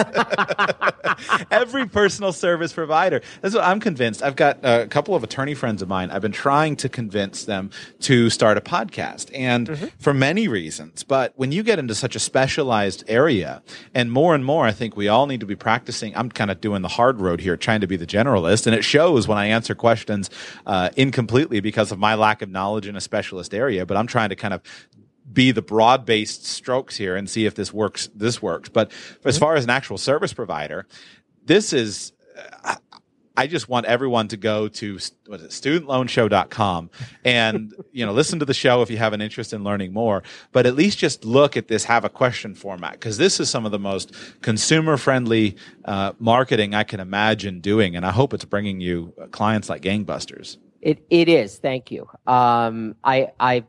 Every 1.52 1.86
personal 1.86 2.32
service 2.32 2.72
provider. 2.72 3.22
That's 3.42 3.54
what 3.54 3.66
I'm 3.66 3.82
convinced. 3.82 4.24
I've 4.24 4.38
got 4.38 4.60
a 4.64 4.88
couple 4.88 5.16
of 5.16 5.24
attorney 5.24 5.54
friends 5.54 5.82
of 5.82 5.90
mine. 5.90 6.10
I've 6.10 6.22
been 6.22 6.32
trying 6.32 6.78
to 6.78 6.88
convince 6.88 7.44
them 7.44 7.72
to 8.02 8.30
start 8.30 8.58
a 8.58 8.62
podcast, 8.62 9.32
and 9.34 9.92
for 10.00 10.14
many 10.14 10.48
reasons. 10.48 11.04
But 11.04 11.34
when 11.36 11.52
you 11.52 11.62
get 11.62 11.78
into 11.78 11.94
such 11.94 12.16
a 12.16 12.20
specialized 12.20 13.04
area, 13.08 13.62
and 13.94 14.12
more 14.12 14.34
and 14.34 14.46
more, 14.46 14.66
I 14.66 14.72
think 14.72 14.96
we 14.96 15.10
all 15.10 15.28
need 15.28 15.42
to 15.42 15.46
be 15.46 15.58
practicing. 15.58 16.16
I'm 16.16 16.30
kind 16.30 16.52
of 16.52 16.62
doing 16.62 16.82
the 16.82 16.88
hard 16.88 17.20
road 17.20 17.42
here, 17.42 17.58
trying 17.58 17.82
to 17.82 17.88
be 17.88 17.98
the 17.98 18.08
generalist, 18.08 18.66
and 18.66 18.76
it 18.76 18.84
shows 18.84 19.28
when 19.28 19.38
I 19.38 19.48
answer 19.48 19.76
questions 19.76 20.30
uh, 20.66 20.90
incompletely 20.96 21.60
because 21.60 21.92
of 21.92 22.00
my 22.00 22.16
lack 22.16 22.42
of 22.42 22.50
knowledge 22.50 22.88
in 22.88 22.96
a 22.96 23.02
specialist 23.02 23.54
area. 23.54 23.86
But 23.86 23.98
I'm 23.98 24.08
trying 24.08 24.30
to 24.30 24.36
kind 24.38 24.54
of 24.54 24.62
be 25.32 25.52
the 25.52 25.62
broad 25.62 26.06
based 26.06 26.46
strokes 26.46 26.98
here 26.98 27.16
and 27.16 27.30
see 27.30 27.46
if 27.46 27.56
this 27.56 27.74
works. 27.74 28.10
This 28.16 28.42
works. 28.42 28.70
But 28.70 28.92
as 29.26 29.38
far 29.38 29.56
as 29.56 29.64
an 29.64 29.70
actual 29.70 29.98
service 29.98 30.34
provider, 30.34 30.88
this 31.46 31.74
is. 31.74 32.14
uh, 32.64 32.76
I 33.38 33.48
just 33.48 33.70
want 33.70 33.86
everyone 33.86 34.28
to 34.30 34.38
go 34.38 34.68
to 34.68 35.00
what 35.28 35.40
is 35.40 35.46
it, 35.46 35.52
studentloanshow.com 35.52 36.90
and 37.24 37.74
you 37.94 38.06
know 38.06 38.12
listen 38.12 38.40
to 38.40 38.46
the 38.46 38.54
show 38.54 38.82
if 38.82 38.92
you 38.92 38.98
have 38.98 39.14
an 39.14 39.22
interest 39.22 39.54
in 39.54 39.64
learning 39.64 39.94
more 39.94 40.24
but 40.52 40.66
at 40.66 40.76
least 40.76 40.98
just 40.98 41.24
look 41.24 41.56
at 41.56 41.70
this 41.70 41.86
have 41.86 42.04
a 42.04 42.10
question 42.10 42.54
format 42.54 42.94
because 42.94 43.18
this 43.18 43.40
is 43.40 43.50
some 43.50 43.66
of 43.66 43.72
the 43.72 43.80
most 43.80 44.14
consumer 44.42 44.98
friendly 44.98 45.56
uh, 45.86 46.12
marketing 46.20 46.76
I 46.76 46.84
can 46.84 47.00
imagine 47.00 47.62
doing 47.62 47.96
and 47.96 48.06
I 48.06 48.12
hope 48.12 48.34
it's 48.34 48.44
bringing 48.44 48.82
you 48.82 49.14
clients 49.32 49.70
like 49.70 49.84
gangbusters 49.84 50.58
It 50.82 51.06
it 51.10 51.30
is. 51.30 51.58
Thank 51.58 51.92
you. 51.92 52.10
Um, 52.28 52.96
I 53.04 53.32
I 53.40 53.66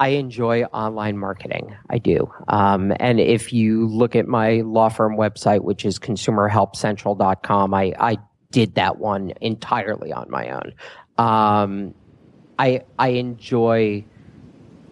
I 0.00 0.08
enjoy 0.08 0.64
online 0.64 1.18
marketing. 1.18 1.76
I 1.90 1.98
do. 1.98 2.32
Um, 2.48 2.92
and 3.00 3.18
if 3.18 3.52
you 3.52 3.86
look 3.88 4.14
at 4.14 4.28
my 4.28 4.60
law 4.60 4.88
firm 4.88 5.16
website, 5.16 5.62
which 5.62 5.84
is 5.84 5.98
consumerhelpcentral.com, 5.98 7.74
I 7.74 7.92
I 7.98 8.18
did 8.50 8.74
that 8.76 8.98
one 8.98 9.32
entirely 9.40 10.12
on 10.12 10.30
my 10.30 10.50
own. 10.50 10.74
Um, 11.18 11.94
I 12.58 12.82
I 12.98 13.08
enjoy 13.08 14.04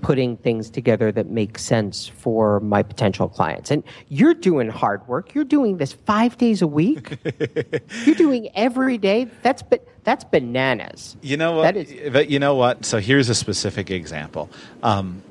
putting 0.03 0.37
things 0.37 0.71
together 0.71 1.11
that 1.11 1.27
make 1.29 1.59
sense 1.59 2.07
for 2.07 2.61
my 2.61 2.83
potential 2.83 3.29
clients. 3.29 3.71
And 3.71 3.83
you're 4.09 4.35
doing 4.35 4.69
hard 4.69 5.07
work. 5.09 5.35
You're 5.35 5.45
doing 5.45 5.79
this 5.79 5.93
five 5.93 6.37
days 6.37 6.63
a 6.63 6.67
week. 6.67 7.19
you're 8.05 8.15
doing 8.15 8.49
every 8.55 8.99
day. 8.99 9.29
That's 9.43 9.63
but 9.63 9.87
that's 10.07 10.25
bananas. 10.25 11.17
You 11.21 11.37
know 11.37 11.57
what? 11.57 11.63
That 11.75 11.77
is- 11.77 12.13
but 12.13 12.31
you 12.31 12.39
know 12.39 12.55
what? 12.55 12.85
So 12.87 12.99
here's 12.99 13.29
a 13.29 13.35
specific 13.35 13.91
example. 13.91 14.49
Um, 14.83 15.23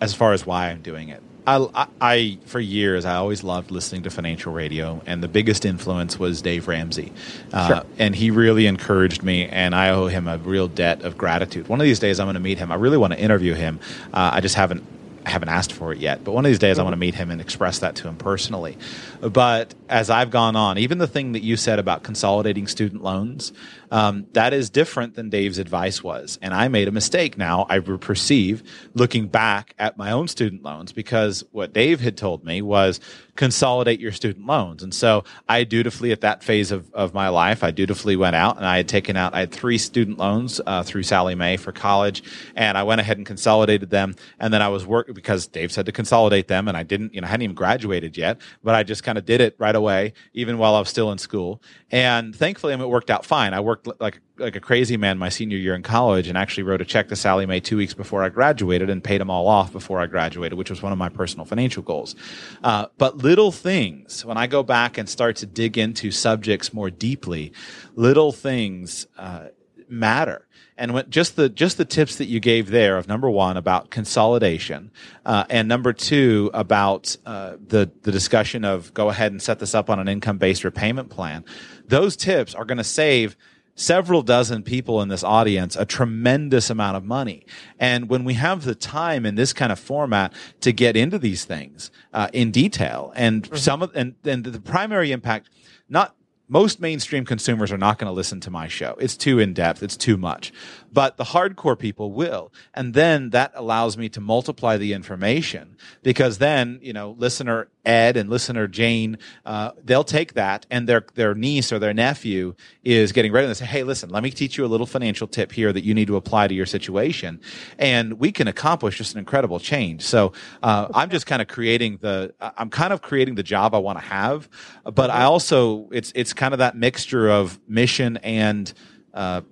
as 0.00 0.12
far 0.14 0.32
as 0.34 0.44
why 0.44 0.68
I'm 0.70 0.82
doing 0.82 1.08
it, 1.10 1.22
I, 1.46 1.56
I, 1.74 1.86
I 2.00 2.38
for 2.46 2.60
years 2.60 3.04
I 3.04 3.14
always 3.16 3.42
loved 3.42 3.70
listening 3.70 4.02
to 4.02 4.10
financial 4.10 4.52
radio, 4.52 5.00
and 5.06 5.22
the 5.22 5.28
biggest 5.28 5.64
influence 5.64 6.18
was 6.18 6.42
Dave 6.42 6.68
Ramsey, 6.68 7.12
uh, 7.52 7.66
Sure. 7.68 7.82
and 7.98 8.14
he 8.14 8.30
really 8.30 8.66
encouraged 8.66 9.22
me, 9.22 9.46
and 9.46 9.74
I 9.74 9.90
owe 9.90 10.06
him 10.08 10.28
a 10.28 10.36
real 10.38 10.68
debt 10.68 11.02
of 11.02 11.16
gratitude. 11.16 11.68
One 11.68 11.80
of 11.80 11.84
these 11.84 11.98
days 11.98 12.20
I'm 12.20 12.26
going 12.26 12.34
to 12.34 12.40
meet 12.40 12.58
him. 12.58 12.70
I 12.70 12.74
really 12.76 12.98
want 12.98 13.12
to 13.14 13.18
interview 13.18 13.54
him. 13.54 13.80
Uh, 14.12 14.30
I 14.34 14.40
just 14.40 14.54
haven't 14.56 14.84
I 15.24 15.28
haven't 15.30 15.50
asked 15.50 15.72
for 15.74 15.92
it 15.92 15.98
yet, 15.98 16.24
but 16.24 16.32
one 16.32 16.46
of 16.46 16.50
these 16.50 16.58
days 16.58 16.78
I 16.78 16.82
want 16.82 16.94
to 16.94 16.98
meet 16.98 17.14
him 17.14 17.30
and 17.30 17.42
express 17.42 17.80
that 17.80 17.94
to 17.96 18.08
him 18.08 18.16
personally. 18.16 18.78
But 19.20 19.74
as 19.86 20.08
I've 20.08 20.30
gone 20.30 20.56
on, 20.56 20.78
even 20.78 20.96
the 20.96 21.06
thing 21.06 21.32
that 21.32 21.42
you 21.42 21.58
said 21.58 21.78
about 21.78 22.02
consolidating 22.02 22.66
student 22.66 23.02
loans, 23.02 23.52
um, 23.90 24.26
that 24.32 24.52
is 24.52 24.70
different 24.70 25.14
than 25.14 25.30
Dave's 25.30 25.58
advice 25.58 26.02
was. 26.02 26.38
And 26.42 26.54
I 26.54 26.68
made 26.68 26.88
a 26.88 26.92
mistake 26.92 27.36
now, 27.36 27.66
I 27.68 27.78
perceive, 27.80 28.62
looking 28.94 29.28
back 29.28 29.74
at 29.78 29.96
my 29.96 30.12
own 30.12 30.28
student 30.28 30.62
loans, 30.62 30.92
because 30.92 31.44
what 31.52 31.72
Dave 31.72 32.00
had 32.00 32.16
told 32.16 32.44
me 32.44 32.62
was 32.62 33.00
consolidate 33.40 34.00
your 34.00 34.12
student 34.12 34.46
loans. 34.46 34.82
And 34.82 34.92
so 34.92 35.24
I 35.48 35.64
dutifully, 35.64 36.12
at 36.12 36.20
that 36.20 36.44
phase 36.44 36.70
of, 36.70 36.92
of 36.92 37.14
my 37.14 37.28
life, 37.28 37.64
I 37.64 37.70
dutifully 37.70 38.14
went 38.14 38.36
out 38.36 38.58
and 38.58 38.66
I 38.66 38.76
had 38.76 38.86
taken 38.86 39.16
out, 39.16 39.34
I 39.34 39.40
had 39.40 39.50
three 39.50 39.78
student 39.78 40.18
loans 40.18 40.60
uh, 40.66 40.82
through 40.82 41.04
Sallie 41.04 41.34
Mae 41.34 41.56
for 41.56 41.72
college. 41.72 42.22
And 42.54 42.76
I 42.76 42.82
went 42.82 43.00
ahead 43.00 43.16
and 43.16 43.26
consolidated 43.26 43.88
them. 43.88 44.14
And 44.38 44.52
then 44.52 44.60
I 44.60 44.68
was 44.68 44.84
working 44.84 45.14
because 45.14 45.46
Dave 45.46 45.72
said 45.72 45.86
to 45.86 45.92
consolidate 45.92 46.48
them. 46.48 46.68
And 46.68 46.76
I 46.76 46.82
didn't, 46.82 47.14
you 47.14 47.22
know, 47.22 47.26
I 47.26 47.30
hadn't 47.30 47.44
even 47.44 47.56
graduated 47.56 48.18
yet, 48.18 48.42
but 48.62 48.74
I 48.74 48.82
just 48.82 49.04
kind 49.04 49.16
of 49.16 49.24
did 49.24 49.40
it 49.40 49.56
right 49.58 49.74
away, 49.74 50.12
even 50.34 50.58
while 50.58 50.74
I 50.74 50.80
was 50.80 50.90
still 50.90 51.10
in 51.10 51.16
school. 51.16 51.62
And 51.90 52.36
thankfully, 52.36 52.74
I 52.74 52.76
mean, 52.76 52.84
it 52.84 52.90
worked 52.90 53.10
out 53.10 53.24
fine. 53.24 53.54
I 53.54 53.60
worked 53.60 53.79
like 53.98 54.20
like 54.38 54.56
a 54.56 54.60
crazy 54.60 54.96
man 54.96 55.18
my 55.18 55.28
senior 55.28 55.56
year 55.56 55.74
in 55.74 55.82
college 55.82 56.28
and 56.28 56.36
actually 56.36 56.62
wrote 56.62 56.80
a 56.80 56.84
check 56.84 57.08
to 57.08 57.16
Sallie 57.16 57.46
Mae 57.46 57.60
two 57.60 57.76
weeks 57.76 57.94
before 57.94 58.22
I 58.22 58.28
graduated 58.28 58.90
and 58.90 59.02
paid 59.02 59.20
them 59.20 59.30
all 59.30 59.48
off 59.48 59.72
before 59.72 60.00
I 60.00 60.06
graduated, 60.06 60.56
which 60.58 60.70
was 60.70 60.82
one 60.82 60.92
of 60.92 60.98
my 60.98 61.08
personal 61.08 61.44
financial 61.44 61.82
goals. 61.82 62.14
Uh, 62.62 62.86
but 62.98 63.18
little 63.18 63.52
things, 63.52 64.24
when 64.24 64.36
I 64.36 64.46
go 64.46 64.62
back 64.62 64.98
and 64.98 65.08
start 65.08 65.36
to 65.36 65.46
dig 65.46 65.78
into 65.78 66.10
subjects 66.10 66.72
more 66.72 66.90
deeply, 66.90 67.52
little 67.94 68.32
things 68.32 69.06
uh, 69.18 69.48
matter. 69.88 70.46
And 70.80 70.94
when, 70.94 71.10
just 71.10 71.36
the 71.36 71.50
just 71.50 71.76
the 71.76 71.84
tips 71.84 72.16
that 72.16 72.24
you 72.24 72.40
gave 72.40 72.70
there 72.70 72.96
of 72.96 73.06
number 73.06 73.28
one 73.28 73.58
about 73.58 73.90
consolidation, 73.90 74.90
uh, 75.26 75.44
and 75.50 75.68
number 75.68 75.92
two 75.92 76.50
about 76.54 77.18
uh, 77.26 77.56
the 77.64 77.90
the 78.00 78.10
discussion 78.10 78.64
of 78.64 78.94
go 78.94 79.10
ahead 79.10 79.30
and 79.30 79.42
set 79.42 79.58
this 79.58 79.74
up 79.74 79.90
on 79.90 79.98
an 79.98 80.08
income 80.08 80.38
based 80.38 80.64
repayment 80.64 81.10
plan. 81.10 81.44
Those 81.86 82.16
tips 82.16 82.54
are 82.54 82.64
going 82.64 82.78
to 82.78 82.84
save 82.84 83.36
several 83.74 84.22
dozen 84.22 84.62
people 84.62 85.00
in 85.00 85.08
this 85.08 85.24
audience 85.24 85.76
a 85.76 85.84
tremendous 85.84 86.70
amount 86.70 86.96
of 86.96 87.04
money. 87.04 87.46
And 87.78 88.08
when 88.08 88.24
we 88.24 88.34
have 88.34 88.64
the 88.64 88.74
time 88.74 89.24
in 89.24 89.34
this 89.34 89.52
kind 89.52 89.72
of 89.72 89.78
format 89.78 90.32
to 90.60 90.72
get 90.72 90.96
into 90.96 91.18
these 91.18 91.44
things 91.44 91.90
uh, 92.12 92.28
in 92.32 92.50
detail, 92.50 93.12
and 93.16 93.44
mm-hmm. 93.44 93.56
some 93.56 93.82
of 93.82 93.90
and 93.94 94.14
and 94.24 94.44
the 94.44 94.60
primary 94.60 95.12
impact, 95.12 95.48
not 95.88 96.14
most 96.50 96.80
mainstream 96.80 97.24
consumers 97.24 97.70
are 97.70 97.78
not 97.78 97.96
going 97.96 98.08
to 98.08 98.12
listen 98.12 98.40
to 98.40 98.50
my 98.50 98.66
show. 98.66 98.96
It's 98.98 99.16
too 99.16 99.38
in 99.38 99.54
depth. 99.54 99.84
It's 99.84 99.96
too 99.96 100.16
much. 100.16 100.52
But 100.92 101.16
the 101.16 101.22
hardcore 101.22 101.78
people 101.78 102.10
will. 102.10 102.52
And 102.74 102.92
then 102.92 103.30
that 103.30 103.52
allows 103.54 103.96
me 103.96 104.08
to 104.08 104.20
multiply 104.20 104.76
the 104.76 104.92
information 104.92 105.76
because 106.02 106.38
then, 106.38 106.80
you 106.82 106.92
know, 106.92 107.14
listener 107.16 107.68
Ed 107.84 108.16
and 108.16 108.28
listener 108.28 108.66
Jane, 108.66 109.18
uh, 109.44 109.72
they'll 109.82 110.04
take 110.04 110.34
that 110.34 110.66
and 110.70 110.88
their, 110.88 111.04
their 111.14 111.34
niece 111.34 111.72
or 111.72 111.78
their 111.78 111.94
nephew 111.94 112.54
is 112.84 113.12
getting 113.12 113.32
ready 113.32 113.46
and 113.46 113.56
say, 113.56 113.64
Hey, 113.64 113.82
listen, 113.82 114.10
let 114.10 114.22
me 114.22 114.30
teach 114.30 114.58
you 114.58 114.64
a 114.64 114.68
little 114.68 114.86
financial 114.86 115.26
tip 115.26 115.52
here 115.52 115.72
that 115.72 115.84
you 115.84 115.94
need 115.94 116.06
to 116.08 116.16
apply 116.16 116.48
to 116.48 116.54
your 116.54 116.66
situation. 116.66 117.40
And 117.78 118.14
we 118.14 118.32
can 118.32 118.48
accomplish 118.48 118.98
just 118.98 119.14
an 119.14 119.18
incredible 119.18 119.58
change. 119.60 120.02
So, 120.02 120.32
uh, 120.62 120.88
I'm 120.94 121.10
just 121.10 121.26
kind 121.26 121.42
of 121.42 121.48
creating 121.48 121.98
the, 122.00 122.34
I'm 122.40 122.70
kind 122.70 122.92
of 122.92 123.02
creating 123.02 123.34
the 123.34 123.42
job 123.42 123.74
I 123.74 123.78
want 123.78 123.98
to 123.98 124.04
have, 124.04 124.48
but 124.84 125.10
I 125.10 125.24
also, 125.24 125.88
it's, 125.92 126.12
it's 126.14 126.32
kind 126.32 126.54
of 126.54 126.58
that 126.58 126.76
mixture 126.76 127.28
of 127.30 127.58
mission 127.68 128.16
and, 128.18 128.72
uh, 129.14 129.42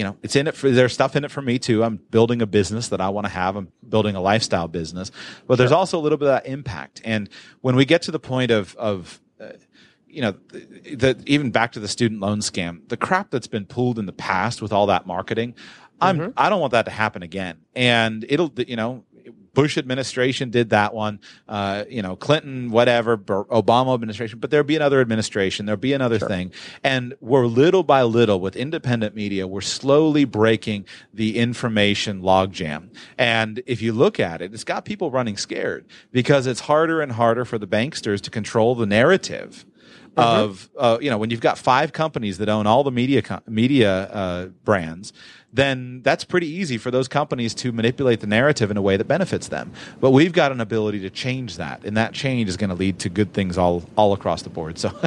you 0.00 0.04
know, 0.04 0.16
it's 0.22 0.34
in 0.34 0.46
it 0.46 0.56
for 0.56 0.70
there's 0.70 0.94
stuff 0.94 1.14
in 1.14 1.26
it 1.26 1.30
for 1.30 1.42
me 1.42 1.58
too. 1.58 1.84
I'm 1.84 1.96
building 1.96 2.40
a 2.40 2.46
business 2.46 2.88
that 2.88 3.02
I 3.02 3.10
want 3.10 3.26
to 3.26 3.28
have. 3.28 3.54
I'm 3.54 3.68
building 3.86 4.16
a 4.16 4.20
lifestyle 4.22 4.66
business, 4.66 5.10
but 5.46 5.56
there's 5.56 5.72
also 5.72 5.98
a 5.98 6.00
little 6.00 6.16
bit 6.16 6.28
of 6.28 6.42
that 6.42 6.50
impact. 6.50 7.02
And 7.04 7.28
when 7.60 7.76
we 7.76 7.84
get 7.84 8.00
to 8.02 8.10
the 8.10 8.18
point 8.18 8.50
of 8.50 8.74
of 8.76 9.20
uh, 9.38 9.50
you 10.08 10.22
know, 10.22 10.36
the, 10.48 10.94
the, 10.94 11.22
even 11.26 11.50
back 11.50 11.72
to 11.72 11.80
the 11.80 11.86
student 11.86 12.22
loan 12.22 12.38
scam, 12.38 12.88
the 12.88 12.96
crap 12.96 13.30
that's 13.30 13.46
been 13.46 13.66
pulled 13.66 13.98
in 13.98 14.06
the 14.06 14.12
past 14.14 14.62
with 14.62 14.72
all 14.72 14.86
that 14.86 15.06
marketing, 15.06 15.54
I'm 16.00 16.18
mm-hmm. 16.18 16.30
I 16.34 16.48
don't 16.48 16.60
want 16.62 16.70
that 16.70 16.86
to 16.86 16.90
happen 16.90 17.22
again. 17.22 17.58
And 17.76 18.24
it'll 18.26 18.50
you 18.56 18.76
know 18.76 19.04
Bush 19.54 19.76
administration 19.76 20.50
did 20.50 20.70
that 20.70 20.94
one. 20.94 21.20
Uh, 21.48 21.84
you 21.88 22.02
know, 22.02 22.16
Clinton, 22.16 22.70
whatever, 22.70 23.18
Obama 23.18 23.94
administration, 23.94 24.38
but 24.38 24.50
there'll 24.50 24.64
be 24.64 24.76
another 24.76 25.00
administration. 25.00 25.66
There'll 25.66 25.78
be 25.80 25.92
another 25.92 26.18
sure. 26.18 26.28
thing. 26.28 26.52
And 26.84 27.14
we're 27.20 27.46
little 27.46 27.82
by 27.82 28.02
little 28.02 28.40
with 28.40 28.56
independent 28.56 29.14
media, 29.14 29.46
we're 29.46 29.60
slowly 29.60 30.24
breaking 30.24 30.86
the 31.12 31.38
information 31.38 32.22
logjam. 32.22 32.94
And 33.18 33.62
if 33.66 33.82
you 33.82 33.92
look 33.92 34.20
at 34.20 34.40
it, 34.42 34.54
it's 34.54 34.64
got 34.64 34.84
people 34.84 35.10
running 35.10 35.36
scared 35.36 35.86
because 36.12 36.46
it's 36.46 36.60
harder 36.60 37.00
and 37.00 37.12
harder 37.12 37.44
for 37.44 37.58
the 37.58 37.66
banksters 37.66 38.20
to 38.22 38.30
control 38.30 38.74
the 38.74 38.86
narrative 38.86 39.64
mm-hmm. 40.16 40.42
of 40.42 40.70
uh, 40.78 40.98
you 41.00 41.10
know 41.10 41.18
when 41.18 41.30
you've 41.30 41.40
got 41.40 41.58
five 41.58 41.92
companies 41.92 42.38
that 42.38 42.48
own 42.48 42.66
all 42.66 42.84
the 42.84 42.90
media 42.90 43.22
co- 43.22 43.40
media 43.46 44.04
uh, 44.04 44.46
brands 44.64 45.12
then 45.52 46.00
that's 46.02 46.24
pretty 46.24 46.46
easy 46.46 46.78
for 46.78 46.90
those 46.90 47.08
companies 47.08 47.54
to 47.54 47.72
manipulate 47.72 48.20
the 48.20 48.26
narrative 48.26 48.70
in 48.70 48.76
a 48.76 48.82
way 48.82 48.96
that 48.96 49.08
benefits 49.08 49.48
them. 49.48 49.72
But 50.00 50.10
we've 50.10 50.32
got 50.32 50.52
an 50.52 50.60
ability 50.60 51.00
to 51.00 51.10
change 51.10 51.56
that, 51.56 51.84
and 51.84 51.96
that 51.96 52.12
change 52.12 52.48
is 52.48 52.56
going 52.56 52.70
to 52.70 52.76
lead 52.76 53.00
to 53.00 53.08
good 53.08 53.32
things 53.32 53.58
all 53.58 53.84
all 53.96 54.12
across 54.12 54.42
the 54.42 54.50
board. 54.50 54.78
So 54.78 54.88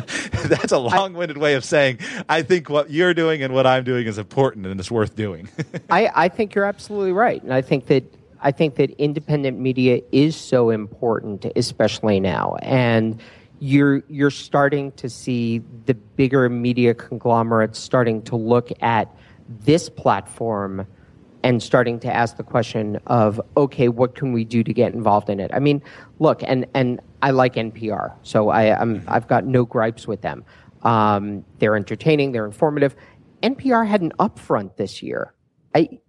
that's 0.46 0.72
a 0.72 0.78
long-winded 0.78 1.38
way 1.38 1.54
of 1.56 1.64
saying 1.64 2.00
I 2.28 2.42
think 2.42 2.70
what 2.70 2.92
you're 2.92 3.14
doing 3.14 3.42
and 3.42 3.54
what 3.54 3.66
I'm 3.66 3.84
doing 3.84 4.08
is 4.08 4.18
important 4.18 4.66
and 4.66 4.80
it's 4.80 4.92
worth 4.92 5.16
doing. 5.16 5.48
I, 5.90 6.12
I 6.14 6.30
think 6.30 6.56
you're 6.56 6.66
absolutely 6.66 7.14
right, 7.14 7.42
and 7.42 7.54
I 7.54 7.62
think 7.62 7.88
that 7.88 8.04
I 8.42 8.52
think 8.52 8.76
that 8.76 8.92
independent 9.02 9.58
media 9.58 10.02
is 10.12 10.36
so 10.36 10.70
important, 10.70 11.46
especially 11.56 12.20
now, 12.20 12.58
and 12.62 13.22
you're 13.60 14.04
you're 14.10 14.30
starting 14.30 14.92
to 14.94 15.10
see 15.10 15.60
the 15.86 15.94
bigger 15.94 16.50
media 16.50 16.94
conglomerates 16.94 17.80
starting 17.80 18.22
to 18.24 18.36
look 18.36 18.72
at 18.82 19.08
this 19.62 19.90
platform 19.90 20.88
and 21.44 21.62
starting 21.62 22.00
to 22.00 22.14
ask 22.14 22.38
the 22.38 22.44
question 22.44 22.98
of 23.08 23.40
okay 23.58 23.90
what 23.90 24.16
can 24.16 24.32
we 24.32 24.46
do 24.46 24.64
to 24.64 24.74
get 24.74 24.94
involved 24.94 25.30
in 25.30 25.40
it? 25.40 25.52
I 25.54 25.60
mean 25.60 25.82
look 26.20 26.42
and 26.44 26.66
and 26.74 27.02
i 27.22 27.32
like 27.32 27.56
npr 27.56 28.14
so 28.24 28.50
i 28.50 28.80
I'm, 28.80 29.04
i've 29.08 29.28
got 29.28 29.46
no 29.46 29.66
gripes 29.66 30.08
with 30.08 30.22
them. 30.22 30.46
Um, 30.84 31.46
they're 31.60 31.76
entertaining 31.76 32.32
they're 32.32 32.46
informative. 32.46 32.96
Npr 33.42 33.88
had 33.88 34.02
an 34.02 34.12
upfront 34.20 34.78
this 34.78 35.04
year. 35.04 35.34
I 35.76 36.00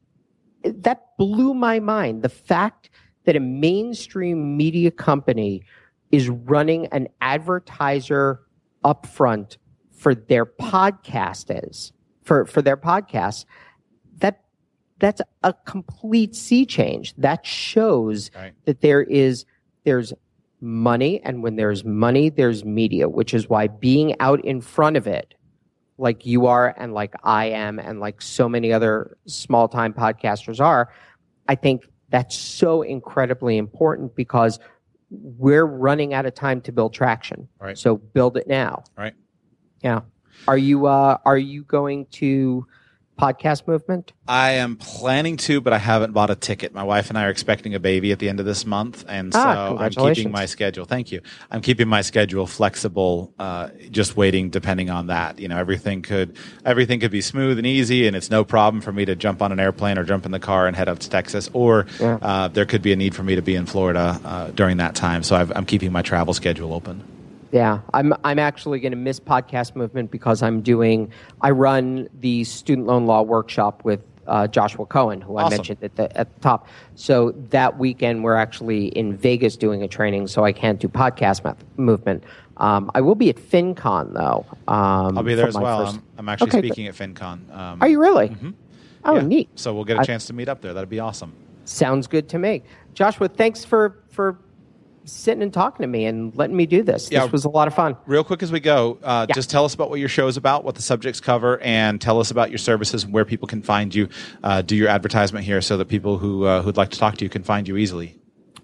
that 0.62 1.16
blew 1.18 1.52
my 1.52 1.80
mind 1.80 2.22
the 2.22 2.28
fact 2.28 2.90
that 3.24 3.36
a 3.36 3.40
mainstream 3.40 4.56
media 4.56 4.90
company 4.90 5.62
is 6.10 6.28
running 6.28 6.86
an 6.86 7.08
advertiser 7.20 8.40
upfront 8.84 9.56
for 9.92 10.14
their 10.14 10.46
podcast 10.46 11.66
is 11.68 11.92
for, 12.24 12.44
for 12.46 12.62
their 12.62 12.76
podcasts, 12.76 13.44
that 14.18 14.42
that's 14.98 15.20
a 15.42 15.52
complete 15.66 16.34
sea 16.34 16.66
change. 16.66 17.14
That 17.16 17.46
shows 17.46 18.30
right. 18.34 18.52
that 18.64 18.80
there 18.80 19.02
is 19.02 19.44
there's 19.84 20.12
money, 20.60 21.20
and 21.22 21.42
when 21.42 21.56
there's 21.56 21.84
money, 21.84 22.30
there's 22.30 22.64
media, 22.64 23.08
which 23.08 23.34
is 23.34 23.48
why 23.48 23.68
being 23.68 24.18
out 24.20 24.42
in 24.44 24.60
front 24.60 24.96
of 24.96 25.06
it, 25.06 25.34
like 25.98 26.24
you 26.24 26.46
are, 26.46 26.74
and 26.78 26.94
like 26.94 27.14
I 27.22 27.46
am, 27.46 27.78
and 27.78 28.00
like 28.00 28.22
so 28.22 28.48
many 28.48 28.72
other 28.72 29.16
small 29.26 29.68
time 29.68 29.92
podcasters 29.92 30.60
are, 30.60 30.90
I 31.48 31.54
think 31.54 31.86
that's 32.08 32.36
so 32.36 32.82
incredibly 32.82 33.58
important 33.58 34.16
because 34.16 34.58
we're 35.10 35.66
running 35.66 36.14
out 36.14 36.26
of 36.26 36.34
time 36.34 36.60
to 36.62 36.72
build 36.72 36.94
traction. 36.94 37.48
Right. 37.60 37.76
So 37.76 37.96
build 37.96 38.36
it 38.36 38.46
now. 38.46 38.84
Right. 38.96 39.14
Yeah. 39.82 40.00
Are 40.46 40.58
you 40.58 40.86
uh, 40.86 41.18
are 41.24 41.38
you 41.38 41.62
going 41.62 42.06
to 42.12 42.66
podcast 43.18 43.66
movement? 43.66 44.12
I 44.26 44.52
am 44.52 44.76
planning 44.76 45.36
to, 45.38 45.60
but 45.60 45.72
I 45.72 45.78
haven't 45.78 46.12
bought 46.12 46.30
a 46.30 46.34
ticket. 46.34 46.74
My 46.74 46.82
wife 46.82 47.10
and 47.10 47.18
I 47.18 47.24
are 47.24 47.30
expecting 47.30 47.74
a 47.74 47.80
baby 47.80 48.12
at 48.12 48.18
the 48.18 48.28
end 48.28 48.40
of 48.40 48.46
this 48.46 48.66
month, 48.66 49.04
and 49.08 49.34
ah, 49.34 49.68
so 49.68 49.78
I'm 49.78 50.14
keeping 50.14 50.30
my 50.30 50.46
schedule. 50.46 50.84
Thank 50.84 51.12
you. 51.12 51.20
I'm 51.50 51.60
keeping 51.60 51.88
my 51.88 52.00
schedule 52.02 52.46
flexible, 52.46 53.32
uh, 53.38 53.68
just 53.90 54.16
waiting, 54.16 54.50
depending 54.50 54.90
on 54.90 55.08
that. 55.08 55.38
You 55.38 55.48
know, 55.48 55.56
everything 55.56 56.02
could 56.02 56.36
everything 56.64 57.00
could 57.00 57.10
be 57.10 57.20
smooth 57.20 57.58
and 57.58 57.66
easy, 57.66 58.06
and 58.06 58.16
it's 58.16 58.30
no 58.30 58.44
problem 58.44 58.80
for 58.80 58.92
me 58.92 59.04
to 59.04 59.14
jump 59.14 59.42
on 59.42 59.52
an 59.52 59.60
airplane 59.60 59.98
or 59.98 60.04
jump 60.04 60.26
in 60.26 60.32
the 60.32 60.40
car 60.40 60.66
and 60.66 60.76
head 60.76 60.88
up 60.88 60.98
to 61.00 61.10
Texas, 61.10 61.48
or 61.52 61.86
yeah. 62.00 62.18
uh, 62.20 62.48
there 62.48 62.66
could 62.66 62.82
be 62.82 62.92
a 62.92 62.96
need 62.96 63.14
for 63.14 63.22
me 63.22 63.36
to 63.36 63.42
be 63.42 63.54
in 63.54 63.66
Florida 63.66 64.20
uh, 64.24 64.50
during 64.50 64.78
that 64.78 64.94
time. 64.94 65.22
So 65.22 65.36
i 65.36 65.46
I'm 65.54 65.66
keeping 65.66 65.92
my 65.92 66.02
travel 66.02 66.34
schedule 66.34 66.72
open. 66.72 67.04
Yeah, 67.54 67.82
I'm 67.92 68.12
I'm 68.24 68.40
actually 68.40 68.80
going 68.80 68.90
to 68.90 68.98
miss 68.98 69.20
podcast 69.20 69.76
movement 69.76 70.10
because 70.10 70.42
I'm 70.42 70.60
doing 70.60 71.12
I 71.40 71.50
run 71.50 72.08
the 72.18 72.42
student 72.42 72.88
loan 72.88 73.06
law 73.06 73.22
workshop 73.22 73.84
with 73.84 74.00
uh, 74.26 74.48
Joshua 74.48 74.86
Cohen, 74.86 75.20
who 75.20 75.38
awesome. 75.38 75.46
I 75.46 75.56
mentioned 75.56 75.78
at 75.84 75.94
the 75.94 76.18
at 76.18 76.34
the 76.34 76.40
top. 76.40 76.66
So 76.96 77.30
that 77.50 77.78
weekend 77.78 78.24
we're 78.24 78.34
actually 78.34 78.86
in 78.88 79.16
Vegas 79.16 79.56
doing 79.56 79.84
a 79.84 79.88
training, 79.88 80.26
so 80.26 80.44
I 80.44 80.50
can't 80.50 80.80
do 80.80 80.88
podcast 80.88 81.56
movement. 81.76 82.24
Um, 82.56 82.90
I 82.92 83.00
will 83.00 83.14
be 83.14 83.30
at 83.30 83.36
FinCon 83.36 84.14
though. 84.14 84.44
Um, 84.66 85.16
I'll 85.16 85.22
be 85.22 85.36
there 85.36 85.46
as 85.46 85.54
well. 85.56 85.86
i 85.86 85.90
I'm, 85.90 86.02
I'm, 86.18 86.28
actually 86.28 86.48
okay, 86.48 86.58
speaking 86.58 86.88
at 86.88 86.96
FinCon. 86.96 87.54
Um, 87.54 87.80
Are 87.80 87.86
you 87.86 88.00
really? 88.00 88.30
Mm-hmm. 88.30 88.50
Oh, 89.04 89.14
yeah. 89.14 89.22
neat. 89.22 89.48
So 89.54 89.72
we'll 89.72 89.84
get 89.84 90.00
a 90.00 90.04
chance 90.04 90.26
I, 90.26 90.28
to 90.28 90.32
meet 90.32 90.48
up 90.48 90.60
there. 90.60 90.72
That'd 90.74 90.90
be 90.90 90.98
awesome. 90.98 91.34
Sounds 91.66 92.08
good 92.08 92.28
to 92.30 92.38
me. 92.40 92.64
Joshua, 92.94 93.28
thanks 93.28 93.64
for 93.64 94.02
for 94.10 94.38
sitting 95.04 95.42
and 95.42 95.52
talking 95.52 95.82
to 95.82 95.86
me 95.86 96.04
and 96.06 96.34
letting 96.36 96.56
me 96.56 96.66
do 96.66 96.82
this. 96.82 97.10
Yeah. 97.10 97.24
This 97.24 97.32
was 97.32 97.44
a 97.44 97.48
lot 97.48 97.68
of 97.68 97.74
fun. 97.74 97.96
Real 98.06 98.24
quick 98.24 98.42
as 98.42 98.50
we 98.50 98.60
go, 98.60 98.98
uh, 99.02 99.26
Yeah. 99.28 99.34
just 99.34 99.50
tell 99.50 99.64
us 99.64 99.74
about 99.74 99.90
what 99.90 100.00
your 100.00 100.08
show 100.08 100.26
is 100.26 100.36
about, 100.36 100.64
what 100.64 100.74
the 100.74 100.82
subjects 100.82 101.20
cover, 101.20 101.60
and 101.60 102.00
tell 102.00 102.20
us 102.20 102.30
about 102.30 102.50
your 102.50 102.58
services 102.58 103.04
and 103.04 103.12
where 103.12 103.24
people 103.24 103.46
can 103.46 103.62
find 103.62 103.94
you. 103.94 104.08
Uh, 104.42 104.62
do 104.62 104.76
your 104.76 104.88
advertisement 104.88 105.44
here 105.44 105.60
so 105.60 105.76
that 105.76 105.86
people 105.88 106.18
who 106.18 106.44
uh, 106.44 106.62
who'd 106.62 106.76
like 106.76 106.90
to 106.90 106.98
talk 106.98 107.16
to 107.18 107.24
you 107.24 107.28
can 107.28 107.42
find 107.42 107.68
you 107.68 107.76
easily. 107.76 108.16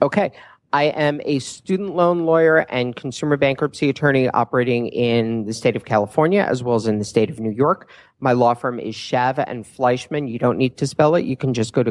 Okay. 0.03 0.33
I 0.73 0.85
am 0.85 1.21
a 1.25 1.41
student 1.41 1.97
loan 1.97 2.27
lawyer 2.27 2.59
and 2.69 2.95
consumer 2.95 3.37
bankruptcy 3.37 3.89
attorney 3.89 4.29
operating 4.31 4.87
in 4.87 5.45
the 5.47 5.53
state 5.53 5.75
of 5.75 5.85
California 5.85 6.47
as 6.49 6.62
well 6.62 6.77
as 6.77 6.87
in 6.87 6.99
the 6.99 7.05
state 7.05 7.29
of 7.29 7.41
New 7.41 7.51
York. 7.51 7.91
My 8.21 8.33
law 8.35 8.55
firm 8.55 8.79
is 8.79 8.95
Shaev 8.95 9.43
and 9.49 9.65
Fleischman. 9.65 10.31
You 10.31 10.39
don't 10.39 10.59
need 10.59 10.77
to 10.77 10.87
spell 10.87 11.17
it. 11.17 11.25
You 11.25 11.37
can 11.37 11.55
just 11.55 11.73
go 11.73 11.83
to 11.83 11.91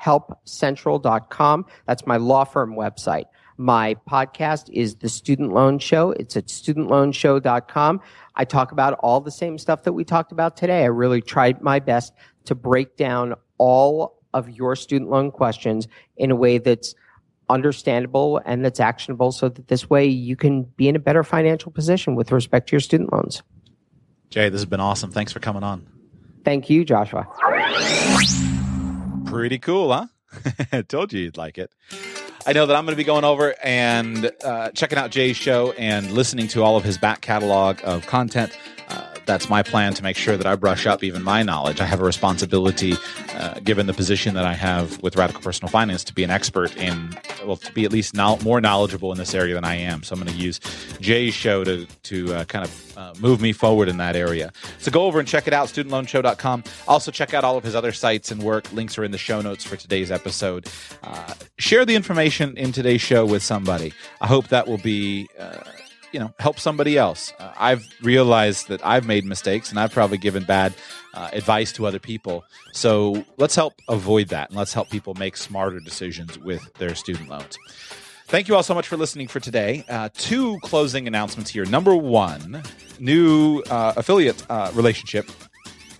consumerhelpcentral.com. 0.00 1.66
That's 1.86 2.06
my 2.06 2.16
law 2.16 2.44
firm 2.44 2.74
website. 2.74 3.24
My 3.56 3.96
podcast 4.08 4.70
is 4.70 4.96
The 4.96 5.08
Student 5.08 5.52
Loan 5.52 5.78
Show. 5.80 6.12
It's 6.12 6.36
at 6.36 6.46
studentloanshow.com. 6.46 8.00
I 8.36 8.44
talk 8.44 8.70
about 8.70 8.94
all 9.00 9.20
the 9.20 9.32
same 9.32 9.58
stuff 9.58 9.82
that 9.82 9.92
we 9.92 10.04
talked 10.04 10.30
about 10.30 10.56
today. 10.56 10.82
I 10.82 10.86
really 10.86 11.20
tried 11.20 11.60
my 11.60 11.80
best 11.80 12.12
to 12.44 12.54
break 12.54 12.96
down 12.96 13.34
all 13.58 14.16
of 14.32 14.48
your 14.48 14.76
student 14.76 15.10
loan 15.10 15.32
questions 15.32 15.88
in 16.16 16.30
a 16.30 16.36
way 16.36 16.58
that's 16.58 16.94
understandable 17.50 18.40
and 18.44 18.64
that's 18.64 18.78
actionable 18.78 19.32
so 19.32 19.48
that 19.48 19.68
this 19.68 19.88
way 19.90 20.06
you 20.06 20.36
can 20.36 20.62
be 20.62 20.86
in 20.86 20.94
a 20.94 21.00
better 21.00 21.24
financial 21.24 21.72
position 21.72 22.14
with 22.14 22.30
respect 22.30 22.68
to 22.68 22.76
your 22.76 22.80
student 22.80 23.12
loans. 23.12 23.42
Jay, 24.30 24.50
this 24.50 24.60
has 24.60 24.66
been 24.66 24.80
awesome. 24.80 25.10
Thanks 25.10 25.32
for 25.32 25.40
coming 25.40 25.64
on. 25.64 25.86
Thank 26.44 26.70
you, 26.70 26.84
Joshua. 26.84 27.26
Pretty 29.28 29.58
cool, 29.58 29.92
huh? 29.92 30.06
I 30.72 30.80
told 30.88 31.12
you 31.12 31.20
you'd 31.20 31.36
like 31.36 31.58
it. 31.58 31.70
I 32.46 32.54
know 32.54 32.64
that 32.64 32.74
I'm 32.74 32.86
going 32.86 32.94
to 32.94 32.96
be 32.96 33.04
going 33.04 33.24
over 33.24 33.54
and 33.62 34.30
uh, 34.42 34.70
checking 34.70 34.96
out 34.96 35.10
Jay's 35.10 35.36
show 35.36 35.72
and 35.72 36.12
listening 36.12 36.48
to 36.48 36.62
all 36.62 36.78
of 36.78 36.84
his 36.84 36.96
back 36.96 37.20
catalog 37.20 37.78
of 37.84 38.06
content. 38.06 38.56
Uh, 39.28 39.32
that's 39.32 39.48
my 39.48 39.62
plan 39.62 39.94
to 39.94 40.02
make 40.02 40.16
sure 40.16 40.36
that 40.36 40.46
I 40.46 40.56
brush 40.56 40.86
up 40.86 41.04
even 41.04 41.22
my 41.22 41.42
knowledge. 41.42 41.80
I 41.80 41.84
have 41.84 42.00
a 42.00 42.04
responsibility, 42.04 42.94
uh, 43.34 43.60
given 43.60 43.86
the 43.86 43.92
position 43.92 44.34
that 44.34 44.44
I 44.44 44.54
have 44.54 45.02
with 45.02 45.16
Radical 45.16 45.42
Personal 45.42 45.70
Finance, 45.70 46.04
to 46.04 46.14
be 46.14 46.24
an 46.24 46.30
expert 46.30 46.76
in, 46.76 47.16
well, 47.44 47.56
to 47.56 47.72
be 47.72 47.84
at 47.84 47.92
least 47.92 48.14
now 48.14 48.38
more 48.42 48.60
knowledgeable 48.60 49.12
in 49.12 49.18
this 49.18 49.34
area 49.34 49.54
than 49.54 49.64
I 49.64 49.76
am. 49.76 50.02
So 50.02 50.14
I'm 50.14 50.22
going 50.22 50.34
to 50.34 50.38
use 50.38 50.60
Jay's 51.00 51.34
show 51.34 51.64
to 51.64 51.86
to 51.86 52.34
uh, 52.34 52.44
kind 52.44 52.64
of 52.64 52.98
uh, 52.98 53.14
move 53.20 53.40
me 53.40 53.52
forward 53.52 53.88
in 53.88 53.98
that 53.98 54.16
area. 54.16 54.52
So 54.78 54.90
go 54.90 55.04
over 55.04 55.18
and 55.18 55.28
check 55.28 55.46
it 55.46 55.52
out, 55.52 55.68
studentloanshow.com. 55.68 56.64
Also 56.86 57.10
check 57.10 57.34
out 57.34 57.44
all 57.44 57.56
of 57.56 57.64
his 57.64 57.74
other 57.74 57.92
sites 57.92 58.30
and 58.30 58.42
work. 58.42 58.72
Links 58.72 58.98
are 58.98 59.04
in 59.04 59.10
the 59.10 59.18
show 59.18 59.40
notes 59.40 59.64
for 59.64 59.76
today's 59.76 60.10
episode. 60.10 60.66
Uh, 61.02 61.34
share 61.58 61.84
the 61.84 61.94
information 61.94 62.56
in 62.56 62.72
today's 62.72 63.00
show 63.00 63.26
with 63.26 63.42
somebody. 63.42 63.92
I 64.20 64.26
hope 64.26 64.48
that 64.48 64.66
will 64.66 64.78
be. 64.78 65.28
You 66.12 66.20
know, 66.20 66.32
help 66.38 66.58
somebody 66.58 66.96
else. 66.96 67.32
Uh, 67.38 67.52
I've 67.58 67.86
realized 68.02 68.68
that 68.68 68.84
I've 68.84 69.06
made 69.06 69.24
mistakes 69.24 69.70
and 69.70 69.78
I've 69.78 69.92
probably 69.92 70.18
given 70.18 70.44
bad 70.44 70.72
uh, 71.14 71.28
advice 71.32 71.72
to 71.72 71.86
other 71.86 71.98
people. 71.98 72.44
So 72.72 73.24
let's 73.36 73.54
help 73.54 73.74
avoid 73.88 74.28
that 74.28 74.48
and 74.48 74.58
let's 74.58 74.72
help 74.72 74.88
people 74.88 75.14
make 75.14 75.36
smarter 75.36 75.80
decisions 75.80 76.38
with 76.38 76.72
their 76.74 76.94
student 76.94 77.28
loans. 77.28 77.58
Thank 78.26 78.48
you 78.48 78.54
all 78.54 78.62
so 78.62 78.74
much 78.74 78.86
for 78.86 78.96
listening 78.96 79.26
for 79.28 79.40
today. 79.40 79.84
Uh, 79.88 80.10
two 80.14 80.58
closing 80.60 81.06
announcements 81.06 81.50
here. 81.50 81.64
Number 81.64 81.94
one, 81.94 82.62
new 82.98 83.62
uh, 83.70 83.94
affiliate 83.96 84.44
uh, 84.50 84.70
relationship. 84.74 85.30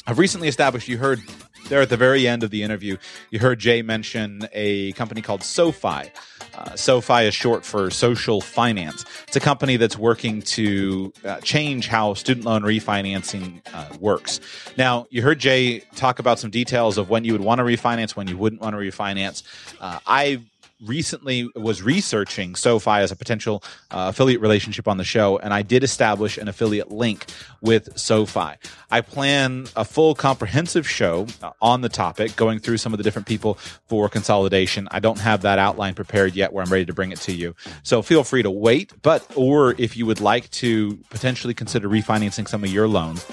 I've 0.07 0.19
recently 0.19 0.49
established, 0.49 0.89
you 0.89 0.99
heard 0.99 1.21
there 1.69 1.81
at 1.81 1.91
the 1.91 1.97
very 1.97 2.27
end 2.29 2.43
of 2.43 2.51
the 2.51 2.63
interview, 2.63 2.97
you 3.31 3.39
heard 3.39 3.59
Jay 3.59 3.83
mention 3.83 4.49
a 4.53 4.93
company 4.93 5.23
called 5.23 5.43
SoFi. 5.43 6.11
Uh, 6.59 6.75
SoFi 6.75 7.25
is 7.25 7.35
short 7.35 7.65
for 7.65 7.89
social 7.91 8.41
finance. 8.41 9.05
It's 9.29 9.37
a 9.37 9.41
company 9.41 9.77
that's 9.77 9.97
working 9.97 10.43
to 10.43 11.13
uh, 11.25 11.39
change 11.41 11.87
how 11.87 12.15
student 12.15 12.47
loan 12.47 12.63
refinancing 12.63 13.63
uh, 13.73 13.97
works. 14.01 14.41
Now, 14.77 15.07
you 15.11 15.23
heard 15.23 15.39
Jay 15.39 15.81
talk 15.95 16.19
about 16.19 16.41
some 16.41 16.51
details 16.51 16.99
of 16.99 17.11
when 17.11 17.23
you 17.25 17.33
would 17.33 17.43
want 17.43 17.61
to 17.61 17.65
refinance, 17.65 18.17
when 18.17 18.27
you 18.27 18.37
wouldn't 18.37 18.61
want 18.61 18.75
to 18.75 18.79
refinance. 18.79 19.45
Uh, 19.81 20.01
I 20.05 20.43
recently 20.87 21.49
was 21.55 21.83
researching 21.83 22.55
SoFi 22.55 22.91
as 22.91 23.11
a 23.11 23.17
potential 23.17 23.63
uh, 23.91 24.07
affiliate 24.11 24.41
relationship 24.41 24.87
on 24.87 24.97
the 24.97 25.05
show, 25.05 25.39
and 25.39 25.53
I 25.53 25.63
did 25.63 25.83
establish 25.83 26.39
an 26.39 26.49
affiliate 26.49 26.91
link 26.91 27.27
with 27.61 27.99
SoFi. 27.99 28.55
I 28.91 29.01
plan 29.01 29.67
a 29.77 29.85
full 29.85 30.15
comprehensive 30.15 30.89
show 30.89 31.27
uh, 31.43 31.51
on 31.61 31.81
the 31.81 31.89
topic, 31.89 32.37
going 32.37 32.59
through 32.59 32.79
some 32.79 32.95
of 32.95 32.99
the 32.99 33.05
different 33.05 33.27
people 33.27 33.55
for 33.87 34.09
consolidation. 34.09 34.89
I 34.91 35.01
don't 35.01 35.19
have 35.19 35.43
that 35.43 35.59
outline 35.59 35.95
prepared 35.95 36.35
yet 36.35 36.53
where 36.53 36.65
I'm 36.65 36.71
ready 36.71 36.87
to 36.87 36.95
bring 36.95 37.13
it 37.13 37.19
to 37.21 37.33
you. 37.33 37.55
So 37.83 38.03
feel 38.03 38.25
free 38.25 38.43
to 38.43 38.51
wait, 38.51 38.93
but, 39.03 39.27
or 39.35 39.75
if 39.79 39.97
you 39.97 40.07
would 40.07 40.21
like 40.21 40.51
to 40.51 40.97
potentially 41.11 41.55
consider 41.55 41.89
refinancing 41.89 42.49
some 42.49 42.63
of 42.63 42.71
your 42.71 42.89
loans, 42.89 43.27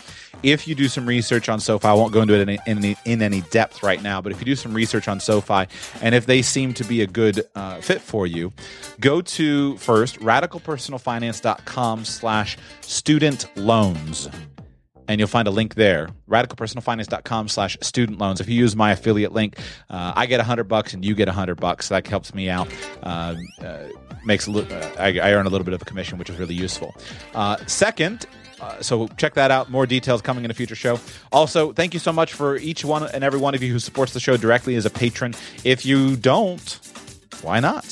if 0.43 0.67
you 0.67 0.75
do 0.75 0.87
some 0.87 1.05
research 1.05 1.49
on 1.49 1.59
SoFi, 1.59 1.87
I 1.87 1.93
won't 1.93 2.13
go 2.13 2.21
into 2.21 2.35
it 2.35 2.41
in 2.41 2.49
any, 2.49 2.59
in 2.67 2.77
any, 2.77 2.97
in 3.05 3.21
any 3.21 3.41
depth 3.41 3.81
right 3.81 4.01
now, 4.01 4.21
but 4.21 4.31
if 4.31 4.39
you 4.39 4.45
do 4.45 4.55
some 4.55 4.73
research 4.73 5.07
on 5.07 5.19
SoFi 5.19 5.67
and 6.01 6.13
if 6.13 6.25
they 6.25 6.41
seem 6.41 6.73
to 6.75 6.83
be 6.83 7.01
a 7.01 7.07
good 7.07 7.34
uh, 7.55 7.81
fit 7.81 8.01
for 8.01 8.27
you, 8.27 8.51
go 8.99 9.21
to 9.21 9.77
first 9.77 10.19
radicalpersonalfinance.com 10.19 12.05
slash 12.05 12.57
student 12.81 13.45
loans 13.55 14.29
and 15.07 15.19
you'll 15.19 15.27
find 15.27 15.47
a 15.47 15.51
link 15.51 15.75
there 15.75 16.09
radicalpersonalfinance.com 16.29 17.47
slash 17.47 17.77
student 17.81 18.17
loans 18.17 18.41
if 18.41 18.49
you 18.49 18.55
use 18.55 18.75
my 18.75 18.91
affiliate 18.91 19.33
link 19.33 19.57
uh, 19.89 20.13
i 20.15 20.25
get 20.25 20.39
a 20.39 20.43
hundred 20.43 20.63
bucks 20.63 20.93
and 20.93 21.05
you 21.05 21.13
get 21.13 21.27
a 21.27 21.31
hundred 21.31 21.55
bucks 21.55 21.89
that 21.89 22.07
helps 22.07 22.33
me 22.33 22.49
out 22.49 22.67
uh, 23.03 23.35
uh, 23.61 23.87
makes 24.25 24.47
a 24.47 24.51
uh, 24.51 24.95
I, 24.99 25.19
I 25.19 25.33
earn 25.33 25.45
a 25.45 25.49
little 25.49 25.65
bit 25.65 25.73
of 25.73 25.81
a 25.81 25.85
commission 25.85 26.17
which 26.17 26.29
is 26.29 26.37
really 26.37 26.55
useful 26.55 26.95
uh, 27.35 27.57
second 27.67 28.25
uh, 28.61 28.81
so 28.81 29.07
check 29.17 29.33
that 29.33 29.51
out. 29.51 29.69
More 29.69 29.85
details 29.85 30.21
coming 30.21 30.45
in 30.45 30.51
a 30.51 30.53
future 30.53 30.75
show. 30.75 30.99
Also, 31.31 31.73
thank 31.73 31.93
you 31.93 31.99
so 31.99 32.13
much 32.13 32.33
for 32.33 32.55
each 32.57 32.85
one 32.85 33.03
and 33.03 33.23
every 33.23 33.39
one 33.39 33.53
of 33.53 33.61
you 33.61 33.71
who 33.71 33.79
supports 33.79 34.13
the 34.13 34.19
show 34.19 34.37
directly 34.37 34.75
as 34.75 34.85
a 34.85 34.89
patron. 34.89 35.33
If 35.63 35.85
you 35.85 36.15
don't, 36.15 36.79
why 37.43 37.59
not? 37.59 37.83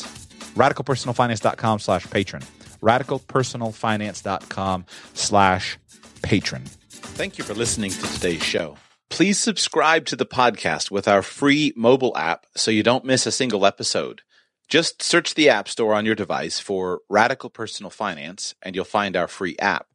RadicalPersonalFinance.com 0.55 1.79
slash 1.79 2.09
patron. 2.09 2.41
RadicalPersonalFinance.com 2.81 4.85
slash 5.13 5.77
patron. 6.21 6.63
Thank 6.89 7.37
you 7.37 7.43
for 7.43 7.53
listening 7.53 7.91
to 7.91 8.13
today's 8.13 8.43
show. 8.43 8.77
Please 9.09 9.37
subscribe 9.37 10.05
to 10.07 10.15
the 10.15 10.25
podcast 10.25 10.89
with 10.89 11.07
our 11.07 11.21
free 11.21 11.71
mobile 11.75 12.17
app 12.17 12.47
so 12.55 12.71
you 12.71 12.81
don't 12.81 13.05
miss 13.05 13.27
a 13.27 13.31
single 13.31 13.65
episode. 13.65 14.21
Just 14.67 15.03
search 15.03 15.35
the 15.35 15.49
App 15.49 15.69
Store 15.69 15.93
on 15.93 16.05
your 16.05 16.15
device 16.15 16.59
for 16.59 17.01
Radical 17.09 17.51
Personal 17.51 17.91
Finance 17.91 18.55
and 18.63 18.75
you'll 18.75 18.85
find 18.85 19.15
our 19.15 19.27
free 19.27 19.55
app. 19.59 19.85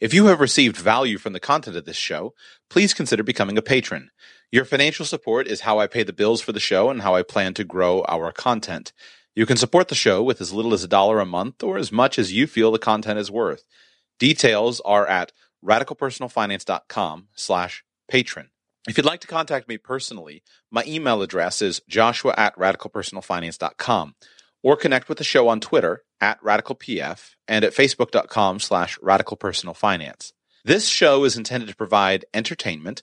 If 0.00 0.12
you 0.12 0.26
have 0.26 0.40
received 0.40 0.76
value 0.76 1.16
from 1.16 1.32
the 1.32 1.40
content 1.40 1.76
of 1.76 1.84
this 1.84 1.96
show, 1.96 2.34
please 2.68 2.92
consider 2.92 3.22
becoming 3.22 3.56
a 3.56 3.62
patron. 3.62 4.10
Your 4.52 4.66
financial 4.66 5.06
support 5.06 5.48
is 5.48 5.62
how 5.62 5.78
I 5.78 5.86
pay 5.86 6.02
the 6.02 6.12
bills 6.12 6.42
for 6.42 6.52
the 6.52 6.60
show 6.60 6.90
and 6.90 7.00
how 7.00 7.14
I 7.14 7.22
plan 7.22 7.54
to 7.54 7.64
grow 7.64 8.02
our 8.02 8.30
content. 8.32 8.92
You 9.34 9.46
can 9.46 9.56
support 9.56 9.88
the 9.88 9.94
show 9.94 10.22
with 10.22 10.42
as 10.42 10.52
little 10.52 10.74
as 10.74 10.84
a 10.84 10.88
dollar 10.88 11.20
a 11.20 11.24
month 11.24 11.62
or 11.62 11.78
as 11.78 11.90
much 11.90 12.18
as 12.18 12.34
you 12.34 12.46
feel 12.46 12.70
the 12.70 12.78
content 12.78 13.18
is 13.18 13.30
worth. 13.30 13.64
Details 14.18 14.82
are 14.82 15.06
at 15.06 15.32
radicalpersonalfinance.com 15.64 17.28
slash 17.34 17.82
patron. 18.08 18.50
If 18.86 18.98
you'd 18.98 19.06
like 19.06 19.20
to 19.20 19.26
contact 19.26 19.68
me 19.68 19.78
personally, 19.78 20.42
my 20.70 20.84
email 20.86 21.22
address 21.22 21.62
is 21.62 21.80
joshua 21.88 22.34
at 22.36 22.54
radicalpersonalfinance.com 22.56 24.16
or 24.62 24.76
connect 24.76 25.08
with 25.08 25.16
the 25.16 25.24
show 25.24 25.48
on 25.48 25.60
Twitter 25.60 26.02
at 26.20 26.38
radicalpf 26.42 27.36
and 27.48 27.64
at 27.64 27.72
facebook.com 27.72 28.60
slash 28.60 28.98
radicalpersonalfinance. 28.98 30.32
This 30.62 30.88
show 30.88 31.24
is 31.24 31.38
intended 31.38 31.70
to 31.70 31.74
provide 31.74 32.26
entertainment, 32.34 33.02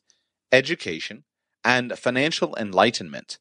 education, 0.51 1.23
and 1.69 1.99
financial 1.99 2.55
enlightenment. 2.55 3.37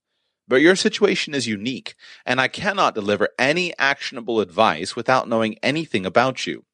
But 0.47 0.61
your 0.61 0.77
situation 0.77 1.33
is 1.33 1.47
unique, 1.47 1.95
and 2.27 2.39
I 2.39 2.47
cannot 2.47 2.95
deliver 2.95 3.31
any 3.39 3.73
actionable 3.79 4.41
advice 4.41 4.95
without 4.95 5.31
knowing 5.31 5.57
anything 5.63 6.05
about 6.05 6.47
you. 6.47 6.67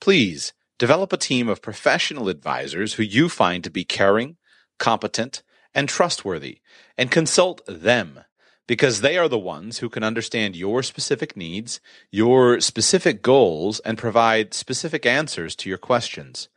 Please 0.00 0.52
develop 0.76 1.12
a 1.12 1.16
team 1.16 1.48
of 1.48 1.62
professional 1.62 2.28
advisors 2.28 2.94
who 2.94 3.04
you 3.04 3.28
find 3.28 3.62
to 3.62 3.70
be 3.70 3.84
caring, 3.84 4.38
competent, 4.80 5.44
and 5.72 5.88
trustworthy, 5.88 6.58
and 6.96 7.12
consult 7.12 7.60
them 7.68 8.24
because 8.66 9.00
they 9.00 9.16
are 9.16 9.28
the 9.28 9.38
ones 9.38 9.78
who 9.78 9.88
can 9.88 10.02
understand 10.02 10.56
your 10.56 10.82
specific 10.82 11.36
needs, 11.36 11.80
your 12.10 12.60
specific 12.60 13.22
goals, 13.22 13.78
and 13.80 13.96
provide 13.98 14.52
specific 14.52 15.06
answers 15.06 15.54
to 15.54 15.68
your 15.68 15.78
questions. 15.78 16.48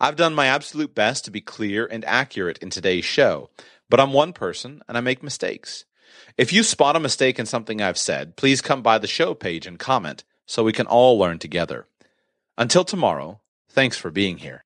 I've 0.00 0.16
done 0.16 0.34
my 0.34 0.46
absolute 0.46 0.94
best 0.94 1.24
to 1.24 1.30
be 1.30 1.40
clear 1.40 1.86
and 1.86 2.04
accurate 2.04 2.58
in 2.58 2.70
today's 2.70 3.04
show, 3.04 3.50
but 3.94 4.00
I'm 4.00 4.12
one 4.12 4.32
person 4.32 4.82
and 4.88 4.98
I 4.98 5.00
make 5.00 5.22
mistakes. 5.22 5.84
If 6.36 6.52
you 6.52 6.64
spot 6.64 6.96
a 6.96 6.98
mistake 6.98 7.38
in 7.38 7.46
something 7.46 7.80
I've 7.80 7.96
said, 7.96 8.34
please 8.34 8.60
come 8.60 8.82
by 8.82 8.98
the 8.98 9.06
show 9.06 9.34
page 9.34 9.68
and 9.68 9.78
comment 9.78 10.24
so 10.46 10.64
we 10.64 10.72
can 10.72 10.88
all 10.88 11.16
learn 11.16 11.38
together. 11.38 11.86
Until 12.58 12.82
tomorrow, 12.82 13.40
thanks 13.68 13.96
for 13.96 14.10
being 14.10 14.38
here. 14.38 14.63